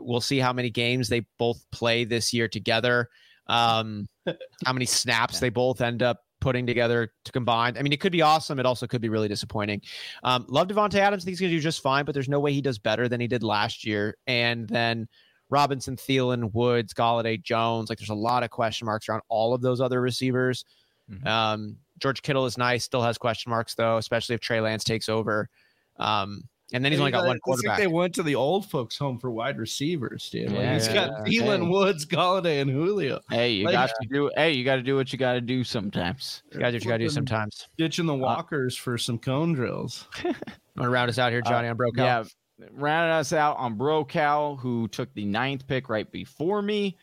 We'll 0.00 0.20
see 0.20 0.38
how 0.38 0.52
many 0.52 0.70
games 0.70 1.08
they 1.08 1.26
both 1.38 1.64
play 1.70 2.04
this 2.04 2.32
year 2.32 2.48
together. 2.48 3.08
Um, 3.46 4.08
how 4.64 4.72
many 4.72 4.86
snaps 4.86 5.34
Yeah. 5.34 5.40
they 5.40 5.48
both 5.50 5.80
end 5.80 6.02
up 6.02 6.23
putting 6.44 6.66
together 6.66 7.10
to 7.24 7.32
combine. 7.32 7.78
I 7.78 7.82
mean, 7.82 7.94
it 7.94 8.00
could 8.00 8.12
be 8.12 8.20
awesome. 8.20 8.60
It 8.60 8.66
also 8.66 8.86
could 8.86 9.00
be 9.00 9.08
really 9.08 9.28
disappointing. 9.28 9.80
Um, 10.22 10.44
love 10.46 10.68
Davante 10.68 10.96
Adams. 10.96 11.22
I 11.22 11.24
think 11.24 11.32
he's 11.32 11.40
going 11.40 11.50
to 11.50 11.56
do 11.56 11.62
just 11.62 11.80
fine, 11.82 12.04
but 12.04 12.12
there's 12.12 12.28
no 12.28 12.38
way 12.38 12.52
he 12.52 12.60
does 12.60 12.78
better 12.78 13.08
than 13.08 13.18
he 13.18 13.26
did 13.26 13.42
last 13.42 13.86
year. 13.86 14.18
And 14.26 14.68
then 14.68 15.08
Robinson, 15.48 15.96
Thielen, 15.96 16.52
Woods, 16.52 16.92
Golladay, 16.92 17.42
Jones. 17.42 17.88
Like, 17.88 17.98
there's 17.98 18.10
a 18.10 18.14
lot 18.14 18.42
of 18.42 18.50
question 18.50 18.84
marks 18.84 19.08
around 19.08 19.22
all 19.30 19.54
of 19.54 19.62
those 19.62 19.80
other 19.80 20.02
receivers. 20.02 20.66
Mhm. 21.10 21.26
Um, 21.26 21.76
George 21.98 22.20
Kittle 22.20 22.44
is 22.44 22.58
nice, 22.58 22.84
still 22.84 23.02
has 23.02 23.16
question 23.16 23.48
marks 23.48 23.74
though, 23.74 23.96
especially 23.96 24.34
if 24.34 24.40
Trey 24.42 24.60
Lance 24.60 24.84
takes 24.84 25.08
over. 25.08 25.48
Um, 25.96 26.42
and 26.74 26.84
then 26.84 26.92
he's 26.92 27.00
only 27.00 27.12
got 27.12 27.24
one 27.26 27.36
It's 27.36 27.46
like 27.46 27.56
quarterback. 27.56 27.78
they 27.78 27.86
went 27.86 28.14
to 28.16 28.22
the 28.22 28.34
old 28.34 28.68
folks' 28.70 28.98
home 28.98 29.18
for 29.18 29.30
wide 29.30 29.58
receivers, 29.58 30.28
dude. 30.28 30.50
Like, 30.50 30.60
Yeah, 30.60 30.74
he's 30.74 30.88
got 30.88 31.28
yeah. 31.28 31.42
Hey. 31.44 31.60
Woods, 31.60 32.04
Golladay, 32.04 32.60
and 32.60 32.70
Julio. 32.70 33.20
Hey, 33.30 33.52
you 33.52 33.64
Like- 33.64 33.74
got 33.74 33.90
to 34.02 34.08
do. 34.10 34.30
Hey, 34.36 34.52
you 34.52 34.64
got 34.64 34.76
to 34.76 34.82
do 34.82 34.96
what 34.96 35.12
you 35.12 35.18
got 35.18 35.34
to 35.34 35.40
do 35.40 35.64
sometimes. 35.64 36.42
You 36.52 36.58
gotta 36.60 36.72
do 36.72 36.76
what 36.76 36.84
you 36.84 36.90
gotta 36.90 37.04
do 37.04 37.08
sometimes. 37.08 37.68
Ditching 37.78 38.06
the 38.06 38.14
uh, 38.14 38.16
walkers 38.16 38.76
for 38.76 38.98
some 38.98 39.18
cone 39.18 39.52
drills. 39.54 40.06
i 40.24 40.26
Want 40.26 40.36
to 40.82 40.88
round 40.88 41.08
us 41.08 41.18
out 41.18 41.30
here, 41.30 41.42
uh, 41.46 41.48
Johnny, 41.48 41.68
on 41.68 41.76
Broke 41.76 41.96
Yeah, 41.96 42.24
rounded 42.72 43.12
us 43.14 43.32
out 43.32 43.56
on 43.58 43.76
Bro 43.76 44.06
Cal, 44.06 44.56
who 44.56 44.88
took 44.88 45.12
the 45.14 45.24
ninth 45.24 45.66
pick 45.66 45.88
right 45.88 46.10
before 46.10 46.60
me. 46.62 46.96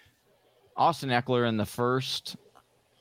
Austin 0.75 1.09
Ekeler 1.09 1.47
in 1.47 1.57
the 1.57 1.65
first, 1.65 2.35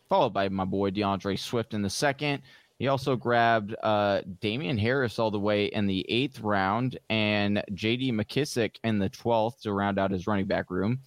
followed 0.08 0.30
by 0.32 0.48
my 0.48 0.64
boy 0.64 0.90
D'Andre 0.90 1.34
Swift 1.36 1.74
in 1.74 1.82
the 1.82 1.90
second. 1.90 2.42
He 2.80 2.88
also 2.88 3.14
grabbed 3.14 3.76
uh, 3.82 4.22
Damien 4.40 4.78
Harris 4.78 5.18
all 5.18 5.30
the 5.30 5.38
way 5.38 5.66
in 5.66 5.86
the 5.86 6.02
eighth 6.08 6.40
round 6.40 6.98
and 7.10 7.62
J.D. 7.74 8.10
McKissic 8.10 8.76
in 8.82 8.98
the 8.98 9.10
twelfth 9.10 9.60
to 9.64 9.74
round 9.74 9.98
out 9.98 10.10
his 10.10 10.26
running 10.26 10.46
back 10.46 10.70
room. 10.70 11.00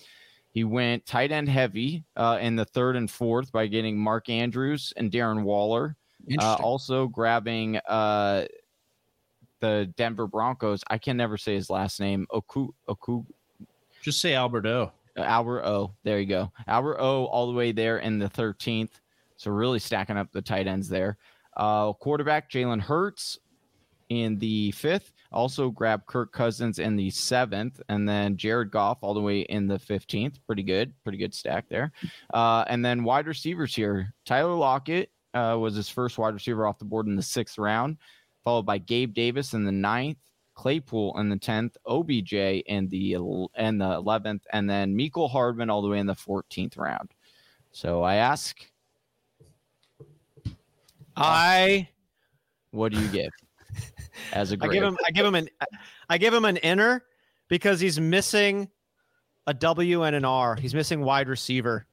He 0.52 0.64
went 0.64 1.04
tight 1.08 1.32
end 1.32 1.50
heavy 1.50 2.04
uh, 2.16 2.38
in 2.40 2.56
the 2.56 2.64
third 2.64 2.96
and 2.96 3.10
fourth 3.10 3.52
by 3.52 3.66
getting 3.66 3.98
Mark 3.98 4.30
Andrews 4.30 4.94
and 4.98 5.12
Darren 5.12 5.42
Waller. 5.42 5.96
Uh, 6.40 6.58
also 6.62 7.08
grabbing 7.08 7.78
uh, 7.88 8.46
the 9.60 9.92
Denver 9.98 10.28
Broncos. 10.28 10.84
I 10.92 11.00
can 11.00 11.18
never 11.18 11.40
say 11.40 11.56
his 11.56 11.72
last 11.72 12.00
name. 12.00 12.28
Oku 12.30 12.68
Oku 12.88 13.24
Just 14.04 14.22
say 14.22 14.36
Alberto. 14.36 14.94
uh, 15.18 15.22
Albert 15.22 15.64
O. 15.64 15.96
There 16.04 16.20
you 16.20 16.28
go. 16.28 16.52
Albert 16.68 17.00
O. 17.00 17.26
All 17.26 17.48
the 17.48 17.58
way 17.58 17.72
there 17.72 17.98
in 17.98 18.20
the 18.20 18.30
thirteenth. 18.30 19.02
So 19.38 19.50
really 19.50 19.80
stacking 19.80 20.18
up 20.18 20.32
the 20.32 20.44
tight 20.44 20.68
ends 20.68 20.88
there. 20.88 21.18
Uh, 21.58 21.94
quarterback 21.94 22.50
Jalen 22.50 22.82
Hurts 22.82 23.40
in 24.10 24.38
the 24.40 24.72
fifth. 24.72 25.12
Also 25.32 25.72
grabbed 25.72 26.06
Kirk 26.06 26.32
Cousins 26.32 26.78
in 26.78 26.96
the 26.96 27.10
seventh, 27.10 27.82
and 27.90 28.08
then 28.08 28.38
Jared 28.38 28.70
Goff 28.70 29.00
all 29.02 29.16
the 29.16 29.22
way 29.22 29.42
in 29.42 29.68
the 29.68 29.80
fifteenth. 29.80 30.38
Pretty 30.46 30.62
good, 30.62 30.94
pretty 31.04 31.18
good 31.18 31.34
stack 31.34 31.68
there. 31.70 31.92
Uh, 32.34 32.64
and 32.68 32.86
then 32.86 33.04
wide 33.04 33.26
receivers 33.26 33.74
here. 33.74 34.14
Tyler 34.26 34.54
Lockett 34.54 35.10
uh, 35.34 35.58
was 35.60 35.76
his 35.76 35.90
first 35.90 36.20
wide 36.20 36.36
receiver 36.36 36.68
off 36.68 36.78
the 36.78 36.86
board 36.86 37.08
in 37.08 37.16
the 37.16 37.24
sixth 37.24 37.58
round, 37.58 37.98
followed 38.44 38.68
by 38.68 38.78
Gabe 38.78 39.16
Davis 39.16 39.54
in 39.54 39.66
the 39.66 39.72
ninth, 39.72 40.20
Claypool 40.54 41.18
in 41.18 41.30
the 41.30 41.38
tenth, 41.38 41.76
OBJ 41.88 42.34
in 42.34 42.88
the 42.90 43.14
in 43.58 43.80
the 43.80 43.94
eleventh, 43.94 44.46
and 44.54 44.70
then 44.70 44.96
Mecole 44.96 45.32
Hardman 45.32 45.72
all 45.72 45.82
the 45.82 45.90
way 45.90 45.98
in 45.98 46.06
the 46.06 46.14
fourteenth 46.14 46.78
round. 46.78 47.10
So 47.72 48.04
I 48.04 48.16
ask, 48.16 48.64
I 51.16 51.90
what 52.72 52.92
do 52.92 53.00
you 53.00 53.08
give 53.10 53.30
as 54.32 54.52
a 54.52 54.56
I 54.56 54.58
grade? 54.58 54.72
give 54.74 54.84
him 54.84 54.98
I 55.06 55.12
give 55.12 55.26
him 55.26 55.36
an 55.36 55.50
I 56.10 56.18
give 56.18 56.34
him 56.34 56.46
an 56.46 56.58
inner 56.58 57.04
because 57.48 57.80
he's 57.80 58.00
missing 58.00 58.70
a 59.48 59.54
W 59.54 60.04
and 60.04 60.16
an 60.16 60.26
R. 60.26 60.56
He's 60.56 60.74
missing 60.74 61.02
wide 61.02 61.28
receiver. 61.28 61.86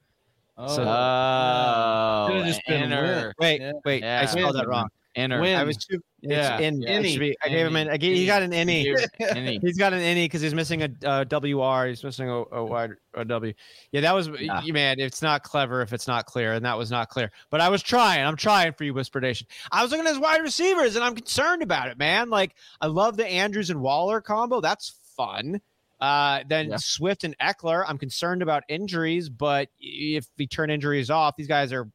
Oh. 0.57 0.69
So- 0.77 0.85
Oh, 0.87 2.27
Could've 2.29 2.47
just 2.47 2.61
been 2.67 2.83
inner. 2.85 3.33
Wait, 3.41 3.61
Yeah. 3.61 3.73
wait, 3.85 4.03
Yeah. 4.03 4.21
I 4.23 4.27
spelled 4.27 4.57
that 4.57 4.69
wrong. 4.69 4.89
Inner. 5.15 5.41
Win. 5.41 5.57
I 5.57 5.65
was 5.65 5.77
too. 5.77 6.01
Yeah. 6.23 6.57
It's 6.59 6.63
in. 6.63 6.83
Yeah. 6.83 7.01
it 7.01 7.11
should 7.11 7.21
be- 7.21 7.37
I 7.43 7.49
gave 7.49 7.67
him 7.67 7.77
an. 7.77 7.89
I 7.89 7.97
gave, 7.97 8.17
he 8.17 8.27
got 8.27 8.43
an 8.43 8.51
innie. 8.53 8.85
Innie. 9.21 9.61
He's 9.61 9.79
got 9.79 9.93
an 9.93 10.01
innie 10.01 10.25
because 10.25 10.41
he's 10.41 10.55
missing 10.55 10.83
a 10.83 10.91
uh, 11.07 11.25
WR. 11.25 11.87
He's 11.89 12.05
missing 12.05 12.29
a, 12.29 12.43
a 12.53 12.65
wide 12.65 12.91
a 13.15 13.25
W. 13.25 13.53
Yeah, 13.93 14.03
that 14.03 14.15
was 14.15 14.29
Nah. 14.29 14.61
man. 14.67 15.01
It's 15.01 15.23
not 15.23 15.43
clever 15.43 15.83
if 15.83 15.93
it's 15.93 16.07
not 16.07 16.27
clear, 16.27 16.53
and 16.53 16.65
that 16.65 16.77
was 16.79 16.91
not 16.91 17.09
clear. 17.09 17.31
But 17.51 17.61
I 17.61 17.69
was 17.69 17.83
trying. 17.83 18.25
I'm 18.25 18.37
trying 18.37 18.73
for 18.75 18.85
you, 18.85 18.93
Whisper 18.95 19.21
Nation. 19.21 19.47
I 19.73 19.83
was 19.83 19.91
looking 19.91 20.07
at 20.07 20.11
his 20.13 20.21
wide 20.21 20.43
receivers, 20.43 20.95
and 20.97 21.05
I'm 21.05 21.15
concerned 21.15 21.63
about 21.63 21.89
it, 21.89 21.99
man. 21.99 22.31
Like 22.31 22.55
I 22.81 22.87
love 22.87 23.17
the 23.17 23.27
Andrews 23.27 23.71
and 23.71 23.81
Waller 23.81 24.21
combo. 24.21 24.61
That's 24.61 24.95
fun. 25.17 25.61
Uh, 26.01 26.41
then 26.49 26.71
Yeah. 26.71 26.77
Swift 26.79 27.25
and 27.25 27.37
Ekeler. 27.39 27.85
I'm 27.87 27.99
concerned 27.99 28.43
about 28.43 28.65
injuries, 28.69 29.29
but 29.29 29.69
if 29.79 30.27
we 30.39 30.47
turn 30.47 30.71
injuries 30.71 31.11
off, 31.11 31.37
these 31.37 31.47
guys 31.49 31.73
are 31.73 31.91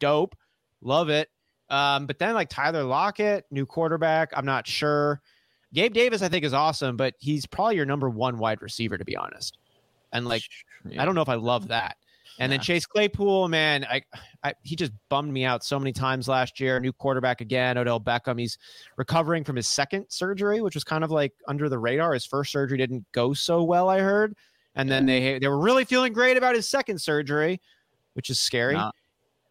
dope. 0.00 0.34
Love 0.82 1.08
it. 1.08 1.28
Um, 1.74 2.06
but 2.06 2.20
then 2.20 2.34
like 2.34 2.48
Tyler 2.48 2.84
Lockett, 2.84 3.46
new 3.50 3.66
quarterback. 3.66 4.30
I'm 4.36 4.46
not 4.46 4.64
sure. 4.64 5.20
Gabe 5.72 5.92
Davis, 5.92 6.22
I 6.22 6.28
think, 6.28 6.44
is 6.44 6.54
awesome, 6.54 6.96
but 6.96 7.14
he's 7.18 7.46
probably 7.46 7.74
your 7.74 7.84
number 7.84 8.08
one 8.08 8.38
wide 8.38 8.62
receiver, 8.62 8.96
to 8.96 9.04
be 9.04 9.16
honest. 9.16 9.58
And 10.12 10.24
like, 10.28 10.44
I 10.96 11.04
don't 11.04 11.16
know 11.16 11.20
if 11.22 11.28
I 11.28 11.34
love 11.34 11.66
that. 11.68 11.96
And 12.38 12.50
then 12.50 12.60
Chase 12.60 12.86
Claypool, 12.86 13.48
man, 13.48 13.84
I, 13.84 14.02
I 14.44 14.54
he 14.62 14.76
just 14.76 14.92
bummed 15.08 15.32
me 15.32 15.44
out 15.44 15.64
so 15.64 15.78
many 15.78 15.92
times 15.92 16.28
last 16.28 16.60
year. 16.60 16.78
New 16.78 16.92
quarterback 16.92 17.40
again, 17.40 17.76
Odell 17.76 18.00
Beckham. 18.00 18.38
He's 18.38 18.56
recovering 18.96 19.42
from 19.42 19.56
his 19.56 19.66
second 19.66 20.06
surgery, 20.08 20.60
which 20.60 20.74
was 20.74 20.84
kind 20.84 21.02
of 21.02 21.10
like 21.10 21.32
under 21.48 21.68
the 21.68 21.78
radar. 21.78 22.14
His 22.14 22.24
first 22.24 22.52
surgery 22.52 22.78
didn't 22.78 23.04
go 23.10 23.34
so 23.34 23.64
well, 23.64 23.88
I 23.88 23.98
heard. 23.98 24.36
And 24.76 24.88
then 24.88 25.06
they 25.06 25.40
they 25.40 25.48
were 25.48 25.60
really 25.60 25.84
feeling 25.84 26.12
great 26.12 26.36
about 26.36 26.54
his 26.54 26.68
second 26.68 27.00
surgery, 27.00 27.60
which 28.14 28.30
is 28.30 28.38
scary. 28.38 28.74
Nah. 28.74 28.92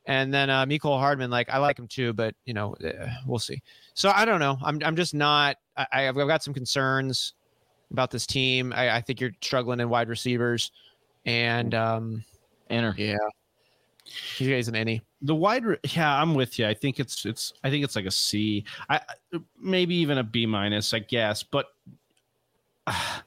And 0.05 0.33
then 0.33 0.49
uh, 0.49 0.65
Mecole 0.65 0.99
Hardman, 0.99 1.29
like 1.31 1.49
I 1.49 1.57
like 1.59 1.79
him 1.79 1.87
too, 1.87 2.11
but 2.13 2.35
you 2.45 2.53
know 2.53 2.75
uh, 2.83 3.07
we'll 3.25 3.39
see. 3.39 3.61
So 3.93 4.11
I 4.13 4.25
don't 4.25 4.39
know. 4.39 4.57
I'm 4.63 4.79
I'm 4.83 4.95
just 4.95 5.13
not. 5.13 5.57
I, 5.77 5.87
I've 5.93 6.17
I've 6.17 6.27
got 6.27 6.43
some 6.43 6.53
concerns 6.53 7.33
about 7.91 8.11
this 8.11 8.25
team. 8.27 8.73
I, 8.75 8.97
I 8.97 9.01
think 9.01 9.21
you're 9.21 9.31
struggling 9.41 9.79
in 9.79 9.87
wide 9.89 10.09
receivers, 10.09 10.71
and 11.25 11.73
um, 11.73 12.23
inner. 12.69 12.93
yeah, 12.97 13.15
you 14.39 14.51
guys 14.53 14.67
an 14.67 14.75
any. 14.75 15.01
the 15.21 15.33
wide 15.35 15.63
re- 15.63 15.77
yeah 15.91 16.21
i'm 16.21 16.35
with 16.35 16.59
you 16.59 16.67
i 16.67 16.73
think 16.73 16.99
it's 16.99 17.25
it's 17.25 17.53
i 17.63 17.69
think 17.69 17.83
it's 17.85 17.95
like 17.95 18.05
a 18.05 18.11
c 18.11 18.65
i 18.89 18.97
I- 18.97 19.37
maybe 19.57 19.95
even 19.95 20.17
a 20.17 20.23
b 20.23 20.45
minus 20.45 20.93
i 20.93 20.99
guess 20.99 21.43
but 21.43 21.67
uh, 22.87 23.19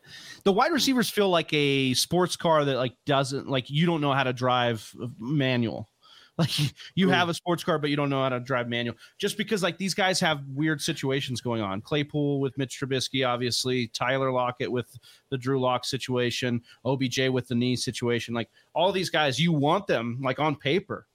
the 0.45 0.53
wide 0.53 0.73
receivers 0.73 1.09
feel 1.09 1.31
like 1.31 1.51
a 1.55 1.95
sports 1.95 2.37
car 2.37 2.65
that 2.67 2.77
like 2.77 2.95
doesn't 3.07 3.49
like 3.49 3.71
you 3.71 3.87
don't 3.87 4.03
know 4.03 4.13
how 4.13 4.25
to 4.25 4.33
drive 4.35 4.95
manual 5.19 5.89
like 6.39 6.51
you 6.95 7.09
have 7.09 7.29
a 7.29 7.35
sports 7.35 7.65
car 7.65 7.79
but 7.79 7.89
you 7.89 7.97
don't 7.97 8.11
know 8.11 8.23
how 8.23 8.29
to 8.29 8.41
drive 8.41 8.69
manual 8.69 8.95
just 9.17 9.39
because 9.39 9.63
like 9.63 9.79
these 9.79 9.95
guys 9.95 10.21
have 10.21 10.41
weird 10.55 10.81
situations 10.81 11.41
going 11.41 11.63
on 11.63 11.81
claypool 11.81 12.41
with 12.41 12.57
mitch 12.59 12.79
trubisky 12.79 13.27
obviously 13.27 13.87
tyler 13.89 14.31
lockett 14.31 14.71
with 14.71 14.99
the 15.31 15.39
drew 15.39 15.59
lock 15.59 15.85
situation 15.85 16.61
obj 16.85 17.19
with 17.31 17.49
the 17.49 17.55
knee 17.55 17.75
situation 17.75 18.35
like 18.35 18.51
all 18.75 18.93
these 18.93 19.09
guys 19.09 19.41
you 19.41 19.51
want 19.53 19.87
them 19.87 20.19
like 20.21 20.39
on 20.39 20.55
paper 20.55 21.07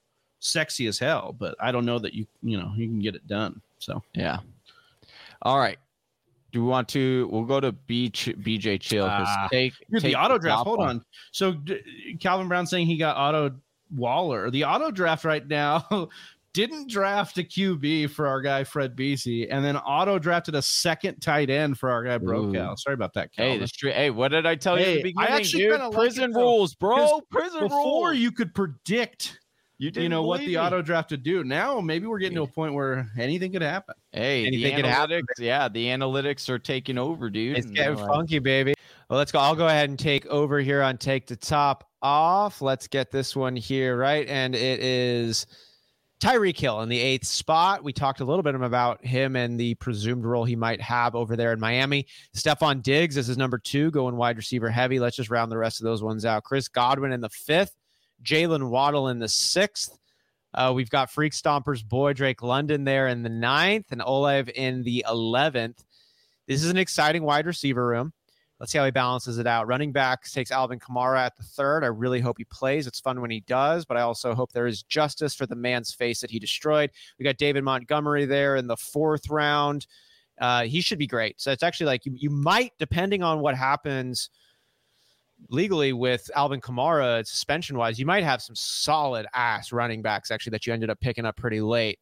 sexy 0.41 0.88
as 0.88 0.99
hell, 0.99 1.34
but 1.38 1.55
I 1.59 1.72
don't 1.72 1.86
know 1.86 1.99
that 1.99 2.13
you 2.13 2.26
you 2.43 2.57
know 2.57 2.74
you 2.76 2.88
can 2.88 2.99
get 2.99 3.15
it 3.15 3.26
done. 3.28 3.61
So 3.80 4.03
Yeah. 4.13 4.39
All 5.43 5.57
right. 5.57 5.78
Do 6.51 6.61
we 6.61 6.67
want 6.67 6.89
to? 6.89 7.30
We'll 7.32 7.45
go 7.45 7.61
to 7.61 7.72
B 7.72 8.09
Ch- 8.09 8.36
BJ 8.38 8.80
Chill. 8.82 9.05
Ah. 9.09 9.47
take, 9.49 9.74
here's 9.89 10.03
the 10.03 10.15
auto 10.15 10.38
draft. 10.38 10.65
Hold 10.65 10.82
on. 10.82 11.05
So 11.32 11.53
d- 11.53 12.17
Calvin 12.19 12.49
Brown 12.49 12.67
saying 12.67 12.88
he 12.88 12.97
got 12.97 13.15
auto 13.15 13.55
Waller. 13.96 14.50
The 14.52 14.64
auto 14.66 14.92
draft 14.92 15.26
right 15.26 15.46
now 15.48 15.86
didn't 16.54 16.89
draft 16.89 17.38
a 17.38 17.44
QB 17.44 18.10
for 18.12 18.28
our 18.28 18.42
guy 18.42 18.64
Fred 18.64 18.96
Beasy, 18.96 19.48
and 19.50 19.64
then 19.64 19.78
auto 19.78 20.20
drafted 20.20 20.56
a 20.56 20.62
second 20.62 21.20
tight 21.22 21.50
end 21.50 21.78
for 21.78 21.89
our 21.89 22.04
guy 22.04 22.18
Brokow. 22.18 22.78
Sorry 22.78 22.94
about 22.94 23.14
that, 23.14 23.30
Hey, 23.34 23.44
Calvin. 23.46 23.60
the 23.62 23.68
street. 23.68 23.94
Hey, 23.94 24.10
what 24.10 24.30
did 24.30 24.46
I 24.46 24.56
tell 24.56 24.78
you 24.78 24.86
at 24.86 24.89
I 24.89 24.96
the 24.98 25.04
beginning, 25.04 25.30
actually 25.30 25.64
dude? 25.64 25.92
Prison 25.94 26.34
rules, 26.34 26.76
bro. 26.76 27.22
Prison 27.32 27.62
Before 27.62 28.10
rules. 28.10 28.18
you 28.20 28.32
could 28.32 28.54
predict, 28.54 29.39
you 29.82 29.88
you 29.88 29.91
didn't 29.91 30.11
know 30.11 30.21
what 30.23 30.38
the 30.41 30.45
believe 30.45 30.57
me. 30.59 30.65
auto 30.65 30.82
draft 30.84 31.09
would 31.11 31.23
do. 31.23 31.43
Now 31.43 31.82
maybe 31.82 32.05
we're 32.05 32.19
getting 32.19 32.36
to 32.36 32.43
a 32.43 32.47
point 32.47 32.73
where 32.75 33.09
anything 33.17 33.51
could 33.51 33.63
happen. 33.63 33.95
Hey, 34.11 34.43
the 34.43 34.47
Anything 34.47 34.75
could 34.75 34.86
analytics. 34.86 35.11
happen. 35.11 35.25
Yeah, 35.39 35.67
the 35.69 35.88
analytics 35.88 36.47
are 36.49 36.59
taking 36.59 36.97
over, 36.99 37.29
dude. 37.29 37.57
It's 37.57 37.67
getting 37.67 37.99
uh, 37.99 38.05
funky, 38.07 38.39
baby. 38.39 38.75
Well, 39.09 39.17
let's 39.17 39.32
go. 39.32 39.39
I'll 39.39 39.55
go 39.55 39.67
ahead 39.67 39.89
and 39.89 39.97
take 39.97 40.25
over 40.27 40.59
here 40.59 40.82
on 40.84 40.97
take 40.97 41.25
the 41.27 41.36
top 41.36 41.89
off. 42.01 42.61
Let's 42.61 42.88
get 42.88 43.11
this 43.11 43.36
one 43.36 43.55
here 43.55 43.97
right, 43.97 44.27
and 44.27 44.53
it 44.55 44.79
is 44.79 45.47
Tyreek 46.21 46.57
Hill 46.59 46.82
in 46.82 46.89
the 46.89 46.99
eighth 46.99 47.25
spot. 47.25 47.84
We 47.84 47.91
talked 47.91 48.19
a 48.19 48.23
little 48.23 48.43
bit 48.43 48.53
about 48.53 49.03
him 49.03 49.36
and 49.36 49.59
the 49.59 49.73
presumed 49.75 50.23
role 50.23 50.45
he 50.45 50.55
might 50.55 50.79
have 50.79 51.15
over 51.15 51.36
there 51.36 51.51
in 51.51 51.59
Miami. 51.59 52.05
Stefon 52.38 52.84
Diggs 52.84 53.17
is 53.17 53.25
his 53.25 53.38
number 53.39 53.57
two, 53.57 53.89
going 53.89 54.15
wide 54.15 54.38
receiver 54.38 54.69
heavy. 54.69 54.99
Let's 54.99 55.15
just 55.15 55.32
round 55.32 55.51
the 55.51 55.57
rest 55.57 55.82
of 55.82 55.86
those 55.86 56.03
ones 56.03 56.23
out. 56.23 56.43
Chris 56.43 56.67
Godwin 56.67 57.11
in 57.11 57.21
the 57.21 57.29
fifth, 57.29 57.75
Jaylen 58.24 58.69
Waddle 58.69 59.09
in 59.09 59.19
the 59.19 59.28
sixth. 59.28 59.97
Uh, 60.53 60.72
we've 60.76 60.89
got 60.89 61.11
Freak 61.11 61.34
Stompers 61.34 61.88
boy 61.88 62.13
Drake 62.13 62.43
London 62.43 62.84
there 62.84 63.07
in 63.07 63.24
the 63.24 63.30
ninth, 63.30 63.88
and 63.91 64.01
Olave 64.01 64.51
in 64.51 64.84
the 64.84 65.05
eleventh. 65.07 65.84
This 66.47 66.63
is 66.63 66.69
an 66.69 66.78
exciting 66.78 67.24
wide 67.24 67.45
receiver 67.45 67.86
room. 67.86 68.13
Let's 68.59 68.72
see 68.72 68.78
how 68.78 68.86
he 68.86 68.91
balances 68.91 69.39
it 69.39 69.47
out. 69.47 69.65
Running 69.65 69.91
backs 69.91 70.32
takes 70.32 70.51
Alvin 70.51 70.80
Kamara 70.80 71.17
at 71.17 71.36
the 71.36 71.41
third. 71.41 71.84
I 71.84 71.88
really 71.88 72.19
hope 72.19 72.38
he 72.38 72.43
plays. 72.43 72.86
It's 72.86 72.99
fun 72.99 73.19
when 73.19 73.32
he 73.32 73.39
does, 73.39 73.86
but 73.86 73.97
I 73.97 74.01
also 74.01 74.36
hope 74.36 74.51
there 74.51 74.67
is 74.67 74.84
justice 74.84 75.34
for 75.34 75.47
the 75.47 75.55
man's 75.55 75.93
face 75.93 76.22
that 76.22 76.30
he 76.30 76.38
destroyed. 76.38 76.91
We 77.17 77.24
got 77.24 77.38
David 77.38 77.63
Montgomery 77.63 78.26
there 78.26 78.57
in 78.57 78.67
the 78.67 78.78
fourth 78.78 79.30
round. 79.32 79.88
Uh, 80.39 80.63
he 80.63 80.82
should 80.82 80.99
be 80.99 81.07
great. 81.07 81.41
So 81.41 81.51
it's 81.51 81.63
actually 81.63 81.88
like 81.88 82.05
you, 82.05 82.13
you 82.15 82.30
might, 82.30 82.74
depending 82.78 83.24
on 83.24 83.39
what 83.39 83.55
happens 83.55 84.30
legally 85.50 85.94
with 85.94 86.30
Alvin 86.36 86.62
Kamara 86.62 87.26
suspension 87.26 87.78
wise, 87.78 88.00
you 88.00 88.06
might 88.06 88.24
have 88.24 88.42
some 88.42 88.56
solid 88.56 89.26
ass 89.34 89.72
running 89.72 90.02
backs 90.02 90.32
actually 90.32 90.52
that 90.52 90.66
you 90.66 90.74
ended 90.74 90.89
up 90.89 91.00
picking 91.00 91.26
up 91.26 91.38
pretty 91.38 91.62
late. 91.62 92.00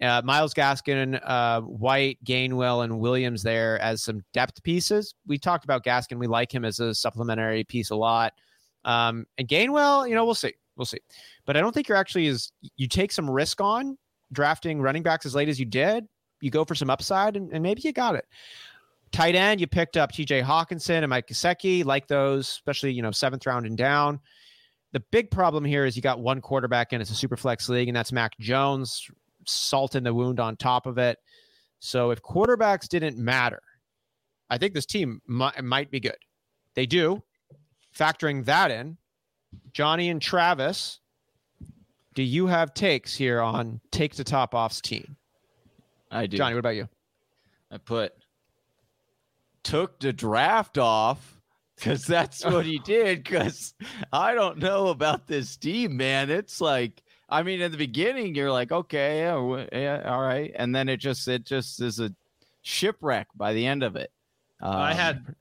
Uh, 0.00 0.20
Myles 0.24 0.52
Gaskin, 0.52 1.18
uh, 1.24 1.62
White, 1.62 2.18
Gainwell, 2.24 2.84
and 2.84 2.98
Williams 3.00 3.42
there 3.42 3.80
as 3.80 4.02
some 4.02 4.22
depth 4.34 4.62
pieces. 4.62 5.14
We 5.26 5.38
talked 5.38 5.64
about 5.64 5.84
Gaskin. 5.84 6.18
We 6.18 6.26
like 6.26 6.54
him 6.54 6.66
as 6.66 6.80
a 6.80 6.94
supplementary 6.94 7.64
piece 7.64 7.90
a 7.90 7.96
lot. 7.96 8.34
Um, 8.84 9.26
and 9.38 9.48
Gainwell, 9.48 10.06
you 10.08 10.14
know, 10.14 10.24
we'll 10.24 10.34
see. 10.34 10.52
We'll 10.76 10.84
see. 10.84 11.00
But 11.46 11.56
I 11.56 11.60
don't 11.60 11.72
think 11.72 11.88
you're 11.88 11.96
actually 11.96 12.26
as 12.26 12.52
you 12.76 12.88
take 12.88 13.10
some 13.10 13.28
risk 13.28 13.60
on 13.62 13.96
drafting 14.32 14.82
running 14.82 15.02
backs 15.02 15.24
as 15.24 15.34
late 15.34 15.48
as 15.48 15.58
you 15.58 15.64
did. 15.64 16.06
You 16.42 16.50
go 16.50 16.66
for 16.66 16.74
some 16.74 16.90
upside, 16.90 17.34
and, 17.36 17.50
and 17.50 17.62
maybe 17.62 17.80
you 17.82 17.92
got 17.92 18.14
it. 18.14 18.26
Tight 19.16 19.34
end, 19.34 19.62
you 19.62 19.66
picked 19.66 19.96
up 19.96 20.12
TJ 20.12 20.42
Hockenson 20.44 20.98
and 20.98 21.08
Mike 21.08 21.26
Gesicki, 21.26 21.86
like 21.86 22.06
those, 22.06 22.50
especially 22.50 22.92
you 22.92 23.00
know 23.00 23.10
seventh 23.10 23.46
round 23.46 23.64
and 23.64 23.74
down. 23.74 24.20
The 24.92 25.00
big 25.10 25.30
problem 25.30 25.64
here 25.64 25.86
is 25.86 25.96
you 25.96 26.02
got 26.02 26.20
one 26.20 26.42
quarterback 26.42 26.92
and 26.92 27.00
it's 27.00 27.10
a 27.10 27.14
super 27.14 27.38
flex 27.38 27.70
league, 27.70 27.88
and 27.88 27.96
that's 27.96 28.12
Mac 28.12 28.38
Jones. 28.38 29.08
Salt 29.46 29.94
in 29.94 30.04
the 30.04 30.12
wound 30.12 30.38
on 30.38 30.54
top 30.56 30.84
of 30.84 30.98
it. 30.98 31.16
So 31.78 32.10
if 32.10 32.20
quarterbacks 32.20 32.88
didn't 32.88 33.16
matter, 33.16 33.62
I 34.50 34.58
think 34.58 34.74
this 34.74 34.84
team 34.84 35.22
might, 35.26 35.64
might 35.64 35.90
be 35.90 35.98
good. 35.98 36.18
They 36.74 36.84
do. 36.84 37.22
Factoring 37.98 38.44
that 38.44 38.70
in, 38.70 38.98
Johnny 39.72 40.10
and 40.10 40.20
Travis, 40.20 41.00
do 42.12 42.22
you 42.22 42.48
have 42.48 42.74
takes 42.74 43.14
here 43.14 43.40
on 43.40 43.80
take 43.90 44.14
the 44.14 44.24
top 44.24 44.54
off's 44.54 44.82
team? 44.82 45.16
I 46.10 46.26
do. 46.26 46.36
Johnny, 46.36 46.54
what 46.54 46.60
about 46.60 46.76
you? 46.76 46.86
I 47.70 47.78
put 47.78 48.12
took 49.66 49.98
the 49.98 50.12
draft 50.12 50.78
off 50.78 51.40
because 51.76 52.06
that's 52.06 52.44
what 52.44 52.64
he 52.64 52.78
did. 52.84 53.24
Because 53.24 53.74
I 54.12 54.34
don't 54.34 54.58
know 54.58 54.88
about 54.88 55.26
this 55.26 55.56
team, 55.56 55.96
man. 55.96 56.30
It's 56.30 56.60
like 56.60 57.02
I 57.28 57.42
mean, 57.42 57.60
in 57.60 57.72
the 57.72 57.78
beginning, 57.78 58.36
you're 58.36 58.52
like, 58.52 58.70
okay, 58.70 59.18
yeah, 59.18 59.66
yeah, 59.72 60.02
all 60.12 60.22
right, 60.22 60.52
and 60.54 60.74
then 60.74 60.88
it 60.88 60.98
just 60.98 61.26
it 61.26 61.44
just 61.44 61.82
is 61.82 61.98
a 61.98 62.14
shipwreck 62.62 63.26
by 63.34 63.52
the 63.52 63.66
end 63.66 63.82
of 63.82 63.96
it. 63.96 64.12
I 64.60 64.90
Um, 64.92 64.96
had 64.96 65.34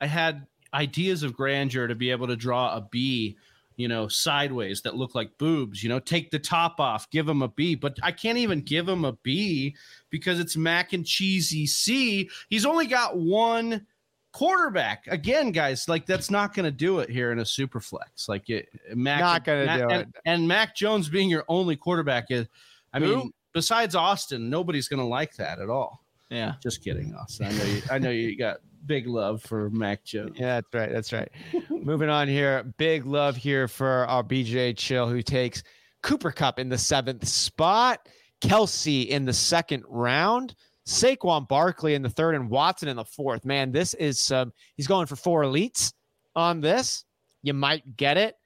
I 0.00 0.06
had 0.06 0.46
ideas 0.72 1.24
of 1.24 1.34
grandeur 1.34 1.88
to 1.88 1.96
be 1.96 2.10
able 2.12 2.28
to 2.28 2.36
draw 2.36 2.76
a 2.76 2.80
B, 2.80 3.36
you 3.80 3.88
know, 3.88 4.06
sideways 4.08 4.82
that 4.82 4.96
look 4.96 5.14
like 5.14 5.36
boobs, 5.38 5.82
you 5.82 5.88
know, 5.88 5.98
take 5.98 6.30
the 6.30 6.38
top 6.38 6.78
off, 6.78 7.08
give 7.10 7.26
them 7.26 7.42
a 7.42 7.48
B, 7.48 7.74
but 7.74 7.98
I 8.02 8.12
can't 8.12 8.38
even 8.38 8.60
give 8.60 8.88
him 8.88 9.04
a 9.04 9.12
B 9.22 9.74
because 10.10 10.38
it's 10.38 10.56
mac 10.56 10.92
and 10.92 11.06
cheesy 11.06 11.66
C. 11.66 12.28
He's 12.48 12.66
only 12.66 12.86
got 12.86 13.16
one 13.18 13.86
quarterback. 14.32 15.06
Again, 15.08 15.50
guys, 15.50 15.88
like 15.88 16.06
that's 16.06 16.30
not 16.30 16.54
going 16.54 16.64
to 16.64 16.70
do 16.70 17.00
it 17.00 17.10
here 17.10 17.32
in 17.32 17.40
a 17.40 17.44
super 17.46 17.80
flex. 17.80 18.28
Like 18.28 18.48
it 18.50 18.68
Mac 18.94 19.20
Not 19.20 19.44
gonna 19.44 19.78
do 19.78 19.88
and, 19.88 20.02
it. 20.02 20.08
And 20.24 20.46
Mac 20.46 20.76
Jones 20.76 21.08
being 21.08 21.28
your 21.28 21.44
only 21.48 21.76
quarterback 21.76 22.26
is 22.30 22.46
I 22.92 23.00
Who? 23.00 23.16
mean, 23.16 23.32
besides 23.52 23.94
Austin, 23.94 24.50
nobody's 24.50 24.88
going 24.88 25.00
to 25.00 25.06
like 25.06 25.34
that 25.36 25.58
at 25.58 25.70
all. 25.70 26.04
yeah. 26.28 26.54
Just 26.62 26.84
kidding, 26.84 27.14
Austin. 27.14 27.46
I 27.46 27.52
know 27.52 27.64
you. 27.64 27.82
I 27.90 27.98
know 27.98 28.10
you 28.10 28.36
got 28.36 28.58
big 28.86 29.06
love 29.06 29.42
for 29.42 29.70
Mac 29.70 30.04
Jones. 30.04 30.36
Yeah, 30.38 30.60
that's 30.60 30.74
right. 30.74 30.92
That's 30.92 31.12
right. 31.12 31.28
Moving 31.70 32.08
on 32.08 32.28
here. 32.28 32.64
Big 32.78 33.06
love 33.06 33.36
here 33.36 33.68
for 33.68 34.06
our 34.06 34.22
BJ 34.22 34.76
Chill, 34.76 35.08
who 35.08 35.22
takes 35.22 35.62
Cooper 36.02 36.30
Kupp 36.30 36.58
in 36.58 36.68
the 36.68 36.78
seventh 36.78 37.26
spot, 37.26 38.08
Kelce 38.40 39.08
in 39.08 39.24
the 39.24 39.32
second 39.32 39.84
round, 39.88 40.54
Saquon 40.86 41.46
Barkley 41.48 41.94
in 41.94 42.02
the 42.02 42.10
third, 42.10 42.34
and 42.34 42.48
Watson 42.48 42.88
in 42.88 42.96
the 42.96 43.04
fourth. 43.04 43.44
Man, 43.44 43.72
this 43.72 43.94
is 43.94 44.30
um, 44.32 44.52
he's 44.76 44.86
going 44.86 45.06
for 45.06 45.16
four 45.16 45.42
elites 45.42 45.92
on 46.34 46.60
this. 46.60 47.04
You 47.42 47.54
might 47.54 47.96
get 47.96 48.16
it. 48.16 48.36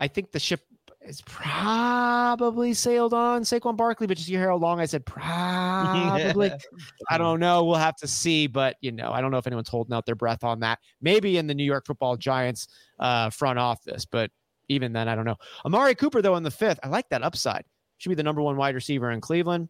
I 0.00 0.08
think 0.08 0.32
the 0.32 0.40
ship 0.40 0.60
is 1.06 1.20
probably 1.22 2.74
sailed 2.74 3.14
on 3.14 3.42
Saquon 3.42 3.76
Barkley, 3.76 4.06
but 4.06 4.16
just 4.16 4.28
you 4.28 4.38
hear 4.38 4.48
how 4.50 4.56
long 4.56 4.80
I 4.80 4.86
said 4.86 5.06
probably. 5.06 6.50
I 7.10 7.18
don't 7.18 7.40
know. 7.40 7.64
We'll 7.64 7.76
have 7.76 7.96
to 7.96 8.08
see, 8.08 8.46
but 8.46 8.76
you 8.80 8.92
know, 8.92 9.12
I 9.12 9.20
don't 9.20 9.30
know 9.30 9.38
if 9.38 9.46
anyone's 9.46 9.68
holding 9.68 9.94
out 9.94 10.06
their 10.06 10.14
breath 10.14 10.44
on 10.44 10.60
that. 10.60 10.78
Maybe 11.00 11.38
in 11.38 11.46
the 11.46 11.54
New 11.54 11.64
York 11.64 11.86
Football 11.86 12.16
Giants 12.16 12.68
uh, 12.98 13.30
front 13.30 13.58
office, 13.58 14.04
but 14.04 14.30
even 14.68 14.92
then, 14.92 15.08
I 15.08 15.14
don't 15.14 15.24
know. 15.24 15.36
Amari 15.64 15.94
Cooper 15.94 16.22
though 16.22 16.36
in 16.36 16.42
the 16.42 16.50
fifth, 16.50 16.80
I 16.82 16.88
like 16.88 17.08
that 17.10 17.22
upside. 17.22 17.64
Should 17.98 18.10
be 18.10 18.14
the 18.14 18.22
number 18.22 18.42
one 18.42 18.56
wide 18.56 18.74
receiver 18.74 19.10
in 19.10 19.20
Cleveland. 19.20 19.68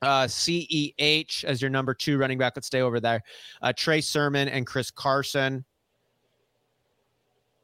Uh, 0.00 0.24
CEH 0.24 1.44
as 1.44 1.62
your 1.62 1.70
number 1.70 1.94
two 1.94 2.18
running 2.18 2.38
back. 2.38 2.54
Let's 2.56 2.66
stay 2.66 2.80
over 2.80 2.98
there. 2.98 3.22
Uh, 3.60 3.72
Trey 3.76 4.00
Sermon 4.00 4.48
and 4.48 4.66
Chris 4.66 4.90
Carson. 4.90 5.64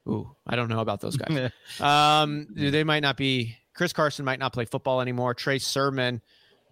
Ooh, 0.09 0.35
I 0.47 0.57
don't 0.57 0.69
know 0.69 0.81
about 0.81 1.01
those 1.01 1.17
guys. 1.17 1.51
um, 1.81 2.47
they 2.55 2.85
might 2.85 3.01
not 3.01 3.17
be. 3.17 3.57
Chris 3.75 3.93
Carson 3.93 4.25
might 4.25 4.39
not 4.39 4.53
play 4.53 4.65
football 4.65 5.01
anymore. 5.01 5.35
Trey 5.35 5.59
Sermon, 5.59 6.21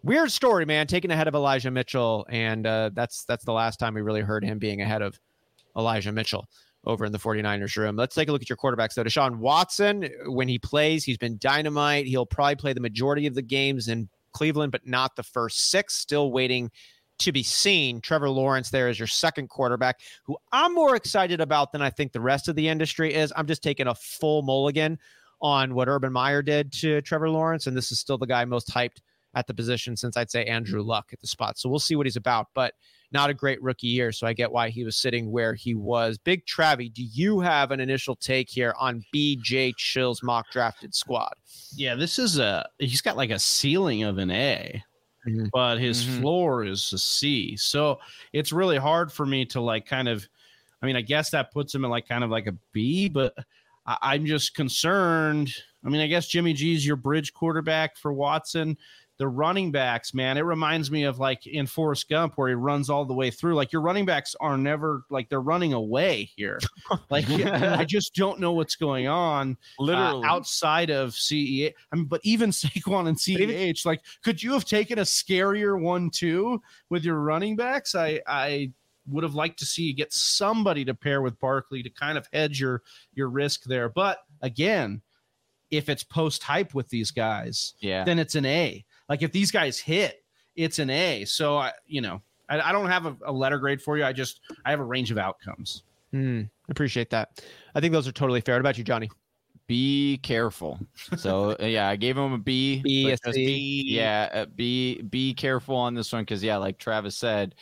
weird 0.02 0.32
story, 0.32 0.64
man. 0.64 0.86
Taken 0.86 1.10
ahead 1.10 1.28
of 1.28 1.34
Elijah 1.34 1.70
Mitchell, 1.70 2.26
and 2.28 2.66
uh, 2.66 2.90
that's 2.94 3.24
that's 3.24 3.44
the 3.44 3.52
last 3.52 3.78
time 3.78 3.94
we 3.94 4.00
really 4.00 4.22
heard 4.22 4.44
him 4.44 4.58
being 4.58 4.80
ahead 4.80 5.02
of 5.02 5.18
Elijah 5.76 6.12
Mitchell 6.12 6.48
over 6.84 7.04
in 7.04 7.12
the 7.12 7.18
49ers 7.18 7.76
room. 7.76 7.96
Let's 7.96 8.14
take 8.14 8.28
a 8.28 8.32
look 8.32 8.42
at 8.42 8.48
your 8.48 8.56
quarterbacks 8.56 8.94
though. 8.94 9.04
Deshaun 9.04 9.38
Watson, 9.38 10.08
when 10.26 10.48
he 10.48 10.58
plays, 10.58 11.04
he's 11.04 11.18
been 11.18 11.36
dynamite. 11.38 12.06
He'll 12.06 12.26
probably 12.26 12.56
play 12.56 12.72
the 12.72 12.80
majority 12.80 13.26
of 13.26 13.34
the 13.34 13.42
games 13.42 13.88
in 13.88 14.08
Cleveland, 14.32 14.72
but 14.72 14.86
not 14.86 15.16
the 15.16 15.24
first 15.24 15.70
six. 15.70 15.94
Still 15.94 16.30
waiting 16.32 16.70
to 17.18 17.32
be 17.32 17.42
seen. 17.42 18.00
Trevor 18.00 18.30
Lawrence 18.30 18.70
there 18.70 18.88
is 18.88 18.98
your 18.98 19.08
second 19.08 19.48
quarterback, 19.48 20.00
who 20.24 20.36
I'm 20.52 20.74
more 20.74 20.96
excited 20.96 21.40
about 21.40 21.72
than 21.72 21.82
I 21.82 21.90
think 21.90 22.12
the 22.12 22.20
rest 22.20 22.48
of 22.48 22.56
the 22.56 22.68
industry 22.68 23.14
is. 23.14 23.32
I'm 23.36 23.46
just 23.46 23.62
taking 23.62 23.86
a 23.86 23.94
full 23.94 24.42
mulligan 24.42 24.98
on 25.40 25.74
what 25.74 25.88
Urban 25.88 26.12
Meyer 26.12 26.42
did 26.42 26.72
to 26.72 27.02
Trevor 27.02 27.30
Lawrence, 27.30 27.66
and 27.66 27.76
this 27.76 27.92
is 27.92 28.00
still 28.00 28.18
the 28.18 28.26
guy 28.26 28.44
most 28.44 28.68
hyped 28.68 28.98
at 29.36 29.46
the 29.46 29.54
position 29.54 29.96
since 29.96 30.16
I'd 30.16 30.30
say 30.30 30.44
Andrew 30.46 30.80
mm-hmm. 30.80 30.88
Luck 30.88 31.10
at 31.12 31.20
the 31.20 31.26
spot. 31.26 31.58
So 31.58 31.68
we'll 31.68 31.78
see 31.78 31.94
what 31.94 32.06
he's 32.06 32.16
about, 32.16 32.48
but 32.54 32.74
not 33.12 33.30
a 33.30 33.34
great 33.34 33.62
rookie 33.62 33.86
year. 33.86 34.10
So 34.10 34.26
I 34.26 34.32
get 34.32 34.50
why 34.50 34.70
he 34.70 34.82
was 34.82 34.96
sitting 34.96 35.30
where 35.30 35.54
he 35.54 35.74
was. 35.74 36.18
Big 36.18 36.44
Travie, 36.46 36.92
do 36.92 37.04
you 37.04 37.40
have 37.40 37.70
an 37.70 37.78
initial 37.78 38.16
take 38.16 38.48
here 38.48 38.74
on 38.80 39.02
BJ 39.14 39.76
Chill's 39.76 40.22
mock 40.22 40.50
drafted 40.50 40.94
squad? 40.94 41.34
Yeah, 41.74 41.94
this 41.94 42.18
is 42.18 42.38
a 42.38 42.66
he's 42.78 43.02
got 43.02 43.16
like 43.16 43.30
a 43.30 43.38
ceiling 43.38 44.02
of 44.02 44.18
an 44.18 44.30
A. 44.30 44.82
Mhm. 45.26 45.50
but 45.52 45.78
his 45.78 46.02
Mhm. 46.04 46.20
floor 46.20 46.64
is 46.64 46.92
a 46.92 46.98
C. 46.98 47.56
So 47.56 48.00
it's 48.32 48.52
really 48.52 48.76
hard 48.78 49.12
for 49.12 49.26
me 49.26 49.44
to 49.46 49.60
like 49.60 49.86
kind 49.86 50.08
of, 50.08 50.28
I 50.82 50.86
mean, 50.86 50.96
I 50.96 51.00
guess 51.02 51.30
that 51.30 51.52
puts 51.52 51.74
him 51.74 51.84
in 51.84 51.90
like 51.90 52.08
kind 52.08 52.22
of 52.24 52.30
like 52.30 52.46
a 52.46 52.56
B, 52.72 53.08
but 53.08 53.34
I, 53.86 53.96
I'm 54.02 54.26
just 54.26 54.54
concerned. 54.54 55.52
I 55.84 55.88
mean, 55.88 56.00
I 56.00 56.06
guess 56.06 56.28
Jimmy 56.28 56.52
G's 56.52 56.86
your 56.86 56.96
bridge 56.96 57.32
quarterback 57.32 57.96
for 57.96 58.12
Watson. 58.12 58.76
The 59.18 59.28
running 59.28 59.72
backs, 59.72 60.12
man, 60.12 60.36
it 60.36 60.42
reminds 60.42 60.90
me 60.90 61.04
of 61.04 61.18
like 61.18 61.46
in 61.46 61.66
Forrest 61.66 62.08
Gump 62.08 62.34
where 62.36 62.48
he 62.48 62.54
runs 62.54 62.90
all 62.90 63.04
the 63.04 63.14
way 63.14 63.30
through. 63.30 63.54
Like 63.54 63.72
your 63.72 63.82
running 63.82 64.04
backs 64.04 64.36
are 64.40 64.58
never 64.58 65.04
like 65.08 65.28
they're 65.28 65.40
running 65.40 65.72
away 65.72 66.30
here. 66.36 66.58
Like 67.10 67.28
I 67.30 67.84
just 67.84 68.14
don't 68.14 68.40
know 68.40 68.52
what's 68.52 68.76
going 68.76 69.06
on 69.06 69.56
uh, 69.78 69.82
Literally. 69.82 70.26
outside 70.26 70.90
of 70.90 71.10
CEH. 71.10 71.72
I 71.92 71.96
mean, 71.96 72.06
but 72.06 72.20
even 72.24 72.50
Saquon 72.52 73.08
and 73.08 73.16
CEH, 73.16 73.86
like, 73.86 74.02
could 74.22 74.42
you 74.42 74.52
have 74.52 74.64
taken 74.64 74.98
a 74.98 75.02
scarier 75.02 75.80
one 75.80 76.10
too 76.10 76.60
with 76.90 77.04
your 77.04 77.20
running 77.20 77.56
backs? 77.56 77.94
I 77.94 78.20
I 78.26 78.72
would 79.08 79.24
have 79.24 79.34
liked 79.34 79.58
to 79.60 79.66
see 79.66 79.82
you 79.82 79.94
get 79.94 80.12
somebody 80.12 80.84
to 80.84 80.94
pair 80.94 81.22
with 81.22 81.38
Barkley 81.38 81.82
to 81.82 81.90
kind 81.90 82.18
of 82.18 82.28
hedge 82.32 82.60
your 82.60 82.82
your 83.14 83.28
risk 83.28 83.64
there. 83.64 83.88
But 83.88 84.18
again, 84.42 85.02
if 85.70 85.88
it's 85.88 86.04
post 86.04 86.42
hype 86.42 86.74
with 86.74 86.88
these 86.88 87.10
guys, 87.10 87.74
yeah. 87.80 88.04
then 88.04 88.18
it's 88.18 88.34
an 88.34 88.46
A. 88.46 88.84
Like 89.08 89.22
if 89.22 89.32
these 89.32 89.50
guys 89.50 89.78
hit, 89.78 90.24
it's 90.54 90.78
an 90.78 90.90
A. 90.90 91.24
So 91.24 91.58
I, 91.58 91.72
you 91.86 92.00
know, 92.00 92.22
I, 92.48 92.60
I 92.60 92.72
don't 92.72 92.86
have 92.86 93.06
a, 93.06 93.16
a 93.26 93.32
letter 93.32 93.58
grade 93.58 93.80
for 93.80 93.96
you. 93.96 94.04
I 94.04 94.12
just 94.12 94.40
I 94.64 94.70
have 94.70 94.80
a 94.80 94.84
range 94.84 95.10
of 95.10 95.18
outcomes. 95.18 95.82
Hmm, 96.12 96.42
appreciate 96.68 97.10
that. 97.10 97.42
I 97.74 97.80
think 97.80 97.92
those 97.92 98.08
are 98.08 98.12
totally 98.12 98.40
fair. 98.40 98.54
What 98.54 98.60
about 98.60 98.78
you, 98.78 98.84
Johnny? 98.84 99.10
be 99.66 100.18
careful. 100.18 100.78
So 101.16 101.56
uh, 101.60 101.66
yeah, 101.66 101.88
I 101.88 101.96
gave 101.96 102.16
him 102.16 102.32
a 102.32 102.38
B. 102.38 102.82
B, 102.82 103.04
but 103.04 103.12
a 103.12 103.16
just- 103.16 103.34
C. 103.34 103.82
Yeah, 103.86 104.28
uh, 104.32 104.46
be 104.46 105.02
be 105.02 105.34
careful 105.34 105.76
on 105.76 105.94
this 105.94 106.12
one 106.12 106.22
because 106.22 106.42
yeah, 106.42 106.56
like 106.56 106.78
Travis 106.78 107.16
said, 107.16 107.54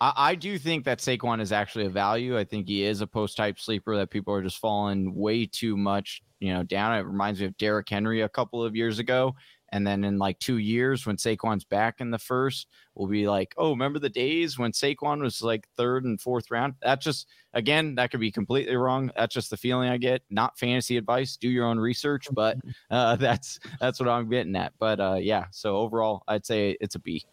I, 0.00 0.12
I 0.16 0.34
do 0.34 0.58
think 0.58 0.84
that 0.84 0.98
Saquon 0.98 1.40
is 1.40 1.52
actually 1.52 1.86
a 1.86 1.90
value. 1.90 2.38
I 2.38 2.44
think 2.44 2.68
he 2.68 2.82
is 2.82 3.00
a 3.00 3.06
post 3.06 3.36
type 3.36 3.58
sleeper 3.58 3.96
that 3.96 4.10
people 4.10 4.34
are 4.34 4.42
just 4.42 4.58
falling 4.58 5.14
way 5.14 5.46
too 5.46 5.76
much, 5.76 6.22
you 6.40 6.52
know, 6.52 6.62
down. 6.62 6.96
It 6.96 7.02
reminds 7.02 7.40
me 7.40 7.46
of 7.46 7.56
Derrick 7.58 7.88
Henry 7.88 8.22
a 8.22 8.28
couple 8.28 8.62
of 8.62 8.74
years 8.74 8.98
ago. 8.98 9.34
And 9.72 9.86
then 9.86 10.02
in 10.02 10.18
like 10.18 10.38
two 10.38 10.58
years, 10.58 11.06
when 11.06 11.16
Saquon's 11.16 11.64
back 11.64 12.00
in 12.00 12.10
the 12.10 12.18
first, 12.18 12.66
we'll 12.94 13.08
be 13.08 13.28
like, 13.28 13.54
oh, 13.56 13.70
remember 13.70 13.98
the 13.98 14.08
days 14.08 14.58
when 14.58 14.72
Saquon 14.72 15.22
was 15.22 15.42
like 15.42 15.68
third 15.76 16.04
and 16.04 16.20
fourth 16.20 16.50
round? 16.50 16.74
That 16.82 17.00
just, 17.00 17.28
again, 17.54 17.94
that 17.94 18.10
could 18.10 18.20
be 18.20 18.32
completely 18.32 18.74
wrong. 18.74 19.12
That's 19.16 19.34
just 19.34 19.50
the 19.50 19.56
feeling 19.56 19.88
I 19.88 19.96
get. 19.96 20.22
Not 20.28 20.58
fantasy 20.58 20.96
advice. 20.96 21.36
Do 21.36 21.48
your 21.48 21.66
own 21.66 21.78
research, 21.78 22.26
but 22.32 22.58
uh, 22.90 23.16
that's 23.16 23.60
that's 23.80 24.00
what 24.00 24.08
I'm 24.08 24.28
getting 24.28 24.56
at. 24.56 24.72
But 24.78 24.98
uh, 24.98 25.18
yeah, 25.20 25.46
so 25.52 25.76
overall, 25.76 26.24
I'd 26.26 26.46
say 26.46 26.76
it's 26.80 26.96
a 26.96 26.98
B. 26.98 27.24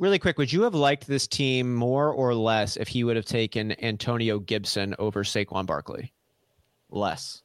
Really 0.00 0.18
quick, 0.18 0.36
would 0.38 0.52
you 0.52 0.62
have 0.62 0.74
liked 0.74 1.06
this 1.06 1.26
team 1.26 1.74
more 1.74 2.12
or 2.12 2.34
less 2.34 2.76
if 2.76 2.88
he 2.88 3.04
would 3.04 3.16
have 3.16 3.24
taken 3.24 3.72
Antonio 3.84 4.38
Gibson 4.38 4.94
over 4.98 5.22
Saquon 5.22 5.64
Barkley? 5.64 6.12
Less. 6.90 7.42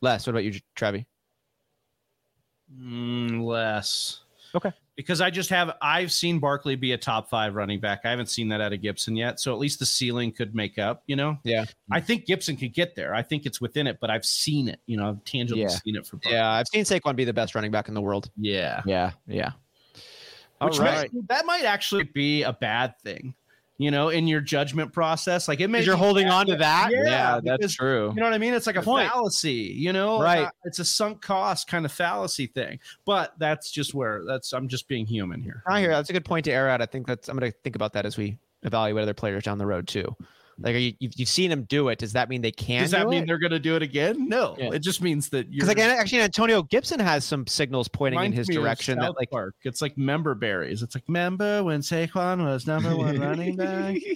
Less. 0.00 0.26
What 0.26 0.30
about 0.30 0.44
you, 0.44 0.60
Travi? 0.76 1.04
Mm, 2.78 3.44
less. 3.44 4.20
Okay. 4.54 4.72
Because 4.96 5.20
I 5.20 5.30
just 5.30 5.48
have 5.50 5.76
I've 5.80 6.12
seen 6.12 6.40
Barkley 6.40 6.76
be 6.76 6.92
a 6.92 6.98
top 6.98 7.30
five 7.30 7.54
running 7.54 7.80
back. 7.80 8.00
I 8.04 8.10
haven't 8.10 8.28
seen 8.28 8.48
that 8.48 8.60
out 8.60 8.72
of 8.72 8.82
Gibson 8.82 9.16
yet. 9.16 9.40
So 9.40 9.52
at 9.52 9.58
least 9.58 9.78
the 9.78 9.86
ceiling 9.86 10.30
could 10.32 10.54
make 10.54 10.78
up, 10.78 11.02
you 11.06 11.16
know? 11.16 11.38
Yeah. 11.42 11.64
I 11.90 12.00
think 12.00 12.26
Gibson 12.26 12.56
could 12.56 12.74
get 12.74 12.94
there. 12.96 13.14
I 13.14 13.22
think 13.22 13.46
it's 13.46 13.60
within 13.60 13.86
it, 13.86 13.98
but 14.00 14.10
I've 14.10 14.26
seen 14.26 14.68
it, 14.68 14.80
you 14.86 14.96
know, 14.98 15.08
I've 15.08 15.24
tangibly 15.24 15.62
Yeah. 15.62 15.68
seen 15.68 15.96
it 15.96 16.06
for 16.06 16.16
Barkley. 16.16 16.32
Yeah, 16.32 16.50
I've 16.50 16.68
seen 16.68 16.84
Saquon 16.84 17.16
be 17.16 17.24
the 17.24 17.32
best 17.32 17.54
running 17.54 17.70
back 17.70 17.88
in 17.88 17.94
the 17.94 18.00
world. 18.02 18.30
Yeah. 18.36 18.82
Yeah, 18.84 19.12
yeah. 19.26 19.52
All 20.60 20.68
Which 20.68 20.78
right. 20.78 21.10
might- 21.14 21.28
that 21.28 21.46
might 21.46 21.64
actually 21.64 22.04
be 22.04 22.42
a 22.42 22.52
bad 22.52 22.98
thing, 23.00 23.34
you 23.80 23.90
know, 23.90 24.10
in 24.10 24.28
your 24.28 24.42
judgment 24.42 24.92
process. 24.92 25.48
Like 25.48 25.60
it 25.60 25.68
may 25.68 25.78
Because 25.78 25.86
you're 25.86 25.96
holding 25.96 26.26
bad, 26.28 26.34
on 26.34 26.46
to 26.48 26.56
that. 26.56 26.90
Yeah, 26.92 27.04
Yeah, 27.04 27.40
that's 27.42 27.56
because- 27.58 27.74
true. 27.76 28.08
You 28.14 28.16
know 28.20 28.24
what 28.26 28.34
I 28.34 28.38
mean? 28.38 28.52
It's 28.52 28.66
like 28.66 28.76
a 28.76 28.82
Point. 28.82 29.10
fallacy, 29.10 29.74
you 29.74 29.92
know? 29.94 30.20
Right. 30.20 30.44
Uh, 30.44 30.50
It's 30.64 30.78
a 30.80 30.84
sunk 30.84 31.22
cost 31.22 31.66
kind 31.66 31.86
of 31.86 31.90
fallacy 31.92 32.46
thing. 32.46 32.78
But 33.06 33.32
that's 33.38 33.70
just 33.70 33.94
where 33.94 34.22
that's 34.26 34.52
I'm 34.52 34.68
just 34.68 34.86
being 34.86 35.06
human 35.06 35.40
here. 35.40 35.62
I 35.66 35.80
hear 35.80 35.90
that's 35.90 36.10
a 36.10 36.12
good 36.12 36.26
point 36.26 36.44
to 36.44 36.52
air 36.52 36.68
out. 36.68 36.82
I 36.82 36.86
think 36.86 37.06
that's 37.06 37.28
I'm 37.30 37.38
going 37.38 37.50
to 37.50 37.58
think 37.64 37.74
about 37.74 37.94
that 37.94 38.04
as 38.04 38.18
we 38.18 38.36
evaluate 38.64 39.02
other 39.02 39.14
players 39.14 39.44
down 39.44 39.56
the 39.56 39.66
road 39.66 39.88
too. 39.88 40.14
Like, 40.62 40.74
are 40.74 40.78
you, 40.78 40.92
you've, 40.98 41.12
you've 41.16 41.28
seen 41.28 41.48
them 41.50 41.62
do 41.64 41.88
it. 41.88 41.98
Does 41.98 42.12
that 42.12 42.28
mean 42.28 42.42
they 42.42 42.52
can? 42.52 42.82
Does 42.82 42.90
that 42.90 43.04
do 43.04 43.08
mean 43.08 43.22
it? 43.22 43.26
they're 43.26 43.38
going 43.38 43.52
to 43.52 43.58
do 43.58 43.76
it 43.76 43.82
again? 43.82 44.28
No, 44.28 44.54
Yeah. 44.58 44.70
it 44.72 44.80
just 44.80 45.00
means 45.00 45.30
that 45.30 45.46
you're. 45.46 45.60
Because 45.60 45.68
again, 45.70 45.90
actually, 45.90 46.20
Antonio 46.20 46.62
Gibson 46.62 47.00
has 47.00 47.24
some 47.24 47.46
signals 47.46 47.88
pointing 47.88 48.22
in 48.22 48.32
his 48.32 48.46
direction 48.46 48.98
that 48.98 49.16
like 49.16 49.30
Park. 49.30 49.54
It's 49.62 49.80
like 49.80 49.96
member 49.96 50.34
berries. 50.34 50.82
It's 50.82 50.94
like 50.94 51.08
member 51.08 51.64
when 51.64 51.80
Saquon 51.80 52.44
was 52.44 52.66
number 52.66 52.94
one 52.96 53.18
running 53.20 53.56
back. 53.56 53.96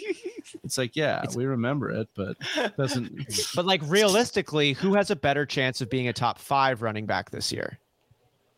It's 0.63 0.79
like 0.79 0.95
yeah, 0.95 1.19
It's- 1.19 1.35
we 1.37 1.47
remember 1.47 1.91
it, 1.91 2.09
but 2.15 2.37
it 2.57 2.77
doesn't. 2.77 3.27
But 3.57 3.65
like 3.67 3.81
realistically, 3.85 4.75
who 4.75 4.95
has 4.95 5.11
a 5.11 5.17
better 5.17 5.45
chance 5.47 5.81
of 5.81 5.91
being 5.91 6.09
a 6.09 6.13
top 6.13 6.39
five 6.39 6.81
running 6.83 7.07
back 7.07 7.31
this 7.31 7.51
year? 7.51 7.79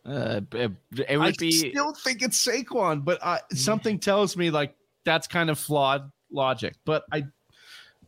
Uh, 0.05 0.41
it, 0.53 0.71
it 0.95 1.09
I 1.11 1.17
would 1.17 1.37
be 1.37 1.51
still 1.51 1.93
think 1.93 2.21
it's 2.21 2.45
Saquon, 2.45 3.03
but 3.03 3.23
I, 3.23 3.39
something 3.53 3.99
tells 3.99 4.37
me 4.37 4.51
like 4.51 4.75
that's 5.05 5.27
kind 5.27 5.49
of 5.49 5.57
flawed 5.59 6.11
logic. 6.31 6.75
But 6.85 7.03
I, 7.11 7.25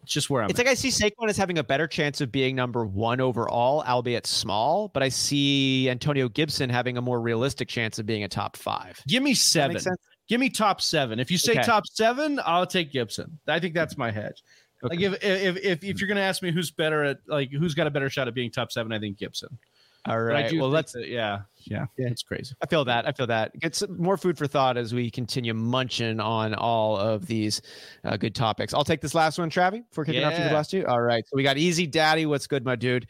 it's 0.09 0.15
just 0.15 0.31
where 0.31 0.41
I'm. 0.41 0.49
It's 0.49 0.57
like 0.57 0.67
I 0.67 0.73
see 0.73 0.89
Saquon 0.89 1.29
as 1.29 1.37
having 1.37 1.59
a 1.59 1.63
better 1.63 1.85
chance 1.85 2.19
of 2.19 2.31
being 2.31 2.55
number 2.55 2.83
one 2.83 3.21
overall, 3.21 3.83
albeit 3.83 4.25
small. 4.25 4.87
But 4.87 5.03
I 5.03 5.09
see 5.09 5.87
Antonio 5.87 6.27
Gibson 6.27 6.67
having 6.67 6.97
a 6.97 7.01
more 7.01 7.21
realistic 7.21 7.67
chance 7.67 7.99
of 7.99 8.07
being 8.07 8.23
a 8.23 8.27
top 8.27 8.57
five. 8.57 8.99
Give 9.07 9.21
me 9.21 9.35
seven. 9.35 9.79
Give 10.27 10.39
me 10.39 10.49
top 10.49 10.81
seven. 10.81 11.19
If 11.19 11.29
you 11.29 11.37
say 11.37 11.51
Okay. 11.51 11.61
top 11.61 11.85
seven, 11.85 12.39
I'll 12.43 12.65
take 12.65 12.91
Gibson. 12.91 13.39
I 13.47 13.59
think 13.59 13.75
that's 13.75 13.99
my 13.99 14.09
hedge. 14.09 14.41
Like 14.81 14.99
if 14.99 15.23
if 15.23 15.57
if, 15.57 15.83
if 15.83 16.01
you're 16.01 16.07
gonna 16.07 16.21
ask 16.21 16.41
me 16.41 16.51
who's 16.51 16.71
better 16.71 17.03
at 17.03 17.17
like 17.27 17.51
who's 17.51 17.75
got 17.75 17.85
a 17.85 17.91
better 17.91 18.09
shot 18.09 18.27
at 18.27 18.33
being 18.33 18.49
top 18.49 18.71
seven, 18.71 18.91
I 18.91 18.97
think 18.97 19.19
Gibson. 19.19 19.59
All 20.05 20.15
But 20.15 20.31
I 20.35 20.41
right. 20.41 20.49
do 20.49 20.57
Well, 20.59 20.67
think 20.67 20.73
let's. 20.75 20.91
that- 20.93 21.07
yeah, 21.09 21.41
yeah, 21.65 21.85
Yeah. 21.97 22.07
it's 22.07 22.23
crazy. 22.23 22.55
I 22.63 22.67
feel 22.67 22.85
that. 22.85 23.05
I 23.07 23.11
feel 23.11 23.27
that. 23.27 23.57
Get 23.59 23.75
some 23.75 24.01
more 24.01 24.15
food 24.17 24.37
for 24.37 24.47
thought 24.47 24.77
as 24.77 24.93
we 24.93 25.11
continue 25.11 25.53
munching 25.53 26.19
on 26.19 26.53
all 26.53 26.95
of 26.97 27.27
these 27.27 27.61
uh, 28.05 28.15
good 28.17 28.33
topics. 28.33 28.73
I'll 28.73 28.85
take 28.85 29.01
this 29.01 29.13
last 29.13 29.37
one, 29.37 29.49
Travi, 29.49 29.83
before 29.89 30.05
kicking 30.05 30.23
off 30.23 30.33
to 30.35 30.41
the 30.41 30.51
last 30.51 30.71
two. 30.71 30.85
All 30.87 31.01
right. 31.01 31.23
So 31.27 31.35
we 31.35 31.43
got 31.43 31.57
Easy 31.57 31.85
Daddy. 31.85 32.25
What's 32.25 32.47
good, 32.47 32.63
my 32.63 32.75
dude? 32.77 33.07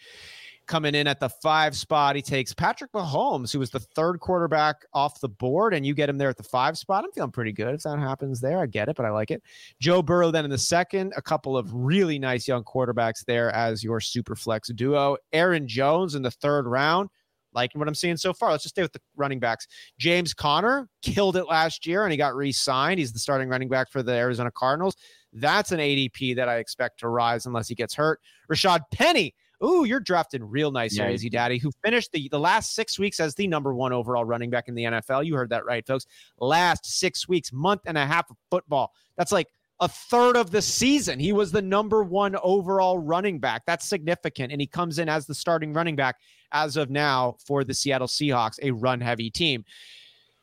Coming 0.70 0.94
in 0.94 1.08
at 1.08 1.20
the 1.20 1.30
five 1.30 1.76
spot, 1.76 2.16
he 2.16 2.22
takes 2.22 2.54
Patrick 2.54 2.92
Mahomes, 2.92 3.52
who 3.52 3.58
was 3.58 3.72
the 3.72 3.80
third 3.80 4.20
quarterback 4.20 4.86
off 4.94 5.20
the 5.20 5.28
board, 5.28 5.74
and 5.74 5.84
you 5.84 5.96
get 5.96 6.10
him 6.10 6.20
there 6.20 6.30
at 6.30 6.38
the 6.38 6.44
five 6.44 6.78
spot. 6.78 7.04
I'm 7.04 7.12
feeling 7.12 7.32
pretty 7.32 7.52
good 7.52 7.74
if 7.74 7.82
that 7.82 7.98
happens 7.98 8.40
there. 8.40 8.60
I 8.60 8.68
get 8.68 8.88
it, 8.88 8.96
but 8.96 9.04
I 9.04 9.10
like 9.10 9.32
it. 9.32 9.42
Joe 9.80 10.04
Burrow 10.04 10.30
then 10.30 10.46
in 10.46 10.52
the 10.52 10.60
second, 10.60 11.12
a 11.18 11.24
couple 11.24 11.58
of 11.58 11.74
really 11.74 12.20
nice 12.20 12.48
young 12.48 12.64
quarterbacks 12.64 13.26
there 13.26 13.50
as 13.50 13.84
your 13.84 14.00
super 14.00 14.36
flex 14.36 14.70
duo. 14.70 15.18
Aaron 15.34 15.68
Jones 15.68 16.14
in 16.14 16.22
the 16.22 16.30
third 16.30 16.68
round 16.68 17.10
liking 17.52 17.80
what 17.80 17.88
I'm 17.88 17.96
seeing 17.96 18.16
so 18.16 18.32
far. 18.32 18.52
Let's 18.52 18.62
just 18.64 18.76
stay 18.76 18.84
with 18.84 18.94
the 18.94 19.02
running 19.16 19.40
backs. 19.40 19.66
James 19.98 20.36
Conner 20.36 20.88
killed 21.02 21.36
it 21.36 21.46
last 21.46 21.88
year 21.88 22.04
and 22.04 22.12
he 22.12 22.18
got 22.18 22.36
re 22.36 22.52
signed. 22.52 23.00
He's 23.00 23.12
the 23.12 23.18
starting 23.18 23.50
running 23.50 23.70
back 23.70 23.90
for 23.90 24.04
the 24.04 24.12
Arizona 24.12 24.52
Cardinals. 24.52 24.96
That's 25.34 25.72
an 25.72 25.80
ADP 25.80 26.36
that 26.36 26.48
I 26.48 26.58
expect 26.58 27.00
to 27.00 27.08
rise 27.08 27.48
unless 27.48 27.68
he 27.68 27.74
gets 27.74 27.96
hurt. 27.96 28.20
Rashaad 28.52 28.82
Penny. 28.94 29.34
Ooh, 29.64 29.84
you're 29.86 30.00
drafting 30.00 30.44
real 30.44 30.72
nice 30.72 30.98
Yeah, 30.98 31.10
Easy 31.10 31.30
Daddy, 31.30 31.58
who 31.58 31.72
finished 31.84 32.12
the, 32.12 32.30
the 32.30 32.40
last 32.40 32.76
six 32.76 32.98
weeks 32.98 33.20
as 33.20 33.36
the 33.36 33.48
number 33.48 33.74
one 33.74 33.92
overall 33.92 34.24
running 34.24 34.50
back 34.50 34.68
in 34.68 34.76
the 34.76 34.84
NFL. 34.84 35.26
You 35.26 35.36
heard 35.36 35.50
that 35.50 35.66
right, 35.66 35.86
folks. 35.86 36.06
Last 36.40 36.86
six 36.86 37.28
weeks, 37.28 37.52
month 37.52 37.82
and 37.86 37.98
a 37.98 38.06
half 38.06 38.30
of 38.30 38.38
football. 38.50 38.94
That's 39.18 39.32
like 39.32 39.48
a 39.82 39.88
third 39.88 40.36
of 40.36 40.52
the 40.52 40.62
season. 40.62 41.20
He 41.20 41.34
was 41.34 41.52
the 41.52 41.62
number 41.62 42.04
one 42.04 42.36
overall 42.42 42.98
running 42.98 43.40
back. 43.40 43.64
That's 43.66 43.88
significant. 43.88 44.52
And 44.52 44.60
he 44.62 44.68
comes 44.68 45.00
in 45.00 45.10
as 45.10 45.26
the 45.26 45.36
starting 45.36 45.74
running 45.74 45.96
back 45.96 46.18
as 46.52 46.78
of 46.78 46.90
now 46.90 47.36
for 47.46 47.64
the 47.64 47.74
Seattle 47.74 48.08
Seahawks, 48.08 48.60
a 48.62 48.72
run 48.72 49.00
heavy 49.00 49.30
team. 49.30 49.64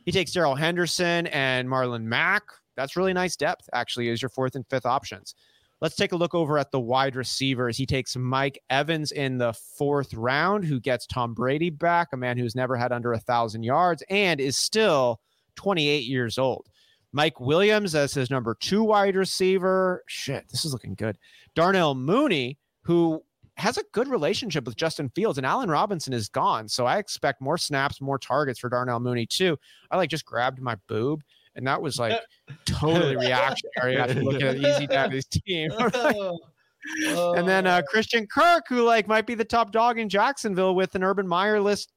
He 0.05 0.13
takes 0.13 0.33
Darrell 0.33 0.55
Henderson 0.55 1.27
and 1.29 1.69
Marlon 1.69 2.05
Mack. 2.05 2.45
That's 2.77 2.97
really 2.97 3.13
nice 3.13 3.37
depth, 3.37 3.69
actually, 3.73 4.11
as 4.11 4.23
your 4.23 4.29
fourth 4.29 4.55
and 4.55 4.67
fifth 4.69 4.87
options. 4.87 5.35
Let's 5.81 5.97
take 5.97 6.13
a 6.13 6.17
look 6.17 6.35
over 6.35 6.59
at 6.59 6.71
the 6.71 6.81
wide 6.81 7.17
receivers. 7.17 7.77
He 7.77 7.85
takes 7.85 8.17
Mike 8.17 8.59
Evans 8.71 9.13
in 9.13 9.37
the 9.37 9.53
fourth 9.53 10.15
round, 10.15 10.65
who 10.65 10.81
gets 10.81 11.07
Tom 11.07 11.35
Brady 11.35 11.69
back, 11.69 12.09
a 12.13 12.17
man 12.17 12.39
who's 12.39 12.55
never 12.55 12.77
had 12.77 12.93
under 12.93 13.13
a 13.13 13.19
thousand 13.19 13.63
yards 13.63 14.03
and 14.09 14.41
is 14.41 14.57
still 14.57 15.21
28 15.57 16.05
years 16.05 16.39
old. 16.39 16.69
Mike 17.13 17.41
Williams 17.41 17.95
as 17.95 18.15
his 18.15 18.31
number 18.31 18.55
two 18.55 18.83
wide 18.83 19.17
receiver. 19.17 20.03
Shit, 20.07 20.49
this 20.49 20.65
is 20.65 20.73
looking 20.73 20.95
good. 20.95 21.19
Darnell 21.55 21.95
Mooney, 21.95 22.59
who 22.83 23.23
has 23.57 23.79
a 23.79 23.85
good 23.93 24.09
relationship 24.09 24.65
with 24.65 24.77
Justin 24.77 25.11
Fields, 25.15 25.39
and 25.39 25.47
Allen 25.47 25.71
Robinson 25.71 26.13
is 26.13 26.29
gone. 26.29 26.69
So 26.69 26.85
I 26.85 26.99
expect 26.99 27.41
more 27.41 27.57
snaps, 27.57 28.01
more 28.01 28.19
targets 28.19 28.59
for 28.59 28.69
Darnell 28.69 29.01
Mooney, 29.01 29.27
too. 29.27 29.59
I 29.91 29.97
like 29.97 30.11
just 30.11 30.27
grabbed 30.27 30.61
my 30.61 30.77
boob, 30.89 31.23
and 31.57 31.67
that 31.67 31.81
was 31.81 31.99
like 31.99 32.21
totally 32.65 33.17
reactionary 33.27 33.97
after 33.97 34.23
looking 34.23 34.47
at 34.47 34.57
Easy 34.57 34.87
Daddy's 34.87 35.27
team. 35.47 35.71
and 37.07 37.49
then 37.49 37.67
uh, 37.67 37.83
Christian 37.89 38.27
Kirk, 38.27 38.65
who 38.69 38.83
like 38.83 39.09
might 39.09 39.27
be 39.27 39.35
the 39.35 39.45
top 39.45 39.73
dog 39.73 39.99
in 39.99 40.09
Jacksonville 40.09 40.75
with 40.75 40.95
an 40.95 41.03
Urban 41.03 41.27
Meyer 41.27 41.61
list 41.61 41.93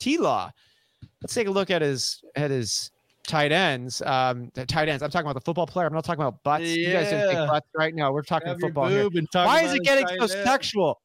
T 0.00 0.18
Law. 0.18 0.50
Let's 1.22 1.34
take 1.34 1.46
a 1.46 1.50
look 1.50 1.70
at 1.70 1.82
his 1.82 2.22
at 2.34 2.50
his 2.50 2.90
tight 3.26 3.52
ends. 3.52 4.02
Um, 4.02 4.50
tight 4.66 4.88
ends. 4.88 5.02
I'm 5.02 5.10
talking 5.10 5.26
about 5.26 5.34
the 5.34 5.44
football 5.44 5.66
player. 5.66 5.86
I'm 5.86 5.92
not 5.92 6.04
talking 6.04 6.22
about 6.22 6.42
butts. 6.42 6.64
You 6.64 6.92
guys 6.92 7.10
didn't 7.10 7.28
think 7.28 7.48
butts 7.48 7.68
right 7.76 7.94
now. 7.94 8.12
We're 8.12 8.22
talking 8.22 8.48
Grab 8.48 8.60
football 8.60 8.88
here. 8.88 9.08
talk 9.32 9.46
Why 9.46 9.62
is 9.62 9.74
it 9.74 9.84
getting 9.84 10.06
so 10.08 10.22
end. 10.22 10.30
sexual? 10.30 11.00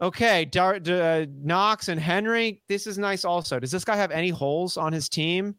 Okay, 0.00 0.44
Dar- 0.44 0.80
uh, 0.86 1.26
Knox 1.42 1.88
and 1.88 2.00
Henry. 2.00 2.62
This 2.68 2.86
is 2.86 2.98
nice. 2.98 3.24
Also, 3.24 3.58
does 3.58 3.72
this 3.72 3.84
guy 3.84 3.96
have 3.96 4.12
any 4.12 4.30
holes 4.30 4.76
on 4.76 4.92
his 4.92 5.08
team? 5.08 5.56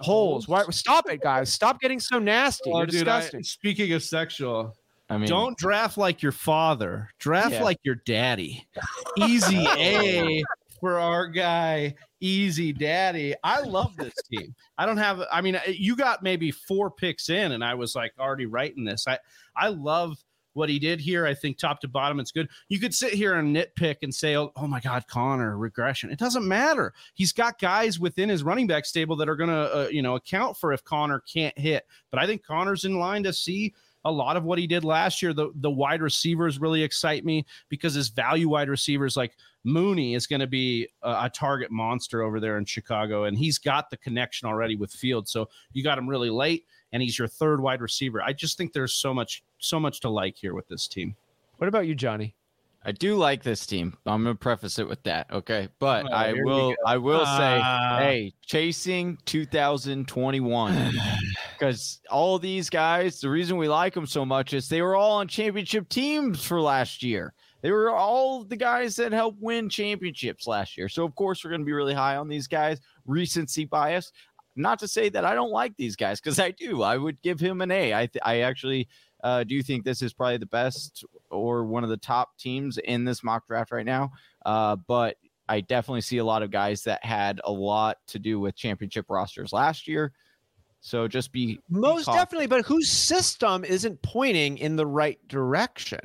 Holes. 0.00 0.48
Why? 0.48 0.64
Stop 0.70 1.10
it, 1.10 1.20
guys. 1.20 1.52
Stop 1.52 1.80
getting 1.80 2.00
so 2.00 2.18
nasty. 2.18 2.70
Oh, 2.72 2.78
You're 2.78 2.86
dude, 2.86 3.08
I- 3.08 3.28
speaking 3.42 3.92
of 3.92 4.02
sexual, 4.02 4.74
I 5.08 5.18
mean, 5.18 5.28
don't 5.28 5.56
draft 5.58 5.98
like 5.98 6.22
your 6.22 6.32
father. 6.32 7.10
Draft 7.18 7.52
Yeah. 7.54 7.64
like 7.64 7.78
your 7.82 7.96
daddy. 7.96 8.66
Easy 9.18 9.66
A 9.68 10.42
for 10.80 10.98
our 10.98 11.26
guy, 11.28 11.94
Easy 12.20 12.72
Daddy. 12.72 13.34
I 13.44 13.60
love 13.60 13.96
this 13.96 14.14
team. 14.32 14.54
I 14.78 14.86
don't 14.86 14.96
have. 14.98 15.22
I 15.32 15.40
mean, 15.40 15.58
you 15.66 15.96
got 15.96 16.22
maybe 16.22 16.50
four 16.50 16.90
picks 16.90 17.28
in, 17.28 17.52
and 17.52 17.64
I 17.64 17.74
was 17.74 17.94
like 17.94 18.12
already 18.18 18.46
writing 18.46 18.84
this. 18.84 19.06
I 19.06 19.18
I 19.56 19.68
love 19.68 20.16
what 20.52 20.68
he 20.68 20.78
did 20.78 21.00
here. 21.00 21.26
I 21.26 21.34
think 21.34 21.58
top 21.58 21.80
to 21.80 21.88
bottom, 21.88 22.20
it's 22.20 22.32
good. 22.32 22.48
You 22.68 22.78
could 22.78 22.94
sit 22.94 23.12
here 23.12 23.34
and 23.34 23.54
nitpick 23.54 23.96
and 24.02 24.14
say, 24.14 24.36
"Oh, 24.36 24.52
oh 24.56 24.66
my 24.66 24.80
God, 24.80 25.06
Conner 25.06 25.56
regression." 25.56 26.10
It 26.10 26.18
doesn't 26.18 26.46
matter. 26.46 26.92
He's 27.14 27.32
got 27.32 27.58
guys 27.58 27.98
within 27.98 28.28
his 28.28 28.42
running 28.42 28.66
back 28.66 28.84
stable 28.84 29.16
that 29.16 29.28
are 29.28 29.36
going 29.36 29.50
to, 29.50 29.74
uh, 29.74 29.88
you 29.90 30.02
know, 30.02 30.16
account 30.16 30.56
for 30.56 30.72
if 30.72 30.84
Conner 30.84 31.20
can't 31.20 31.56
hit. 31.58 31.86
But 32.10 32.20
I 32.20 32.26
think 32.26 32.44
Conner's 32.44 32.84
in 32.84 32.98
line 32.98 33.22
to 33.24 33.32
see 33.32 33.74
a 34.04 34.10
lot 34.10 34.36
of 34.36 34.44
what 34.44 34.58
he 34.58 34.66
did 34.66 34.84
last 34.84 35.22
year. 35.22 35.32
The 35.32 35.50
the 35.56 35.70
wide 35.70 36.02
receivers 36.02 36.60
really 36.60 36.82
excite 36.82 37.24
me 37.24 37.44
because 37.68 37.94
his 37.94 38.08
value 38.08 38.48
wide 38.48 38.68
receivers 38.68 39.16
like 39.16 39.36
Mooney 39.64 40.14
is 40.14 40.26
going 40.26 40.40
to 40.40 40.46
be 40.46 40.88
a, 41.02 41.24
a 41.24 41.30
target 41.32 41.70
monster 41.70 42.22
over 42.22 42.40
there 42.40 42.56
in 42.58 42.64
Chicago, 42.64 43.24
and 43.24 43.36
he's 43.36 43.58
got 43.58 43.90
the 43.90 43.96
connection 43.96 44.48
already 44.48 44.76
with 44.76 44.90
Field. 44.90 45.28
So 45.28 45.48
you 45.72 45.82
got 45.82 45.98
him 45.98 46.08
really 46.08 46.30
late, 46.30 46.64
and 46.92 47.02
he's 47.02 47.18
your 47.18 47.28
third 47.28 47.60
wide 47.60 47.80
receiver. 47.80 48.22
I 48.22 48.32
just 48.32 48.56
think 48.58 48.72
there's 48.72 48.94
so 48.94 49.12
much 49.14 49.42
so 49.58 49.78
much 49.80 50.00
to 50.00 50.08
like 50.10 50.36
here 50.36 50.54
with 50.54 50.68
this 50.68 50.88
team. 50.88 51.14
What 51.58 51.68
about 51.68 51.86
you, 51.86 51.94
Johnny? 51.94 52.34
I 52.82 52.92
do 52.92 53.14
like 53.16 53.42
this 53.42 53.66
team. 53.66 53.98
I'm 54.06 54.22
gonna 54.22 54.34
preface 54.34 54.78
it 54.78 54.88
with 54.88 55.02
that, 55.02 55.30
okay? 55.30 55.68
But 55.80 56.06
Oh, 56.10 56.14
I 56.14 56.32
here 56.32 56.36
we 56.46 56.50
will, 56.50 56.74
I 56.86 56.96
will 56.96 57.26
say, 57.26 57.60
Ah. 57.62 57.98
hey, 57.98 58.32
chasing 58.46 59.18
2021, 59.26 60.92
because 61.58 62.00
all 62.10 62.38
these 62.38 62.70
guys, 62.70 63.20
the 63.20 63.28
reason 63.28 63.56
we 63.58 63.68
like 63.68 63.94
them 63.94 64.06
so 64.06 64.24
much 64.24 64.54
is 64.54 64.68
they 64.68 64.80
were 64.82 64.96
all 64.96 65.12
on 65.18 65.28
championship 65.28 65.88
teams 65.88 66.42
for 66.44 66.60
last 66.60 67.02
year. 67.02 67.34
They 67.62 67.70
were 67.70 67.90
all 67.90 68.44
the 68.44 68.56
guys 68.56 68.96
that 68.96 69.12
helped 69.12 69.42
win 69.42 69.68
championships 69.68 70.46
last 70.46 70.78
year. 70.78 70.88
So 70.88 71.04
of 71.04 71.14
course 71.14 71.44
we're 71.44 71.50
gonna 71.50 71.64
be 71.64 71.72
really 71.74 71.92
high 71.92 72.16
on 72.16 72.28
these 72.28 72.46
guys. 72.46 72.80
Recency 73.04 73.66
bias. 73.66 74.10
Not 74.60 74.78
to 74.80 74.88
say 74.88 75.08
that 75.08 75.24
I 75.24 75.34
don't 75.34 75.50
like 75.50 75.76
these 75.76 75.96
guys, 75.96 76.20
because 76.20 76.38
I 76.38 76.50
do. 76.50 76.82
I 76.82 76.96
would 76.96 77.20
give 77.22 77.40
him 77.40 77.60
an 77.60 77.70
A. 77.70 77.94
I, 77.94 78.06
th- 78.06 78.22
I 78.24 78.40
actually 78.40 78.88
uh, 79.24 79.44
do 79.44 79.62
think 79.62 79.84
this 79.84 80.02
is 80.02 80.12
probably 80.12 80.36
the 80.36 80.46
best 80.46 81.04
or 81.30 81.64
one 81.64 81.84
of 81.84 81.90
the 81.90 81.96
top 81.96 82.36
teams 82.38 82.78
in 82.78 83.04
this 83.04 83.22
mock 83.24 83.46
draft 83.46 83.72
right 83.72 83.86
now. 83.86 84.10
Uh, 84.44 84.76
but 84.76 85.16
I 85.48 85.60
definitely 85.60 86.02
see 86.02 86.18
a 86.18 86.24
lot 86.24 86.42
of 86.42 86.50
guys 86.50 86.84
that 86.84 87.04
had 87.04 87.40
a 87.44 87.50
lot 87.52 87.98
to 88.08 88.18
do 88.18 88.38
with 88.38 88.54
championship 88.54 89.06
rosters 89.08 89.52
last 89.52 89.88
year. 89.88 90.12
So 90.80 91.08
just 91.08 91.32
be 91.32 91.58
Most 91.68 92.06
definitely, 92.06 92.46
but 92.46 92.64
whose 92.64 92.90
system 92.90 93.64
isn't 93.64 94.00
pointing 94.02 94.58
in 94.58 94.76
the 94.76 94.86
right 94.86 95.18
direction? 95.28 96.00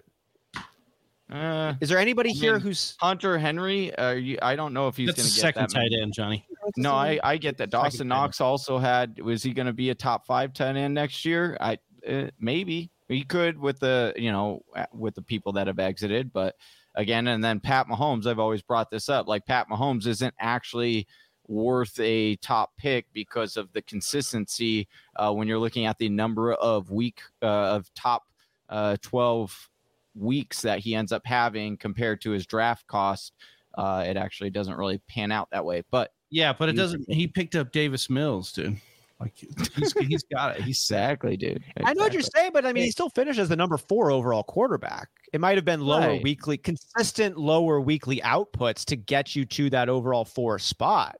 Uh, 1.31 1.73
Is 1.81 1.89
there 1.89 1.97
anybody 1.97 2.29
I 2.29 2.33
here 2.33 2.53
mean, 2.53 2.61
who's 2.61 2.95
Hunter 2.99 3.37
Henry, 3.37 3.93
uh, 3.95 4.11
you, 4.11 4.37
I 4.41 4.55
don't 4.55 4.73
know 4.73 4.87
if 4.87 4.95
he's 4.95 5.07
That's 5.07 5.17
going 5.17 5.25
the 5.25 5.29
to 5.31 5.35
get 5.35 5.41
second 5.41 5.61
that 5.69 5.73
many- 5.73 5.89
tight 5.89 6.01
end, 6.03 6.13
Johnny. 6.13 6.45
No, 6.77 6.93
I, 6.93 7.19
I 7.23 7.37
get 7.37 7.57
that. 7.57 7.71
Second 7.71 7.71
Dawson 7.71 7.97
tight 7.97 8.01
end. 8.01 8.09
Knox 8.09 8.41
also 8.41 8.77
had. 8.77 9.19
Was 9.19 9.41
he 9.41 9.53
going 9.53 9.65
to 9.67 9.73
be 9.73 9.89
a 9.89 9.95
top 9.95 10.25
five 10.25 10.53
tight 10.53 10.75
end 10.75 10.93
next 10.93 11.25
year? 11.25 11.57
I 11.59 11.77
uh, 12.07 12.27
maybe 12.39 12.91
he 13.07 13.23
could 13.23 13.57
with 13.59 13.79
the 13.79 14.13
you 14.15 14.31
know 14.31 14.61
with 14.93 15.15
the 15.15 15.21
people 15.23 15.51
that 15.53 15.65
have 15.67 15.79
exited, 15.79 16.31
but 16.31 16.55
again, 16.95 17.27
and 17.27 17.43
then 17.43 17.59
Pat 17.59 17.87
Mahomes. 17.87 18.25
I've 18.27 18.39
always 18.39 18.61
brought 18.61 18.89
this 18.91 19.09
up. 19.09 19.27
Like 19.27 19.45
Pat 19.45 19.67
Mahomes 19.69 20.05
isn't 20.07 20.33
actually 20.39 21.07
worth 21.47 21.99
a 21.99 22.35
top 22.37 22.71
pick 22.77 23.05
because 23.13 23.57
of 23.57 23.71
the 23.73 23.81
consistency 23.83 24.87
uh, 25.15 25.31
when 25.31 25.47
you're 25.47 25.59
looking 25.59 25.85
at 25.85 25.97
the 25.99 26.09
number 26.09 26.53
of 26.53 26.89
week 26.89 27.21
uh, 27.43 27.45
of 27.45 27.91
top 27.95 28.23
uh, 28.69 28.97
12 29.03 29.69
weeks 30.15 30.61
that 30.61 30.79
he 30.79 30.95
ends 30.95 31.11
up 31.11 31.21
having 31.25 31.77
compared 31.77 32.21
to 32.21 32.31
his 32.31 32.45
draft 32.45 32.87
cost. 32.87 33.33
Uh, 33.77 34.03
it 34.07 34.15
actually 34.17 34.49
doesn't 34.49 34.77
really 34.77 34.99
pan 35.09 35.31
out 35.31 35.49
that 35.51 35.65
way, 35.65 35.83
but 35.91 36.11
Yeah, 36.29 36.53
but 36.53 36.69
it 36.69 36.75
He's- 36.75 36.83
doesn't. 36.85 37.11
He 37.11 37.27
picked 37.27 37.55
up 37.55 37.71
Davis 37.71 38.09
Mills, 38.09 38.51
dude. 38.53 38.77
Like 39.19 39.33
he's, 39.75 39.93
he's 39.93 40.23
got 40.23 40.55
it. 40.57 40.63
He's 40.63 40.77
Exactly, 40.77 41.37
dude. 41.37 41.63
I 41.85 41.93
know 41.93 42.03
what 42.03 42.11
you're 42.13 42.21
saying, 42.21 42.51
but 42.53 42.65
I 42.65 42.73
mean, 42.73 42.83
he 42.83 42.91
still 42.91 43.09
finished 43.09 43.39
as 43.39 43.47
the 43.49 43.55
number 43.55 43.77
four 43.77 44.11
overall 44.11 44.43
quarterback. 44.43 45.07
It 45.33 45.39
might 45.39 45.57
have 45.57 45.63
been 45.65 45.79
lower 45.81 45.99
Right. 46.09 46.23
weekly, 46.23 46.57
consistent 46.57 47.37
lower 47.37 47.79
weekly 47.79 48.19
outputs 48.21 48.83
to 48.85 48.95
get 48.97 49.35
you 49.35 49.45
to 49.45 49.69
that 49.69 49.87
overall 49.89 50.25
four 50.25 50.59
spot. 50.59 51.15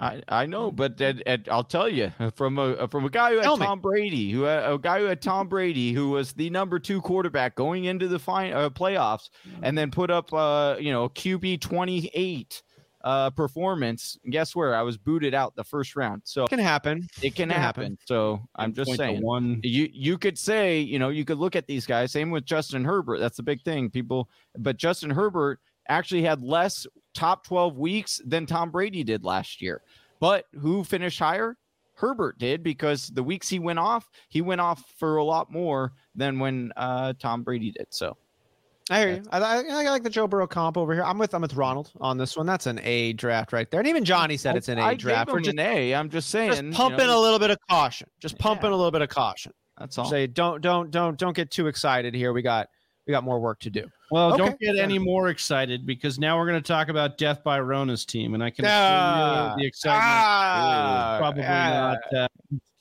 I, 0.00 0.22
I 0.28 0.46
know, 0.46 0.70
but 0.70 0.96
that, 0.96 1.22
and 1.26 1.46
I'll 1.50 1.62
tell 1.64 1.88
you 1.88 2.10
from 2.34 2.58
a 2.58 2.88
from 2.88 3.04
a 3.04 3.10
guy 3.10 3.30
who 3.32 3.36
had 3.36 3.44
Tell 3.44 3.56
me. 3.58 3.66
Tom 3.66 3.80
Brady, 3.80 4.30
who 4.30 4.42
had, 4.42 4.64
a 4.72 4.78
guy 4.78 5.00
who 5.00 5.04
had 5.04 5.20
Tom 5.20 5.46
Brady, 5.48 5.92
who 5.92 6.10
was 6.10 6.32
the 6.32 6.48
number 6.48 6.78
two 6.78 7.00
quarterback 7.02 7.54
going 7.54 7.84
into 7.84 8.08
the 8.08 8.18
fine 8.18 8.52
uh, 8.54 8.70
playoffs, 8.70 9.28
and 9.62 9.76
then 9.76 9.90
put 9.90 10.10
up 10.10 10.32
uh 10.32 10.76
you 10.80 10.90
know 10.92 11.10
QB 11.10 11.60
twenty 11.60 12.10
eight 12.14 12.62
uh 13.02 13.28
performance. 13.30 14.18
Guess 14.30 14.56
where? 14.56 14.74
I 14.74 14.82
was 14.82 14.96
booted 14.96 15.34
out 15.34 15.54
the 15.54 15.64
first 15.64 15.96
round, 15.96 16.22
so 16.24 16.44
It 16.44 16.50
can 16.50 16.58
happen. 16.58 17.06
it 17.22 17.34
can 17.34 17.48
Can 17.48 17.50
happen. 17.50 17.82
happen. 17.82 17.98
So 18.06 18.40
I'm 18.56 18.72
just 18.72 18.94
saying. 18.94 19.22
one. 19.22 19.60
you 19.62 19.88
you 19.92 20.16
could 20.18 20.38
say 20.38 20.80
you 20.80 20.98
know 20.98 21.10
you 21.10 21.24
could 21.26 21.38
look 21.38 21.56
at 21.56 21.66
these 21.66 21.84
guys 21.86 22.10
same 22.12 22.30
with 22.30 22.44
justin 22.44 22.84
herbert 22.84 23.18
that's 23.18 23.36
the 23.36 23.42
big 23.42 23.62
thing 23.62 23.90
people 23.90 24.28
but 24.58 24.76
justin 24.76 25.10
herbert 25.10 25.60
actually 25.88 26.22
had 26.22 26.42
less 26.42 26.86
top 27.14 27.44
12 27.46 27.76
weeks 27.76 28.20
than 28.24 28.46
Tom 28.46 28.70
Brady 28.70 29.04
did 29.04 29.24
last 29.24 29.60
year. 29.60 29.82
But 30.20 30.44
who 30.60 30.84
finished 30.84 31.18
higher? 31.18 31.56
Herbert 31.94 32.38
did 32.38 32.62
because 32.62 33.08
the 33.08 33.22
weeks 33.22 33.48
he 33.48 33.58
went 33.58 33.78
off, 33.78 34.08
he 34.28 34.40
went 34.40 34.60
off 34.60 34.82
for 34.96 35.16
a 35.16 35.24
lot 35.24 35.52
more 35.52 35.92
than 36.14 36.38
when 36.38 36.72
uh, 36.76 37.12
Tom 37.18 37.42
Brady 37.42 37.72
did. 37.72 37.86
So 37.90 38.16
I 38.90 39.00
hear 39.00 39.10
you. 39.16 39.22
I, 39.30 39.38
I, 39.38 39.56
I 39.56 39.90
like 39.90 40.02
the 40.02 40.10
Joe 40.10 40.26
Burrow 40.26 40.46
comp 40.46 40.78
over 40.78 40.94
here. 40.94 41.04
I'm 41.04 41.18
with 41.18 41.34
I'm 41.34 41.42
with 41.42 41.54
Ronald 41.54 41.92
on 42.00 42.16
this 42.16 42.36
one. 42.36 42.46
That's 42.46 42.66
an 42.66 42.80
A 42.82 43.12
draft 43.12 43.52
right 43.52 43.70
there. 43.70 43.80
And 43.80 43.88
even 43.88 44.04
Johnny 44.04 44.36
said 44.36 44.56
it's 44.56 44.68
an 44.68 44.78
A 44.78 44.82
I 44.82 44.94
draft. 44.94 45.28
Gave 45.28 45.36
him 45.36 45.42
just, 45.44 45.54
an 45.54 45.60
A. 45.60 45.94
I'm 45.94 46.08
just 46.08 46.30
saying. 46.30 46.50
just 46.52 46.62
you 46.62 46.72
pumping 46.72 47.06
know, 47.06 47.18
a 47.18 47.22
little 47.22 47.38
bit 47.38 47.50
of 47.50 47.58
caution. 47.68 48.08
Just 48.18 48.38
pumping 48.38 48.70
Yeah. 48.70 48.76
a 48.76 48.78
little 48.78 48.90
bit 48.90 49.02
of 49.02 49.08
caution. 49.10 49.52
That's 49.78 49.96
all. 49.96 50.06
Say 50.06 50.26
don't 50.26 50.60
don't 50.60 50.90
don't 50.90 51.18
don't 51.18 51.36
get 51.36 51.50
too 51.50 51.66
excited 51.66 52.14
here. 52.14 52.32
We 52.32 52.42
got 52.42 52.68
we 53.06 53.12
got 53.12 53.24
more 53.24 53.40
work 53.40 53.58
to 53.60 53.70
do. 53.70 53.86
Well, 54.10 54.34
Okay. 54.34 54.44
don't 54.44 54.60
get 54.60 54.76
any 54.76 54.98
more 54.98 55.28
excited 55.28 55.86
because 55.86 56.18
now 56.18 56.38
we're 56.38 56.46
going 56.46 56.62
to 56.62 56.66
talk 56.66 56.88
about 56.88 57.18
Death 57.18 57.42
by 57.42 57.58
Rona's 57.60 58.04
team, 58.04 58.34
and 58.34 58.42
I 58.42 58.50
can 58.50 58.64
Ah. 58.66 59.54
the 59.58 59.64
excitement 59.66 60.02
Ah, 60.04 61.16
probably 61.18 61.44
ah. 61.44 61.96
not. 62.12 62.14
Uh, 62.22 62.28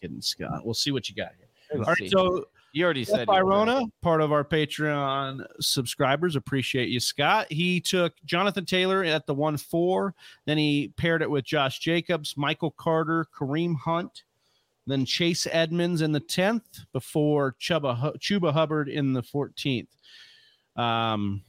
kidding, 0.02 0.22
Scott. 0.22 0.62
We'll 0.66 0.74
see 0.74 0.92
what 0.92 1.10
you 1.10 1.16
got 1.16 1.32
here. 1.38 1.48
Let's 1.78 1.88
All 1.90 1.96
see. 1.96 2.04
right, 2.04 2.12
so 2.12 2.46
you 2.74 2.84
already 2.86 3.06
Death 3.06 3.16
said 3.16 3.28
by. 3.28 3.42
Rona, 3.42 3.84
part 4.02 4.22
of 4.22 4.32
our 4.32 4.44
Patreon 4.44 5.46
subscribers. 5.60 6.36
Appreciate 6.36 6.90
you, 6.90 7.00
Scott. 7.00 7.48
He 7.52 7.80
took 7.80 8.14
Jonathan 8.26 8.66
Taylor 8.66 9.04
at 9.04 9.26
the 9.26 9.34
1 9.34 9.58
4. 9.58 10.14
Then 10.46 10.58
he 10.58 10.92
paired 10.98 11.22
it 11.22 11.30
with 11.30 11.46
Josh 11.46 11.80
Jacobs, 11.80 12.36
Michael 12.38 12.72
Carter, 12.72 13.26
Kareem 13.38 13.76
Hunt, 13.78 14.24
then 14.90 15.06
Chase 15.06 15.48
Edmonds 15.52 16.02
in 16.02 16.12
the 16.12 16.22
10th 16.22 16.86
before 16.94 17.56
Chuba, 17.60 18.18
Chuba 18.18 18.52
Hubbard 18.52 18.90
in 18.90 19.14
the 19.14 19.22
14th. 19.22 19.88
Um, 20.76 21.44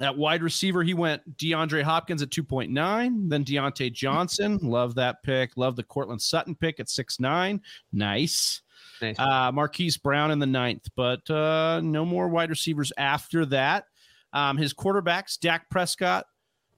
at 0.00 0.16
wide 0.16 0.42
receiver, 0.42 0.82
he 0.82 0.94
went 0.94 1.36
DeAndre 1.36 1.82
Hopkins 1.82 2.22
at 2.22 2.30
2.9, 2.30 3.28
then 3.28 3.44
Diontae 3.44 3.92
Johnson. 3.92 4.58
Love 4.62 4.94
that 4.94 5.22
pick. 5.22 5.56
Love 5.56 5.76
the 5.76 5.82
Courtland 5.82 6.22
Sutton 6.22 6.54
pick 6.54 6.80
at 6.80 6.86
6'9. 6.86 7.60
Nice. 7.92 8.62
Nice. 9.02 9.18
Uh, 9.18 9.52
Marquise 9.52 9.96
Brown 9.96 10.30
in 10.30 10.38
the 10.38 10.46
ninth, 10.46 10.88
but 10.96 11.28
uh, 11.30 11.80
no 11.82 12.04
more 12.04 12.28
wide 12.28 12.50
receivers 12.50 12.92
after 12.96 13.44
that. 13.46 13.84
Um, 14.32 14.56
his 14.56 14.72
quarterbacks, 14.72 15.38
Dak 15.38 15.68
Prescott, 15.70 16.26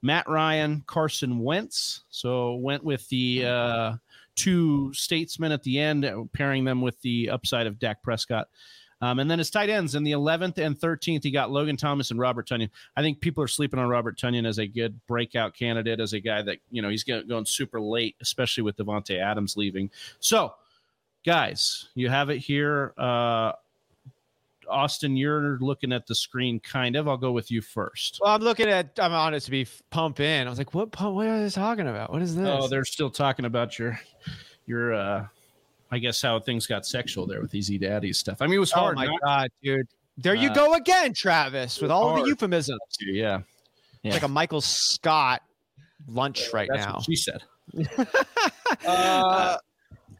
Matt 0.03 0.29
Ryan, 0.29 0.83
Carson 0.87 1.39
Wentz. 1.39 2.05
So 2.11 2.55
went 2.57 2.83
with 2.83 3.09
the 3.09 3.47
uh, 3.47 3.93
two 4.37 4.93
statesmen 4.95 5.53
at 5.53 5.63
the 5.63 5.79
end, 5.79 6.05
uh, 6.05 6.23
pairing 6.33 6.65
them 6.65 6.81
with 6.81 7.01
the 7.03 7.31
upside 7.31 7.67
of 7.67 7.79
Dak 7.79 8.03
Prescott. 8.03 8.49
Um, 9.03 9.19
and 9.19 9.29
then 9.29 9.41
his 9.41 9.51
tight 9.51 9.69
ends 9.69 9.97
in 9.97 10.05
the 10.05 10.13
11th 10.13 10.59
and 10.59 10.79
13th, 10.79 11.25
he 11.25 11.33
got 11.33 11.51
Logan 11.51 11.77
Thomas 11.77 12.13
and 12.13 12.21
Robert 12.21 12.49
Tonyan. 12.49 12.71
I 12.97 13.03
think 13.03 13.21
people 13.21 13.43
are 13.43 13.49
sleeping 13.49 13.81
on 13.81 13.89
Robert 13.89 14.17
Tonyan 14.17 14.47
as 14.47 14.59
a 14.59 14.67
good 14.67 14.99
breakout 15.09 15.57
candidate, 15.57 15.99
as 15.99 16.13
a 16.13 16.21
guy 16.21 16.41
that, 16.43 16.59
you 16.71 16.83
know, 16.83 16.89
he's 16.89 17.03
go- 17.03 17.25
going 17.25 17.45
super 17.45 17.81
late, 17.81 18.15
especially 18.21 18.63
with 18.63 18.77
Davante 18.77 19.21
Adams 19.21 19.57
leaving. 19.57 19.91
So, 20.21 20.55
guys, 21.27 21.89
you 21.97 22.09
have 22.11 22.31
it 22.31 22.39
here. 22.39 22.95
Uh, 22.97 23.53
Austin, 24.73 25.17
you're 25.17 25.59
looking 25.61 25.93
at 25.93 26.07
the 26.07 26.15
screen 26.15 26.59
kind 26.61 26.97
of. 26.97 27.07
I'll 27.09 27.17
go 27.17 27.31
with 27.33 27.51
you 27.51 27.61
first. 27.61 28.19
Well, 28.23 28.35
I'm 28.35 28.41
looking 28.43 28.69
at. 28.69 28.99
I'm 28.99 29.13
honest 29.13 29.47
to 29.47 29.51
be 29.51 29.67
pump 29.91 30.21
in. 30.21 30.47
I 30.47 30.51
was 30.51 30.59
like, 30.59 30.75
what 30.75 30.91
pump? 30.93 31.15
What 31.15 31.27
are 31.27 31.43
they 31.43 31.51
talking 31.51 31.87
about? 31.89 32.13
What 32.13 32.23
is 32.23 32.35
this? 32.35 32.47
Oh, 32.49 32.69
they're 32.69 32.85
still 32.85 33.11
talking 33.11 33.45
about 33.45 33.79
your, 33.79 34.01
your, 34.67 34.95
uh, 34.95 35.27
I 35.91 35.99
guess 35.99 36.21
how 36.23 36.41
things 36.41 36.67
got 36.67 36.87
sexual 36.87 37.27
there 37.27 37.41
with 37.43 37.55
Easy 37.55 37.79
Daddy 37.79 38.13
stuff. 38.13 38.39
I 38.41 38.47
mean, 38.47 38.55
it 38.57 38.61
was 38.61 38.73
hard. 38.73 38.95
Oh 38.97 39.01
my 39.01 39.07
not 39.07 39.21
god, 39.23 39.49
dude! 39.63 39.87
There 40.19 40.35
you 40.35 40.51
Uh, 40.51 40.55
go 40.55 40.75
again, 40.75 41.13
Travis, 41.15 41.81
with 41.81 41.91
all 41.91 42.11
hard. 42.11 42.23
the 42.25 42.29
euphemisms. 42.29 42.81
yeah. 43.01 43.41
Yeah. 44.03 44.13
Like 44.15 44.23
a 44.25 44.29
Michael 44.29 44.61
Scott 44.61 45.43
lunch 46.09 46.49
right 46.53 46.69
That's 46.73 46.87
now. 46.87 46.95
what 46.95 47.05
she 47.05 47.15
said. 47.17 47.43
Uh, 48.87 49.57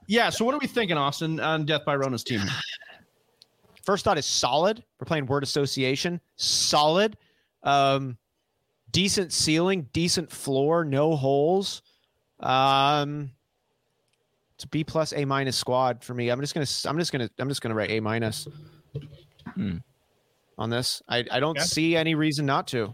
yeah. 0.07 0.31
So 0.31 0.45
what 0.45 0.55
are 0.55 0.59
we 0.59 0.67
thinking, 0.67 0.97
Austin, 0.97 1.41
on 1.41 1.65
Death 1.65 1.85
by 1.85 1.97
Rona's 1.97 2.23
team? 2.25 2.41
First 3.85 4.05
thought 4.05 4.19
is 4.19 4.27
solid. 4.27 4.85
We're 5.01 5.07
playing 5.07 5.27
word 5.27 5.43
association. 5.43 6.21
Solid. 6.37 7.17
Um, 7.63 8.17
decent 8.91 9.33
ceiling, 9.33 9.89
decent 9.93 10.31
floor, 10.31 10.85
no 10.85 11.17
holes. 11.17 11.83
Um, 12.41 13.31
it's 14.55 14.65
a 14.65 14.69
B 14.69 14.85
plus 14.85 15.13
A 15.13 15.25
minus 15.25 15.57
squad 15.57 16.03
for 16.05 16.15
me. 16.15 16.29
I'm 16.29 16.41
just 16.41 16.55
gonna 16.55 16.67
I'm 16.91 16.99
just 16.99 17.13
gonna 17.13 17.31
I'm 17.39 17.49
just 17.49 17.61
gonna 17.63 17.75
write 17.75 17.91
A 17.91 18.01
minus 18.01 18.47
Hmm. 19.55 19.79
on 20.59 20.71
this. 20.71 21.03
I, 21.09 21.25
I 21.31 21.41
don't 21.41 21.57
Okay. 21.59 21.67
see 21.67 21.97
any 21.97 22.15
reason 22.15 22.47
not 22.47 22.67
to. 22.69 22.93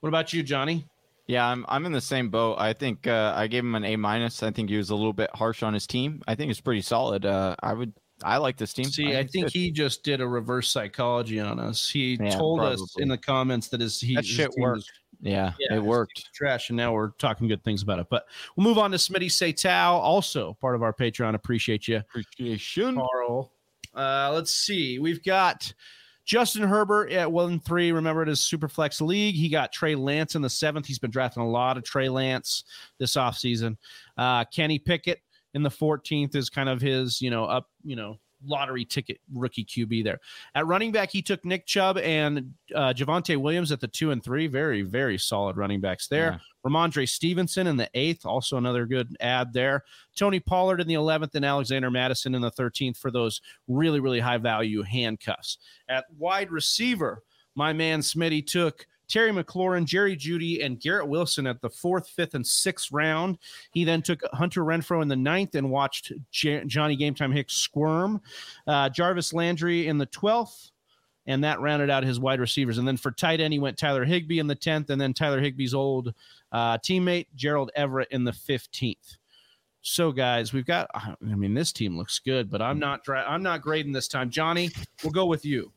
What 0.00 0.08
about 0.08 0.32
you, 0.32 0.42
Johnny? 0.42 0.86
Yeah, 1.26 1.46
I'm 1.46 1.64
I'm 1.68 1.86
in 1.86 1.92
the 1.92 2.00
same 2.00 2.28
boat. 2.28 2.56
I 2.58 2.72
think 2.74 3.06
uh, 3.06 3.32
I 3.34 3.46
gave 3.46 3.64
him 3.64 3.74
an 3.74 3.84
A 3.84 3.96
minus. 3.96 4.42
I 4.42 4.50
think 4.50 4.68
he 4.68 4.76
was 4.76 4.90
a 4.90 4.94
little 4.94 5.12
bit 5.14 5.30
harsh 5.34 5.62
on 5.62 5.72
his 5.74 5.86
team. 5.86 6.22
I 6.28 6.34
think 6.34 6.50
it's 6.50 6.60
pretty 6.60 6.82
solid. 6.82 7.24
Uh, 7.24 7.56
I 7.62 7.72
would 7.72 7.92
I 8.24 8.38
like 8.38 8.56
this 8.56 8.72
team. 8.72 8.86
See, 8.86 9.14
I 9.16 9.20
it's 9.20 9.32
think 9.32 9.50
he 9.50 9.70
just 9.70 10.02
did 10.02 10.20
a 10.20 10.26
reverse 10.26 10.70
psychology 10.70 11.38
on 11.40 11.58
us. 11.60 11.88
He 11.88 12.18
Yeah, 12.20 12.36
told 12.36 12.60
us 12.60 12.96
in 12.98 13.08
the 13.08 13.18
comments 13.18 13.68
that 13.68 13.80
his 13.80 14.00
he 14.00 14.14
That 14.14 14.20
his 14.24 14.30
shit 14.30 14.50
worked. 14.56 14.76
was 14.78 14.90
yeah, 15.20 15.52
Yeah, 15.58 15.76
it 15.76 15.82
worked. 15.82 16.30
trash, 16.34 16.70
and 16.70 16.76
now 16.76 16.92
we're 16.92 17.10
talking 17.18 17.48
good 17.48 17.62
things 17.62 17.82
about 17.82 17.98
it. 17.98 18.06
But 18.10 18.26
we'll 18.56 18.66
move 18.66 18.78
on 18.78 18.90
to 18.90 18.96
Smitty 18.96 19.26
Satao, 19.26 19.92
also 19.92 20.56
part 20.60 20.74
of 20.74 20.82
our 20.82 20.92
Patreon. 20.92 21.34
Appreciate 21.34 21.86
you, 21.86 21.98
Appreciation. 21.98 22.94
Carl. 22.96 23.52
Uh, 23.94 24.30
let's 24.34 24.52
see. 24.52 24.98
We've 24.98 25.22
got 25.22 25.72
Justin 26.24 26.62
Herbert 26.62 27.10
at 27.12 27.30
one 27.30 27.60
three. 27.60 27.92
Remember 27.92 28.22
it 28.22 28.28
is 28.28 28.40
Superflex 28.40 29.00
League. 29.00 29.34
He 29.34 29.48
got 29.48 29.72
Trey 29.72 29.94
Lance 29.94 30.34
in 30.34 30.42
the 30.42 30.50
seventh. 30.50 30.86
He's 30.86 30.98
been 30.98 31.10
drafting 31.10 31.42
a 31.42 31.48
lot 31.48 31.76
of 31.76 31.84
Trey 31.84 32.08
Lance 32.08 32.64
this 32.98 33.14
offseason. 33.16 33.76
Uh, 34.16 34.44
Kenny 34.46 34.78
Pickett 34.78 35.20
in 35.54 35.62
the 35.62 35.70
14th 35.70 36.34
is 36.34 36.50
kind 36.50 36.68
of 36.68 36.80
his, 36.80 37.20
you 37.22 37.30
know, 37.30 37.44
up, 37.44 37.70
you 37.82 37.96
know, 37.96 38.18
lottery 38.46 38.84
ticket 38.84 39.20
rookie 39.32 39.64
QB 39.64 40.04
there. 40.04 40.20
At 40.54 40.66
running 40.66 40.92
back, 40.92 41.10
he 41.10 41.22
took 41.22 41.44
Nick 41.44 41.66
Chubb 41.66 41.98
and 41.98 42.52
uh, 42.74 42.92
Javonte 42.92 43.36
Williams 43.36 43.72
at 43.72 43.80
the 43.80 43.88
two 43.88 44.10
and 44.10 44.22
three. 44.22 44.46
Very, 44.46 44.82
very 44.82 45.18
solid 45.18 45.56
running 45.56 45.80
backs 45.80 46.08
there. 46.08 46.40
Yeah. 46.64 46.70
Rhamondre 46.70 47.08
Stevenson 47.08 47.66
in 47.66 47.76
the 47.76 47.88
eighth, 47.94 48.24
also 48.24 48.56
another 48.56 48.86
good 48.86 49.16
ad 49.20 49.52
there. 49.52 49.84
Tony 50.16 50.40
Pollard 50.40 50.80
in 50.80 50.88
the 50.88 50.94
11th 50.94 51.34
and 51.34 51.44
Alexander 51.44 51.90
Mattison 51.90 52.34
in 52.34 52.42
the 52.42 52.50
13th 52.50 52.96
for 52.96 53.10
those 53.10 53.40
really, 53.68 54.00
really 54.00 54.20
high 54.20 54.38
value 54.38 54.82
handcuffs. 54.82 55.58
At 55.88 56.04
wide 56.18 56.50
receiver, 56.50 57.22
my 57.54 57.72
man 57.72 58.00
Smitty 58.00 58.46
took 58.46 58.86
Terry 59.08 59.30
McLaurin, 59.30 59.84
Jerry 59.84 60.16
Jeudy, 60.16 60.64
and 60.64 60.80
Garrett 60.80 61.08
Wilson 61.08 61.46
at 61.46 61.60
the 61.60 61.70
fourth, 61.70 62.08
fifth, 62.08 62.34
and 62.34 62.46
sixth 62.46 62.90
round. 62.92 63.38
He 63.72 63.84
then 63.84 64.02
took 64.02 64.20
Hunter 64.32 64.62
Renfrow 64.62 65.02
in 65.02 65.08
the 65.08 65.16
ninth 65.16 65.54
and 65.54 65.70
watched 65.70 66.12
J- 66.30 66.64
Johnny 66.66 66.96
Game 66.96 67.14
Time 67.14 67.32
Hicks 67.32 67.54
squirm. 67.54 68.20
Uh, 68.66 68.88
Jarvis 68.88 69.32
Landry 69.32 69.88
in 69.88 69.98
the 69.98 70.06
12th. 70.06 70.70
And 71.26 71.42
that 71.42 71.60
rounded 71.60 71.88
out 71.88 72.04
his 72.04 72.20
wide 72.20 72.38
receivers. 72.38 72.76
And 72.76 72.86
then 72.86 72.98
for 72.98 73.10
tight 73.10 73.40
end, 73.40 73.54
he 73.54 73.58
went 73.58 73.78
Tyler 73.78 74.04
Higbee 74.04 74.40
in 74.40 74.46
the 74.46 74.54
10th, 74.56 74.90
and 74.90 75.00
then 75.00 75.14
Tyler 75.14 75.40
Higbee's 75.40 75.72
old 75.72 76.12
uh, 76.52 76.76
teammate, 76.78 77.28
Gerald 77.34 77.70
Everett, 77.74 78.08
in 78.10 78.24
the 78.24 78.30
15th. 78.32 79.16
So, 79.80 80.12
guys, 80.12 80.52
we've 80.52 80.64
got. 80.66 80.88
I 80.94 81.14
mean, 81.20 81.52
this 81.52 81.70
team 81.72 81.96
looks 81.96 82.18
good, 82.18 82.50
but 82.50 82.62
I'm 82.62 82.78
not. 82.78 83.04
Dra- 83.04 83.26
I'm 83.28 83.42
not 83.42 83.60
grading 83.60 83.92
this 83.92 84.08
time. 84.08 84.30
Johnny, 84.30 84.70
we'll 85.02 85.12
go 85.12 85.26
with 85.26 85.44
you. 85.44 85.72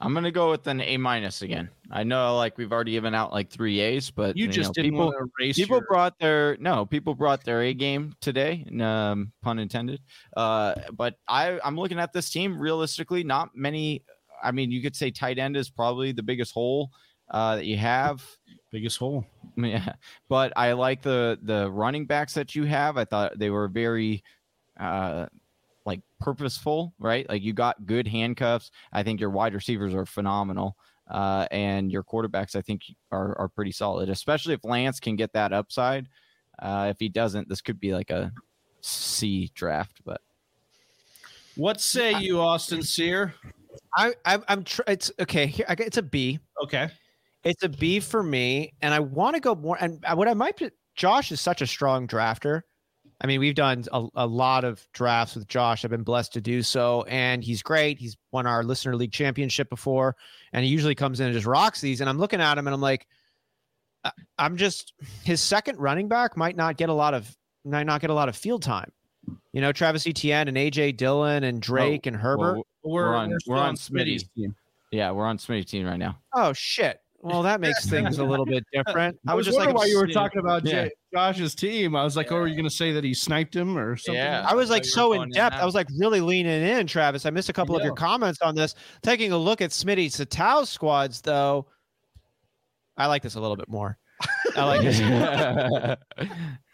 I'm 0.00 0.14
gonna 0.14 0.30
go 0.30 0.50
with 0.50 0.66
an 0.68 0.80
A 0.80 0.96
minus 0.96 1.42
again. 1.42 1.68
I 1.90 2.04
know, 2.04 2.36
like 2.36 2.56
we've 2.56 2.72
already 2.72 2.92
given 2.92 3.14
out 3.14 3.32
like 3.32 3.50
three 3.50 3.80
A's, 3.80 4.10
but 4.10 4.36
You 4.36 4.46
just 4.46 4.68
know, 4.68 4.72
didn't 4.74 4.90
people 4.92 5.06
want 5.06 5.16
to 5.18 5.30
erase 5.44 5.56
people 5.56 5.78
your- 5.78 5.86
brought 5.88 6.18
their 6.18 6.56
no 6.60 6.86
people 6.86 7.14
brought 7.14 7.42
their 7.44 7.62
A 7.62 7.74
game 7.74 8.14
today, 8.20 8.64
and, 8.68 8.80
um, 8.82 9.32
pun 9.42 9.58
intended. 9.58 10.00
Uh, 10.36 10.74
but 10.92 11.16
I 11.26 11.58
I'm 11.64 11.76
looking 11.76 11.98
at 11.98 12.12
this 12.12 12.30
team 12.30 12.58
realistically. 12.60 13.24
Not 13.24 13.56
many. 13.56 14.04
I 14.42 14.52
mean, 14.52 14.70
you 14.70 14.80
could 14.82 14.94
say 14.94 15.10
tight 15.10 15.38
end 15.38 15.56
is 15.56 15.68
probably 15.68 16.12
the 16.12 16.22
biggest 16.22 16.52
hole 16.52 16.90
uh, 17.30 17.56
that 17.56 17.64
you 17.66 17.76
have. 17.76 18.24
biggest 18.70 18.98
hole. 18.98 19.24
Yeah, 19.56 19.94
but 20.28 20.52
I 20.56 20.72
like 20.74 21.02
the 21.02 21.36
the 21.42 21.68
running 21.68 22.06
backs 22.06 22.34
that 22.34 22.54
you 22.54 22.64
have. 22.64 22.96
I 22.96 23.04
thought 23.04 23.36
they 23.38 23.50
were 23.50 23.66
very 23.66 24.22
uh 24.78 25.26
like 25.88 26.02
purposeful, 26.20 26.94
right? 27.00 27.28
Like 27.28 27.42
you 27.42 27.52
got 27.52 27.86
good 27.86 28.06
handcuffs. 28.06 28.70
I 28.92 29.02
think 29.02 29.20
your 29.20 29.30
wide 29.30 29.54
receivers 29.54 29.94
are 29.94 30.06
phenomenal. 30.06 30.76
Uh, 31.10 31.46
and 31.50 31.90
your 31.90 32.04
quarterbacks, 32.04 32.54
I 32.54 32.60
think, 32.60 32.82
are, 33.10 33.36
are 33.38 33.48
pretty 33.48 33.72
solid, 33.72 34.10
especially 34.10 34.52
if 34.52 34.62
Lance 34.62 35.00
can 35.00 35.16
get 35.16 35.32
that 35.32 35.54
upside. 35.54 36.06
Uh, 36.58 36.88
if 36.90 36.98
he 37.00 37.08
doesn't, 37.08 37.48
this 37.48 37.62
could 37.62 37.80
be 37.80 37.94
like 37.94 38.10
a 38.10 38.30
C 38.82 39.50
draft. 39.54 40.02
But 40.04 40.20
What 41.56 41.80
say 41.80 42.20
you, 42.20 42.40
Austin 42.40 42.82
Sear? 42.82 43.34
I, 43.96 44.12
I 44.26 44.38
I'm 44.48 44.64
tr- 44.64 44.82
it's 44.86 45.10
okay. 45.18 45.46
Here, 45.46 45.64
I, 45.68 45.74
get- 45.74 45.86
it's 45.86 45.96
a 45.96 46.02
B. 46.02 46.38
Okay. 46.62 46.90
It's 47.42 47.62
a 47.62 47.68
B 47.68 48.00
for 48.00 48.22
me, 48.22 48.74
and 48.82 48.92
I 48.92 49.00
want 49.00 49.34
to 49.34 49.40
go 49.40 49.54
more. 49.54 49.78
And 49.80 50.04
what 50.14 50.28
I 50.28 50.34
might, 50.34 50.58
be- 50.58 50.70
Josh 50.94 51.32
is 51.32 51.40
such 51.40 51.62
a 51.62 51.66
strong 51.66 52.06
drafter. 52.06 52.62
I 53.20 53.26
mean, 53.26 53.40
we've 53.40 53.54
done 53.54 53.84
a, 53.92 54.06
a 54.14 54.26
lot 54.26 54.64
of 54.64 54.86
drafts 54.92 55.34
with 55.34 55.48
Josh. 55.48 55.84
I've 55.84 55.90
been 55.90 56.04
blessed 56.04 56.34
to 56.34 56.40
do 56.40 56.62
so, 56.62 57.02
and 57.08 57.42
he's 57.42 57.62
great. 57.62 57.98
He's 57.98 58.16
won 58.30 58.46
our 58.46 58.62
listener 58.62 58.94
league 58.94 59.10
championship 59.12 59.68
before, 59.70 60.14
and 60.52 60.64
he 60.64 60.70
usually 60.70 60.94
comes 60.94 61.18
in 61.18 61.26
and 61.26 61.34
just 61.34 61.46
rocks 61.46 61.80
these. 61.80 62.00
And 62.00 62.08
I'm 62.08 62.18
looking 62.18 62.40
at 62.40 62.56
him, 62.58 62.66
and 62.68 62.74
I'm 62.74 62.80
like, 62.80 63.06
I- 64.04 64.12
I'm 64.38 64.56
just 64.56 64.92
his 65.24 65.40
second 65.40 65.78
running 65.80 66.06
back 66.08 66.36
might 66.36 66.54
not 66.56 66.76
get 66.76 66.88
a 66.90 66.92
lot 66.94 67.12
of 67.14 67.36
might 67.64 67.86
not 67.86 68.00
get 68.00 68.10
a 68.10 68.14
lot 68.14 68.28
of 68.28 68.36
field 68.36 68.62
time. 68.62 68.92
You 69.52 69.60
know, 69.60 69.72
Travis 69.72 70.06
Etienne 70.06 70.46
and 70.46 70.56
AJ 70.56 70.96
Dillon 70.96 71.42
and 71.42 71.58
oh, 71.58 71.60
Drake 71.60 72.06
and 72.06 72.14
Herbert. 72.16 72.54
Well, 72.54 72.66
We're, 72.84 73.08
We're 73.10 73.14
on- 73.16 73.36
we're 73.48 73.56
on 73.56 73.74
Smitty's 73.74 74.24
team. 74.36 74.54
yeah, 74.92 75.10
we're 75.10 75.26
on 75.26 75.38
Smitty's 75.38 75.66
team 75.66 75.84
right 75.86 75.98
now. 75.98 76.16
oh 76.34 76.52
shit! 76.52 77.00
Well, 77.20 77.42
that 77.42 77.60
makes 77.60 77.86
things 77.86 78.18
a 78.18 78.24
little 78.24 78.46
bit 78.46 78.64
different. 78.72 79.18
I 79.26 79.34
was 79.34 79.44
just 79.44 79.58
like, 79.58 79.68
like 79.68 79.76
why 79.76 79.86
you 79.86 79.98
were 79.98 80.06
talking 80.06 80.38
about 80.38 80.64
Yeah. 80.64 80.84
Jay, 80.84 80.90
Josh's 81.12 81.54
team. 81.54 81.96
I 81.96 82.04
was 82.04 82.16
like, 82.16 82.30
oh, 82.30 82.36
are 82.36 82.46
you 82.46 82.54
going 82.54 82.68
to 82.68 82.70
say 82.74 82.92
that 82.92 83.02
he 83.02 83.12
sniped 83.12 83.56
him 83.56 83.76
or 83.76 83.96
something? 83.96 84.14
Yeah. 84.14 84.46
I 84.48 84.54
was 84.54 84.70
like 84.70 84.84
thought 84.84 84.90
so 84.90 85.12
in 85.12 85.18
going 85.18 85.28
in 85.30 85.34
depth. 85.34 85.56
I 85.56 85.64
was 85.64 85.74
like 85.74 85.88
really 85.98 86.20
leaning 86.20 86.62
in, 86.62 86.86
Travis. 86.86 87.26
I 87.26 87.30
missed 87.30 87.48
a 87.48 87.52
couple 87.52 87.76
of 87.76 87.82
your 87.82 87.94
comments 87.94 88.40
on 88.40 88.54
this. 88.54 88.76
Taking 89.02 89.32
a 89.32 89.38
look 89.38 89.60
at 89.60 89.70
Smitty 89.70 90.06
Satao 90.06 90.64
squads, 90.64 91.20
though, 91.20 91.66
I 92.96 93.06
like 93.06 93.22
this 93.22 93.34
a 93.34 93.40
little 93.40 93.56
bit 93.56 93.68
more. 93.68 93.98
I 94.56 94.64
like 94.64 94.80
it. 94.84 95.98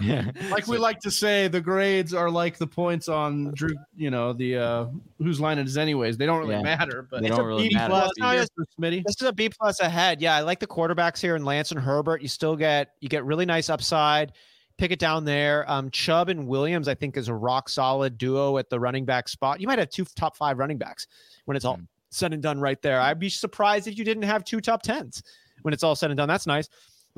yeah. 0.00 0.30
Like 0.50 0.66
we 0.66 0.78
like 0.78 1.00
to 1.00 1.10
say, 1.10 1.48
the 1.48 1.60
grades 1.60 2.12
are 2.14 2.30
like 2.30 2.58
the 2.58 2.66
points 2.66 3.08
on 3.08 3.52
Drew. 3.54 3.74
You 3.96 4.10
know 4.10 4.32
the 4.32 4.56
uh 4.56 4.86
whose 5.18 5.40
line 5.40 5.58
it 5.58 5.66
is, 5.66 5.78
anyways. 5.78 6.16
They 6.16 6.26
don't 6.26 6.38
really 6.40 6.54
Yeah. 6.56 6.62
matter, 6.62 7.06
but 7.10 7.22
They 7.22 7.28
it's 7.28 7.36
don't 7.36 7.44
a 7.44 7.48
really 7.48 7.68
B 7.68 7.74
matter. 7.74 7.90
plus 7.90 8.10
No, 8.18 8.30
year 8.32 8.42
it's- 8.42 8.48
for 8.54 8.64
Smitty. 8.82 9.02
This 9.04 9.16
is 9.20 9.26
a 9.28 9.32
B 9.32 9.48
plus 9.48 9.80
ahead. 9.80 10.20
Yeah, 10.20 10.36
I 10.36 10.40
like 10.40 10.60
the 10.60 10.66
quarterbacks 10.66 11.20
here 11.20 11.36
in 11.36 11.44
Lance 11.44 11.70
and 11.70 11.80
Herbert. 11.80 12.22
You 12.22 12.28
still 12.28 12.56
get 12.56 12.92
you 13.00 13.08
get 13.08 13.24
really 13.24 13.46
nice 13.46 13.70
upside. 13.70 14.32
Pick 14.78 14.90
it 14.90 14.98
down 14.98 15.24
there. 15.24 15.70
Um, 15.70 15.90
Chubb 15.90 16.28
and 16.28 16.48
Williams, 16.48 16.88
I 16.88 16.94
think, 16.94 17.16
is 17.16 17.28
a 17.28 17.34
rock 17.34 17.68
solid 17.68 18.18
duo 18.18 18.56
at 18.58 18.68
the 18.70 18.80
running 18.80 19.04
back 19.04 19.28
spot. 19.28 19.60
You 19.60 19.66
might 19.68 19.78
have 19.78 19.90
two 19.90 20.04
top 20.16 20.36
five 20.36 20.58
running 20.58 20.78
backs 20.78 21.06
when 21.44 21.56
it's 21.56 21.64
all 21.64 21.76
Mm. 21.76 21.86
said 22.10 22.32
and 22.32 22.42
done 22.42 22.58
right 22.60 22.80
there. 22.82 23.00
I'd 23.00 23.18
be 23.20 23.28
surprised 23.28 23.86
if 23.86 23.96
you 23.98 24.04
didn't 24.04 24.24
have 24.24 24.44
two 24.44 24.60
top 24.60 24.82
tens 24.82 25.22
when 25.60 25.72
it's 25.74 25.82
all 25.84 25.94
said 25.94 26.10
and 26.10 26.16
done. 26.18 26.26
That's 26.28 26.46
nice. 26.46 26.68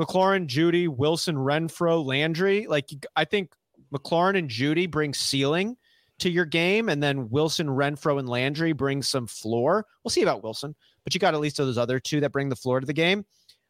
McLaurin, 0.01 0.47
Jeudy, 0.47 0.89
Wilson, 0.89 1.37
Renfrow, 1.37 2.05
Landry. 2.05 2.67
Like 2.67 2.91
I 3.17 3.25
think 3.25 3.53
McLaurin 3.93 4.39
and 4.39 4.49
Jeudy 4.49 4.91
bring 4.91 5.15
ceiling 5.15 5.77
to 6.19 6.31
your 6.31 6.45
game, 6.45 6.89
and 6.89 7.03
then 7.03 7.29
Wilson, 7.31 7.67
Renfrow, 7.69 8.19
and 8.19 8.29
Landry 8.29 8.73
bring 8.73 9.03
some 9.03 9.27
floor. 9.27 9.87
We'll 10.03 10.11
see 10.11 10.23
about 10.23 10.43
Wilson, 10.43 10.75
but 11.03 11.15
you 11.15 11.21
got 11.21 11.35
at 11.35 11.41
least 11.41 11.57
those 11.57 11.79
other 11.79 11.99
two 12.01 12.21
that 12.21 12.33
bring 12.33 12.49
the 12.49 12.57
floor 12.57 12.81
to 12.81 12.87
the 12.87 12.93
game. 12.93 13.25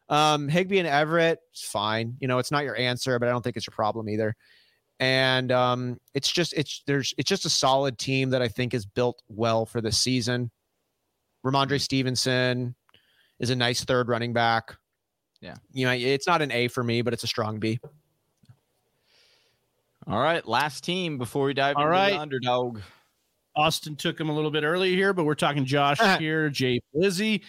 Um, 0.09 0.47
Higbee 0.47 0.77
and 0.77 0.87
Everett, 0.87 1.39
fine. 1.55 2.15
You 2.19 2.27
know, 2.27 2.37
it's 2.37 2.51
not 2.51 2.63
your 2.63 2.77
answer, 2.77 3.17
but 3.17 3.27
I 3.27 3.31
don't 3.31 3.41
think 3.41 3.57
it's 3.57 3.65
your 3.65 3.75
problem 3.75 4.07
either. 4.09 4.35
And 4.99 5.51
um, 5.51 5.99
it's 6.13 6.31
just 6.31 6.53
it's 6.53 6.83
there's 6.87 7.13
it's 7.17 7.29
just 7.29 7.45
a 7.45 7.49
solid 7.49 7.97
team 7.97 8.29
that 8.29 8.41
I 8.41 8.47
think 8.47 8.73
is 8.73 8.85
built 8.85 9.21
well 9.27 9.65
for 9.65 9.81
this 9.81 9.97
season. 9.97 10.51
Rhamondre 11.45 11.81
Stevenson 11.81 12.75
is 13.39 13.49
a 13.49 13.55
nice 13.55 13.83
third 13.83 14.07
running 14.07 14.33
back. 14.33 14.75
Yeah. 15.45 15.57
You 15.73 15.85
know, 15.85 15.91
it's 15.91 16.25
not 16.25 16.41
an 16.41 16.51
A 16.51 16.67
for 16.69 16.83
me, 16.83 17.03
but 17.03 17.13
it's 17.13 17.23
a 17.23 17.27
strong 17.27 17.59
B. 17.59 17.79
All 20.07 20.19
right, 20.19 20.45
last 20.47 20.83
team 20.83 21.19
before 21.19 21.45
we 21.45 21.53
dive 21.53 21.75
All 21.75 21.83
into 21.83 21.91
right. 21.91 22.13
the 22.13 22.19
underdog. 22.19 22.79
Austin 23.55 23.95
took 23.95 24.19
him 24.19 24.29
a 24.29 24.33
little 24.35 24.49
bit 24.49 24.63
earlier 24.63 24.95
here, 24.95 25.13
but 25.13 25.23
we're 25.23 25.35
talking 25.35 25.65
Josh 25.65 25.99
here, 26.19 26.49
Jay 26.49 26.81
Blizzy, 26.95 27.41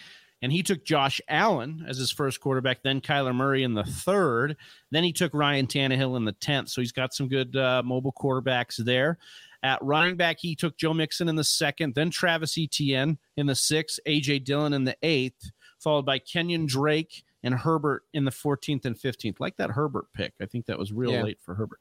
and 0.43 0.51
he 0.51 0.61
took 0.61 0.85
Josh 0.85 1.19
Allen 1.27 1.85
as 1.87 1.97
his 1.97 2.11
first 2.11 2.39
quarterback, 2.39 2.83
then 2.83 3.01
Kyler 3.01 3.33
Murray 3.33 3.63
in 3.63 3.73
the 3.73 3.83
third. 3.83 4.57
Then 4.91 5.03
he 5.03 5.11
took 5.11 5.33
Ryan 5.33 5.65
Tannehill 5.65 6.17
in 6.17 6.25
the 6.25 6.33
10th. 6.33 6.69
So 6.69 6.81
he's 6.81 6.91
got 6.91 7.15
some 7.15 7.27
good 7.27 7.55
uh, 7.55 7.81
mobile 7.83 8.13
quarterbacks 8.13 8.77
there. 8.77 9.17
At 9.63 9.81
running 9.81 10.17
back, 10.17 10.37
he 10.39 10.55
took 10.55 10.77
Joe 10.77 10.93
Mixon 10.93 11.29
in 11.29 11.35
the 11.35 11.43
second, 11.43 11.95
then 11.95 12.11
Travis 12.11 12.57
Etienne 12.59 13.17
in 13.37 13.47
the 13.47 13.55
sixth, 13.55 13.99
AJ 14.07 14.43
Dillon 14.43 14.73
in 14.73 14.83
the 14.83 14.95
eighth, 15.01 15.49
followed 15.79 16.05
by 16.05 16.19
Kenyon 16.19 16.67
Drake 16.67 17.23
and 17.43 17.53
Herbert 17.53 18.03
in 18.13 18.25
the 18.25 18.31
14th 18.31 18.85
and 18.85 18.95
15th. 18.97 19.39
Like 19.39 19.55
that 19.57 19.69
Herbert 19.69 20.05
pick. 20.13 20.33
I 20.41 20.45
think 20.45 20.65
that 20.65 20.77
was 20.77 20.91
real 20.91 21.11
Yeah. 21.11 21.23
late 21.23 21.39
for 21.41 21.53
Herbert. 21.55 21.79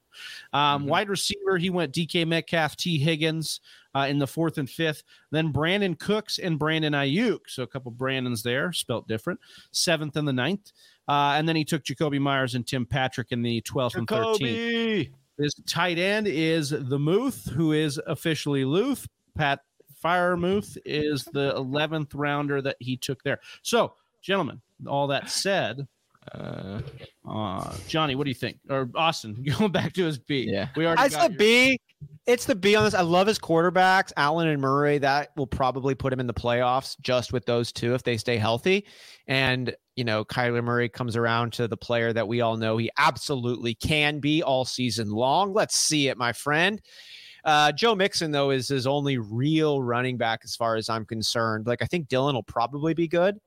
Um, 0.53 0.85
Mhm. 0.85 0.89
Wide 0.89 1.09
receiver, 1.09 1.57
he 1.59 1.71
went 1.71 1.93
DK 1.93 2.25
Metcalf, 2.27 2.77
Tee 2.77 2.99
Higgins 2.99 3.61
uh, 3.95 4.07
in 4.09 4.19
the 4.19 4.27
fourth 4.27 4.59
and 4.59 4.69
fifth. 4.69 5.03
Then 5.31 5.53
Brandin 5.53 5.99
Cooks 5.99 6.39
and 6.39 6.59
Brandon 6.59 6.93
Aiyuk. 6.93 7.41
So 7.49 7.63
a 7.63 7.67
couple 7.67 7.91
Brandons 7.93 8.43
there, 8.43 8.73
spelt 8.73 9.09
different. 9.09 9.41
Seventh 9.73 10.17
and 10.17 10.29
the 10.29 10.33
ninth. 10.33 10.73
Uh, 11.09 11.35
and 11.37 11.49
then 11.49 11.57
he 11.57 11.65
took 11.65 11.85
Jakobi 11.85 12.21
Meyers 12.21 12.55
and 12.55 12.67
Tim 12.67 12.85
Patrick 12.85 13.33
in 13.33 13.43
the 13.43 13.61
12th 13.63 13.95
and 13.97 14.07
13th. 14.07 14.41
Jakobi. 14.41 15.13
His 15.39 15.55
tight 15.67 15.99
end 15.99 16.27
is 16.27 16.71
the 16.71 16.99
Muth, 16.99 17.51
who 17.51 17.73
is 17.73 18.01
officially 18.07 18.65
Luth. 18.65 19.07
Pat 19.35 19.61
Freiermuth 20.03 20.79
is 20.85 21.25
the 21.25 21.53
11th 21.57 22.15
rounder 22.15 22.63
that 22.63 22.77
he 22.81 22.97
took 22.97 23.23
there. 23.23 23.41
So, 23.63 23.95
gentlemen, 24.27 24.61
all 24.87 25.07
that 25.09 25.31
said, 25.31 25.87
Uh, 26.35 26.81
uh, 27.29 27.77
Johnny, 27.87 28.17
what 28.17 28.25
do 28.25 28.31
you 28.31 28.35
think? 28.35 28.59
Or 28.69 28.91
Austin, 28.97 29.45
going 29.59 29.71
back 29.71 29.93
to 29.95 30.05
his 30.05 30.19
B. 30.19 30.49
Yeah. 30.51 30.69
we 30.77 30.85
already 30.87 31.03
It's 31.03 31.15
the 31.17 31.21
your- 31.31 31.39
B. 31.39 31.81
It's 32.27 32.45
the 32.45 32.57
B 32.57 32.75
on 32.75 32.83
this. 32.85 32.95
I 32.95 33.03
love 33.03 33.29
his 33.29 33.39
quarterbacks, 33.39 34.13
Allen 34.17 34.49
and 34.49 34.61
Murray. 34.61 34.99
That 34.99 35.29
will 35.37 35.47
probably 35.47 35.95
put 35.95 36.13
him 36.13 36.19
in 36.19 36.27
the 36.27 36.35
playoffs 36.35 36.97
just 37.01 37.33
with 37.33 37.47
those 37.47 37.71
two 37.73 37.95
if 37.95 38.03
they 38.03 38.17
stay 38.17 38.37
healthy. 38.37 38.85
And, 39.29 39.75
you 39.95 40.03
know, 40.03 40.25
Kyler 40.25 40.63
Murray 40.65 40.89
comes 40.89 41.15
around 41.17 41.53
to 41.55 41.69
the 41.69 41.77
player 41.77 42.13
that 42.13 42.27
we 42.27 42.41
all 42.41 42.57
know 42.57 42.77
he 42.77 42.91
absolutely 42.99 43.75
can 43.77 44.19
be 44.19 44.43
all 44.43 44.65
season 44.65 45.09
long. 45.11 45.53
Let's 45.55 45.77
see 45.77 46.09
it, 46.09 46.19
my 46.19 46.33
friend. 46.33 46.83
Uh, 47.45 47.71
Joe 47.71 47.95
Mixon, 47.95 48.33
though, 48.33 48.51
is 48.51 48.67
his 48.67 48.89
only 48.89 49.19
real 49.19 49.81
running 49.81 50.17
back 50.17 50.41
as 50.43 50.57
far 50.57 50.75
as 50.75 50.89
I'm 50.89 51.05
concerned. 51.05 51.69
Like, 51.69 51.81
I 51.81 51.87
think 51.87 52.09
Dillon 52.09 52.35
will 52.35 52.43
probably 52.43 52.93
be 52.93 53.07
good. 53.07 53.39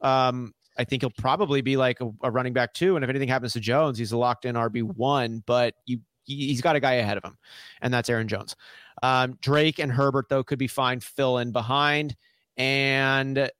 Um, 0.00 0.54
I 0.76 0.84
think 0.84 1.02
he'll 1.02 1.10
probably 1.10 1.60
be 1.60 1.76
like 1.76 2.00
a, 2.00 2.10
a 2.22 2.30
running 2.30 2.52
back 2.52 2.74
too. 2.74 2.96
And 2.96 3.04
if 3.04 3.08
anything 3.08 3.28
happens 3.28 3.52
to 3.52 3.60
Jones, 3.60 3.98
he's 3.98 4.12
a 4.12 4.16
locked 4.16 4.44
in 4.44 4.56
RB 4.56 4.82
one. 4.82 5.42
But 5.46 5.74
you, 5.86 6.00
he- 6.24 6.48
he's 6.48 6.60
got 6.60 6.76
a 6.76 6.80
guy 6.80 6.94
ahead 6.94 7.16
of 7.16 7.24
him, 7.24 7.36
and 7.80 7.92
that's 7.92 8.08
Aaron 8.08 8.28
Jones. 8.28 8.56
Um, 9.02 9.38
Drake 9.40 9.78
and 9.78 9.90
Herbert 9.92 10.26
though 10.28 10.42
could 10.44 10.58
be 10.58 10.66
fine 10.68 11.00
fill 11.00 11.38
in 11.38 11.52
behind, 11.52 12.16
and 12.56 13.50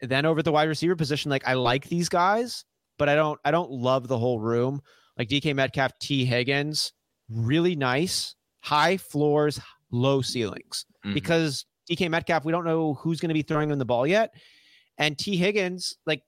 then 0.00 0.26
over 0.26 0.40
at 0.40 0.44
the 0.44 0.52
wide 0.52 0.68
receiver 0.68 0.96
position, 0.96 1.30
like 1.30 1.46
I 1.46 1.54
like 1.54 1.88
these 1.88 2.08
guys, 2.08 2.64
but 2.98 3.08
I 3.08 3.14
don't 3.14 3.38
I 3.44 3.50
don't 3.50 3.70
love 3.70 4.08
the 4.08 4.18
whole 4.18 4.40
room. 4.40 4.80
Like 5.18 5.28
DK 5.28 5.54
Metcalf, 5.54 5.92
Tee 5.98 6.24
Higgins, 6.26 6.92
really 7.30 7.74
nice, 7.74 8.34
high 8.60 8.96
floors, 8.98 9.58
low 9.90 10.20
ceilings 10.20 10.84
mhm. 11.04 11.14
because 11.14 11.64
DK 11.90 12.10
Metcalf, 12.10 12.44
we 12.44 12.52
don't 12.52 12.64
know 12.64 12.94
who's 12.94 13.20
going 13.20 13.28
to 13.28 13.34
be 13.34 13.42
throwing 13.42 13.70
him 13.70 13.78
the 13.78 13.84
ball 13.84 14.06
yet. 14.06 14.34
And 14.98 15.18
Tee 15.18 15.36
Higgins, 15.36 15.96
like, 16.06 16.22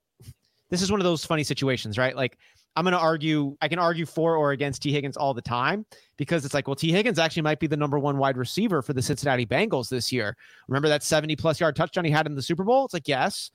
this 0.71 0.83
is 0.83 0.91
one 0.91 1.01
of 1.01 1.05
those 1.05 1.25
funny 1.25 1.45
situations, 1.45 1.97
right? 1.97 2.15
Like, 2.15 2.39
I'm 2.77 2.85
going 2.85 2.93
to 2.93 2.99
argue, 2.99 3.57
I 3.61 3.69
can 3.69 3.79
argue 3.79 4.07
for 4.07 4.37
or 4.37 4.53
against 4.53 4.83
Tee 4.83 4.93
Higgins 4.93 5.17
all 5.17 5.35
the 5.35 5.43
time 5.43 5.85
because 6.17 6.45
it's 6.45 6.55
like, 6.55 6.69
well, 6.69 6.77
Tee 6.77 6.93
Higgins 6.93 7.19
actually 7.19 7.43
might 7.43 7.59
be 7.59 7.67
the 7.67 7.77
number 7.77 7.99
one 7.99 8.19
wide 8.19 8.37
receiver 8.37 8.83
for 8.83 8.93
the 8.93 9.03
Cincinnati 9.03 9.45
Bengals 9.45 9.89
this 9.89 10.13
year. 10.13 10.37
Remember 10.69 10.89
that 10.89 11.03
70 11.03 11.35
plus 11.37 11.59
yard 11.59 11.75
touchdown 11.75 12.05
he 12.05 12.11
had 12.11 12.27
in 12.27 12.37
the 12.37 12.43
Super 12.43 12.63
Bowl? 12.63 12.85
It's 12.85 12.95
like, 12.95 13.09
yes, 13.09 13.51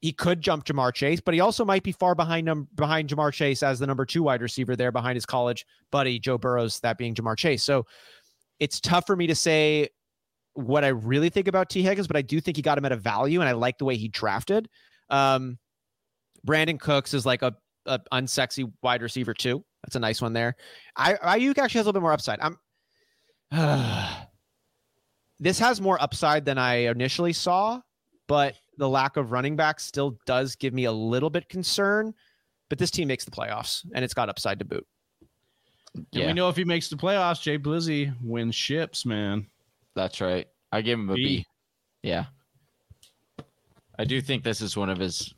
he 0.00 0.12
could 0.12 0.40
jump 0.40 0.64
Ja'Marr 0.64 0.94
Chase, 0.94 1.20
but 1.20 1.34
he 1.34 1.40
also 1.40 1.64
might 1.64 1.82
be 1.82 1.90
far 1.90 2.14
behind 2.14 2.48
him, 2.48 2.68
behind 2.76 3.08
Ja'Marr 3.08 3.32
Chase 3.32 3.62
as 3.62 3.78
the 3.80 3.86
number 3.86 4.04
two 4.04 4.22
wide 4.22 4.42
receiver 4.42 4.76
there 4.76 4.92
behind 4.92 5.16
his 5.16 5.26
college 5.26 5.66
buddy, 5.90 6.18
Joe 6.18 6.38
Burrows, 6.38 6.78
that 6.80 6.98
being 6.98 7.14
Ja'Marr 7.14 7.36
Chase. 7.36 7.64
So 7.64 7.86
it's 8.60 8.80
tough 8.80 9.06
for 9.06 9.16
me 9.16 9.26
to 9.26 9.34
say 9.34 9.88
what 10.56 10.84
I 10.84 10.88
really 10.88 11.28
think 11.28 11.48
about 11.48 11.68
Tee 11.70 11.82
Higgins, 11.82 12.06
but 12.06 12.16
I 12.16 12.22
do 12.22 12.40
think 12.40 12.56
he 12.56 12.62
got 12.62 12.78
him 12.78 12.84
at 12.84 12.92
a 12.92 12.96
value, 12.96 13.40
and 13.40 13.48
I 13.48 13.52
like 13.52 13.78
the 13.78 13.84
way 13.84 13.96
he 13.96 14.08
drafted. 14.08 14.68
Um, 15.10 15.58
Brandin 16.46 16.80
Cooks 16.80 17.14
is 17.14 17.26
like 17.26 17.42
a, 17.42 17.54
a 17.84 18.00
unsexy 18.12 18.70
wide 18.82 19.02
receiver 19.02 19.34
too. 19.34 19.64
That's 19.84 19.96
a 19.96 20.00
nice 20.00 20.20
one 20.22 20.32
there. 20.32 20.56
I 20.96 21.14
Aiyuk 21.14 21.58
actually 21.58 21.78
has 21.78 21.86
a 21.86 21.88
little 21.88 21.92
bit 21.92 22.02
more 22.02 22.12
upside. 22.12 22.40
I'm. 22.40 22.58
this 25.38 25.58
has 25.58 25.80
more 25.80 26.00
upside 26.02 26.44
than 26.44 26.58
I 26.58 26.88
initially 26.88 27.32
saw, 27.32 27.80
but 28.26 28.54
the 28.78 28.88
lack 28.88 29.16
of 29.16 29.32
running 29.32 29.56
back 29.56 29.80
still 29.80 30.18
does 30.26 30.56
give 30.56 30.74
me 30.74 30.84
a 30.84 30.92
little 30.92 31.30
bit 31.30 31.48
concern. 31.48 32.14
But 32.68 32.78
this 32.78 32.90
team 32.90 33.08
makes 33.08 33.24
the 33.24 33.30
playoffs, 33.30 33.84
and 33.94 34.04
it's 34.04 34.14
got 34.14 34.28
upside 34.28 34.58
to 34.58 34.64
boot. 34.64 34.86
And 35.94 36.06
Yeah. 36.10 36.26
we 36.26 36.32
know 36.32 36.48
if 36.48 36.56
he 36.56 36.64
makes 36.64 36.88
the 36.88 36.96
playoffs, 36.96 37.40
Jay 37.40 37.58
Blizzy 37.58 38.12
wins 38.20 38.54
ships, 38.56 39.06
man. 39.06 39.46
That's 39.96 40.20
right. 40.20 40.46
I 40.70 40.82
give 40.82 40.98
him 40.98 41.10
a 41.10 41.14
B. 41.14 41.24
B. 41.24 41.46
Yeah. 42.02 42.26
I 43.98 44.04
do 44.04 44.20
think 44.20 44.44
this 44.44 44.60
is 44.60 44.76
one 44.76 44.90
of 44.90 44.98
his. 44.98 45.32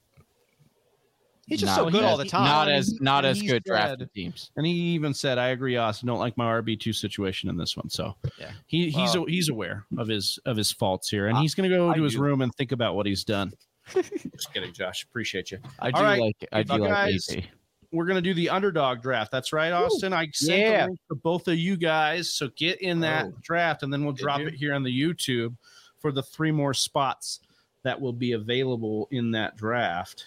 He's 1.46 1.60
just 1.60 1.74
not 1.78 1.84
so 1.86 1.90
good 1.90 2.04
all 2.04 2.18
the 2.18 2.26
time. 2.26 2.44
Not 2.44 2.68
as 2.68 3.00
not 3.00 3.24
as 3.24 3.40
he 3.40 3.46
good 3.46 3.62
said- 3.66 3.70
drafted 3.70 4.12
teams. 4.12 4.50
And 4.56 4.66
he 4.66 4.72
even 4.72 5.14
said, 5.14 5.38
"I 5.38 5.48
agree, 5.48 5.76
Austin. 5.78 6.06
Don't 6.08 6.18
like 6.18 6.36
my 6.36 6.44
RB 6.60 6.78
two 6.78 6.92
situation 6.92 7.48
in 7.48 7.56
this 7.56 7.74
one." 7.76 7.88
So 7.88 8.16
Yeah. 8.38 8.50
he 8.66 8.90
he's 8.90 9.16
Wow. 9.16 9.24
he's 9.26 9.48
aware 9.48 9.86
of 9.96 10.08
his 10.08 10.38
of 10.44 10.58
his 10.58 10.70
faults 10.72 11.08
here, 11.08 11.28
and 11.28 11.38
I- 11.38 11.40
he's 11.40 11.54
going 11.54 11.70
to 11.70 11.74
go 11.74 11.88
I 11.90 11.94
to 11.94 12.02
his 12.02 12.14
do. 12.14 12.20
room 12.20 12.42
and 12.42 12.52
think 12.56 12.72
about 12.72 12.96
what 12.96 13.06
he's 13.06 13.24
done. 13.24 13.52
Just 13.94 14.52
kidding, 14.52 14.74
Josh. 14.74 15.04
Appreciate 15.04 15.50
you. 15.50 15.58
I 15.78 15.90
do 15.90 15.96
All 15.96 16.02
right. 16.02 16.20
like 16.20 16.48
I 16.52 16.62
do 16.64 16.74
like 16.76 16.90
guys, 16.90 17.26
AJ. 17.30 17.46
We're 17.92 18.06
gonna 18.06 18.20
do 18.20 18.34
the 18.34 18.50
underdog 18.50 19.02
draft. 19.02 19.30
That's 19.30 19.52
right, 19.52 19.72
Austin. 19.72 20.12
I 20.12 20.28
sent 20.32 20.58
yeah. 20.60 20.82
the 20.82 20.86
link 20.88 21.00
to 21.08 21.14
both 21.16 21.48
of 21.48 21.56
you 21.56 21.76
guys. 21.76 22.30
So 22.30 22.48
get 22.56 22.80
in 22.82 23.00
that 23.00 23.26
Oh. 23.26 23.34
draft, 23.42 23.82
and 23.82 23.92
then 23.92 24.04
we'll 24.04 24.12
drop 24.14 24.40
you? 24.40 24.48
it 24.48 24.54
here 24.54 24.74
on 24.74 24.82
the 24.82 25.00
YouTube 25.00 25.56
for 25.98 26.12
the 26.12 26.22
three 26.22 26.52
more 26.52 26.74
spots 26.74 27.40
that 27.82 28.00
will 28.00 28.12
be 28.12 28.32
available 28.32 29.08
in 29.10 29.30
that 29.32 29.56
draft. 29.56 30.26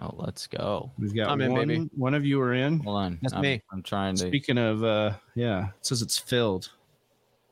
Oh, 0.00 0.10
let's 0.16 0.46
go. 0.48 0.90
We've 0.98 1.14
got 1.14 1.28
I'm 1.28 1.40
in, 1.40 1.52
one. 1.52 1.68
baby. 1.68 1.90
One 1.96 2.14
of 2.14 2.24
you 2.24 2.40
are 2.40 2.52
in. 2.52 2.80
Hold 2.80 2.96
on. 2.96 3.18
That's 3.22 3.34
I'm, 3.34 3.42
me. 3.42 3.62
I'm 3.72 3.82
trying 3.82 4.16
to. 4.16 4.26
Speaking 4.26 4.58
of, 4.58 4.82
uh, 4.82 5.12
yeah, 5.36 5.68
it 5.68 5.86
says 5.86 6.02
it's 6.02 6.18
filled. 6.18 6.72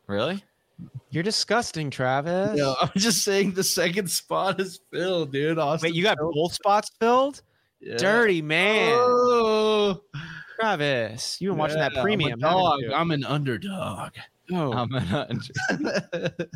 Really? 0.09 0.43
You're 1.11 1.23
disgusting, 1.23 1.89
Travis. 1.89 2.59
No, 2.59 2.75
I'm 2.83 2.91
just 2.97 3.23
saying 3.23 3.53
the 3.53 3.63
second 3.63 4.11
spot 4.11 4.61
is 4.61 4.81
filled, 4.93 5.31
dude. 5.33 5.59
Austin 5.59 5.89
Wait, 5.89 5.95
you 5.95 6.03
got 6.03 6.19
filled. 6.19 6.35
both 6.35 6.53
spots 6.55 6.91
filled? 6.99 7.43
Yeah. 7.85 7.97
Dirty 7.97 8.43
man. 8.43 8.95
Oh, 8.97 10.01
Travis, 10.61 11.41
you've 11.41 11.53
been 11.53 11.59
watching 11.59 11.79
that 11.79 11.93
yeah, 11.93 11.99
I'm 11.99 12.05
premium. 12.05 12.41
haven't 12.41 12.43
dog. 12.43 12.81
I'm 12.95 13.11
an 13.11 13.25
underdog. 13.25 14.13
Oh, 14.53 14.73
I'm 14.73 14.89
gonna, 14.89 15.29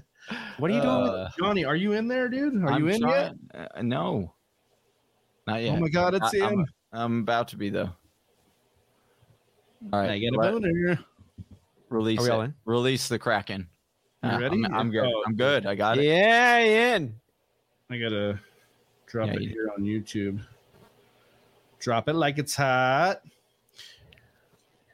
what 0.59 0.71
are 0.71 0.75
you 0.75 0.81
doing? 0.81 1.03
with 1.03 1.11
uh, 1.13 1.29
Johnny, 1.39 1.65
are 1.65 1.75
you 1.77 1.93
in 1.93 2.07
there, 2.09 2.29
dude? 2.29 2.63
Are 2.63 2.73
I'm 2.73 2.83
you 2.87 2.89
in 2.95 3.01
yet? 3.03 3.33
Uh, 3.55 3.83
no. 3.83 4.35
Not 5.47 5.63
yet. 5.63 5.77
Oh 5.77 5.81
my 5.81 5.89
god, 5.89 6.15
it's 6.15 6.33
I- 6.35 6.45
I'm- 6.45 6.53
in. 6.61 6.67
I'm 6.93 7.21
about 7.21 7.49
to 7.49 7.57
be 7.57 7.69
though. 7.71 7.91
All 9.93 10.01
right. 10.01 10.11
I 10.11 10.19
get 10.19 10.33
a 10.33 10.37
let- 10.39 10.53
boner. 10.53 10.99
Release 11.89 12.21
Are 12.21 12.23
we 12.25 12.29
all 12.31 12.41
it. 12.43 12.45
in? 12.47 12.55
Release 12.65 13.09
the 13.09 13.19
Kraken. 13.19 13.69
You 14.25 14.31
Uh, 14.31 14.41
ready? 14.41 14.65
I'm, 14.65 14.75
I'm 14.75 14.91
good. 14.91 15.05
Oh, 15.07 15.23
I'm 15.27 15.35
good. 15.37 15.67
I 15.67 15.75
got 15.75 15.99
it. 15.99 16.05
Yeah, 16.05 16.59
in. 16.97 17.15
I 17.91 17.99
gotta 17.99 18.41
drop 19.07 19.29
Yeah, 19.29 19.35
it 19.35 19.41
here 19.43 19.71
on 19.77 19.83
YouTube. 19.85 20.41
Drop 21.87 22.09
it 22.09 22.15
like 22.15 22.39
it's 22.39 22.57
hot. 22.57 23.23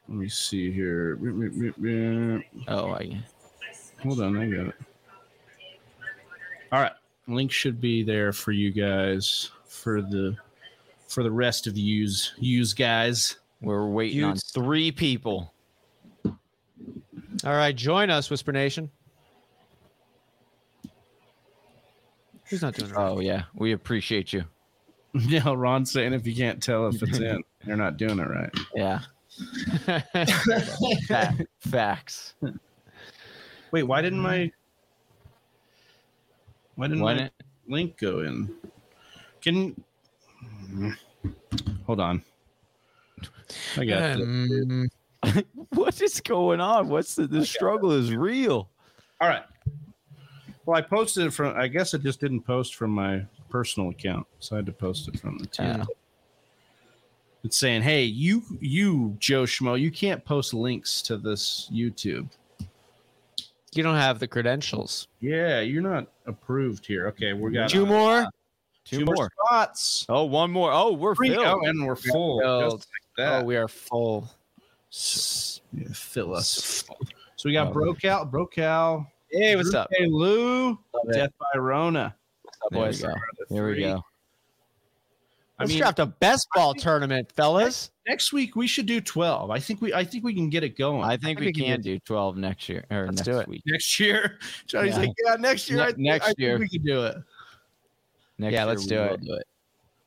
Let 0.06 0.18
me 0.18 0.28
see 0.28 0.70
here. 0.70 1.18
Oh, 2.68 2.90
I, 2.90 3.24
Hold 4.02 4.20
on, 4.20 4.36
I 4.36 4.44
got 4.44 4.66
it. 4.66 4.74
All 6.70 6.82
right, 6.82 6.92
link 7.28 7.50
should 7.50 7.80
be 7.80 8.02
there 8.02 8.30
for 8.30 8.52
you 8.52 8.70
guys 8.70 9.52
for 9.64 10.02
the 10.02 10.36
for 11.08 11.22
the 11.22 11.30
rest 11.30 11.66
of 11.66 11.78
use 11.78 12.34
use 12.36 12.74
guys. 12.74 13.38
we're 13.62 13.86
waiting 13.86 14.24
on 14.24 14.36
three 14.36 14.92
people. 14.92 15.54
All 16.26 16.34
right, 17.56 17.74
join 17.74 18.10
us, 18.10 18.28
Whisper 18.28 18.52
Nation. 18.52 18.90
Who's 22.50 22.60
not 22.60 22.74
doing 22.74 22.90
it? 22.90 22.96
Oh 22.98 23.20
yeah, 23.20 23.44
we 23.54 23.72
appreciate 23.72 24.34
you. 24.34 24.44
Yeah, 25.20 25.52
Ron's 25.54 25.90
saying 25.90 26.14
if 26.14 26.26
you 26.26 26.34
can't 26.34 26.62
tell 26.62 26.86
if 26.88 27.02
it's 27.02 27.18
in, 27.18 27.42
you're 27.66 27.76
not 27.76 27.98
doing 27.98 28.18
it 28.18 28.28
right. 28.28 28.50
Yeah. 28.74 29.00
Fa- 31.06 31.36
facts. 31.60 32.34
Wait, 33.72 33.82
why 33.82 34.00
didn't 34.00 34.20
my 34.20 34.50
why 36.76 36.88
didn't 36.88 37.02
Why 37.02 37.14
my 37.14 37.20
not- 37.24 37.32
link 37.68 37.98
go 37.98 38.20
in? 38.20 38.54
Can 39.42 39.82
hold 41.86 42.00
on. 42.00 42.22
I 43.76 43.84
got 43.84 44.18
it. 44.18 44.22
Um, 44.22 44.88
what 45.70 46.00
is 46.00 46.20
going 46.20 46.60
on? 46.60 46.88
What's 46.88 47.14
the 47.16 47.26
the 47.26 47.44
struggle 47.44 47.92
is 47.92 48.14
real. 48.14 48.70
All 49.20 49.28
right. 49.28 49.44
Well, 50.64 50.76
I 50.76 50.80
posted 50.80 51.26
it 51.26 51.32
from. 51.32 51.56
I 51.56 51.68
guess 51.68 51.92
it 51.92 52.02
just 52.02 52.20
didn't 52.20 52.42
post 52.42 52.74
from 52.76 52.90
my 52.92 53.24
personal 53.52 53.90
account, 53.90 54.26
so 54.40 54.56
I 54.56 54.58
had 54.58 54.66
to 54.66 54.72
post 54.72 55.06
it 55.08 55.20
from 55.20 55.36
the 55.38 55.46
team. 55.46 55.66
Yeah. 55.66 55.84
It's 57.44 57.56
saying, 57.56 57.82
"Hey, 57.82 58.04
you, 58.04 58.42
you 58.60 59.16
Joe 59.18 59.42
Schmo, 59.44 59.78
you 59.78 59.90
can't 59.90 60.24
post 60.24 60.54
links 60.54 61.02
to 61.02 61.16
this 61.18 61.68
YouTube. 61.72 62.28
you 63.74 63.82
don't 63.82 63.96
have 63.96 64.18
the 64.18 64.26
credentials. 64.28 65.08
Yeah, 65.20 65.60
you're 65.60 65.82
not 65.82 66.06
approved 66.26 66.86
here. 66.86 67.08
Okay, 67.08 67.32
we 67.32 67.50
got 67.52 67.68
Two 67.70 67.84
uh, 67.84 67.88
more. 67.88 68.26
Two, 68.84 69.04
more. 69.04 69.30
spots. 69.46 70.04
Oh, 70.08 70.24
one 70.24 70.50
more. 70.50 70.72
Oh, 70.72 70.92
we're 70.92 71.14
Three, 71.14 71.30
filled. 71.30 71.46
oh, 71.46 71.60
and 71.68 71.86
we're 71.86 71.94
full. 71.96 72.40
Filled. 72.40 72.80
Just 72.80 72.88
like 72.88 73.16
that. 73.28 73.42
Oh, 73.42 73.44
we 73.44 73.56
are 73.56 73.68
full. 73.68 74.28
S- 74.92 75.60
yeah, 75.72 75.88
fill 75.92 76.34
us. 76.34 76.84
So 77.36 77.48
we 77.48 77.52
got 77.52 77.68
Oh. 77.68 77.72
Brocal, 77.72 78.30
Brocal, 78.30 79.06
Hey, 79.30 79.56
what's 79.56 79.72
up? 79.72 79.88
Hey 79.92 80.06
Lou, 80.06 80.68
Love 80.70 80.78
it. 81.08 81.12
Death 81.14 81.30
by 81.40 81.58
Rona. 81.58 82.14
There 82.70 82.80
we 82.80 82.86
boys? 82.86 83.02
go. 83.02 83.08
The 83.48 83.54
There 83.54 83.66
we 83.66 83.80
go. 83.80 84.02
I 85.58 85.64
Let's 85.64 85.70
mean, 85.72 85.78
draft 85.78 85.98
a 86.00 86.06
best 86.06 86.48
ball 86.54 86.74
tournament, 86.74 87.30
fellas. 87.36 87.90
next 88.08 88.32
week 88.32 88.56
we 88.56 88.66
should 88.66 88.86
do 88.86 89.00
12. 89.00 89.50
I 89.50 89.60
think 89.60 89.80
we 89.80 89.94
I 89.94 90.02
think 90.04 90.24
we 90.24 90.34
can 90.34 90.48
get 90.50 90.64
it 90.64 90.76
going. 90.76 91.04
I 91.04 91.16
think 91.16 91.38
I 91.38 91.40
we 91.40 91.46
think 91.46 91.56
we 91.58 91.62
can 91.64 91.72
can 91.74 91.80
do 91.82 91.98
12 92.00 92.36
next 92.36 92.68
year 92.68 92.84
or 92.90 93.06
Let's 93.06 93.18
next 93.18 93.24
do 93.26 93.38
it. 93.38 93.48
week. 93.48 93.62
next 93.66 94.00
year. 94.00 94.38
Johnny's 94.66 94.94
Yeah. 94.94 94.98
like, 95.00 95.10
yeah, 95.24 95.34
next 95.36 95.68
year. 95.70 95.78
Ne- 95.78 95.84
I 95.84 95.86
think, 95.88 95.98
next 95.98 96.24
I 96.24 96.26
think 96.28 96.38
year. 96.38 96.58
we 96.58 96.68
can 96.68 96.82
do 96.82 97.04
it. 97.04 97.16
Next 98.38 98.52
Yeah, 98.54 98.60
year 98.60 98.66
let's 98.66 98.86
do 98.86 99.02
it. 99.02 99.20
do 99.20 99.34
it. 99.34 99.46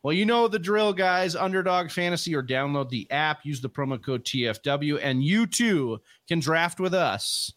Well, 0.03 0.13
you 0.13 0.25
know 0.25 0.47
the 0.47 0.59
drill, 0.59 0.93
guys. 0.93 1.35
Underdog 1.35 1.89
Fantasy 1.89 2.35
or 2.35 2.43
download 2.43 2.89
the 2.89 3.09
app, 3.09 3.45
use 3.45 3.59
the 3.61 3.69
promo 3.69 4.01
code 4.03 4.23
TFW, 4.25 4.99
and 5.01 5.23
you 5.23 5.47
too 5.47 5.99
can 6.27 6.39
draft 6.39 6.79
with 6.79 6.93
us. 6.93 7.53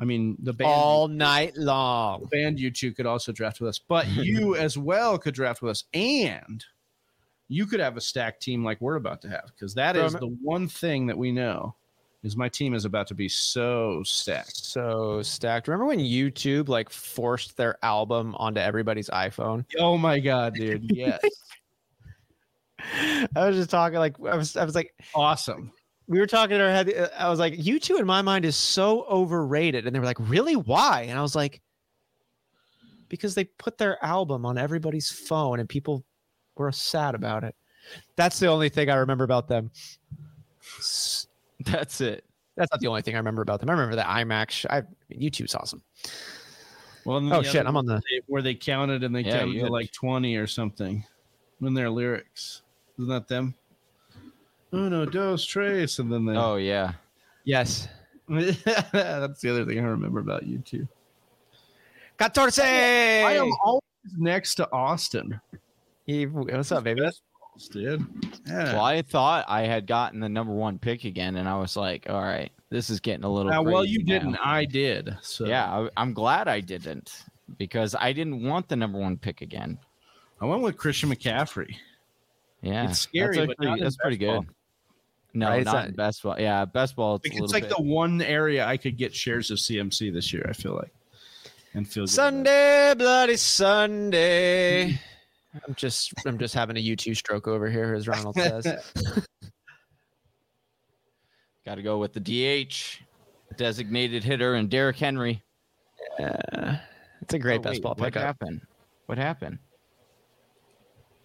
I 0.00 0.04
mean, 0.04 0.36
the 0.42 0.52
band, 0.52 0.70
All 0.72 1.06
night 1.08 1.56
long. 1.56 2.22
the 2.22 2.26
band 2.26 2.58
you 2.58 2.70
two 2.70 2.92
could 2.92 3.06
also 3.06 3.30
draft 3.32 3.60
with 3.60 3.68
us, 3.68 3.78
but 3.78 4.08
you 4.08 4.56
as 4.58 4.76
well 4.76 5.18
could 5.18 5.34
draft 5.34 5.62
with 5.62 5.70
us, 5.70 5.84
and 5.94 6.64
you 7.48 7.66
could 7.66 7.78
have 7.80 7.96
a 7.96 8.00
stacked 8.00 8.42
team 8.42 8.64
like 8.64 8.80
we're 8.80 8.96
about 8.96 9.22
to 9.22 9.28
have, 9.28 9.44
because 9.54 9.74
that 9.74 9.96
is 9.96 10.12
From- 10.12 10.20
the 10.20 10.36
one 10.42 10.66
thing 10.68 11.06
that 11.06 11.16
we 11.18 11.30
know 11.30 11.74
is 12.24 12.36
my 12.36 12.48
team 12.48 12.72
is 12.74 12.86
about 12.86 13.06
to 13.08 13.14
be 13.14 13.28
so 13.28 14.02
stacked. 14.02 14.56
So 14.56 15.20
stacked. 15.22 15.68
Remember 15.68 15.84
when 15.84 15.98
U2 16.00 16.66
like 16.68 16.88
forced 16.88 17.56
their 17.58 17.76
album 17.84 18.34
onto 18.38 18.60
everybody's 18.60 19.10
iPhone? 19.10 19.64
Oh 19.78 19.96
my 19.98 20.18
god, 20.20 20.54
dude! 20.54 20.90
Yes, 20.96 21.20
I 23.36 23.46
was 23.46 23.56
just 23.56 23.70
talking 23.70 23.98
like 23.98 24.16
I 24.20 24.36
was 24.36 24.56
I 24.56 24.64
was 24.64 24.74
like 24.74 24.92
awesome. 25.14 25.72
We 26.06 26.18
were 26.18 26.26
talking 26.26 26.56
in 26.56 26.60
our 26.60 26.70
head. 26.70 26.92
uh, 26.92 27.08
I 27.18 27.30
was 27.30 27.38
like, 27.38 27.54
"U2, 27.54 27.98
in 27.98 28.06
my 28.06 28.20
mind 28.22 28.44
is 28.44 28.56
so 28.56 29.04
overrated. 29.04 29.86
And 29.86 29.94
they 29.94 30.00
were 30.00 30.04
like, 30.04 30.18
really? 30.20 30.54
Why? 30.54 31.02
And 31.08 31.18
I 31.18 31.22
was 31.22 31.34
like, 31.34 31.62
because 33.08 33.34
they 33.34 33.44
put 33.44 33.78
their 33.78 34.02
album 34.04 34.44
on 34.44 34.58
everybody's 34.58 35.10
phone 35.10 35.60
and 35.60 35.68
people 35.68 36.04
were 36.56 36.72
sad 36.72 37.14
about 37.14 37.44
it. 37.44 37.54
That's 38.16 38.38
the 38.38 38.48
only 38.48 38.68
thing 38.68 38.90
I 38.90 38.96
remember 38.96 39.24
about 39.24 39.48
them. 39.48 39.70
That's 41.60 42.00
it. 42.00 42.24
That's 42.56 42.70
not 42.70 42.80
the 42.80 42.86
only 42.86 43.02
thing 43.02 43.14
I 43.14 43.18
remember 43.18 43.42
about 43.42 43.60
them. 43.60 43.68
I 43.68 43.72
remember 43.72 43.96
that 43.96 44.06
IMAX. 44.06 44.50
sh- 44.50 44.66
I 44.70 44.82
YouTube's 45.12 45.54
awesome. 45.54 45.82
Well, 47.04 47.18
and 47.18 47.32
Oh 47.32 47.42
shit, 47.42 47.60
other 47.60 47.68
I'm 47.68 47.76
on 47.76 47.86
the. 47.86 48.00
where 48.26 48.42
they 48.42 48.54
counted 48.54 49.04
and 49.04 49.14
they 49.14 49.22
Yeah, 49.22 49.40
counted 49.40 49.58
to 49.60 49.66
like 49.68 49.92
20 49.92 50.36
or 50.36 50.46
something 50.46 51.04
in 51.60 51.74
their 51.74 51.90
lyrics. 51.90 52.62
Isn't 52.98 53.08
that 53.10 53.28
them? 53.28 53.54
Uno, 54.74 55.06
dos, 55.06 55.44
tres. 55.44 55.98
And 55.98 56.12
then 56.12 56.24
they. 56.26 56.36
Oh 56.36 56.56
yeah. 56.56 56.92
Yes. 57.44 57.88
That's 58.28 59.40
the 59.40 59.50
other 59.50 59.64
thing 59.64 59.78
I 59.78 59.82
remember 59.82 60.20
about 60.20 60.44
U2. 60.44 60.88
Catorce. 62.18 62.60
I 62.60 63.34
am 63.34 63.52
always 63.62 63.82
next 64.16 64.56
to 64.56 64.70
Austin. 64.72 65.40
Eve, 66.06 66.32
what's 66.32 66.72
up, 66.72 66.84
baby? 66.84 67.02
Dude. 67.70 68.04
Yeah. 68.46 68.72
Well, 68.72 68.84
I 68.84 69.02
thought 69.02 69.44
I 69.46 69.62
had 69.62 69.86
gotten 69.86 70.20
the 70.20 70.28
number 70.28 70.52
one 70.52 70.78
pick 70.78 71.04
again, 71.04 71.36
and 71.36 71.48
I 71.48 71.56
was 71.56 71.76
like, 71.76 72.06
"All 72.08 72.20
right, 72.20 72.50
this 72.68 72.90
is 72.90 72.98
getting 72.98 73.24
a 73.24 73.28
little." 73.28 73.52
Uh, 73.52 73.62
well, 73.62 73.84
you 73.84 74.02
now." 74.04 74.12
didn't. 74.12 74.36
I 74.36 74.64
did. 74.64 75.16
So 75.22 75.46
Yeah, 75.46 75.64
I, 75.64 75.88
I'm 75.96 76.12
glad 76.12 76.48
I 76.48 76.60
didn't 76.60 77.24
because 77.58 77.94
I 77.98 78.12
didn't 78.12 78.42
want 78.42 78.68
the 78.68 78.76
number 78.76 78.98
one 78.98 79.16
pick 79.16 79.40
again. 79.40 79.78
I 80.40 80.46
went 80.46 80.62
with 80.62 80.76
Christian 80.76 81.10
McCaffrey. 81.10 81.76
Yeah, 82.62 82.88
It's 82.88 83.00
scary, 83.00 83.36
That's 83.36 83.52
not 83.58 83.78
that's 83.78 83.96
pretty 83.96 84.16
best 84.16 84.46
ball. 84.46 84.46
Good. 85.34 85.38
No, 85.40 85.48
Right, 85.48 85.60
it's 85.60 85.66
not 85.66 85.86
not- 85.88 85.96
best 85.96 86.22
ball. 86.22 86.36
Yeah, 86.38 86.64
best 86.64 86.96
ball. 86.96 87.16
It's, 87.16 87.28
Like, 87.34 87.42
it's 87.42 87.52
like 87.52 87.68
bit. 87.68 87.76
the 87.76 87.82
one 87.82 88.22
area 88.22 88.64
I 88.66 88.76
could 88.76 88.96
get 88.96 89.14
shares 89.14 89.50
of 89.50 89.58
CMC 89.58 90.12
this 90.12 90.32
year. 90.32 90.46
I 90.48 90.52
feel 90.52 90.74
like, 90.74 90.92
and 91.74 91.86
feel 91.88 92.04
good. 92.04 92.10
Sunday, 92.10 92.94
bloody 92.96 93.36
Sunday. 93.36 95.00
I'm 95.66 95.74
just, 95.76 96.12
I'm 96.26 96.38
just 96.38 96.54
having 96.54 96.76
a 96.76 96.80
U2 96.80 97.16
stroke 97.16 97.46
over 97.46 97.68
here, 97.70 97.94
as 97.94 98.08
Ronald 98.08 98.34
says. 98.36 98.66
Got 101.64 101.76
to 101.76 101.82
go 101.82 101.98
with 101.98 102.12
the 102.12 102.20
DH, 102.20 103.00
designated 103.56 104.22
hitter, 104.24 104.54
and 104.54 104.68
Derrick 104.68 104.96
Henry. 104.96 105.42
Uh, 106.18 106.76
it's 107.22 107.34
a 107.34 107.38
great 107.38 107.60
Oh, 107.60 107.62
best 107.62 107.74
wait, 107.76 107.82
ball 107.82 107.94
What 107.96 108.14
happened? 108.14 108.60
What 109.06 109.16
happened? 109.18 109.58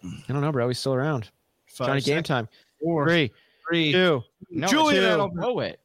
I 0.03 0.31
don't 0.31 0.41
know, 0.41 0.51
bro. 0.51 0.67
He's 0.69 0.79
still 0.79 0.93
around. 0.93 1.29
Five 1.67 1.87
Johnny, 1.87 2.01
game 2.01 2.23
time. 2.23 2.47
four, 2.81 3.05
Three, 3.07 3.31
three. 3.69 3.91
two. 3.91 4.23
No, 4.49 4.67
Julian 4.67 5.03
Edelman. 5.03 5.33
throw 5.33 5.59
it. 5.59 5.79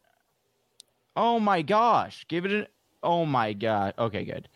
Oh 1.17 1.39
my 1.39 1.63
gosh! 1.63 2.25
Give 2.29 2.45
it 2.45 2.53
an. 2.53 2.67
Oh 3.03 3.25
my 3.27 3.53
god. 3.53 3.95
Okay, 3.99 4.25
good. 4.25 4.49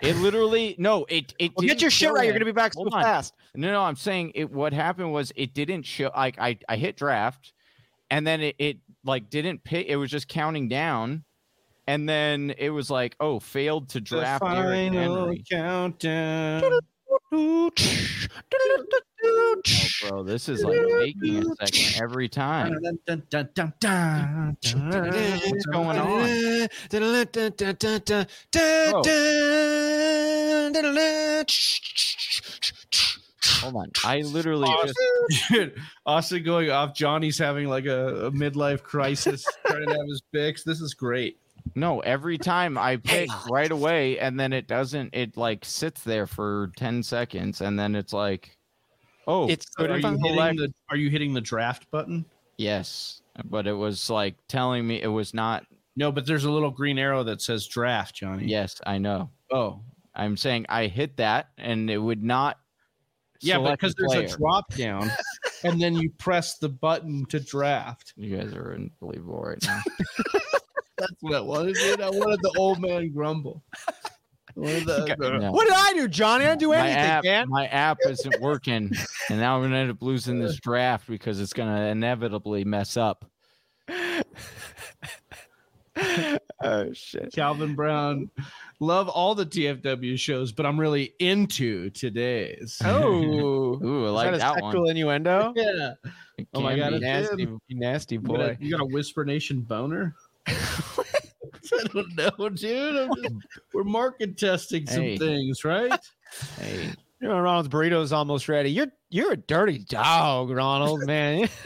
It 0.00 0.16
literally 0.16 0.74
no. 0.78 1.06
It 1.08 1.34
it 1.38 1.52
Well, 1.56 1.66
get 1.66 1.80
your 1.80 1.90
shit 1.90 2.12
right. 2.12 2.24
You're 2.24 2.32
gonna 2.34 2.44
be 2.44 2.52
back 2.52 2.74
so 2.74 2.82
on. 2.82 3.02
fast. 3.02 3.34
No, 3.54 3.70
no, 3.72 3.82
I'm 3.82 3.96
saying 3.96 4.32
it. 4.34 4.50
What 4.50 4.72
happened 4.72 5.12
was 5.12 5.32
it 5.36 5.54
didn't 5.54 5.84
show. 5.84 6.10
Like 6.14 6.38
I, 6.38 6.58
I 6.68 6.76
hit 6.76 6.96
draft, 6.96 7.52
and 8.10 8.26
then 8.26 8.40
it, 8.40 8.56
it 8.58 8.78
like 9.04 9.30
didn't 9.30 9.64
pick. 9.64 9.86
It 9.86 9.96
was 9.96 10.10
just 10.10 10.28
counting 10.28 10.68
down, 10.68 11.24
and 11.86 12.08
then 12.08 12.52
it 12.58 12.70
was 12.70 12.90
like, 12.90 13.16
oh, 13.20 13.38
failed 13.38 13.88
to 13.90 14.00
draft 14.00 14.44
Derrick 14.44 14.92
Henry. 14.92 15.44
countdown. 15.50 16.80
Oh, 17.32 17.70
bro, 20.08 20.22
this 20.22 20.48
is 20.48 20.62
like 20.62 20.78
taking 21.00 21.38
a 21.38 21.66
second 21.66 22.02
every 22.02 22.28
time. 22.28 22.74
What's 24.60 24.74
going 25.66 25.98
on? 25.98 26.68
Hold 33.60 33.76
on, 33.76 33.90
I 34.04 34.20
literally 34.20 34.68
just 34.84 34.98
Dude, 35.50 35.78
Austin 36.06 36.42
going 36.42 36.70
off. 36.70 36.94
Johnny's 36.94 37.38
having 37.38 37.68
like 37.68 37.86
a, 37.86 38.26
a 38.26 38.30
midlife 38.30 38.82
crisis, 38.82 39.44
trying 39.66 39.86
to 39.86 39.92
have 39.94 40.06
his 40.08 40.22
fix. 40.32 40.64
This 40.64 40.80
is 40.80 40.94
great. 40.94 41.38
No. 41.74 42.00
Every 42.00 42.38
time 42.38 42.78
I 42.78 42.96
pick 42.96 43.28
right 43.50 43.70
away, 43.70 44.18
and 44.18 44.38
then 44.38 44.52
it 44.52 44.66
doesn't. 44.66 45.10
It 45.12 45.36
like 45.36 45.64
sits 45.64 46.02
there 46.02 46.26
for 46.26 46.70
ten 46.76 47.02
seconds, 47.02 47.60
and 47.60 47.78
then 47.78 47.94
it's 47.94 48.12
like, 48.12 48.56
oh, 49.26 49.48
It's 49.48 49.66
Are 49.78 49.86
you, 49.86 49.94
hitting 49.94 50.56
the, 50.56 50.72
are 50.90 50.96
you 50.96 51.10
hitting 51.10 51.34
the 51.34 51.40
draft 51.40 51.90
button? 51.90 52.24
Yes, 52.56 53.22
but 53.44 53.66
it 53.66 53.72
was 53.72 54.08
like 54.10 54.36
telling 54.48 54.86
me 54.86 55.02
it 55.02 55.08
was 55.08 55.34
not. 55.34 55.66
No, 55.96 56.10
but 56.10 56.26
there's 56.26 56.44
a 56.44 56.50
little 56.50 56.70
green 56.70 56.98
arrow 56.98 57.22
that 57.24 57.40
says 57.40 57.66
draft, 57.66 58.16
Johnny. 58.16 58.46
Yes, 58.46 58.80
I 58.86 58.98
know. 58.98 59.30
Oh, 59.52 59.80
I'm 60.14 60.36
saying 60.36 60.66
I 60.68 60.86
hit 60.86 61.16
that, 61.18 61.48
and 61.58 61.90
it 61.90 61.98
would 61.98 62.22
not. 62.22 62.58
yeah, 63.40 63.58
because 63.58 63.94
there's 63.94 64.12
player. 64.12 64.24
a 64.24 64.28
drop 64.28 64.74
down, 64.76 65.10
and 65.64 65.80
then 65.80 65.94
you 65.94 66.10
press 66.10 66.58
the 66.58 66.68
button 66.68 67.26
to 67.26 67.40
draft. 67.40 68.12
You 68.16 68.36
guys 68.36 68.52
are 68.54 68.74
unbelievable 68.74 69.42
right 69.42 69.62
now. 69.64 69.82
That's 70.98 71.12
what 71.20 71.34
I 71.34 71.40
wanted. 71.40 71.74
Dude. 71.74 72.00
I 72.00 72.10
wanted 72.10 72.40
the 72.42 72.54
old 72.58 72.80
man 72.80 73.10
grumble. 73.12 73.62
I 74.56 74.60
the- 74.80 75.38
No. 75.40 75.50
What 75.50 75.64
did 75.66 75.74
I 75.76 75.92
do, 75.94 76.06
Johnny? 76.08 76.44
I 76.44 76.48
didn't 76.50 76.60
do 76.60 76.68
my 76.68 76.76
anything, 76.78 76.96
app, 77.02 77.24
man. 77.24 77.48
my 77.48 77.66
app 77.66 77.98
isn't 78.08 78.40
working, 78.40 78.92
and 79.28 79.40
now 79.40 79.56
I'm 79.56 79.62
gonna 79.62 79.76
end 79.76 79.90
up 79.90 80.00
losing 80.00 80.38
this 80.38 80.60
draft 80.60 81.08
because 81.08 81.40
it's 81.40 81.52
gonna 81.52 81.86
inevitably 81.86 82.64
mess 82.64 82.96
up. 82.96 83.24
oh 86.62 86.92
shit. 86.92 87.32
Calvin 87.32 87.74
Brown. 87.74 88.30
Love 88.80 89.08
all 89.08 89.34
the 89.34 89.46
TFW 89.46 90.18
shows, 90.18 90.52
but 90.52 90.66
I'm 90.66 90.78
really 90.78 91.14
into 91.20 91.90
today's. 91.90 92.80
Oh, 92.84 93.80
Ooh, 93.84 94.04
I 94.04 94.08
Is 94.08 94.12
like 94.12 94.26
that 94.26 94.34
a 94.34 94.38
that 94.38 94.54
sexual 94.54 94.82
one. 94.82 94.90
innuendo? 94.90 95.52
Yeah. 95.56 95.92
It 96.36 96.48
Oh 96.54 96.60
my 96.60 96.76
God, 96.76 97.00
nasty, 97.00 97.48
nasty 97.70 98.16
boy. 98.16 98.56
you 98.60 98.70
got 98.72 98.80
a 98.80 98.86
Whisper 98.86 99.24
Nation 99.24 99.60
boner? 99.60 100.14
I 100.48 101.84
don't 101.92 102.14
know, 102.16 102.48
dude. 102.50 102.96
I'm 102.96 103.14
just, 103.22 103.34
we're 103.72 103.84
market 103.84 104.36
testing 104.38 104.86
some 104.86 105.02
Hey. 105.02 105.16
things, 105.18 105.64
right? 105.64 105.98
Hey, 106.58 106.90
You 107.20 107.28
know, 107.28 107.40
Ronald's 107.40 107.68
burrito's 107.68 108.12
almost 108.12 108.48
ready. 108.48 108.70
You're 108.70 108.88
you're 109.10 109.32
a 109.32 109.36
dirty 109.36 109.78
dog, 109.78 110.50
Ronald, 110.50 111.06
man. 111.06 111.48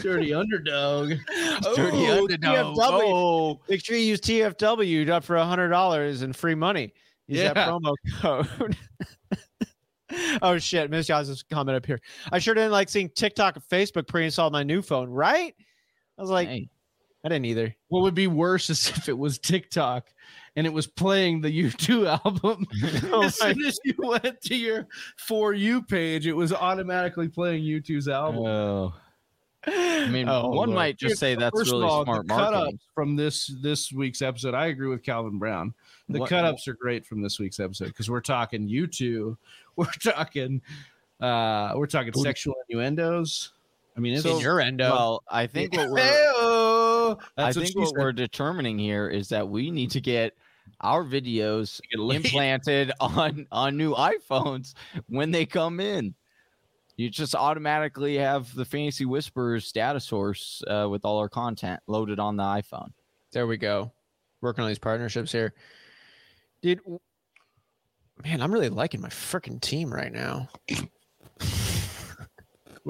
Dirty 0.00 0.32
underdog. 0.32 1.10
dirty 1.74 2.06
Oh, 2.08 2.18
underdog. 2.22 2.76
TFW. 2.76 3.02
Oh, 3.04 3.60
Make 3.68 3.84
sure 3.84 3.96
you 3.96 4.02
use 4.04 4.20
TFW 4.20 5.08
up 5.10 5.24
for 5.24 5.36
hundred 5.36 5.68
dollars 5.68 6.22
and 6.22 6.34
free 6.34 6.54
money. 6.54 6.94
Use 7.26 7.40
that 7.40 7.56
Yeah. 7.56 7.66
promo 7.68 7.94
code. 8.20 8.76
oh 10.40 10.56
shit, 10.58 10.90
Miss 10.90 11.08
Yaz's 11.08 11.42
comment 11.42 11.76
up 11.76 11.84
here. 11.84 12.00
I 12.32 12.38
sure 12.38 12.54
didn't 12.54 12.72
like 12.72 12.88
seeing 12.88 13.10
TikTok 13.10 13.56
and 13.56 13.64
Facebook 13.64 14.08
pre-installed 14.08 14.52
my 14.54 14.62
new 14.62 14.80
phone, 14.80 15.10
right? 15.10 15.54
I 16.20 16.22
was 16.22 16.30
like, 16.30 16.48
hey. 16.48 16.68
I 17.24 17.28
didn't 17.28 17.46
either. 17.46 17.74
What 17.88 18.02
would 18.02 18.14
be 18.14 18.26
worse 18.28 18.70
is 18.70 18.88
if 18.90 19.08
it 19.08 19.16
was 19.18 19.38
TikTok 19.38 20.06
and 20.56 20.66
it 20.66 20.72
was 20.72 20.86
playing 20.86 21.40
the 21.40 21.48
U2 21.64 22.06
album. 22.24 22.66
Oh 23.12 23.22
as 23.24 23.38
my- 23.40 23.52
soon 23.54 23.64
as 23.66 23.78
you 23.84 23.94
went 23.98 24.40
to 24.42 24.54
your 24.54 24.86
For 25.16 25.52
You 25.54 25.82
page, 25.82 26.26
it 26.26 26.32
was 26.34 26.52
automatically 26.52 27.28
playing 27.28 27.62
U2's 27.64 28.06
album. 28.08 28.44
Oh. 28.46 28.94
I 29.66 30.08
mean, 30.08 30.26
Oh, 30.28 30.48
one 30.48 30.54
Lord. 30.56 30.70
might 30.70 30.96
just 30.98 31.18
say 31.18 31.34
that's 31.34 31.54
First 31.58 31.70
really 31.72 31.84
of 31.84 31.90
all, 31.90 32.04
smart 32.04 32.26
the 32.26 32.34
marketing. 32.34 32.60
cut-ups 32.62 32.84
from 32.94 33.16
this 33.16 33.46
this 33.62 33.92
week's 33.92 34.22
episode. 34.22 34.54
I 34.54 34.66
agree 34.68 34.88
with 34.88 35.02
Calvin 35.02 35.38
Brown. 35.38 35.74
The 36.08 36.20
What- 36.20 36.30
cut 36.30 36.44
ups 36.46 36.66
are 36.68 36.74
great 36.74 37.04
from 37.04 37.20
this 37.20 37.38
week's 37.38 37.60
episode 37.60 37.88
because 37.88 38.08
we're 38.10 38.22
talking 38.22 38.66
U2, 38.68 39.36
we're 39.76 39.84
talking 40.02 40.62
uh 41.20 41.72
we're 41.76 41.86
talking 41.86 42.14
sexual 42.14 42.54
innuendos. 42.70 43.52
I 44.00 44.02
mean, 44.02 44.14
it's 44.14 44.24
In 44.24 44.40
your 44.40 44.62
endo. 44.62 44.90
Well, 44.90 45.22
I 45.30 45.46
think 45.46 45.76
what 45.76 45.90
we're 45.90 46.00
I 46.00 47.16
That's 47.36 47.56
what 47.56 47.66
think 47.66 47.78
what 47.78 47.92
we're 47.92 48.12
determining 48.12 48.78
here 48.78 49.10
is 49.10 49.28
that 49.28 49.46
we 49.46 49.70
need 49.70 49.90
to 49.90 50.00
get 50.00 50.32
our 50.80 51.04
videos 51.04 51.82
Get 51.90 52.16
implanted 52.16 52.92
on 53.00 53.46
on 53.52 53.76
new 53.76 53.92
iPhones 53.94 54.72
when 55.08 55.30
they 55.30 55.44
come 55.44 55.80
in. 55.80 56.14
You 56.96 57.10
just 57.10 57.34
automatically 57.34 58.16
have 58.16 58.54
the 58.54 58.64
Fantasy 58.64 59.04
Whispers 59.04 59.70
data 59.70 60.00
source 60.00 60.62
uh, 60.66 60.88
with 60.90 61.04
all 61.04 61.18
our 61.18 61.28
content 61.28 61.80
loaded 61.86 62.18
on 62.18 62.38
the 62.38 62.42
iPhone. 62.42 62.92
There 63.32 63.46
we 63.46 63.58
go. 63.58 63.92
Working 64.40 64.64
on 64.64 64.68
these 64.68 64.78
partnerships 64.78 65.30
here. 65.30 65.52
Dude, 66.62 66.80
man, 68.24 68.40
I'm 68.40 68.50
really 68.50 68.70
liking 68.70 69.02
my 69.02 69.10
freaking 69.10 69.60
team 69.60 69.92
right 69.92 70.10
now. 70.10 70.48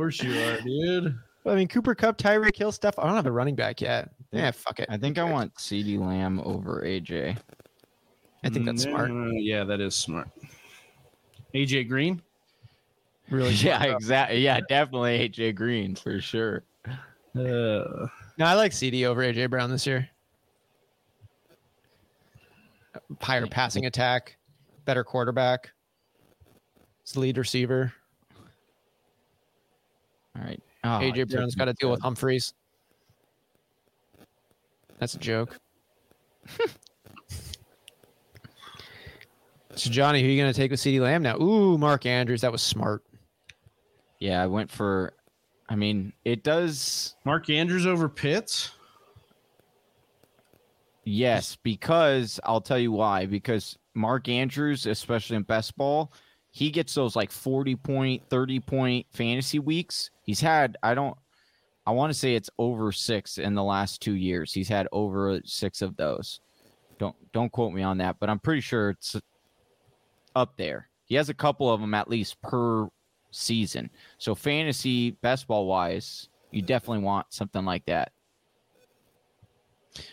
Of 0.00 0.04
course 0.04 0.22
you 0.22 0.32
are, 0.32 0.58
dude. 0.62 1.18
I 1.44 1.54
mean, 1.54 1.68
Cooper 1.68 1.94
Kupp, 1.94 2.16
Tyreek 2.16 2.56
Hill 2.56 2.72
stuff. 2.72 2.94
I 2.98 3.04
don't 3.04 3.16
have 3.16 3.26
a 3.26 3.30
running 3.32 3.54
back 3.54 3.82
yet. 3.82 4.08
Yeah, 4.32 4.50
fuck 4.50 4.80
it. 4.80 4.86
I 4.88 4.96
think 4.96 5.18
I 5.18 5.24
want 5.24 5.54
CeeDee 5.56 5.98
Lamb 6.00 6.40
over 6.40 6.80
AJ. 6.80 7.36
I 8.42 8.48
think 8.48 8.64
that's 8.64 8.84
smart. 8.84 9.10
Mm, 9.10 9.32
Yeah, 9.34 9.62
that 9.64 9.78
is 9.82 9.94
smart. 9.94 10.30
AJ 11.54 11.86
Green. 11.86 12.22
Really 13.28 13.52
yeah, 13.56 13.82
exactly. 13.84 14.38
Yeah, 14.40 14.60
definitely 14.70 15.28
AJ 15.28 15.54
Green 15.54 15.94
for 15.94 16.18
sure. 16.18 16.62
Uh, 16.86 18.06
No, 18.38 18.46
I 18.46 18.54
like 18.54 18.72
CeeDee 18.72 19.04
over 19.04 19.20
AJ 19.20 19.50
Brown 19.50 19.68
this 19.70 19.86
year. 19.86 20.08
Higher 23.20 23.46
passing 23.46 23.84
attack, 23.84 24.38
better 24.86 25.04
quarterback. 25.04 25.72
It's 27.02 27.12
the 27.12 27.20
lead 27.20 27.36
receiver. 27.36 27.92
All 30.36 30.42
right. 30.42 30.62
Oh, 30.84 30.88
AJ 30.88 31.14
took 31.14 31.30
Brown's 31.30 31.54
got 31.54 31.66
to 31.66 31.74
deal 31.74 31.90
with 31.90 32.00
Nick 32.00 32.04
Humphreys. 32.04 32.54
That's 34.98 35.14
a 35.14 35.18
joke. 35.18 35.58
so 39.74 39.90
Johnny, 39.90 40.20
who 40.20 40.28
are 40.28 40.30
you 40.30 40.40
gonna 40.40 40.52
take 40.52 40.70
with 40.70 40.80
CeeDee 40.80 41.00
Lamb 41.00 41.22
now? 41.22 41.40
Ooh, 41.40 41.78
Mark 41.78 42.06
Andrews. 42.06 42.42
That 42.42 42.52
was 42.52 42.62
smart. 42.62 43.02
Yeah, 44.18 44.42
I 44.42 44.46
went 44.46 44.70
for. 44.70 45.14
I 45.68 45.76
mean, 45.76 46.12
it 46.24 46.42
does. 46.44 47.14
Mark 47.24 47.48
Andrews 47.48 47.86
over 47.86 48.08
Pitts. 48.08 48.72
Yes, 51.04 51.56
because 51.62 52.38
I'll 52.44 52.60
tell 52.60 52.78
you 52.78 52.92
why. 52.92 53.26
Because 53.26 53.78
Mark 53.94 54.28
Andrews, 54.28 54.86
especially 54.86 55.36
in 55.36 55.42
best 55.42 55.76
ball, 55.76 56.12
he 56.52 56.70
gets 56.70 56.94
those 56.94 57.14
like 57.16 57.30
40 57.30 57.76
point, 57.76 58.22
30 58.28 58.60
point 58.60 59.06
fantasy 59.12 59.58
weeks. 59.58 60.10
He's 60.22 60.40
had, 60.40 60.76
I 60.82 60.94
don't, 60.94 61.16
I 61.86 61.92
want 61.92 62.12
to 62.12 62.18
say 62.18 62.34
it's 62.34 62.50
over 62.58 62.92
six 62.92 63.38
in 63.38 63.54
the 63.54 63.62
last 63.62 64.00
two 64.02 64.14
years. 64.14 64.52
He's 64.52 64.68
had 64.68 64.86
over 64.92 65.40
six 65.44 65.82
of 65.82 65.96
those. 65.96 66.40
Don't 66.98 67.16
don't 67.32 67.50
quote 67.50 67.72
me 67.72 67.82
on 67.82 67.98
that, 67.98 68.16
but 68.20 68.28
I'm 68.28 68.38
pretty 68.38 68.60
sure 68.60 68.90
it's 68.90 69.16
up 70.36 70.56
there. 70.56 70.88
He 71.06 71.14
has 71.14 71.30
a 71.30 71.34
couple 71.34 71.72
of 71.72 71.80
them 71.80 71.94
at 71.94 72.08
least 72.10 72.40
per 72.42 72.88
season. 73.30 73.88
So 74.18 74.34
fantasy 74.34 75.12
best 75.12 75.46
ball 75.46 75.66
wise, 75.66 76.28
you 76.50 76.62
definitely 76.62 77.02
want 77.02 77.26
something 77.30 77.64
like 77.64 77.86
that. 77.86 78.12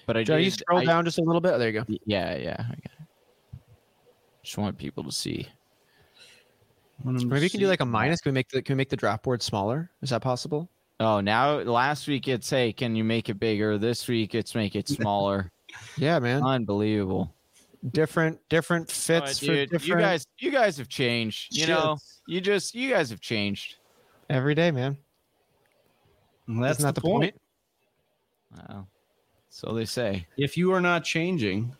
But 0.05 0.17
I 0.17 0.23
Johnny, 0.23 0.45
you 0.45 0.51
scroll 0.51 0.79
I- 0.79 0.85
down 0.85 1.03
just 1.05 1.19
a 1.19 1.23
little 1.23 1.41
bit. 1.41 1.53
Oh, 1.53 1.57
there 1.59 1.69
you 1.69 1.79
go. 1.81 1.85
Yeah, 2.05 2.35
yeah. 2.35 2.55
I 2.59 2.69
got 2.69 2.85
it. 2.85 3.07
Just 4.43 4.57
want 4.57 4.77
people 4.77 5.03
to 5.03 5.11
see. 5.11 5.47
Want 7.03 7.21
him 7.21 7.29
Maybe 7.29 7.41
we 7.41 7.49
can 7.49 7.59
do 7.59 7.67
like 7.67 7.81
a 7.81 7.85
minus. 7.85 8.21
Can 8.21 8.31
we 8.31 8.33
make 8.33 8.49
the 8.49 8.61
can 8.61 8.75
we 8.75 8.77
make 8.77 8.89
the 8.89 8.95
draft 8.95 9.23
board 9.23 9.41
smaller? 9.41 9.91
Is 10.01 10.09
that 10.09 10.21
possible? 10.21 10.69
Oh, 10.99 11.19
now 11.19 11.57
last 11.59 12.07
week 12.07 12.27
it's 12.27 12.49
hey, 12.49 12.73
can 12.73 12.95
you 12.95 13.03
make 13.03 13.29
it 13.29 13.35
bigger? 13.39 13.77
This 13.77 14.07
week 14.07 14.33
it's 14.33 14.55
make 14.55 14.75
it 14.75 14.87
smaller. 14.89 15.51
Yeah, 15.97 16.17
man. 16.19 16.43
Unbelievable. 16.43 17.33
different 17.91 18.39
different 18.49 18.89
Oh, 18.89 18.93
fits 18.93 19.39
for 19.39 19.45
dude, 19.45 19.69
different 19.69 19.85
you 19.87 19.95
guys, 19.97 20.27
you 20.39 20.51
guys 20.51 20.77
have 20.77 20.89
changed. 20.89 21.55
You 21.55 21.67
know, 21.67 21.97
you 22.27 22.41
just, 22.41 22.73
you 22.73 22.89
guys 22.89 23.09
have 23.11 23.21
changed. 23.21 23.75
every 24.29 24.55
day, 24.55 24.71
man. 24.71 24.97
Well, 26.47 26.61
that's 26.61 26.79
Isn't 26.79 26.87
that 26.87 26.95
the, 26.95 27.01
the 27.01 27.07
point. 27.07 27.35
point? 28.55 28.69
Wow. 28.69 28.87
So 29.49 29.73
they 29.73 29.85
say. 29.85 30.25
If 30.37 30.57
you 30.57 30.71
are 30.73 30.81
not 30.81 31.03
changing, 31.03 31.75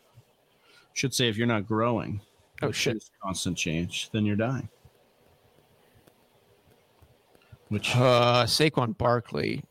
Should 0.94 1.14
say 1.14 1.27
if 1.30 1.38
you're 1.38 1.48
not 1.48 1.65
growing. 1.65 2.22
Oh, 2.61 2.72
shit. 2.72 3.03
Constant 3.22 3.57
change, 3.57 4.10
then 4.11 4.26
you're 4.26 4.35
dying. 4.35 4.68
Which 7.69 7.95
Uh, 7.95 8.45
Saquon 8.45 8.98
Barkley. 8.98 9.64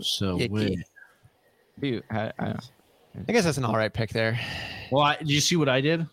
so 0.00 0.38
icky. 0.40 0.48
wait. 0.48 0.78
You- 1.80 2.02
I- 2.10 2.32
I- 2.38 2.58
I 3.26 3.32
guess 3.32 3.44
that's 3.44 3.58
an 3.58 3.64
all 3.64 3.74
right 3.76 3.92
pick 3.92 4.10
there. 4.10 4.38
Well, 4.92 5.02
I, 5.02 5.16
did 5.16 5.30
you 5.30 5.40
see 5.40 5.56
what 5.56 5.68
I 5.68 5.80
did? 5.80 6.06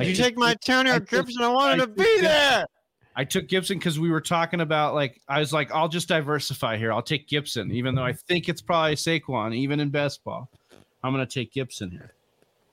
I 0.00 0.04
You 0.04 0.14
took- 0.14 0.24
take 0.24 0.36
my 0.38 0.54
Turner 0.54 0.92
I 0.94 0.98
Gibson. 1.00 1.42
I 1.42 1.48
wanted 1.48 1.82
I 1.82 1.84
to 1.84 1.90
be 1.92 2.20
there. 2.20 2.64
I 3.14 3.24
took 3.24 3.48
Gibson 3.48 3.78
because 3.78 3.98
we 3.98 4.10
were 4.10 4.20
talking 4.20 4.60
about 4.60 4.94
like 4.94 5.20
I 5.28 5.38
was 5.40 5.52
like, 5.52 5.70
I'll 5.72 5.88
just 5.88 6.08
diversify 6.08 6.76
here. 6.76 6.92
I'll 6.92 7.02
take 7.02 7.28
Gibson, 7.28 7.70
even 7.72 7.94
though 7.94 8.02
I 8.04 8.12
think 8.12 8.48
it's 8.48 8.60
probably 8.60 8.94
Saquon, 8.96 9.54
even 9.54 9.78
in 9.80 9.88
best 9.90 10.22
ball. 10.24 10.50
I'm 11.02 11.12
gonna 11.12 11.24
take 11.26 11.52
Gibson 11.52 11.90
here. 11.90 12.12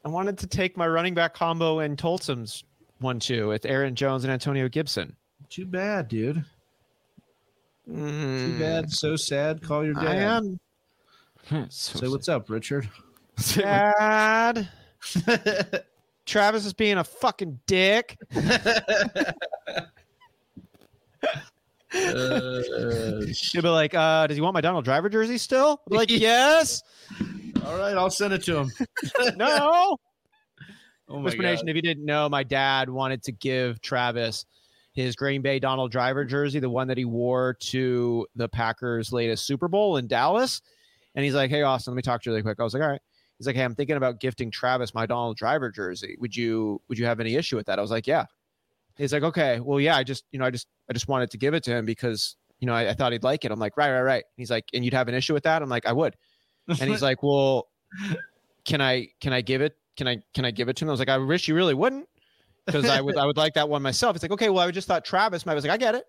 I 0.03 0.09
wanted 0.09 0.37
to 0.39 0.47
take 0.47 0.75
my 0.75 0.87
running 0.87 1.13
back 1.13 1.33
combo 1.33 1.79
in 1.79 1.95
Tulsam's 1.95 2.63
one 2.99 3.19
two 3.19 3.49
with 3.49 3.65
Aaron 3.65 3.95
Jones 3.95 4.23
and 4.25 4.33
Antonio 4.33 4.67
Gibson. 4.67 5.15
Too 5.49 5.65
bad, 5.65 6.07
dude. 6.09 6.43
Too 7.85 7.91
Mm, 7.93 8.59
bad. 8.59 8.91
So 8.91 9.15
sad. 9.15 9.61
Call 9.61 9.83
your 9.83 9.93
dad. 9.93 10.07
I 10.07 10.15
am 10.15 10.59
so 11.69 11.99
Say 11.99 12.07
what's 12.07 12.29
up, 12.29 12.49
Richard. 12.49 12.89
sad. 13.37 14.69
Travis 16.25 16.65
is 16.65 16.73
being 16.73 16.97
a 16.97 17.03
fucking 17.03 17.59
dick. 17.67 18.17
Uh, 21.95 23.21
He'll 23.51 23.61
be 23.61 23.67
like, 23.69 23.93
uh, 23.93 24.25
does 24.25 24.35
he 24.35 24.41
want 24.41 24.55
my 24.55 24.61
Donald 24.61 24.83
Driver 24.83 25.09
jersey 25.09 25.37
still? 25.37 25.79
I'll 25.85 25.89
be 25.91 25.95
like, 25.95 26.09
yes. 26.09 26.81
all 27.63 27.77
right, 27.77 27.95
I'll 27.95 28.09
send 28.09 28.33
it 28.33 28.41
to 28.45 28.57
him. 28.57 28.71
no. 29.35 29.97
Oh 31.07 31.17
my 31.17 31.21
Whisper 31.21 31.43
Nation, 31.43 31.67
if 31.67 31.75
you 31.75 31.83
didn't 31.83 32.05
know, 32.05 32.27
my 32.29 32.41
dad 32.43 32.89
wanted 32.89 33.21
to 33.23 33.31
give 33.31 33.79
Travis 33.79 34.45
his 34.93 35.15
Green 35.15 35.41
Bay 35.41 35.59
Donald 35.59 35.91
Driver 35.91 36.23
jersey, 36.23 36.59
the 36.59 36.69
one 36.69 36.87
that 36.87 36.97
he 36.97 37.05
wore 37.05 37.55
to 37.59 38.27
the 38.35 38.47
Packers' 38.47 39.11
latest 39.11 39.45
Super 39.45 39.67
Bowl 39.67 39.97
in 39.97 40.07
Dallas. 40.07 40.61
And 41.15 41.25
he's 41.25 41.33
like, 41.33 41.49
Hey, 41.49 41.63
Austin, 41.63 41.93
let 41.93 41.95
me 41.95 42.01
talk 42.03 42.21
to 42.21 42.29
you 42.29 42.33
really 42.33 42.43
quick. 42.43 42.59
I 42.59 42.63
was 42.63 42.73
like, 42.73 42.83
All 42.83 42.89
right. 42.89 43.01
He's 43.37 43.47
like, 43.47 43.55
Hey, 43.55 43.63
I'm 43.63 43.75
thinking 43.75 43.97
about 43.97 44.19
gifting 44.19 44.51
Travis 44.51 44.93
my 44.93 45.05
Donald 45.05 45.35
Driver 45.35 45.71
jersey. 45.71 46.15
Would 46.19 46.35
you 46.35 46.81
would 46.87 46.97
you 46.99 47.05
have 47.05 47.19
any 47.19 47.35
issue 47.35 47.55
with 47.55 47.65
that? 47.65 47.79
I 47.79 47.81
was 47.81 47.91
like, 47.91 48.07
Yeah. 48.07 48.25
He's 48.95 49.11
like, 49.11 49.23
Okay, 49.23 49.59
well, 49.59 49.79
yeah, 49.79 49.97
I 49.97 50.03
just, 50.03 50.25
you 50.31 50.37
know, 50.37 50.45
I 50.45 50.51
just 50.51 50.67
I 50.89 50.93
just 50.93 51.07
wanted 51.07 51.31
to 51.31 51.37
give 51.37 51.55
it 51.55 51.63
to 51.63 51.71
him 51.71 51.85
because, 51.85 52.35
you 52.59 52.67
know, 52.67 52.73
I, 52.73 52.89
I 52.89 52.93
thought 52.93 53.11
he'd 53.11 53.23
like 53.23 53.45
it. 53.45 53.51
I'm 53.51 53.59
like, 53.59 53.75
right, 53.77 53.91
right, 53.91 54.03
right. 54.03 54.23
He's 54.37 54.51
like, 54.51 54.65
and 54.73 54.85
you'd 54.85 54.93
have 54.93 55.07
an 55.07 55.15
issue 55.15 55.33
with 55.33 55.43
that? 55.43 55.61
I'm 55.63 55.69
like, 55.69 55.87
I 55.87 55.93
would. 55.93 56.15
And 56.67 56.89
he's 56.89 57.01
like, 57.01 57.23
Well, 57.23 57.67
can 58.63 58.79
I 58.79 59.07
can 59.19 59.33
I 59.33 59.41
give 59.41 59.61
it? 59.61 59.75
Can 59.97 60.07
I 60.07 60.21
can 60.35 60.45
I 60.45 60.51
give 60.51 60.69
it 60.69 60.75
to 60.77 60.85
him? 60.85 60.89
I 60.89 60.91
was 60.91 60.99
like, 60.99 61.09
I 61.09 61.17
wish 61.17 61.47
you 61.47 61.55
really 61.55 61.73
wouldn't. 61.73 62.07
Because 62.65 62.85
I 62.85 63.01
would 63.01 63.17
I 63.17 63.25
would 63.25 63.37
like 63.37 63.53
that 63.55 63.67
one 63.67 63.81
myself. 63.81 64.15
It's 64.15 64.23
like, 64.23 64.31
okay, 64.31 64.49
well, 64.49 64.65
I 64.67 64.71
just 64.71 64.87
thought 64.87 65.03
Travis. 65.05 65.45
might. 65.45 65.51
I 65.53 65.55
was 65.55 65.63
like, 65.65 65.73
I 65.73 65.77
get 65.77 65.95
it. 65.95 66.05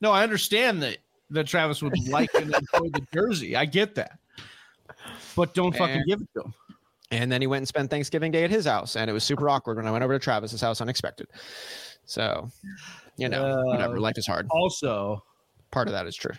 No, 0.00 0.10
I 0.10 0.22
understand 0.22 0.82
that 0.82 0.98
that 1.30 1.46
Travis 1.46 1.82
would 1.82 1.96
like 2.08 2.32
and 2.34 2.46
enjoy 2.54 2.88
the 2.90 3.06
jersey. 3.12 3.54
I 3.56 3.64
get 3.66 3.94
that, 3.96 4.18
but 5.36 5.54
don't 5.54 5.72
fucking 5.76 5.96
And- 5.96 6.06
give 6.06 6.20
it 6.20 6.28
to 6.34 6.42
him. 6.44 6.54
And 7.10 7.30
then 7.30 7.42
he 7.42 7.46
went 7.46 7.58
and 7.58 7.68
spent 7.68 7.90
Thanksgiving 7.90 8.32
Day 8.32 8.42
at 8.44 8.50
his 8.50 8.64
house, 8.64 8.96
and 8.96 9.10
it 9.10 9.12
was 9.12 9.22
super 9.22 9.46
awkward 9.50 9.76
when 9.76 9.86
I 9.86 9.90
went 9.90 10.02
over 10.02 10.14
to 10.14 10.18
Travis's 10.18 10.62
house 10.62 10.80
unexpected. 10.80 11.28
So, 12.06 12.50
you 13.18 13.28
know, 13.28 13.44
Uh, 13.44 13.62
whatever. 13.64 14.00
Life 14.00 14.16
is 14.16 14.26
hard. 14.26 14.46
Also, 14.50 15.22
Part 15.70 15.88
of 15.88 15.92
that 15.92 16.06
is 16.06 16.16
true. 16.16 16.32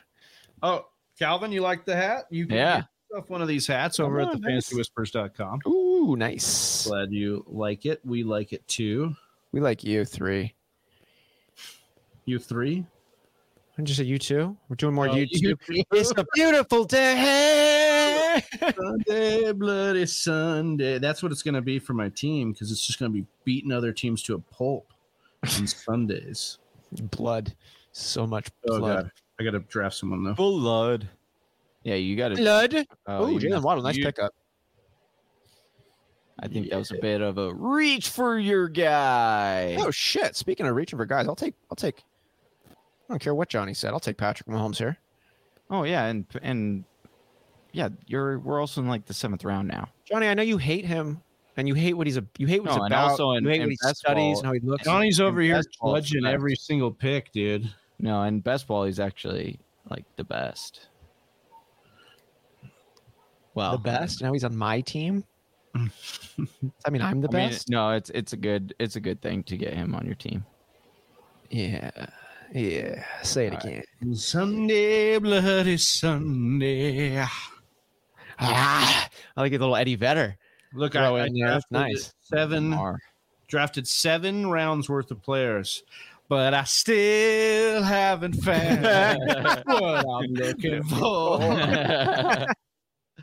oh, 0.63 0.87
Calvin, 1.19 1.51
you 1.51 1.61
like 1.61 1.85
the 1.85 1.95
hat? 1.95 2.25
You 2.31 2.47
can 2.47 2.55
Yeah. 2.57 2.75
get 2.77 2.87
yourself 3.11 3.29
one 3.29 3.41
of 3.43 3.47
these 3.47 3.67
hats 3.67 3.99
over 3.99 4.19
Oh, 4.19 4.25
at 4.25 4.31
the 4.33 4.39
nice. 4.39 4.67
fantasywhispers.com. 4.73 5.59
Ooh, 5.67 5.92
nice. 6.15 6.85
Glad 6.87 7.11
you 7.11 7.43
like 7.47 7.85
it. 7.85 7.99
We 8.05 8.23
like 8.23 8.53
it 8.53 8.67
too. 8.67 9.15
We 9.51 9.59
like 9.61 9.83
you 9.83 10.05
three. 10.05 10.53
You 12.25 12.39
three? 12.39 12.85
I'm 13.77 13.85
just 13.85 13.99
a 13.99 14.05
you 14.05 14.19
two. 14.19 14.55
We're 14.69 14.75
doing 14.75 14.93
more 14.93 15.09
Oh, 15.09 15.15
you 15.15 15.25
two. 15.27 15.55
you 15.69 15.83
It's 15.91 16.11
a 16.15 16.25
beautiful 16.33 16.85
day. 16.85 18.41
Sunday, 18.75 19.51
bloody 19.51 20.05
Sunday. 20.05 20.99
That's 20.99 21.23
what 21.23 21.31
it's 21.31 21.41
going 21.43 21.55
to 21.55 21.61
be 21.61 21.79
for 21.79 21.93
my 21.93 22.09
team 22.09 22.51
because 22.51 22.71
it's 22.71 22.85
just 22.85 22.99
going 22.99 23.11
to 23.11 23.15
be 23.21 23.25
beating 23.45 23.71
other 23.71 23.91
teams 23.91 24.21
to 24.23 24.35
a 24.35 24.39
pulp 24.39 24.87
on 25.43 25.67
Sundays. 25.67 26.59
blood. 27.11 27.53
So 27.91 28.25
much 28.27 28.47
Oh 28.69 28.79
blood. 28.79 29.03
god, 29.05 29.11
I 29.39 29.43
got 29.43 29.51
to 29.51 29.59
draft 29.59 29.95
someone 29.95 30.23
though. 30.23 30.33
blood. 30.33 31.07
Yeah, 31.83 31.95
you 31.95 32.15
got 32.15 32.29
to. 32.29 32.35
Blood. 32.35 32.73
Oh, 33.07 33.25
Oh, 33.25 33.27
you 33.27 33.39
Jaylen 33.39 33.61
Waddle, 33.61 33.83
nice 33.83 33.97
you- 33.97 34.05
pickup. 34.05 34.33
I 36.39 36.47
think 36.47 36.69
that 36.69 36.77
was 36.77 36.91
a 36.91 36.95
bit 36.95 37.21
of 37.21 37.37
a 37.37 37.53
reach 37.53 38.09
for 38.09 38.37
your 38.39 38.67
guy. 38.67 39.75
Oh 39.79 39.91
shit! 39.91 40.35
Speaking 40.35 40.65
of 40.65 40.75
reaching 40.75 40.97
for 40.97 41.05
guys, 41.05 41.27
I'll 41.27 41.35
take. 41.35 41.53
I'll 41.69 41.75
take. 41.75 42.03
I 42.69 42.73
don't 43.13 43.19
care 43.19 43.35
what 43.35 43.49
Johnny 43.49 43.73
said. 43.73 43.91
I'll 43.91 43.99
take 43.99 44.17
Patrick 44.17 44.47
Mahomes 44.49 44.77
here. 44.77 44.97
Oh 45.69 45.83
yeah, 45.83 46.05
and 46.05 46.25
and 46.41 46.83
yeah, 47.71 47.89
you're 48.07 48.39
we're 48.39 48.59
also 48.59 48.81
in 48.81 48.87
like 48.87 49.05
the 49.05 49.13
seventh 49.13 49.43
round 49.45 49.67
now. 49.67 49.89
Johnny, 50.05 50.27
I 50.27 50.33
know 50.33 50.41
you 50.43 50.57
hate 50.57 50.85
him, 50.85 51.21
and 51.55 51.67
you 51.67 51.75
hate 51.75 51.93
what 51.93 52.07
he's 52.07 52.17
a. 52.17 52.25
You 52.39 52.47
hate 52.47 52.61
what 52.61 52.69
he's 52.71 52.77
No, 52.77 52.83
and 52.85 52.93
about. 52.93 53.11
also 53.11 53.31
in- 53.31 53.43
you 53.43 53.49
hate 53.51 53.55
in 53.61 53.67
what 53.67 53.69
he 53.71 53.77
best 53.83 53.97
studies 53.97 54.15
ball- 54.17 54.37
and 54.39 54.45
how 54.47 54.53
he 54.53 54.59
looks. 54.61 54.83
Johnny's 54.85 55.19
over 55.21 55.39
here 55.39 55.55
best 55.55 55.69
judging 55.85 56.25
every 56.25 56.55
single 56.55 56.91
pick, 56.91 57.31
dude. 57.31 57.71
No, 57.99 58.23
and 58.23 58.43
best 58.43 58.65
ball 58.67 58.85
he's 58.85 58.99
actually 58.99 59.59
like 59.89 60.05
the 60.15 60.23
best. 60.23 60.87
Well, 63.53 63.73
the 63.73 63.77
best. 63.83 64.21
Now 64.23 64.33
he's 64.33 64.43
on 64.43 64.55
my 64.57 64.81
team. 64.81 65.23
I 65.75 66.89
mean, 66.89 67.01
I'm 67.01 67.21
the 67.21 67.29
I 67.29 67.37
mean, 67.37 67.49
best. 67.49 67.69
no, 67.69 67.91
it's 67.91 68.09
it's 68.11 68.33
a 68.33 68.37
good 68.37 68.75
it's 68.79 68.95
a 68.95 68.99
good 68.99 69.21
thing 69.21 69.43
to 69.43 69.57
get 69.57 69.73
him 69.73 69.95
on 69.95 70.05
your 70.05 70.15
team. 70.15 70.45
Yeah, 71.49 71.89
yeah. 72.53 73.03
Say 73.23 73.47
it 73.47 73.53
All 73.53 73.59
right. 73.63 73.83
again. 74.01 74.15
Sunday, 74.15 75.17
bloody 75.17 75.77
Sunday. 75.77 77.23
Ah, 78.39 79.09
I 79.37 79.41
like 79.41 79.53
a 79.53 79.57
little 79.57 79.75
Eddie 79.75 79.95
Vedder. 79.95 80.37
Look, 80.73 80.93
Throw 80.93 81.15
I, 81.17 81.21
I 81.23 81.25
in 81.27 81.39
drafted 81.39 81.71
Nice. 81.71 82.13
seven, 82.21 82.69
Mar. 82.69 82.99
drafted 83.47 83.87
seven 83.87 84.47
rounds 84.49 84.89
worth 84.89 85.11
of 85.11 85.21
players, 85.21 85.83
but 86.29 86.53
I 86.53 86.63
still 86.63 87.83
haven't 87.83 88.33
found 88.43 88.83
what 89.65 90.05
I'm 90.07 90.33
looking 90.33 90.83
for. 90.85 92.45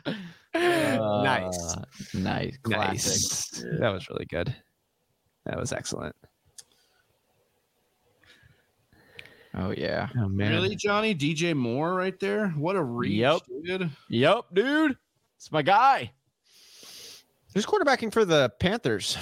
Nice. 0.53 1.75
Uh, 1.77 1.83
nice, 2.13 2.57
classic. 2.63 3.63
Nice. 3.63 3.65
That 3.79 3.89
was 3.89 4.09
really 4.09 4.25
good. 4.25 4.53
That 5.45 5.57
was 5.57 5.71
excellent. 5.71 6.15
Oh 9.53 9.71
yeah. 9.71 10.09
Oh 10.17 10.29
man. 10.29 10.51
Really, 10.51 10.75
Johnny? 10.75 11.13
DJ 11.13 11.55
Moore 11.55 11.93
right 11.93 12.17
there? 12.19 12.49
What 12.49 12.75
a 12.75 12.83
reach, 12.83 13.13
Yep. 13.13 13.41
dude. 13.65 13.89
Yep, 14.09 14.45
dude. 14.53 14.97
It's 15.37 15.51
my 15.51 15.61
guy. 15.61 16.11
Who's 17.53 17.65
quarterbacking 17.65 18.13
for 18.13 18.23
the 18.23 18.49
Panthers? 18.59 19.17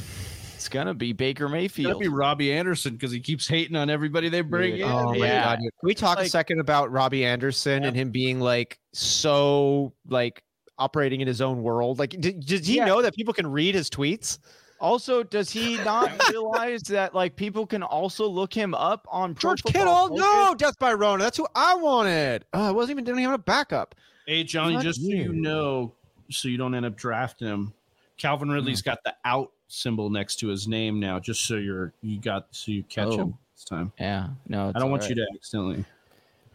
It's 0.54 0.70
gonna 0.70 0.94
be 0.94 1.14
Baker 1.14 1.46
That'd 1.46 1.54
Mayfield. 1.54 2.02
be 2.02 2.10
Robbie 2.10 2.54
Anderson 2.54 2.94
because 2.94 3.12
he 3.12 3.20
keeps 3.22 3.48
hating 3.48 3.76
on 3.76 3.90
everybody 3.90 4.30
they 4.30 4.42
bring 4.42 4.74
Dude, 4.74 4.82
in. 4.82 4.92
Oh 4.92 5.12
my 5.12 5.16
yeah. 5.26 5.44
god! 5.46 5.60
Can 5.60 5.70
we 5.84 5.96
talk 5.96 6.20
a 6.20 6.28
second 6.28 6.60
about 6.60 6.92
Robbie 6.92 7.26
Anderson 7.26 7.86
and 7.86 7.96
him 7.96 8.12
being 8.12 8.40
like 8.40 8.78
so 8.94 9.94
like 10.08 10.44
operating 10.80 11.22
in 11.22 11.28
his 11.28 11.42
own 11.42 11.62
world? 11.62 12.00
Like, 12.00 12.12
did, 12.20 12.46
did 12.46 12.66
he 12.66 12.78
Yeah. 12.78 12.86
know 12.86 13.02
that 13.02 13.16
people 13.16 13.34
can 13.34 13.48
read 13.48 13.76
his 13.76 13.90
tweets? 13.90 14.40
Also, 14.80 15.24
does 15.24 15.50
he 15.50 15.78
not 15.84 16.12
realize 16.30 16.84
that 16.84 17.14
like 17.14 17.36
people 17.36 17.68
can 17.68 17.84
also 17.84 18.28
look 18.28 18.54
him 18.54 18.74
up 18.74 19.06
on 19.12 19.36
George 19.36 19.62
Kittle? 19.64 20.08
Focus? 20.08 20.20
No, 20.20 20.56
Death 20.58 20.80
by 20.80 20.94
Rona. 20.94 21.24
That's 21.24 21.38
who 21.38 21.48
I 21.54 21.76
wanted. 21.76 22.46
Oh, 22.54 22.64
I 22.70 22.72
wasn't 22.72 22.92
even 22.92 23.04
didn't 23.04 23.20
even 23.20 23.32
have 23.32 23.40
a 23.40 23.44
backup. 23.44 23.94
Hey, 24.26 24.44
Johnny, 24.44 24.76
Fuck 24.76 24.84
just 24.84 25.02
so 25.02 25.08
you. 25.08 25.16
you 25.18 25.34
know, 25.34 25.94
so 26.32 26.48
you 26.48 26.58
don't 26.58 26.74
end 26.76 26.86
up 26.86 26.96
drafting 26.96 27.48
him, 27.48 27.74
Calvin 28.18 28.50
Ridley's 28.50 28.82
hmm. 28.82 28.90
got 28.90 29.04
the 29.04 29.16
out 29.26 29.52
symbol 29.68 30.10
next 30.10 30.38
to 30.38 30.48
his 30.48 30.68
name 30.68 31.00
now, 31.00 31.20
just 31.20 31.46
so 31.46 31.56
you're 31.56 31.94
you 32.02 32.20
got 32.20 32.48
so 32.52 32.72
you 32.72 32.84
catch 32.84 33.14
him 33.14 33.34
Oh. 33.34 33.38
this 33.56 33.66
time. 33.66 33.92
Yeah, 34.00 34.30
no. 34.48 34.72
I 34.74 34.80
don't 34.80 34.92
want 34.92 35.10
you 35.10 35.16
to 35.16 35.28
accidentally. 35.36 35.84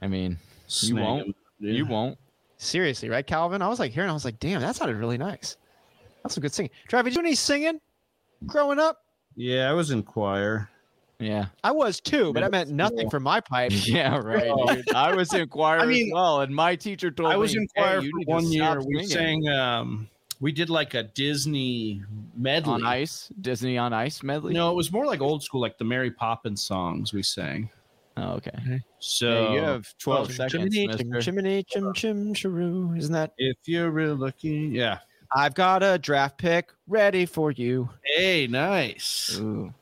I 0.00 0.06
mean, 0.06 0.38
snag 0.66 1.02
won't. 1.02 1.26
him, 1.26 1.34
you 1.60 1.86
won't. 1.86 2.18
Seriously, 2.56 3.08
right, 3.08 3.26
Calvin? 3.26 3.62
I 3.62 3.68
was 3.68 3.78
like 3.78 3.92
hearing, 3.92 4.10
I 4.10 4.12
was 4.12 4.24
like, 4.24 4.38
damn, 4.38 4.60
that 4.60 4.76
sounded 4.76 4.96
really 4.96 5.18
nice. 5.18 5.56
That's 6.22 6.34
some 6.34 6.42
good 6.42 6.52
singing. 6.52 6.70
Travis, 6.88 7.14
you 7.14 7.20
do 7.20 7.26
any 7.26 7.34
singing 7.34 7.80
growing 8.46 8.78
up? 8.78 8.98
Yeah, 9.36 9.68
I 9.68 9.72
was 9.72 9.90
in 9.90 10.02
choir. 10.02 10.70
Yeah. 11.18 11.46
I 11.62 11.70
was 11.70 12.00
too, 12.00 12.32
but 12.32 12.42
I 12.42 12.48
meant 12.48 12.70
nothing 12.70 13.00
school. 13.00 13.10
for 13.10 13.20
my 13.20 13.40
pipe. 13.40 13.72
Yeah, 13.86 14.18
right. 14.18 14.48
Oh. 14.48 14.82
I 14.94 15.14
was 15.14 15.32
in 15.32 15.48
choir 15.48 15.78
I 15.80 15.86
mean, 15.86 16.08
as 16.08 16.12
well, 16.12 16.40
and 16.40 16.54
my 16.54 16.76
teacher 16.76 17.10
told 17.10 17.28
me 17.28 17.34
I 17.34 17.36
was 17.36 17.54
in 17.54 17.66
choir 17.76 18.00
you 18.00 18.10
for 18.10 18.34
one 18.34 18.50
year. 18.50 18.80
We 18.80 19.04
singing." 19.04 19.44
sang. 19.44 19.48
Um, 19.48 20.08
we 20.40 20.52
did 20.52 20.68
like 20.70 20.94
a 20.94 21.04
Disney 21.04 22.02
medley. 22.36 22.74
on 22.74 22.84
ice, 22.84 23.30
Disney 23.40 23.78
on 23.78 23.92
ice 23.92 24.22
medley. 24.22 24.52
No, 24.52 24.70
it 24.70 24.74
was 24.74 24.92
more 24.92 25.06
like 25.06 25.20
old 25.20 25.42
school, 25.42 25.60
like 25.60 25.78
the 25.78 25.84
Mary 25.84 26.10
Poppins 26.10 26.62
songs 26.62 27.12
we 27.12 27.22
sang. 27.22 27.70
Oh, 28.16 28.34
okay. 28.34 28.80
So 29.00 29.28
yeah, 29.28 29.52
you 29.54 29.60
have 29.60 29.86
12 29.98 30.20
Oh, 30.28 30.32
seconds, 30.32 30.52
Chimney, 30.52 30.86
mister. 30.86 31.02
chim, 31.02 31.20
chimney, 31.20 31.62
chim, 31.64 31.92
chim, 31.94 32.34
chiroo. 32.34 32.96
Isn't 32.96 33.12
that? 33.12 33.32
if 33.38 33.56
you're 33.64 33.90
real 33.90 34.14
lucky, 34.14 34.68
yeah. 34.72 34.98
I've 35.34 35.54
got 35.54 35.82
a 35.82 35.98
draft 35.98 36.38
pick 36.38 36.70
ready 36.86 37.26
for 37.26 37.50
you. 37.50 37.88
Hey, 38.04 38.46
nice. 38.46 39.36
Ooh. 39.40 39.74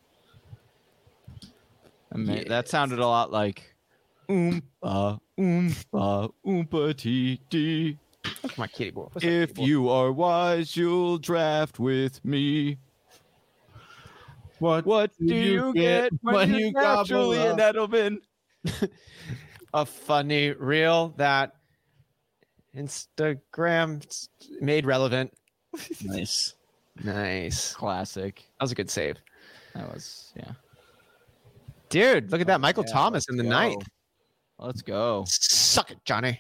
I 2.13 2.17
mean, 2.17 2.49
That 2.49 2.69
sounded 2.69 2.99
a 2.99 3.07
lot 3.07 3.31
like 3.33 3.75
oompa 4.29 5.19
oompa 5.39 6.33
oompa 6.47 6.97
tee 6.97 7.41
tee. 7.51 7.99
Look, 8.43 8.57
my 8.57 8.67
kitty 8.67 8.91
boy. 8.93 9.09
What's 9.13 9.25
If 9.27 9.49
kitty 9.51 9.61
boy? 9.61 9.65
you 9.67 9.89
are 9.91 10.13
wise, 10.13 10.77
you'll 10.77 11.19
draft 11.19 11.79
with 11.79 12.25
me. 12.25 12.79
What? 14.63 14.87
What 14.87 15.11
do 15.19 15.27
do 15.27 15.35
you 15.35 15.67
you 15.67 15.75
get 15.75 16.13
get 16.13 16.13
when 16.23 16.35
when 16.37 16.55
you 16.55 16.67
you 16.67 16.73
draft 16.73 16.87
gobble 16.87 17.33
Julian 17.33 17.59
up? 17.59 17.75
Edelman? 17.75 18.19
a 19.75 19.85
funny 19.85 20.53
reel 20.53 21.09
that 21.17 21.57
Instagram 22.77 24.07
made 24.61 24.87
relevant. 24.87 25.33
Nice. 26.03 26.55
Nice. 27.03 27.73
Classic. 27.73 28.35
That 28.37 28.65
was 28.65 28.73
a 28.73 28.75
good 28.75 28.91
save. 28.91 29.17
That 29.75 29.91
was 29.91 30.35
yeah. 30.37 30.53
Dude, 31.89 32.31
look 32.31 32.43
at 32.43 32.47
that. 32.49 32.57
Oh, 32.57 32.59
Michael 32.59 32.85
Yeah, 32.87 32.93
Thomas 32.93 33.25
in 33.31 33.39
the 33.39 33.43
let's 33.45 33.51
ninth. 33.51 33.89
Let's 34.59 34.83
go. 34.83 35.25
Suck 35.27 35.91
it, 35.91 36.05
Johnny. 36.05 36.39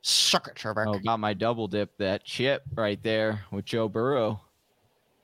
Suck 0.00 0.48
it, 0.48 0.56
Trevor. 0.56 0.88
Oh, 0.88 0.98
got 1.00 1.20
my 1.20 1.34
double 1.34 1.68
dip 1.68 1.94
that 1.98 2.24
chip 2.24 2.62
right 2.74 3.00
there 3.02 3.44
with 3.50 3.66
Joe 3.66 3.90
Burrow. 3.90 4.40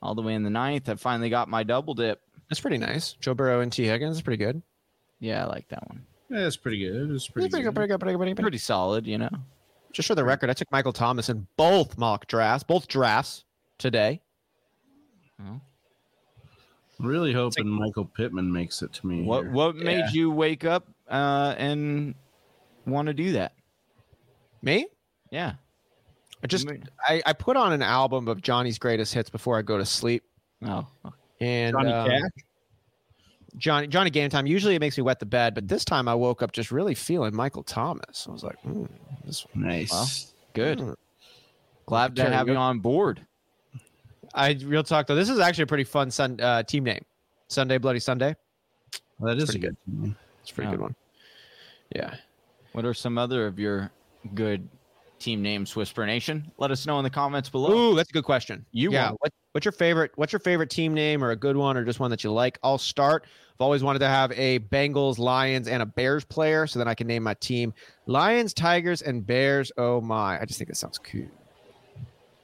All 0.03 0.15
the 0.15 0.23
way 0.23 0.35
in 0.35 0.43
the 0.45 0.51
ninth. 0.51 0.89
I 0.89 0.95
finally 0.95 1.29
got 1.31 1.49
my 1.49 1.62
double 1.62 1.95
dip. 1.95 2.20
That's 2.49 2.61
pretty 2.61 2.79
nice. 2.79 3.15
Joe 3.15 3.35
Burrow 3.35 3.61
and 3.61 3.73
Tee 3.73 3.85
Higgins 3.85 4.16
is 4.16 4.23
pretty 4.23 4.43
good. 4.43 4.62
Yeah, 5.20 5.45
I 5.45 5.49
like 5.49 5.69
that 5.69 5.87
one. 5.89 6.07
Yeah, 6.31 6.43
that's 6.43 6.57
pretty 6.57 6.79
good. 6.79 7.11
It's 7.11 7.27
Pretty, 7.29 7.49
pretty, 7.49 7.65
good, 7.65 7.75
pretty 7.75 7.89
good, 7.89 8.01
pretty 8.01 8.12
good, 8.12 8.19
pretty 8.19 8.35
good. 8.35 8.43
Pretty 8.43 8.59
solid, 8.59 9.07
you 9.07 9.19
know. 9.19 9.31
Just 9.93 10.07
for 10.09 10.15
the 10.15 10.25
record, 10.25 10.51
I 10.51 10.53
took 10.53 10.70
Michael 10.70 10.93
Thomas 10.93 11.29
in 11.29 11.47
both 11.57 11.97
mock 11.99 12.27
drafts, 12.27 12.62
both 12.62 12.87
drafts 12.87 13.45
today. 13.79 14.20
Well, 15.39 15.62
Really 17.01 17.33
hoping 17.33 17.69
Michael 17.69 18.05
Pittman 18.05 18.53
makes 18.53 18.83
it 18.83 18.93
to 18.95 19.07
me. 19.07 19.23
What 19.23 19.45
here. 19.45 19.53
what 19.53 19.77
made 19.77 19.99
Yeah. 19.99 20.11
you 20.12 20.31
wake 20.33 20.65
up 20.65 20.87
uh, 21.09 21.55
and 21.57 22.15
want 22.87 23.07
to 23.07 23.15
do 23.15 23.33
that? 23.33 23.53
Me? 24.62 24.87
Yeah. 25.31 25.55
I 26.43 26.47
just 26.47 26.69
I, 27.09 27.23
I 27.27 27.32
put 27.32 27.56
on 27.56 27.73
an 27.73 27.82
album 27.82 28.28
of 28.28 28.40
Johnny's 28.43 28.78
greatest 28.78 29.12
hits 29.15 29.28
before 29.31 29.59
I 29.59 29.62
go 29.62 29.77
to 29.78 29.85
sleep. 29.86 30.23
Oh, 30.65 30.86
And 31.40 31.73
Johnny 31.74 31.93
um, 31.93 32.09
Cash? 32.09 32.31
Johnny 33.56 33.86
Johnny 33.89 34.10
Game 34.10 34.31
Time. 34.31 34.47
Usually 34.47 34.74
it 34.77 34.81
makes 34.81 34.97
me 34.97 35.02
wet 35.02 35.19
the 35.19 35.27
bed, 35.27 35.55
but 35.55 35.66
this 35.66 35.85
time 35.85 36.06
I 36.06 36.15
woke 36.15 36.43
up 36.43 36.52
just 36.52 36.70
really 36.70 36.94
feeling 36.94 37.35
Michael 37.35 37.62
Thomas. 37.65 38.27
I 38.28 38.32
was 38.32 38.44
like, 38.44 38.59
hmm, 38.60 38.85
this 39.24 39.47
Nice. 39.55 39.90
Well. 39.90 40.06
good. 40.55 40.81
Hmm. 40.81 40.93
Glad 41.86 42.16
to 42.16 42.31
have 42.31 42.48
you 42.48 42.55
on 42.56 42.78
board. 42.81 43.20
I 44.35 44.52
real 44.65 44.82
talk 44.85 45.06
though. 45.06 45.15
This 45.16 45.31
is 45.31 45.39
actually 45.40 45.65
a 45.65 45.69
pretty 45.69 45.85
fun 45.85 46.10
sun, 46.10 46.39
uh, 46.40 46.62
team 46.62 46.85
name. 46.85 47.05
Sunday 47.48 47.78
Bloody 47.78 47.98
Sunday. 47.98 48.36
that 49.20 49.39
is 49.39 49.44
a 49.44 49.47
pretty 49.47 49.59
good. 49.60 49.77
one. 49.86 50.16
It's 50.43 50.51
pretty 50.51 50.69
Yeah. 50.69 50.73
good 50.77 50.81
one. 50.82 50.94
Yeah. 51.97 52.15
What 52.73 52.85
are 52.85 52.93
some 52.94 53.16
other 53.16 53.47
of 53.47 53.59
your 53.59 53.90
good 54.35 54.69
team 55.19 55.43
names, 55.43 55.74
Whisper 55.74 56.07
Nation? 56.07 56.51
Let 56.59 56.70
us 56.70 56.86
know 56.86 56.99
in 56.99 57.05
the 57.05 57.11
comments 57.11 57.49
below. 57.49 57.73
Ooh, 57.73 57.97
that's 57.97 58.11
a 58.11 58.12
good 58.12 58.24
question. 58.24 58.65
You 58.73 58.93
yeah. 58.93 59.11
What, 59.19 59.32
what's 59.53 59.65
your 59.65 59.73
favorite? 59.73 60.12
What's 60.16 60.32
your 60.32 60.40
favorite 60.40 60.70
team 60.70 60.95
name, 60.95 61.23
or 61.23 61.31
a 61.31 61.36
good 61.36 61.57
one, 61.57 61.77
or 61.77 61.85
just 61.85 62.01
one 62.01 62.11
that 62.11 62.24
you 62.24 62.32
like? 62.32 62.59
I'll 62.62 62.78
start. 62.78 63.24
I've 63.24 63.61
always 63.61 63.82
wanted 63.82 63.99
to 64.01 64.09
have 64.09 64.32
a 64.32 64.61
Bengals, 64.61 65.19
Lions, 65.19 65.69
and 65.69 65.82
a 65.82 65.86
Bears 65.86 66.24
player, 66.24 66.66
so 66.66 66.78
then 66.78 66.89
I 66.89 66.95
can 66.95 67.07
name 67.07 67.23
my 67.23 67.35
team 67.35 67.74
Lions, 68.07 68.55
Tigers, 68.55 69.03
and 69.03 69.27
Bears. 69.27 69.73
Oh 69.77 70.01
my! 70.01 70.40
I 70.40 70.45
just 70.45 70.59
think 70.59 70.70
it 70.70 70.77
sounds 70.77 70.99
cool. 70.99 71.27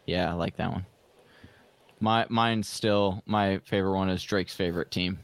Yeah, 0.07 0.31
I 0.31 0.35
like 0.35 0.57
that 0.57 0.71
one. 0.71 0.87
My 2.01 2.27
mine's 2.29 2.69
still 2.69 3.23
my 3.27 3.59
favorite 3.65 3.95
one 3.95 4.11
is 4.11 4.23
Drake's 4.23 4.55
favorite 4.55 4.91
team. 4.91 5.19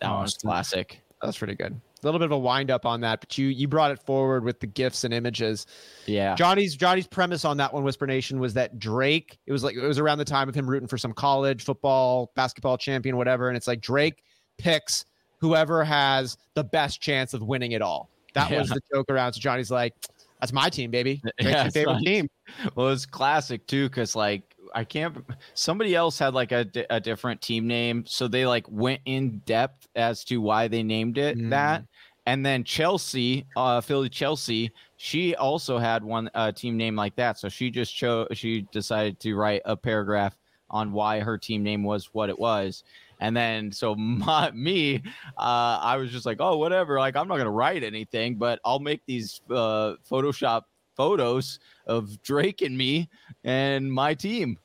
That 0.00 0.10
one's 0.10 0.34
classic. 0.34 1.00
That's 1.20 1.36
pretty 1.36 1.54
good. 1.54 1.80
A 2.02 2.06
little 2.06 2.18
bit 2.18 2.26
of 2.26 2.32
a 2.32 2.38
wind 2.38 2.70
up 2.70 2.86
on 2.86 3.00
that, 3.00 3.20
but 3.20 3.36
you 3.36 3.48
you 3.48 3.68
brought 3.68 3.90
it 3.90 3.98
forward 3.98 4.44
with 4.44 4.60
the 4.60 4.66
gifs 4.66 5.04
and 5.04 5.12
images. 5.12 5.66
Yeah. 6.06 6.34
Johnny's 6.34 6.76
Johnny's 6.76 7.06
premise 7.06 7.44
on 7.44 7.56
that 7.56 7.72
one, 7.72 7.84
Whisper 7.84 8.06
Nation, 8.06 8.38
was 8.38 8.54
that 8.54 8.78
Drake. 8.78 9.38
It 9.46 9.52
was 9.52 9.64
like 9.64 9.76
it 9.76 9.86
was 9.86 9.98
around 9.98 10.18
the 10.18 10.24
time 10.24 10.48
of 10.48 10.54
him 10.54 10.68
rooting 10.68 10.88
for 10.88 10.98
some 10.98 11.12
college 11.12 11.64
football, 11.64 12.32
basketball 12.34 12.78
champion, 12.78 13.16
whatever, 13.16 13.48
and 13.48 13.56
it's 13.56 13.66
like 13.66 13.80
Drake 13.80 14.22
picks 14.58 15.04
whoever 15.38 15.84
has 15.84 16.36
the 16.54 16.64
best 16.64 17.00
chance 17.00 17.34
of 17.34 17.42
winning 17.42 17.72
it 17.72 17.82
all. 17.82 18.10
That 18.34 18.50
was 18.50 18.68
the 18.68 18.80
joke 18.92 19.10
around. 19.10 19.32
So 19.32 19.40
Johnny's 19.40 19.70
like, 19.70 19.94
"That's 20.40 20.52
my 20.52 20.68
team, 20.68 20.90
baby. 20.90 21.20
Drake's 21.40 21.54
Yeah, 21.54 21.62
your 21.62 21.72
favorite 21.72 22.00
team." 22.04 22.28
Well, 22.74 22.88
it's 22.88 23.04
classic 23.04 23.66
too, 23.66 23.88
because 23.90 24.16
like 24.16 24.47
I 24.74 24.84
can't. 24.84 25.16
Somebody 25.54 25.94
else 25.94 26.18
had 26.18 26.34
like 26.34 26.52
a, 26.52 26.66
a 26.90 27.00
different 27.00 27.40
team 27.40 27.66
name, 27.66 28.04
so 28.06 28.28
they 28.28 28.46
like 28.46 28.66
went 28.68 29.00
in 29.04 29.38
depth 29.40 29.88
as 29.94 30.24
to 30.24 30.38
why 30.40 30.68
they 30.68 30.82
named 30.82 31.18
it 31.18 31.38
Mm. 31.38 31.50
that. 31.50 31.84
And 32.26 32.44
then 32.44 32.62
Chelsea, 32.62 33.46
uh, 33.56 33.80
Philly 33.80 34.10
Chelsea, 34.10 34.70
she 34.98 35.34
also 35.34 35.78
had 35.78 36.04
one 36.04 36.30
uh, 36.34 36.52
team 36.52 36.76
name 36.76 36.94
like 36.94 37.16
that. 37.16 37.38
So 37.38 37.48
she 37.48 37.70
just 37.70 37.94
chose. 37.94 38.28
She 38.32 38.66
decided 38.70 39.18
to 39.20 39.34
write 39.34 39.62
a 39.64 39.76
paragraph 39.76 40.36
on 40.68 40.92
why 40.92 41.20
her 41.20 41.38
team 41.38 41.62
name 41.62 41.82
was 41.82 42.10
what 42.12 42.28
it 42.28 42.38
was. 42.38 42.84
And 43.20 43.34
then 43.34 43.72
so 43.72 43.94
my, 43.96 44.50
me, 44.50 44.96
uh, 45.38 45.78
I 45.80 45.96
was 45.96 46.10
just 46.10 46.26
like, 46.26 46.36
oh, 46.40 46.58
whatever. 46.58 46.98
Like 46.98 47.16
I'm 47.16 47.28
not 47.28 47.38
gonna 47.38 47.50
write 47.50 47.82
anything, 47.82 48.36
but 48.36 48.60
I'll 48.64 48.78
make 48.78 49.00
these 49.06 49.40
uh, 49.50 49.94
Photoshop 50.10 50.62
photos 50.98 51.58
of 51.86 52.20
Drake 52.22 52.60
and 52.60 52.76
me 52.76 53.08
and 53.44 53.90
my 53.90 54.12
team, 54.12 54.58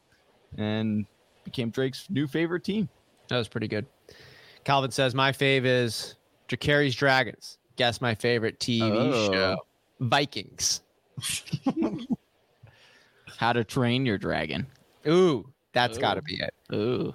and 0.57 1.05
became 1.45 1.69
Drake's 1.69 2.09
new 2.09 2.27
favorite 2.27 2.65
team. 2.65 2.89
That 3.29 3.37
was 3.37 3.47
pretty 3.47 3.69
good. 3.69 3.85
Calvin 4.65 4.91
says, 4.91 5.15
"My 5.15 5.31
fave 5.31 5.63
is 5.63 6.15
Jacari's 6.49 6.95
Dragons. 6.95 7.57
Guess 7.77 8.01
my 8.01 8.13
favorite 8.15 8.59
TV 8.59 8.81
Oh. 8.91 9.31
show, 9.31 9.57
Vikings. 10.01 10.81
How 13.37 13.53
to 13.53 13.63
Train 13.63 14.05
Your 14.05 14.17
Dragon. 14.17 14.65
Ooh, 15.07 15.47
that's 15.73 15.97
got 15.97 16.15
to 16.15 16.21
be 16.21 16.39
it. 16.41 16.53
Ooh, 16.73 17.13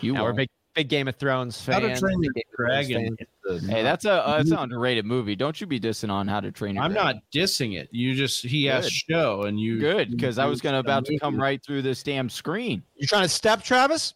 you 0.00 0.14
were 0.14 0.22
we're 0.24 0.32
big 0.32 0.48
big 0.74 0.88
Game 0.88 1.08
of 1.08 1.16
Thrones 1.16 1.64
How 1.66 1.78
to 1.78 1.96
Train 1.98 2.22
Your 2.22 2.32
big 2.32 2.44
Game 2.88 3.12
of 3.12 3.18
Thrones 3.46 3.62
Dragon. 3.62 3.68
Hey, 3.68 3.82
that's 3.82 4.04
a 4.04 4.12
uh, 4.26 4.36
that's 4.38 4.50
an 4.50 4.58
underrated 4.58 5.04
movie. 5.04 5.36
Don't 5.36 5.60
you 5.60 5.66
be 5.66 5.78
dissing 5.80 6.10
on 6.10 6.28
How 6.28 6.40
to 6.40 6.50
Train 6.52 6.74
Your 6.76 6.84
I'm 6.84 6.92
Dragon. 6.92 7.16
not 7.16 7.22
dissing 7.34 7.78
it. 7.78 7.88
You 7.92 8.14
just 8.14 8.44
he 8.44 8.64
has 8.66 8.84
Good. 8.84 8.92
show 8.92 9.42
and 9.42 9.58
you 9.60 9.78
good 9.78 10.10
because 10.10 10.38
I 10.38 10.46
was 10.46 10.60
gonna 10.60 10.78
about 10.78 11.04
to 11.06 11.18
come 11.18 11.36
right 11.40 11.62
through 11.62 11.82
this 11.82 12.02
damn 12.02 12.28
screen. 12.28 12.82
You 12.96 13.06
trying 13.06 13.22
to 13.24 13.28
step, 13.28 13.62
Travis? 13.62 14.14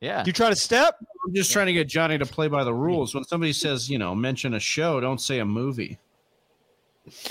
Yeah, 0.00 0.22
You 0.26 0.32
trying 0.32 0.52
to 0.52 0.60
step? 0.60 0.96
I'm 1.26 1.34
just 1.34 1.50
trying 1.50 1.66
to 1.66 1.72
get 1.72 1.88
Johnny 1.88 2.18
to 2.18 2.26
play 2.26 2.46
by 2.48 2.62
the 2.64 2.74
rules. 2.74 3.14
When 3.14 3.24
somebody 3.24 3.54
says, 3.54 3.88
you 3.88 3.96
know, 3.98 4.14
mention 4.14 4.52
a 4.52 4.60
show, 4.60 5.00
don't 5.00 5.20
say 5.20 5.38
a 5.38 5.46
movie. 5.46 5.98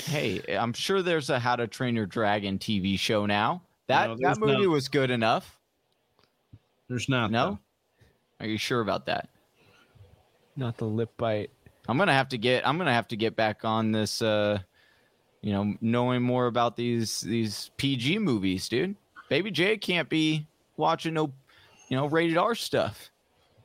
hey, 0.06 0.40
I'm 0.48 0.72
sure 0.72 1.00
there's 1.02 1.30
a 1.30 1.38
How 1.38 1.54
to 1.56 1.68
Train 1.68 1.94
Your 1.94 2.06
Dragon 2.06 2.58
TV 2.58 2.98
show 2.98 3.26
now. 3.26 3.62
That 3.86 4.06
No, 4.08 4.14
that 4.14 4.20
there's 4.22 4.40
movie 4.40 4.66
not. 4.66 4.70
was 4.72 4.88
good 4.88 5.10
enough. 5.10 5.56
There's 6.88 7.08
not. 7.08 7.30
No, 7.30 7.58
are 8.44 8.48
you 8.48 8.58
sure 8.58 8.82
about 8.82 9.06
that? 9.06 9.28
Not 10.54 10.76
the 10.76 10.84
lip 10.84 11.10
bite. 11.16 11.50
I'm 11.88 11.96
gonna 11.98 12.12
have 12.12 12.28
to 12.28 12.38
get 12.38 12.66
I'm 12.66 12.76
gonna 12.78 12.92
have 12.92 13.08
to 13.08 13.16
get 13.16 13.36
back 13.36 13.64
on 13.64 13.90
this 13.90 14.20
uh 14.22 14.58
you 15.40 15.52
know 15.52 15.74
knowing 15.80 16.22
more 16.22 16.46
about 16.46 16.76
these 16.76 17.22
these 17.22 17.70
PG 17.76 18.18
movies, 18.18 18.68
dude. 18.68 18.96
Baby 19.30 19.50
J 19.50 19.78
can't 19.78 20.08
be 20.08 20.46
watching 20.76 21.14
no 21.14 21.32
you 21.88 21.96
know 21.96 22.06
rated 22.06 22.36
R 22.36 22.54
stuff. 22.54 23.10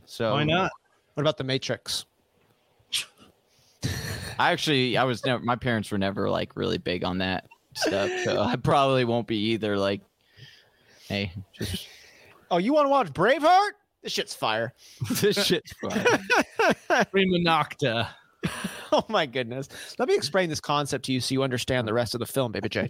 So 0.05 0.33
Why 0.33 0.45
not? 0.45 0.71
What 1.13 1.21
about 1.21 1.37
the 1.37 1.43
Matrix? 1.43 2.05
I 4.39 4.51
actually 4.51 4.95
I 4.95 5.03
was 5.03 5.25
never 5.25 5.43
my 5.43 5.57
parents 5.57 5.91
were 5.91 5.97
never 5.97 6.29
like 6.29 6.55
really 6.55 6.77
big 6.77 7.03
on 7.03 7.17
that 7.17 7.47
stuff. 7.75 8.09
So 8.23 8.41
I 8.41 8.55
probably 8.55 9.03
won't 9.03 9.27
be 9.27 9.51
either 9.51 9.77
like 9.77 10.01
hey, 11.07 11.33
just 11.53 11.87
Oh, 12.51 12.57
you 12.57 12.73
want 12.73 12.85
to 12.85 12.89
watch 12.89 13.13
Braveheart? 13.13 13.71
This 14.01 14.13
shit's 14.13 14.33
fire. 14.33 14.73
this 15.21 15.45
shit's 15.45 15.73
fire. 15.73 16.05
Prima 17.11 17.37
Nocte. 17.39 18.07
oh 18.91 19.05
my 19.09 19.25
goodness. 19.25 19.67
Let 19.97 20.07
me 20.07 20.15
explain 20.15 20.49
this 20.49 20.61
concept 20.61 21.05
to 21.05 21.13
you 21.13 21.19
so 21.19 21.33
you 21.33 21.43
understand 21.43 21.87
the 21.87 21.93
rest 21.93 22.13
of 22.13 22.19
the 22.19 22.25
film, 22.25 22.51
baby 22.51 22.69
J. 22.69 22.89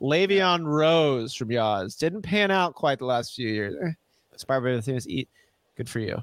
Le'Veon 0.00 0.64
Rose 0.64 1.34
from 1.34 1.48
Yaz 1.48 1.98
didn't 1.98 2.22
pan 2.22 2.50
out 2.50 2.74
quite 2.74 2.98
the 2.98 3.04
last 3.04 3.34
few 3.34 3.48
years. 3.48 3.74
Inspired 4.32 4.60
by 4.60 4.72
the 4.72 4.82
things 4.82 5.08
eat. 5.08 5.28
Good 5.76 5.88
for 5.88 5.98
you. 5.98 6.22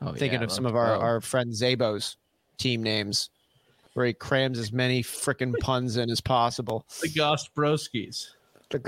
Oh, 0.00 0.12
Thinking 0.12 0.40
yeah, 0.40 0.44
of 0.44 0.52
some 0.52 0.66
of 0.66 0.76
our, 0.76 0.96
our 0.96 1.20
friend 1.20 1.52
Zabo's 1.52 2.16
team 2.58 2.82
names, 2.82 3.30
where 3.94 4.06
he 4.06 4.12
crams 4.12 4.58
as 4.58 4.72
many 4.72 5.02
freaking 5.02 5.54
puns 5.60 5.96
in 5.96 6.10
as 6.10 6.20
possible. 6.20 6.86
The 7.02 7.08
Gosbrowskis. 7.08 8.28
The 8.70 8.78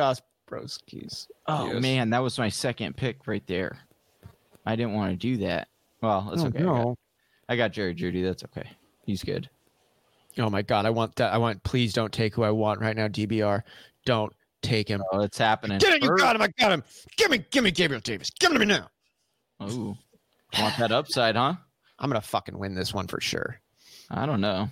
Gosbrowskis. 0.51 1.29
Oh 1.47 1.73
Yes. 1.73 1.83
man, 1.83 2.11
that 2.11 2.23
was 2.23 2.39
my 2.39 2.49
second 2.49 2.97
pick 2.97 3.27
right 3.27 3.47
there. 3.47 3.79
I 4.65 4.77
didn't 4.77 4.95
want 4.95 5.13
to 5.13 5.17
do 5.17 5.37
that. 5.39 5.69
Well, 6.03 6.29
that's 6.31 6.43
Oh, 6.43 6.47
okay. 6.49 6.61
I 6.61 6.63
got- 6.65 6.99
I 7.49 7.57
got 7.57 7.73
Jerry 7.73 7.95
Jeudy. 7.95 8.23
That's 8.25 8.43
okay. 8.45 8.69
He's 9.05 9.23
good. 9.23 9.49
Oh 10.39 10.51
my 10.51 10.63
god, 10.63 10.85
I 10.85 10.91
want 10.91 11.15
that. 11.17 11.33
I 11.33 11.39
want. 11.39 11.63
Please 11.63 11.93
don't 11.93 12.13
take 12.13 12.35
who 12.35 12.43
I 12.43 12.51
want 12.51 12.81
right 12.81 12.97
now. 12.97 13.09
DBR, 13.09 13.63
don't 14.05 14.33
take 14.63 14.89
him. 14.89 15.03
Oh, 15.13 15.21
it's 15.21 15.39
happening. 15.39 15.79
Get 15.79 15.95
it, 15.95 16.03
you 16.03 16.15
got 16.17 16.37
him. 16.37 16.43
I 16.43 16.49
got 16.59 16.73
him. 16.73 16.83
Give 17.17 17.31
me, 17.31 17.39
give 17.51 17.63
me 17.65 17.71
Gabriel 17.71 18.01
Davis. 18.01 18.31
Give 18.31 18.51
him 18.51 18.59
to 18.59 18.67
me 18.67 18.67
now. 18.67 18.89
Ooh. 19.71 19.97
Want 20.59 20.77
that 20.79 20.93
upside, 20.93 21.37
huh? 21.37 21.55
I'm 21.99 22.11
gonna 22.11 22.21
fucking 22.21 22.59
win 22.59 22.75
this 22.75 22.93
one 22.93 23.07
for 23.07 23.21
sure. 23.21 23.61
I 24.11 24.27
don't 24.27 24.41
know. 24.41 24.69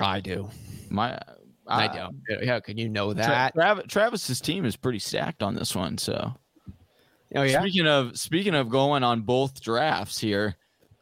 I 0.00 0.20
do. 0.20 0.50
My 0.90 1.18
I 1.68 1.86
uh, 1.86 2.10
do. 2.10 2.46
How 2.46 2.60
can 2.60 2.78
you 2.78 2.88
know 2.88 3.12
that? 3.12 3.54
Trav- 3.54 3.88
Travis's 3.88 4.40
team 4.40 4.64
is 4.64 4.76
pretty 4.76 4.98
stacked 4.98 5.42
on 5.42 5.54
this 5.54 5.74
one. 5.74 5.98
So 5.98 6.34
oh 7.34 7.42
yeah. 7.42 7.60
speaking 7.60 7.86
of 7.86 8.18
speaking 8.18 8.54
of 8.54 8.68
going 8.68 9.02
on 9.02 9.22
both 9.22 9.60
drafts 9.60 10.18
here, 10.18 10.56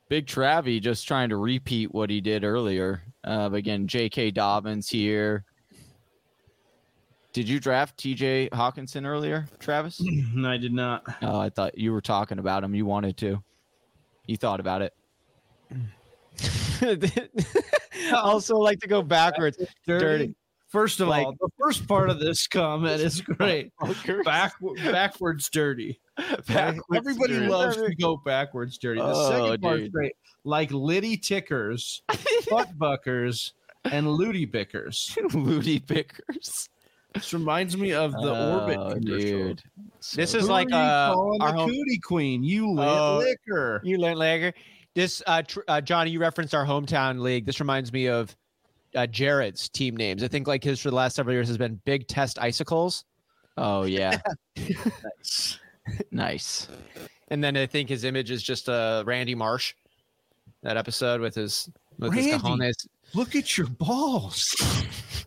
Big 0.08 0.26
Travie 0.26 0.80
just 0.80 1.06
trying 1.06 1.28
to 1.30 1.36
repeat 1.36 1.92
what 1.92 2.10
he 2.10 2.20
did 2.20 2.44
earlier. 2.44 3.02
Uh, 3.22 3.50
again, 3.52 3.86
J.K. 3.86 4.30
Dobbins 4.30 4.88
here. 4.88 5.44
Did 7.32 7.48
you 7.48 7.58
draft 7.58 7.98
T.J. 7.98 8.50
Hockenson 8.52 9.06
earlier, 9.06 9.48
Travis? 9.58 10.00
No, 10.34 10.50
I 10.50 10.56
did 10.56 10.72
not. 10.72 11.04
Oh, 11.22 11.38
I 11.38 11.48
thought 11.48 11.76
you 11.76 11.92
were 11.92 12.00
talking 12.00 12.38
about 12.38 12.62
him. 12.62 12.74
You 12.74 12.86
wanted 12.86 13.16
to. 13.18 13.42
You 14.26 14.36
thought 14.36 14.60
about 14.60 14.82
it. 14.82 14.92
also 18.14 18.56
like 18.56 18.78
to 18.80 18.88
go 18.88 19.02
backwards. 19.02 19.58
Dirty. 19.86 20.34
First 20.74 20.98
of 20.98 21.06
Like- 21.06 21.24
all, 21.24 21.36
the 21.40 21.48
first 21.56 21.86
part 21.86 22.10
of 22.10 22.18
this 22.18 22.48
comment 22.48 23.00
is 23.00 23.20
great. 23.38 23.70
Back, 24.24 24.54
backwards 24.84 25.48
dirty. 25.48 26.00
Okay? 26.20 26.78
Everybody 26.94 27.34
dirty. 27.34 27.46
loves 27.48 27.76
to 27.76 27.94
go 27.94 28.16
backwards 28.24 28.76
dirty. 28.78 29.00
The 29.00 29.06
Oh, 29.06 29.30
second 29.30 29.62
part's 29.62 29.82
dude. 29.84 29.92
great. 29.92 30.12
Like 30.44 30.72
Liddy 30.72 31.16
Tickers, 31.16 32.02
Butt 32.50 32.68
Buckers, 32.78 33.52
and 33.84 34.08
Looty 34.10 34.46
Bickers. 34.46 35.16
Moody 35.32 35.78
Bickers. 35.80 36.68
This 37.14 37.32
reminds 37.32 37.76
me 37.76 37.92
of 37.92 38.10
the 38.12 38.52
Orbit 38.52 38.78
Oh, 38.80 38.94
commercial. 38.94 39.18
dude. 39.18 39.62
This 40.14 40.34
is 40.34 40.48
like 40.48 40.72
uh, 40.72 41.14
calling 41.14 41.40
our 41.40 41.52
the 41.52 41.58
home- 41.58 41.70
cootie 41.70 42.00
queen. 42.02 42.42
You 42.42 42.72
lit 42.72 42.88
Oh. 42.88 43.18
liquor. 43.18 43.80
You 43.84 43.98
learned 43.98 44.18
Lager. 44.18 44.52
This 44.96 45.22
uh, 45.26 45.42
tr- 45.42 45.60
uh, 45.68 45.80
Johnny, 45.80 46.10
you 46.10 46.18
referenced 46.20 46.52
our 46.54 46.66
hometown 46.66 47.20
league. 47.20 47.46
This 47.46 47.58
reminds 47.60 47.92
me 47.92 48.08
of 48.08 48.36
uh, 48.94 49.06
Jared's 49.06 49.68
team 49.68 49.96
names. 49.96 50.22
I 50.22 50.28
think 50.28 50.46
like 50.46 50.62
his 50.64 50.80
for 50.80 50.90
the 50.90 50.96
last 50.96 51.16
several 51.16 51.34
years 51.34 51.48
has 51.48 51.58
been 51.58 51.80
Big 51.84 52.06
Test 52.08 52.38
Icicles, 52.40 53.04
Oh 53.56 53.84
yeah. 53.84 54.18
nice. 54.56 55.58
nice. 56.10 56.68
and 57.28 57.42
then 57.42 57.56
I 57.56 57.66
think 57.66 57.88
his 57.88 58.04
image 58.04 58.30
is 58.30 58.42
just 58.42 58.68
uh, 58.68 59.02
Randy 59.06 59.34
Marsh. 59.34 59.74
That 60.62 60.76
episode 60.76 61.20
with 61.20 61.34
his 61.34 61.68
with 61.98 62.14
his 62.14 62.26
Randy. 62.26 62.38
cojones. 62.42 62.86
Look 63.14 63.36
at 63.36 63.56
your 63.56 63.66
balls. 63.66 64.54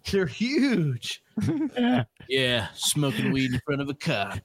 They're 0.12 0.26
huge. 0.26 1.22
yeah, 2.28 2.68
smoking 2.74 3.32
weed 3.32 3.54
in 3.54 3.60
front 3.66 3.82
of 3.82 3.90
a 3.90 3.94
cop. 3.94 4.40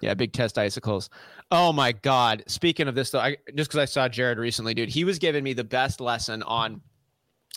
Yeah, 0.00 0.14
Big 0.14 0.32
Test 0.32 0.58
Icicles. 0.58 1.08
Oh 1.50 1.72
my 1.72 1.92
God! 1.92 2.42
Speaking 2.46 2.86
of 2.88 2.94
this 2.94 3.10
though, 3.10 3.20
I, 3.20 3.36
just 3.54 3.70
because 3.70 3.78
I 3.78 3.84
saw 3.86 4.08
Jared 4.08 4.38
recently, 4.38 4.74
dude, 4.74 4.88
he 4.88 5.04
was 5.04 5.18
giving 5.18 5.42
me 5.42 5.52
the 5.52 5.64
best 5.64 6.00
lesson 6.00 6.42
on. 6.42 6.80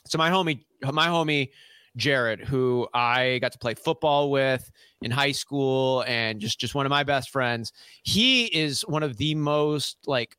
So 0.05 0.17
my 0.17 0.29
homie, 0.29 0.63
my 0.81 1.07
homie 1.07 1.49
Jared, 1.95 2.39
who 2.39 2.87
I 2.93 3.39
got 3.39 3.51
to 3.51 3.59
play 3.59 3.73
football 3.73 4.31
with 4.31 4.71
in 5.01 5.11
high 5.11 5.31
school, 5.31 6.03
and 6.07 6.39
just 6.39 6.59
just 6.59 6.75
one 6.75 6.85
of 6.85 6.89
my 6.89 7.03
best 7.03 7.29
friends. 7.29 7.73
He 8.03 8.45
is 8.45 8.81
one 8.81 9.03
of 9.03 9.17
the 9.17 9.35
most 9.35 9.97
like 10.05 10.37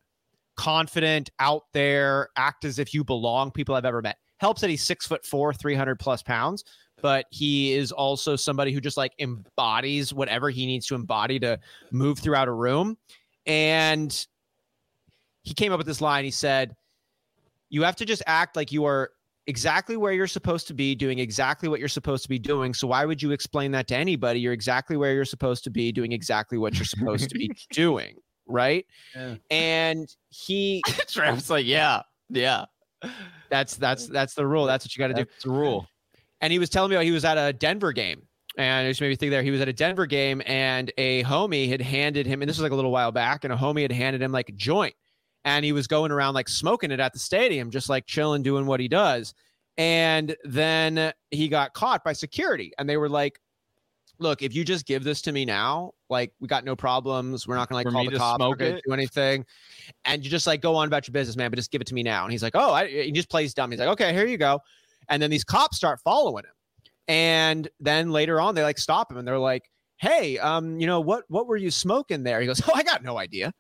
confident, 0.56 1.30
out 1.38 1.64
there, 1.72 2.28
act 2.36 2.64
as 2.64 2.78
if 2.78 2.92
you 2.92 3.04
belong 3.04 3.50
people 3.50 3.74
I've 3.74 3.84
ever 3.84 4.02
met. 4.02 4.18
Helps 4.38 4.60
that 4.60 4.70
he's 4.70 4.82
six 4.82 5.06
foot 5.06 5.24
four, 5.24 5.52
three 5.52 5.74
hundred 5.74 5.98
plus 5.98 6.22
pounds, 6.22 6.64
but 7.00 7.26
he 7.30 7.72
is 7.72 7.92
also 7.92 8.36
somebody 8.36 8.72
who 8.72 8.80
just 8.80 8.96
like 8.96 9.12
embodies 9.18 10.12
whatever 10.12 10.50
he 10.50 10.66
needs 10.66 10.86
to 10.86 10.94
embody 10.94 11.38
to 11.40 11.58
move 11.90 12.18
throughout 12.18 12.48
a 12.48 12.52
room. 12.52 12.96
And 13.46 14.26
he 15.42 15.54
came 15.54 15.72
up 15.72 15.78
with 15.78 15.86
this 15.86 16.00
line. 16.00 16.24
He 16.24 16.30
said, 16.30 16.74
You 17.68 17.82
have 17.82 17.96
to 17.96 18.04
just 18.04 18.22
act 18.26 18.56
like 18.56 18.72
you 18.72 18.84
are 18.84 19.10
exactly 19.50 19.96
where 19.98 20.12
you're 20.12 20.26
supposed 20.26 20.66
to 20.68 20.74
be, 20.74 20.94
doing 20.94 21.18
exactly 21.18 21.68
what 21.68 21.80
you're 21.80 21.88
supposed 21.88 22.22
to 22.22 22.28
be 22.28 22.38
doing. 22.38 22.72
So 22.72 22.86
why 22.86 23.04
would 23.04 23.20
you 23.20 23.32
explain 23.32 23.72
that 23.72 23.86
to 23.88 23.96
anybody? 23.96 24.40
You're 24.40 24.54
exactly 24.54 24.96
where 24.96 25.12
you're 25.12 25.26
supposed 25.26 25.64
to 25.64 25.70
be, 25.70 25.92
doing 25.92 26.12
exactly 26.12 26.56
what 26.56 26.76
you're 26.76 26.86
supposed 26.86 27.28
to 27.28 27.34
be 27.34 27.50
doing. 27.72 28.14
Right. 28.46 28.86
Yeah. 29.14 29.34
And 29.50 30.08
he 30.30 30.82
Travis 31.08 31.50
like, 31.50 31.66
yeah, 31.66 32.02
yeah. 32.30 32.64
that's 33.50 33.76
that's 33.76 34.06
that's 34.06 34.34
the 34.34 34.46
rule. 34.46 34.64
That's 34.66 34.84
what 34.84 34.96
you 34.96 35.00
got 35.00 35.08
to 35.08 35.24
do. 35.24 35.30
It's 35.36 35.44
a 35.44 35.50
rule. 35.50 35.86
and 36.40 36.52
he 36.52 36.58
was 36.58 36.70
telling 36.70 36.90
me 36.90 36.96
about 36.96 37.04
he 37.04 37.10
was 37.10 37.24
at 37.24 37.36
a 37.36 37.52
Denver 37.52 37.92
game. 37.92 38.22
And 38.58 38.86
it 38.86 38.90
just 38.90 39.00
made 39.00 39.10
me 39.10 39.16
think 39.16 39.30
there. 39.30 39.42
He 39.44 39.52
was 39.52 39.60
at 39.60 39.68
a 39.68 39.72
Denver 39.72 40.06
game 40.06 40.42
and 40.44 40.92
a 40.98 41.22
homie 41.22 41.68
had 41.68 41.80
handed 41.80 42.26
him, 42.26 42.42
and 42.42 42.48
this 42.48 42.56
was 42.56 42.62
like 42.62 42.72
a 42.72 42.74
little 42.74 42.90
while 42.90 43.12
back, 43.12 43.44
and 43.44 43.52
a 43.52 43.56
homie 43.56 43.82
had 43.82 43.92
handed 43.92 44.20
him 44.20 44.32
like 44.32 44.48
a 44.48 44.52
joint. 44.52 44.94
And 45.44 45.64
he 45.64 45.72
was 45.72 45.86
going 45.86 46.12
around 46.12 46.34
like 46.34 46.48
smoking 46.48 46.90
it 46.90 47.00
at 47.00 47.12
the 47.12 47.18
stadium, 47.18 47.70
just 47.70 47.88
like 47.88 48.06
chilling, 48.06 48.42
doing 48.42 48.66
what 48.66 48.78
he 48.80 48.88
does. 48.88 49.32
And 49.78 50.36
then 50.44 51.12
he 51.30 51.48
got 51.48 51.72
caught 51.72 52.04
by 52.04 52.12
security. 52.12 52.72
And 52.78 52.88
they 52.88 52.96
were 52.96 53.08
like, 53.08 53.40
Look, 54.18 54.42
if 54.42 54.54
you 54.54 54.64
just 54.64 54.84
give 54.84 55.02
this 55.02 55.22
to 55.22 55.32
me 55.32 55.46
now, 55.46 55.92
like 56.10 56.34
we 56.40 56.46
got 56.46 56.62
no 56.62 56.76
problems. 56.76 57.48
We're 57.48 57.54
not 57.54 57.70
gonna 57.70 57.78
like 57.78 57.86
For 57.86 57.92
call 57.92 58.04
the 58.04 58.18
cops, 58.18 58.38
it? 58.60 58.82
do 58.86 58.92
anything. 58.92 59.46
And 60.04 60.22
you 60.22 60.30
just 60.30 60.46
like 60.46 60.60
go 60.60 60.76
on 60.76 60.86
about 60.88 61.08
your 61.08 61.12
business, 61.12 61.36
man, 61.36 61.50
but 61.50 61.56
just 61.56 61.70
give 61.70 61.80
it 61.80 61.86
to 61.86 61.94
me 61.94 62.02
now. 62.02 62.24
And 62.24 62.32
he's 62.32 62.42
like, 62.42 62.54
Oh, 62.54 62.72
I, 62.72 62.86
he 62.86 63.12
just 63.12 63.30
plays 63.30 63.54
dumb. 63.54 63.70
He's 63.70 63.80
like, 63.80 63.88
Okay, 63.88 64.12
here 64.12 64.26
you 64.26 64.36
go. 64.36 64.60
And 65.08 65.22
then 65.22 65.30
these 65.30 65.44
cops 65.44 65.78
start 65.78 66.00
following 66.04 66.44
him. 66.44 66.52
And 67.08 67.66
then 67.80 68.10
later 68.12 68.40
on, 68.40 68.54
they 68.54 68.62
like 68.62 68.78
stop 68.78 69.10
him 69.10 69.16
and 69.16 69.26
they're 69.26 69.38
like, 69.38 69.68
"Hey, 69.96 70.38
um, 70.38 70.78
you 70.78 70.86
know 70.86 71.00
what? 71.00 71.24
What 71.26 71.48
were 71.48 71.56
you 71.56 71.72
smoking 71.72 72.22
there?" 72.22 72.40
He 72.40 72.46
goes, 72.46 72.62
"Oh, 72.68 72.72
I 72.72 72.84
got 72.84 73.02
no 73.02 73.18
idea." 73.18 73.52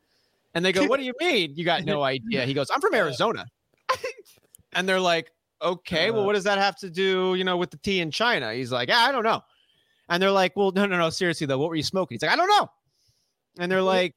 And 0.54 0.64
they 0.64 0.72
go, 0.72 0.84
"What 0.86 0.98
do 0.98 1.04
you 1.06 1.14
mean 1.20 1.54
you 1.54 1.64
got 1.64 1.84
no 1.84 2.02
idea?" 2.14 2.44
He 2.44 2.54
goes, 2.54 2.68
"I'm 2.74 2.80
from 2.80 2.94
Arizona." 2.94 3.46
and 4.72 4.88
they're 4.88 5.00
like, 5.00 5.30
"Okay, 5.62 6.10
well, 6.10 6.24
what 6.26 6.34
does 6.34 6.44
that 6.44 6.58
have 6.58 6.76
to 6.78 6.90
do, 6.90 7.34
you 7.34 7.44
know, 7.44 7.56
with 7.56 7.70
the 7.70 7.76
tea 7.78 8.00
in 8.00 8.10
China?" 8.10 8.52
He's 8.52 8.72
like, 8.72 8.88
"Yeah, 8.88 8.98
I 8.98 9.12
don't 9.12 9.24
know." 9.24 9.42
And 10.08 10.22
they're 10.22 10.30
like, 10.32 10.56
"Well, 10.56 10.72
no, 10.72 10.86
no, 10.86 10.98
no, 10.98 11.10
seriously 11.10 11.46
though, 11.46 11.58
what 11.58 11.68
were 11.68 11.76
you 11.76 11.82
smoking?" 11.82 12.16
He's 12.16 12.22
like, 12.22 12.32
"I 12.32 12.36
don't 12.36 12.48
know." 12.48 12.68
And 13.58 13.70
they're 13.70 13.82
like, 13.82 14.14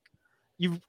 "You." 0.57 0.79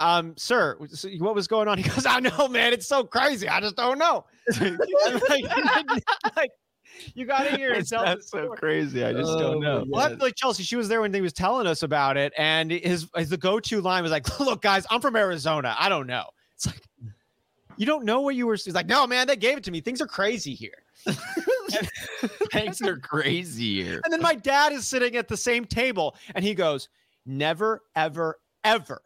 Um, 0.00 0.34
sir, 0.36 0.76
what 1.20 1.34
was 1.34 1.46
going 1.46 1.68
on? 1.68 1.78
He 1.82 1.88
goes, 1.88 2.06
I 2.06 2.18
know, 2.18 2.48
man. 2.48 2.72
It's 2.72 2.88
so 2.88 3.04
crazy. 3.04 3.48
I 3.48 3.60
just 3.60 3.76
don't 3.76 3.98
know. 3.98 4.24
Like, 4.58 5.44
like, 6.36 6.50
you 7.14 7.24
got 7.26 7.44
to 7.44 7.56
hear 7.56 7.72
it. 7.72 7.78
It's 7.78 7.90
Tell 7.90 8.04
not 8.04 8.18
the 8.18 8.22
so 8.24 8.48
crazy. 8.50 9.04
I 9.04 9.12
just 9.12 9.30
Oh, 9.32 9.38
don't 9.38 9.60
know. 9.60 9.84
Well, 9.88 10.08
that's 10.08 10.20
like 10.20 10.34
Chelsea. 10.34 10.62
She 10.62 10.76
was 10.76 10.88
there 10.88 11.00
when 11.00 11.12
he 11.12 11.20
was 11.20 11.32
telling 11.32 11.66
us 11.66 11.82
about 11.82 12.16
it, 12.16 12.32
and 12.36 12.70
his, 12.70 13.08
his 13.16 13.28
the 13.30 13.36
go-to 13.36 13.80
line 13.80 14.02
was 14.02 14.12
like, 14.12 14.26
"Look, 14.40 14.62
guys, 14.62 14.86
I'm 14.90 15.00
from 15.00 15.16
Arizona. 15.16 15.74
I 15.78 15.88
don't 15.88 16.06
know." 16.06 16.24
It's 16.54 16.66
like 16.66 16.82
you 17.76 17.86
don't 17.86 18.04
know 18.04 18.20
what 18.20 18.34
you 18.34 18.46
were. 18.46 18.54
He's 18.54 18.74
like, 18.74 18.86
"No, 18.86 19.06
man, 19.06 19.26
they 19.26 19.36
gave 19.36 19.58
it 19.58 19.64
to 19.64 19.70
me. 19.70 19.80
Things 19.80 20.00
are 20.00 20.06
crazy 20.06 20.54
here." 20.54 20.82
Things 22.52 22.80
are 22.82 22.98
crazy 22.98 23.82
here. 23.82 24.00
And 24.04 24.12
then 24.12 24.20
my 24.22 24.34
dad 24.34 24.72
is 24.72 24.86
sitting 24.86 25.16
at 25.16 25.26
the 25.28 25.36
same 25.36 25.64
table, 25.64 26.14
and 26.34 26.44
he 26.44 26.54
goes, 26.54 26.88
"Never, 27.26 27.82
ever, 27.96 28.38
ever 28.62 29.02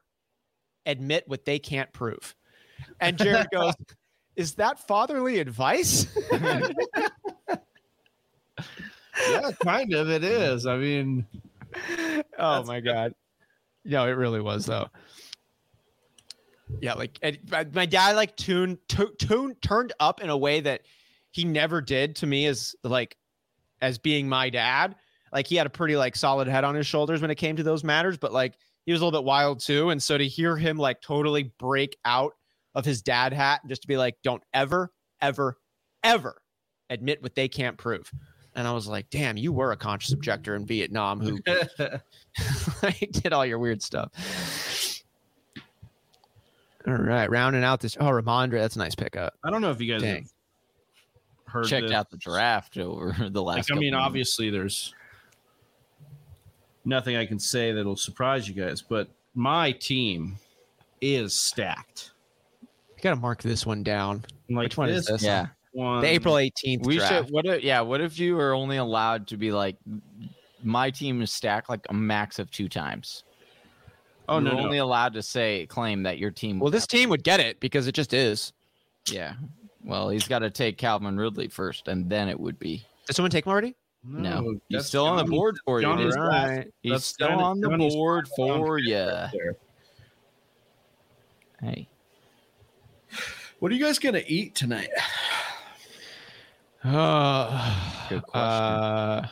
admit 0.84 1.24
what 1.26 1.44
they 1.44 1.58
can't 1.58 1.90
prove." 1.92 2.34
And 3.00 3.16
Jared 3.16 3.48
goes, 3.52 3.74
"Is 4.34 4.54
that 4.56 4.86
fatherly 4.86 5.38
advice?" 5.38 6.06
Yeah, 9.30 9.50
kind 9.62 9.92
of. 9.94 10.10
It 10.10 10.24
is. 10.24 10.66
I 10.66 10.76
mean, 10.76 11.26
oh 12.38 12.64
my 12.64 12.80
god. 12.80 13.14
No 13.84 14.06
it 14.06 14.12
really 14.12 14.40
was 14.40 14.66
though. 14.66 14.88
Yeah 16.80 16.94
like 16.94 17.18
and 17.22 17.38
my- 17.72 17.86
dad 17.86 18.16
like 18.16 18.36
tuned 18.36 18.78
tu- 18.88 19.14
tuned 19.18 19.62
turned 19.62 19.92
up 20.00 20.20
in 20.20 20.30
a 20.30 20.36
way 20.36 20.60
that 20.60 20.82
he 21.30 21.44
never 21.44 21.80
did 21.80 22.16
to 22.16 22.26
me 22.26 22.46
as 22.46 22.74
like 22.82 23.16
as 23.80 23.98
being 23.98 24.28
my 24.28 24.50
dad. 24.50 24.96
Like 25.32 25.46
he 25.46 25.56
had 25.56 25.66
a 25.66 25.70
pretty 25.70 25.96
like 25.96 26.16
solid 26.16 26.48
head 26.48 26.64
on 26.64 26.74
his 26.74 26.86
shoulders 26.86 27.20
when 27.22 27.30
it 27.30 27.36
came 27.36 27.56
to 27.56 27.62
those 27.62 27.84
matters 27.84 28.18
but 28.18 28.32
like 28.32 28.54
he 28.84 28.92
was 28.92 29.00
a 29.00 29.04
little 29.04 29.20
bit 29.20 29.26
wild 29.26 29.60
too. 29.60 29.90
And 29.90 30.02
so 30.02 30.18
to 30.18 30.26
hear 30.26 30.56
him 30.56 30.76
like 30.76 31.00
totally 31.00 31.52
break 31.58 31.96
out 32.04 32.32
of 32.74 32.84
his 32.84 33.00
dad 33.02 33.32
hat 33.32 33.60
and 33.62 33.68
just 33.70 33.82
to 33.82 33.88
be 33.88 33.96
like 33.96 34.16
don't 34.22 34.42
ever 34.52 34.92
ever 35.20 35.56
ever 36.02 36.42
admit 36.90 37.22
what 37.22 37.34
they 37.34 37.48
can't 37.48 37.78
prove 37.78 38.10
and 38.56 38.66
i 38.66 38.72
was 38.72 38.88
like 38.88 39.08
damn 39.10 39.36
you 39.36 39.52
were 39.52 39.70
a 39.70 39.76
conscious 39.76 40.12
objector 40.12 40.56
in 40.56 40.66
vietnam 40.66 41.20
who 41.20 41.38
like 41.46 41.70
did 43.12 43.32
all 43.32 43.46
your 43.46 43.58
weird 43.58 43.82
stuff. 43.82 44.10
All 46.86 46.94
right, 46.94 47.28
rounding 47.28 47.64
out 47.64 47.80
this. 47.80 47.96
Oh, 47.98 48.04
Rhamondre, 48.04 48.60
that's 48.60 48.76
a 48.76 48.78
nice 48.78 48.94
pickup. 48.94 49.34
I 49.42 49.50
don't 49.50 49.60
know 49.60 49.72
if 49.72 49.80
you 49.80 49.92
guys 49.92 50.02
Dang. 50.02 50.22
have 50.22 51.52
heard 51.52 51.66
Checked 51.66 51.88
this. 51.88 51.96
out 51.96 52.10
the 52.10 52.16
draft 52.16 52.78
over 52.78 53.28
the 53.28 53.42
last. 53.42 53.70
Like, 53.70 53.76
I 53.76 53.80
mean, 53.80 53.90
couple 53.90 54.00
months. 54.00 54.06
obviously, 54.06 54.50
there's 54.50 54.94
nothing 56.84 57.16
I 57.16 57.26
can 57.26 57.40
say 57.40 57.72
that'll 57.72 57.96
surprise 57.96 58.48
you 58.48 58.54
guys, 58.54 58.82
but 58.82 59.08
my 59.34 59.72
team 59.72 60.36
is 61.00 61.36
stacked. 61.36 62.12
You 62.62 63.02
got 63.02 63.10
to 63.10 63.16
mark 63.16 63.42
this 63.42 63.66
one 63.66 63.82
down. 63.82 64.24
Like 64.48 64.66
Which 64.66 64.76
one 64.76 64.88
is 64.88 65.06
this? 65.06 65.24
Yeah, 65.24 65.40
one, 65.40 65.50
The 65.76 66.06
April 66.06 66.34
18th 66.34 66.86
we 66.86 66.96
draft. 66.96 67.26
should. 67.26 67.30
What? 67.32 67.46
If, 67.46 67.62
yeah, 67.62 67.80
what 67.82 68.00
if 68.00 68.18
you 68.18 68.38
are 68.40 68.54
only 68.54 68.78
allowed 68.78 69.26
to 69.28 69.36
be 69.36 69.52
like 69.52 69.76
my 70.64 70.90
team 70.90 71.20
is 71.22 71.30
stacked 71.30 71.68
like 71.68 71.86
a 71.90 71.94
max 71.94 72.38
of 72.38 72.50
two 72.50 72.68
times. 72.68 73.24
Oh 74.28 74.38
You're 74.40 74.52
no, 74.54 74.58
only 74.60 74.78
no. 74.78 74.84
allowed 74.84 75.12
to 75.14 75.22
say 75.22 75.66
claim 75.66 76.02
that 76.04 76.18
your 76.18 76.30
team. 76.30 76.58
Well, 76.58 76.70
this 76.70 76.82
have- 76.84 76.88
team 76.88 77.10
would 77.10 77.22
get 77.24 77.40
it 77.40 77.60
because 77.60 77.86
it 77.86 77.92
just 77.92 78.12
is. 78.14 78.52
yeah. 79.10 79.34
Well, 79.84 80.08
he's 80.08 80.26
got 80.26 80.40
to 80.40 80.50
take 80.50 80.78
Calvin 80.78 81.16
Ridley 81.16 81.46
first, 81.46 81.86
and 81.86 82.10
then 82.10 82.28
it 82.28 82.40
would 82.40 82.58
be. 82.58 82.84
Did 83.06 83.14
someone 83.14 83.30
take 83.30 83.46
him 83.46 83.52
already? 83.52 83.76
No, 84.02 84.42
he's 84.68 84.78
that's 84.78 84.86
still 84.88 85.04
on 85.06 85.16
the 85.16 85.24
board 85.24 85.56
for 85.64 85.78
you. 85.80 85.86
Johnny's 85.86 86.16
Right. 86.16 86.66
He's 86.82 86.92
That's 86.92 87.04
still 87.04 87.28
Johnny- 87.28 87.42
on 87.42 87.60
the 87.60 87.68
Johnny's 87.68 87.94
board 87.94 88.28
for 88.34 88.78
you. 88.80 88.96
right. 88.98 89.30
Hey, 91.60 91.88
What 93.60 93.70
are 93.70 93.74
you 93.74 93.84
guys 93.84 93.98
gonna 93.98 94.22
eat 94.26 94.54
tonight? 94.54 94.88
Uh, 96.86 97.74
Good 98.08 98.22
question. 98.22 98.42
Uh, 98.42 99.28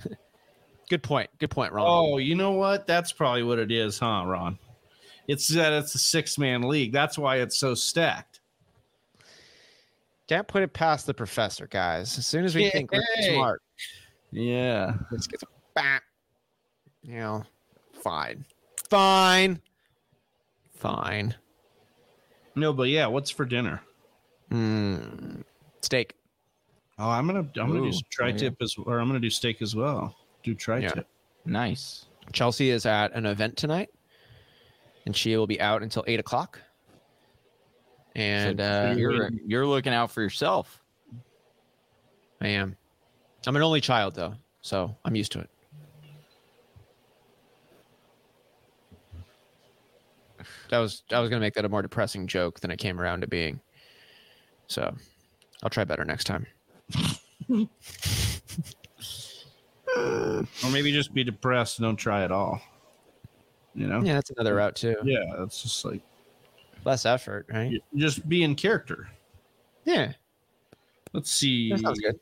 good 0.90 1.02
point. 1.02 1.30
Good 1.38 1.50
point, 1.50 1.72
Ron. 1.72 1.86
Oh, 1.88 2.18
you 2.18 2.34
know 2.34 2.52
what? 2.52 2.86
That's 2.86 3.12
probably 3.12 3.42
what 3.42 3.58
it 3.58 3.70
is, 3.70 3.98
huh, 3.98 4.24
Ron? 4.26 4.58
It's 5.28 5.48
that 5.48 5.72
it's 5.72 5.94
a 5.94 5.98
six 5.98 6.38
man 6.38 6.62
league. 6.62 6.92
That's 6.92 7.18
why 7.18 7.36
it's 7.36 7.56
so 7.56 7.74
stacked. 7.74 8.40
Can't 10.28 10.48
put 10.48 10.62
it 10.62 10.72
past 10.72 11.06
the 11.06 11.14
professor, 11.14 11.66
guys. 11.68 12.18
As 12.18 12.26
soon 12.26 12.44
as 12.44 12.54
we 12.54 12.68
think 12.70 12.90
we're 12.92 13.02
Yay. 13.18 13.34
smart, 13.34 13.62
Yeah. 14.32 14.94
let's 15.12 15.26
get 15.28 15.40
back. 15.74 16.02
You 17.02 17.18
know, 17.18 17.44
fine, 18.02 18.44
fine, 18.90 19.60
fine. 20.74 21.36
No, 22.56 22.72
but 22.72 22.88
yeah, 22.88 23.06
what's 23.06 23.30
for 23.30 23.44
dinner? 23.44 23.80
Mm, 24.50 25.44
steak. 25.86 26.14
Oh, 26.98 27.08
I'm 27.08 27.26
gonna 27.26 27.40
I'm 27.40 27.68
gonna 27.68 27.82
Ooh, 27.82 27.92
do 27.92 27.98
tri 28.10 28.32
tip 28.32 28.56
as 28.60 28.74
or 28.78 28.98
I'm 28.98 29.08
gonna 29.08 29.20
do 29.20 29.30
steak 29.30 29.62
as 29.62 29.74
well. 29.74 30.14
Do 30.42 30.54
tri 30.54 30.80
tip. 30.82 31.06
nice. 31.44 32.06
Chelsea 32.32 32.70
is 32.70 32.86
at 32.86 33.12
an 33.12 33.24
event 33.26 33.56
tonight, 33.56 33.88
and 35.06 35.16
she 35.16 35.36
will 35.36 35.46
be 35.46 35.60
out 35.60 35.82
until 35.82 36.04
eight 36.06 36.20
o'clock. 36.20 36.60
And 38.14 38.58
So 38.58 38.64
uh, 38.64 38.94
you're 38.96 39.30
you're 39.46 39.66
looking 39.66 39.92
out 39.92 40.10
for 40.10 40.22
yourself. 40.22 40.82
I 42.40 42.48
am. 42.48 42.76
I'm 43.46 43.56
an 43.56 43.62
only 43.62 43.80
child, 43.80 44.14
though, 44.14 44.34
so 44.60 44.94
I'm 45.04 45.14
used 45.14 45.32
to 45.32 45.40
it. 45.40 45.50
That 50.70 50.78
was 50.78 51.02
I 51.12 51.20
was 51.20 51.30
gonna 51.30 51.40
make 51.40 51.54
that 51.54 51.64
a 51.64 51.68
more 51.68 51.82
depressing 51.82 52.26
joke 52.26 52.60
than 52.60 52.70
it 52.70 52.78
came 52.78 53.00
around 53.00 53.20
to 53.20 53.26
being. 53.26 53.60
So, 54.66 54.96
I'll 55.62 55.70
try 55.70 55.84
better 55.84 56.04
next 56.04 56.24
time. 56.24 56.46
Or 59.96 60.70
maybe 60.70 60.92
just 60.92 61.14
be 61.14 61.24
depressed 61.24 61.78
and 61.78 61.84
don't 61.86 61.96
try 61.96 62.22
at 62.24 62.32
all. 62.32 62.60
You 63.74 63.86
know? 63.86 64.02
Yeah, 64.02 64.14
that's 64.14 64.30
another 64.30 64.54
route 64.54 64.76
too. 64.76 64.96
Yeah, 65.04 65.42
it's 65.42 65.62
just 65.62 65.84
like 65.84 66.02
Less 66.84 67.04
effort, 67.06 67.46
right? 67.52 67.82
just 67.96 68.28
be 68.28 68.42
in 68.42 68.54
character. 68.54 69.08
Yeah, 69.84 70.12
Let's 71.12 71.30
see. 71.30 71.70
that 71.70 71.80
sounds 71.80 71.98
good. 72.00 72.18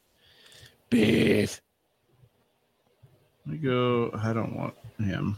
Beef. 0.91 1.61
Let 3.47 3.53
me 3.53 3.59
go. 3.59 4.11
I 4.15 4.33
don't 4.33 4.55
want 4.57 4.75
him. 4.99 5.37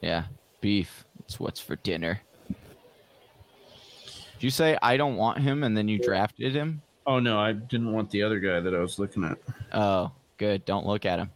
Yeah, 0.00 0.24
beef. 0.60 1.04
That's 1.18 1.40
what's 1.40 1.60
for 1.60 1.76
dinner. 1.76 2.20
Did 2.48 4.44
you 4.46 4.50
say 4.50 4.76
I 4.82 4.96
don't 4.96 5.16
want 5.16 5.38
him, 5.38 5.64
and 5.64 5.76
then 5.76 5.88
you 5.88 5.98
drafted 5.98 6.54
him? 6.54 6.82
Oh 7.10 7.18
no, 7.18 7.40
I 7.40 7.52
didn't 7.52 7.90
want 7.92 8.08
the 8.10 8.22
other 8.22 8.38
guy 8.38 8.60
that 8.60 8.72
I 8.72 8.78
was 8.78 9.00
looking 9.00 9.24
at. 9.24 9.36
Oh, 9.72 10.12
good. 10.36 10.64
Don't 10.64 10.86
look 10.86 11.04
at 11.04 11.18
him, 11.18 11.28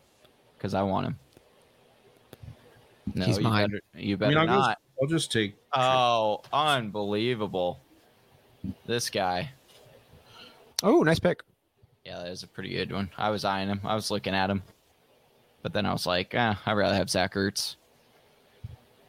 because 0.56 0.72
I 0.72 0.82
want 0.82 1.08
him. 1.08 1.18
No, 3.12 3.24
He's 3.24 3.38
you 3.38 3.42
mine. 3.42 3.70
Better, 3.70 3.82
you 3.96 4.14
I 4.14 4.18
better 4.18 4.30
mean, 4.30 4.38
I'll, 4.38 4.46
not. 4.46 4.68
Just, 4.68 4.78
I'll 5.02 5.08
just 5.08 5.32
take. 5.32 5.56
Oh, 5.72 6.42
unbelievable! 6.52 7.80
This 8.86 9.10
guy. 9.10 9.50
Oh, 10.84 11.02
nice 11.02 11.18
pick. 11.18 11.42
Yeah, 12.04 12.18
that 12.18 12.28
is 12.28 12.44
a 12.44 12.46
pretty 12.46 12.70
good 12.70 12.92
one. 12.92 13.10
I 13.18 13.30
was 13.30 13.44
eyeing 13.44 13.66
him. 13.66 13.80
I 13.82 13.96
was 13.96 14.12
looking 14.12 14.32
at 14.32 14.48
him, 14.48 14.62
but 15.62 15.72
then 15.72 15.86
I 15.86 15.92
was 15.92 16.06
like, 16.06 16.36
eh, 16.36 16.54
I'd 16.64 16.72
rather 16.74 16.94
have 16.94 17.10
Zach 17.10 17.34
Ertz. 17.34 17.74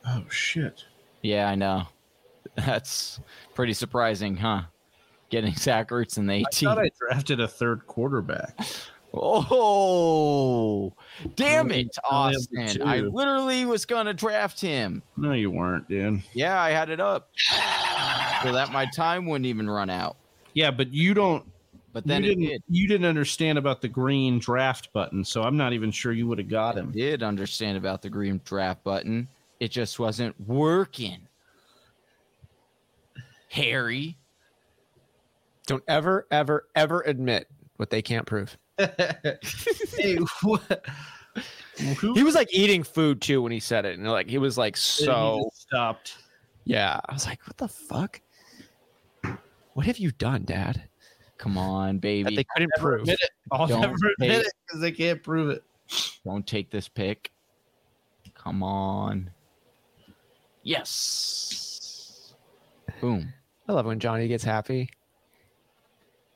Oh 0.03 0.25
shit! 0.31 0.83
Yeah, 1.21 1.47
I 1.47 1.53
know. 1.53 1.83
That's 2.55 3.19
pretty 3.53 3.73
surprising, 3.73 4.37
huh? 4.37 4.63
Getting 5.29 5.53
Zach 5.57 5.89
Ertz 5.89 6.17
in 6.17 6.27
the 6.27 6.33
I 6.33 6.43
18. 6.49 6.69
thought 6.69 6.79
I 6.79 6.89
drafted 6.99 7.39
a 7.39 7.47
third 7.47 7.87
quarterback. 7.87 8.57
Oh, 9.17 10.93
damn 11.35 11.71
it, 11.71 11.97
only 12.11 12.33
have 12.33 12.47
the 12.51 12.63
Austin. 12.63 12.81
I 12.81 12.99
literally 12.99 13.65
was 13.65 13.85
going 13.85 14.07
to 14.07 14.13
draft 14.13 14.59
him. 14.59 15.01
No, 15.15 15.31
you 15.31 15.49
weren't, 15.49 15.87
dude. 15.87 16.21
Yeah, 16.33 16.61
I 16.61 16.71
had 16.71 16.89
it 16.89 16.99
up 16.99 17.29
so 18.43 18.51
that 18.51 18.71
my 18.73 18.85
time 18.93 19.25
wouldn't 19.25 19.45
even 19.45 19.69
run 19.69 19.89
out. 19.89 20.17
Yeah, 20.53 20.71
but 20.71 20.91
you 20.93 21.13
don't. 21.13 21.45
But 21.93 22.05
then 22.05 22.23
you 22.25 22.29
didn't. 22.35 22.47
did. 22.49 22.63
You 22.69 22.87
didn't 22.89 23.05
understand 23.05 23.57
about 23.57 23.81
the 23.81 23.87
green 23.87 24.37
draft 24.37 24.91
button, 24.91 25.23
so 25.23 25.43
I'm 25.43 25.55
not 25.55 25.71
even 25.71 25.91
sure 25.91 26.11
you 26.11 26.27
would 26.27 26.37
have 26.39 26.49
got 26.49 26.75
him. 26.77 26.91
Did 26.91 27.23
understand 27.23 27.77
about 27.77 28.01
the 28.01 28.09
green 28.09 28.41
draft 28.43 28.83
button. 28.83 29.29
It 29.61 29.71
just 29.71 29.97
wasn't 29.97 30.35
working. 30.45 31.21
Harry. 33.49 34.17
Don't 35.65 35.83
ever, 35.87 36.27
ever, 36.31 36.67
ever 36.75 37.01
admit 37.01 37.47
what 37.77 37.89
they 37.89 38.01
can't 38.01 38.25
prove. 38.25 38.57
hey, 38.77 40.17
what? 40.43 40.85
He 41.77 42.23
was 42.23 42.35
like 42.35 42.53
eating 42.53 42.83
food 42.83 43.21
too 43.21 43.41
when 43.41 43.51
he 43.51 43.59
said 43.59 43.85
it, 43.85 43.97
and 43.97 44.09
like 44.09 44.29
he 44.29 44.37
was 44.37 44.57
like 44.57 44.77
so. 44.77 45.49
stopped? 45.53 46.17
Yeah, 46.65 46.99
I 47.07 47.13
was 47.13 47.25
like, 47.25 47.45
what 47.47 47.57
the 47.57 47.67
fuck? 47.67 48.21
What 49.73 49.85
have 49.85 49.97
you 49.97 50.11
done, 50.11 50.45
Dad? 50.45 50.83
Come 51.37 51.57
on, 51.57 51.95
That 51.95 52.01
baby. 52.01 52.35
they 52.35 52.45
couldn't 52.55 52.71
Never 52.77 52.89
prove. 52.89 53.01
admit 53.01 53.19
it. 53.21 53.29
I'll 53.51 53.67
Don't 53.67 53.81
never 53.81 53.93
admit 53.93 54.29
take- 54.31 54.45
it 54.47 54.53
because 54.65 54.81
they 54.81 54.91
can't 54.91 55.21
prove 55.21 55.49
it. 55.49 55.63
Don't 56.23 56.47
take 56.47 56.69
this 56.71 56.87
pick. 56.87 57.31
Come 58.33 58.63
on. 58.63 59.29
Yes. 60.63 62.33
Boom. 63.01 63.33
I 63.67 63.73
love 63.73 63.85
when 63.85 63.99
Johnny 63.99 64.27
gets 64.27 64.43
happy. 64.43 64.89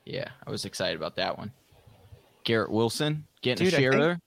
Yeah, 0.10 0.28
I 0.46 0.50
was 0.50 0.66
excited 0.66 0.98
about 0.98 1.16
that 1.18 1.38
one. 1.38 1.52
Garrett 2.44 2.72
Wilson 2.72 3.26
getting 3.42 3.66
Dude, 3.66 3.74
a 3.76 3.78
I 3.78 3.80
share 3.80 3.92
think- 3.92 4.20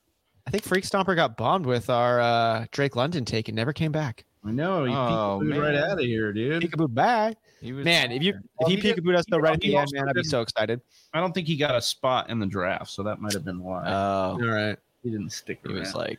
I 0.47 0.51
think 0.51 0.65
Freak 0.65 0.85
Stomper 0.85 1.15
got 1.15 1.37
bombed 1.37 1.67
with 1.67 1.89
our 1.91 2.21
uh, 2.21 2.67
Drake 2.73 2.97
London 2.97 3.25
take 3.25 3.49
and 3.49 3.55
never 3.57 3.73
came 3.73 3.93
back. 3.93 4.25
I 4.45 4.51
know. 4.51 4.85
He 4.85 4.93
Oh, 4.93 5.41
peekabooed 5.43 5.61
right 5.61 5.75
out 5.77 5.99
of 6.01 6.05
here, 6.05 6.33
dude. 6.33 6.63
Peekaboo 6.65 6.93
bye. 6.93 7.35
He 7.61 7.73
was 7.73 7.85
Man, 7.85 8.11
if 8.11 8.23
you 8.25 8.33
fine. 8.33 8.43
if 8.61 8.69
he 8.69 8.75
he 8.77 8.81
did- 8.81 8.97
peekabooed 8.97 9.17
us 9.17 9.25
though 9.31 9.39
right 9.39 9.55
at 9.55 9.61
the 9.61 9.77
end, 9.77 9.89
man, 9.93 10.09
I'd 10.09 10.15
be 10.17 10.23
so 10.25 10.41
excited. 10.41 10.81
I 11.15 11.21
don't 11.21 11.33
think 11.33 11.47
he 11.47 11.57
got 11.57 11.77
a 11.77 11.81
spot 11.83 12.29
in 12.31 12.39
the 12.41 12.47
draft, 12.47 12.91
so 12.91 13.03
that 13.05 13.21
might 13.21 13.33
have 13.35 13.45
been 13.45 13.61
why 13.63 13.85
Oh, 13.87 13.93
All 14.33 14.41
right. 14.41 14.77
he 15.05 15.11
didn't 15.11 15.31
stick 15.31 15.61
he 15.67 15.73
was 15.73 15.95
like, 15.95 16.19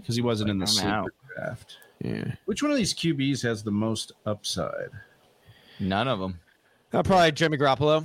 because 0.00 0.16
he 0.16 0.22
wasn't 0.22 0.50
in 0.50 0.58
the 0.58 0.64
I'm 0.64 0.68
sleeper 0.68 1.14
draft. 1.36 1.76
Yeah. 2.02 2.34
Which 2.46 2.62
one 2.62 2.70
of 2.72 2.76
these 2.76 2.92
QBs 2.92 3.40
has 3.42 3.62
the 3.62 3.70
most 3.72 4.12
upside? 4.24 4.90
none 5.78 6.08
of 6.08 6.18
them. 6.18 6.40
Uh, 6.92 7.02
probably 7.02 7.30
Jimmy 7.32 7.56
Garoppolo. 7.58 8.04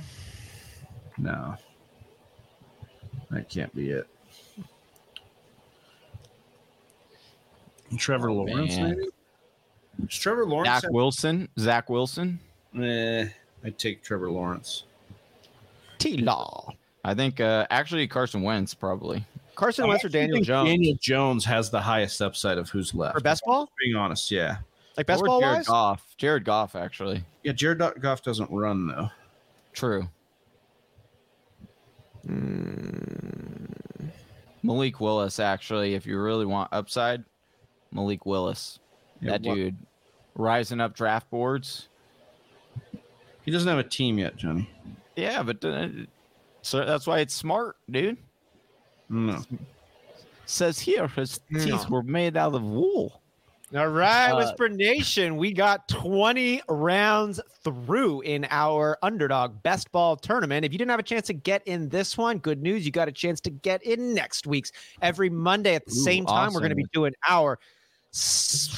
No, 1.18 1.54
that 3.30 3.48
can't 3.48 3.74
be 3.74 3.90
it. 3.90 4.06
Trevor 7.98 8.30
Oh, 8.30 8.34
Lawrence, 8.34 8.76
man. 8.76 8.90
maybe. 8.96 9.08
Is 10.08 10.16
Trevor 10.16 10.46
Lawrence? 10.46 10.80
Zach 10.82 10.90
Wilson. 10.90 11.48
Zach 11.58 11.90
Wilson. 11.90 12.40
Eh, 12.80 13.26
I'd 13.64 13.78
take 13.78 14.02
Trevor 14.02 14.30
Lawrence. 14.30 14.84
T 15.98 16.16
Law. 16.16 16.72
I 17.04 17.14
think 17.14 17.40
uh, 17.40 17.66
actually 17.70 18.06
Carson 18.08 18.42
Wentz 18.42 18.72
probably. 18.74 19.24
Carson 19.54 19.86
Wentz 19.86 20.04
or 20.04 20.08
Daniel 20.08 20.40
Jones? 20.40 20.70
Daniel 20.70 20.96
Jones 21.00 21.44
has 21.44 21.68
the 21.70 21.80
highest 21.80 22.22
upside 22.22 22.56
of 22.56 22.70
who's 22.70 22.94
left. 22.94 23.14
For 23.14 23.20
best 23.20 23.42
ball? 23.44 23.68
Being 23.78 23.94
honest, 23.96 24.30
yeah. 24.30 24.58
Like 24.96 25.06
best 25.06 25.22
Or 25.22 25.26
ball 25.26 25.40
Jared 25.40 25.56
wise? 25.58 25.66
Goff. 25.66 26.14
Jared 26.16 26.44
Goff 26.44 26.74
actually. 26.74 27.22
Yeah, 27.42 27.52
Jared 27.52 27.82
Goff 28.00 28.22
doesn't 28.22 28.50
run 28.50 28.86
though. 28.88 29.10
True. 29.74 30.08
Mm, 32.26 34.10
Malik 34.62 35.00
Willis 35.00 35.40
actually. 35.40 35.94
If 35.94 36.06
you 36.06 36.20
really 36.20 36.46
want 36.46 36.68
upside, 36.72 37.24
Malik 37.90 38.26
Willis. 38.26 38.78
Yeah, 39.20 39.32
that 39.32 39.42
what- 39.42 39.54
dude 39.54 39.76
rising 40.34 40.80
up 40.80 40.94
draft 40.94 41.30
boards. 41.30 41.88
He 43.44 43.50
doesn't 43.50 43.68
have 43.68 43.78
a 43.78 43.88
team 43.88 44.18
yet, 44.18 44.36
Johnny. 44.36 44.70
Yeah, 45.16 45.42
but 45.42 45.64
uh, 45.64 45.88
so 46.62 46.84
that's 46.84 47.06
why 47.06 47.18
it's 47.18 47.34
smart, 47.34 47.76
dude. 47.90 48.16
No. 49.08 49.42
Says 50.46 50.78
here 50.78 51.08
his 51.08 51.40
teeth 51.52 51.88
were 51.88 52.02
made 52.02 52.36
out 52.36 52.54
of 52.54 52.62
wool. 52.62 53.21
All 53.74 53.88
right, 53.88 54.32
Uh, 54.32 54.36
Whisper 54.36 54.68
Nation, 54.68 55.38
we 55.38 55.50
got 55.50 55.88
20 55.88 56.60
rounds 56.68 57.40
through 57.64 58.20
in 58.20 58.46
our 58.50 58.98
underdog 59.02 59.62
best 59.62 59.90
ball 59.92 60.14
tournament. 60.14 60.66
If 60.66 60.72
you 60.72 60.78
didn't 60.78 60.90
have 60.90 61.00
a 61.00 61.04
chance 61.04 61.26
to 61.28 61.32
get 61.32 61.66
in 61.66 61.88
this 61.88 62.18
one, 62.18 62.36
good 62.36 62.60
news, 62.60 62.84
you 62.84 62.92
got 62.92 63.08
a 63.08 63.12
chance 63.12 63.40
to 63.42 63.50
get 63.50 63.82
in 63.82 64.12
next 64.12 64.46
week's. 64.46 64.72
Every 65.00 65.30
Monday 65.30 65.74
at 65.74 65.86
the 65.86 65.92
Ooh, 65.92 66.04
same 66.04 66.26
time, 66.26 66.52
we're 66.52 66.60
going 66.60 66.68
to 66.68 66.76
be 66.76 66.84
doing 66.92 67.14
our 67.26 67.58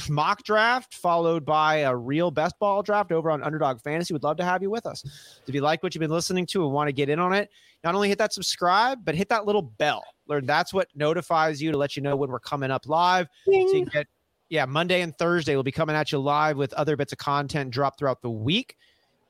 mock 0.09 0.43
draft 0.43 0.93
followed 0.95 1.43
by 1.43 1.79
a 1.79 1.93
real 1.93 2.31
best 2.31 2.57
ball 2.57 2.81
draft 2.81 3.11
over 3.11 3.29
on 3.29 3.43
Underdog 3.43 3.81
Fantasy. 3.81 4.13
Would 4.13 4.23
love 4.23 4.37
to 4.37 4.45
have 4.45 4.61
you 4.61 4.69
with 4.69 4.85
us. 4.85 5.03
If 5.45 5.53
you 5.53 5.59
like 5.59 5.83
what 5.83 5.93
you've 5.93 5.99
been 5.99 6.09
listening 6.09 6.45
to 6.47 6.63
and 6.63 6.71
want 6.71 6.87
to 6.87 6.93
get 6.93 7.09
in 7.09 7.19
on 7.19 7.33
it, 7.33 7.49
not 7.83 7.95
only 7.95 8.07
hit 8.07 8.17
that 8.19 8.31
subscribe, 8.31 9.03
but 9.03 9.13
hit 9.13 9.27
that 9.27 9.45
little 9.45 9.61
bell. 9.61 10.05
Learn 10.27 10.45
that's 10.45 10.73
what 10.73 10.87
notifies 10.95 11.61
you 11.61 11.73
to 11.73 11.77
let 11.77 11.97
you 11.97 12.01
know 12.01 12.15
when 12.15 12.29
we're 12.29 12.39
coming 12.39 12.71
up 12.71 12.87
live. 12.87 13.27
So 13.45 13.51
you 13.51 13.85
get 13.85 14.07
yeah, 14.55 14.65
Monday 14.65 15.01
and 15.01 15.15
Thursday 15.17 15.53
we'll 15.55 15.63
be 15.63 15.71
coming 15.71 15.95
at 15.95 16.11
you 16.13 16.17
live 16.17 16.55
with 16.57 16.71
other 16.73 16.95
bits 16.95 17.11
of 17.11 17.19
content 17.19 17.71
drop 17.71 17.97
throughout 17.99 18.21
the 18.21 18.29
week. 18.29 18.77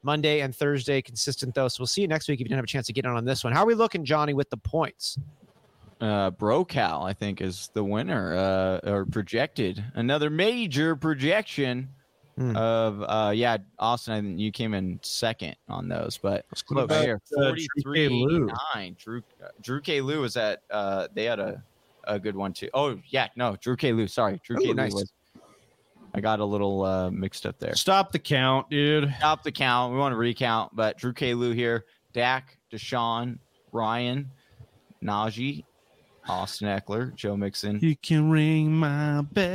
Monday 0.04 0.42
and 0.42 0.56
Thursday 0.56 1.02
consistent 1.02 1.56
though. 1.56 1.68
So 1.68 1.82
we'll 1.82 1.88
see 1.88 2.02
you 2.02 2.08
next 2.08 2.28
week 2.30 2.36
if 2.40 2.42
you 2.42 2.46
didn't 2.50 2.58
have 2.58 2.64
a 2.64 2.68
chance 2.68 2.86
to 2.88 2.94
get 2.94 3.06
in 3.06 3.12
on 3.12 3.26
this 3.26 3.44
one. 3.44 3.52
How 3.54 3.64
are 3.64 3.66
we 3.66 3.74
looking, 3.74 4.06
Johnny, 4.06 4.34
with 4.36 4.50
the 4.52 4.58
points? 4.58 5.18
Uh, 6.00 6.30
Brocal, 6.30 7.04
I 7.10 7.14
think, 7.14 7.42
is 7.42 7.72
the 7.74 7.84
winner 7.84 8.36
uh, 8.36 8.90
or 8.92 9.06
projected. 9.06 9.84
Another 9.96 10.30
major 10.30 10.96
projection 10.96 11.90
Hmm. 12.38 12.54
of 12.58 13.02
uh, 13.02 13.32
yeah, 13.34 13.56
Austin. 13.80 14.14
I 14.14 14.20
think 14.20 14.40
you 14.42 14.52
came 14.52 14.74
in 14.74 15.00
second 15.02 15.56
on 15.70 15.88
those, 15.88 16.18
but 16.22 16.46
What 16.68 16.92
right 16.92 17.02
here, 17.06 17.22
uh, 17.38 17.52
Drew 17.52 17.56
K. 17.56 17.68
43 17.86 18.10
Lou? 18.10 18.50
nine. 18.76 18.98
Drew 19.00 19.24
uh, 19.42 19.48
Drew 19.62 19.80
K. 19.80 20.02
Lou 20.02 20.20
was 20.20 20.36
at. 20.36 20.62
Uh, 20.70 21.08
they 21.14 21.24
had 21.24 21.40
a 21.40 21.64
a 22.08 22.20
good 22.20 22.36
one 22.36 22.54
too. 22.54 22.70
Oh 22.74 23.00
yeah, 23.08 23.28
no, 23.36 23.56
Drew 23.62 23.76
K. 23.76 23.94
Lou. 23.94 24.08
Sorry, 24.08 24.40
Drew 24.44 24.58
Ooh, 24.58 24.62
K. 24.62 24.68
Lou 24.68 24.74
nice. 24.74 24.94
was. 24.94 25.12
I 26.14 26.22
got 26.22 26.40
a 26.40 26.46
little 26.46 26.84
uh, 26.84 27.12
mixed 27.12 27.46
up 27.46 27.60
there. 27.60 27.76
Stop 27.76 28.14
the 28.14 28.20
count, 28.20 28.70
dude. 28.70 29.14
Stop 29.18 29.44
the 29.44 29.52
count. 29.52 29.92
We 29.92 30.00
want 30.00 30.14
to 30.14 30.18
recount, 30.18 30.74
but 30.74 30.98
Drew 30.98 31.12
K. 31.12 31.34
Lou 31.34 31.52
here, 31.52 31.84
Dak, 32.14 32.58
Deshaun, 32.72 33.38
Ryan, 33.74 34.32
Najee, 35.04 35.66
Austin 36.28 36.68
Ekeler, 36.70 37.14
Joe 37.16 37.36
Mixon. 37.36 37.80
You 37.82 37.96
can 37.98 38.30
ring 38.30 38.72
my 38.72 39.22
bell. 39.22 39.46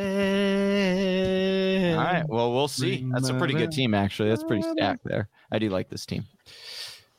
All 1.99 2.05
right. 2.05 2.29
Well, 2.29 2.53
we'll 2.53 2.69
see. 2.69 3.09
That's 3.11 3.31
a 3.31 3.35
pretty 3.35 3.55
good 3.55 3.73
team, 3.73 3.95
actually. 3.95 4.29
That's 4.29 4.45
pretty 4.45 4.63
stacked 4.63 5.05
there. 5.05 5.29
I 5.51 5.59
do 5.59 5.71
like 5.71 5.89
this 5.89 6.05
team. 6.07 6.27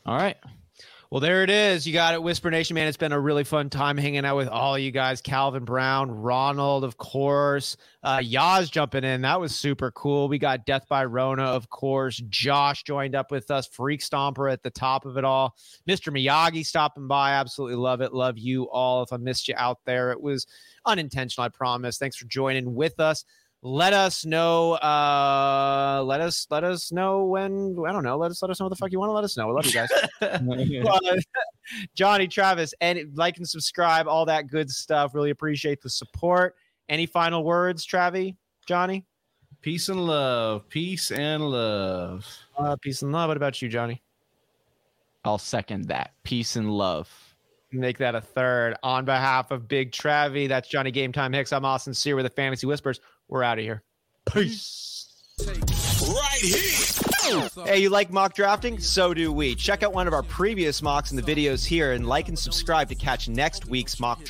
All 0.06 0.16
right. 0.18 0.38
Well, 1.12 1.20
there 1.20 1.44
it 1.44 1.50
is. 1.50 1.86
You 1.86 1.92
got 1.92 2.14
it, 2.14 2.24
Whisper 2.24 2.50
Nation, 2.50 2.76
man. 2.76 2.88
It's 2.88 2.96
been 2.96 3.12
a 3.12 3.20
really 3.20 3.44
fun 3.44 3.70
time 3.70 3.98
hanging 3.98 4.24
out 4.24 4.38
with 4.38 4.48
all 4.48 4.80
you 4.80 4.92
guys. 4.92 5.20
Calvin 5.20 5.66
Brown, 5.66 6.10
Ronald, 6.10 6.86
of 6.86 6.96
course. 6.96 7.76
Uh, 8.02 8.20
Yaz 8.20 8.72
jumping 8.72 9.04
in. 9.04 9.24
That 9.24 9.42
was 9.42 9.54
super 9.54 9.92
cool. 9.92 10.30
We 10.30 10.40
got 10.40 10.66
Death 10.66 10.88
by 10.88 11.04
Rona, 11.04 11.44
of 11.44 11.70
course. 11.70 12.16
Josh 12.30 12.84
joined 12.84 13.14
up 13.14 13.30
with 13.30 13.52
us. 13.52 13.68
Freak 13.68 14.00
Stomper 14.00 14.50
at 14.50 14.64
the 14.64 14.70
top 14.70 15.06
of 15.06 15.18
it 15.18 15.26
all. 15.26 15.58
Mr. 15.86 16.16
Miyagi 16.16 16.66
stopping 16.66 17.10
by. 17.10 17.34
Absolutely 17.34 17.76
love 17.76 18.00
it. 18.00 18.14
Love 18.14 18.38
you 18.38 18.70
all. 18.70 19.04
If 19.04 19.12
I 19.12 19.18
missed 19.18 19.50
you 19.50 19.56
out 19.58 19.80
there, 19.86 20.14
it 20.14 20.22
was 20.22 20.48
unintentional, 20.86 21.44
I 21.44 21.50
promise. 21.50 21.98
Thanks 21.98 22.16
for 22.16 22.26
joining 22.28 22.74
with 22.74 23.02
us 23.02 23.26
let 23.64 23.94
us 23.94 24.26
know 24.26 24.74
uh 24.74 26.02
let 26.04 26.20
us 26.20 26.48
let 26.50 26.64
us 26.64 26.92
know 26.92 27.26
when 27.26 27.78
i 27.88 27.92
don't 27.92 28.04
know 28.04 28.18
let 28.18 28.32
us 28.32 28.42
let 28.42 28.50
us 28.50 28.60
know 28.60 28.66
what 28.66 28.72
the 28.72 28.76
fuck 28.76 28.92
you 28.92 29.00
want 29.00 29.10
to 29.10 29.14
let 29.14 29.24
us 29.24 29.38
know. 29.38 29.48
We 29.48 29.54
love 29.54 29.66
you 29.66 29.74
guys. 29.74 29.90
Uh, 30.22 31.18
johnny 31.96 32.28
travis 32.28 32.74
and 32.82 33.00
like 33.16 33.38
and 33.38 33.48
subscribe 33.48 34.08
all 34.08 34.26
that 34.26 34.48
good 34.48 34.70
stuff. 34.70 35.14
Really 35.14 35.30
appreciate 35.30 35.82
the 35.82 35.90
support. 35.90 36.56
Any 36.90 37.06
final 37.06 37.44
words 37.44 37.86
travi? 37.86 38.36
Johnny? 38.68 39.06
Peace 39.62 39.90
and 39.90 40.06
love. 40.06 40.68
Peace 40.70 41.12
and 41.12 41.44
love. 41.50 42.26
uh 42.58 42.76
peace 42.82 43.02
and 43.04 43.12
love. 43.12 43.28
What 43.30 43.38
about 43.38 43.62
you 43.62 43.70
johnny? 43.70 44.02
I'll 45.24 45.38
second 45.38 45.86
that. 45.86 46.14
Peace 46.24 46.56
and 46.56 46.72
love. 46.72 47.10
make 47.72 48.00
that 48.00 48.16
a 48.16 48.22
third. 48.22 48.76
On 48.82 49.06
behalf 49.06 49.52
of 49.52 49.68
big 49.68 49.92
travi 49.92 50.48
that's 50.48 50.68
johnny 50.68 50.90
game 50.92 51.12
time 51.12 51.32
hicks. 51.34 51.54
I'm 51.54 51.66
austin 51.66 51.94
sear 51.94 52.16
with 52.16 52.26
the 52.26 52.32
fantasy 52.32 52.66
whispers 52.66 53.00
we're 53.28 53.44
out 53.44 53.60
of 53.60 53.64
here 53.64 53.84
peace 54.32 55.02
Right 55.44 56.40
here. 56.42 57.50
Hey, 57.66 57.80
you 57.80 57.90
like 57.90 58.12
mock 58.12 58.34
drafting? 58.34 58.80
So 58.80 59.14
do 59.14 59.32
we. 59.32 59.56
Check 59.56 59.84
out 59.84 59.94
one 59.94 60.08
of 60.08 60.14
our 60.14 60.24
previous 60.24 60.82
mocks 60.82 61.12
in 61.12 61.18
the 61.18 61.24
videos 61.24 61.66
here 61.66 61.94
and 61.94 62.08
like 62.08 62.28
and 62.28 62.38
subscribe 62.38 62.90
to 62.90 62.96
catch 62.96 63.30
next 63.30 63.66
week's 63.66 64.00
mock 64.00 64.24
draft. 64.24 64.30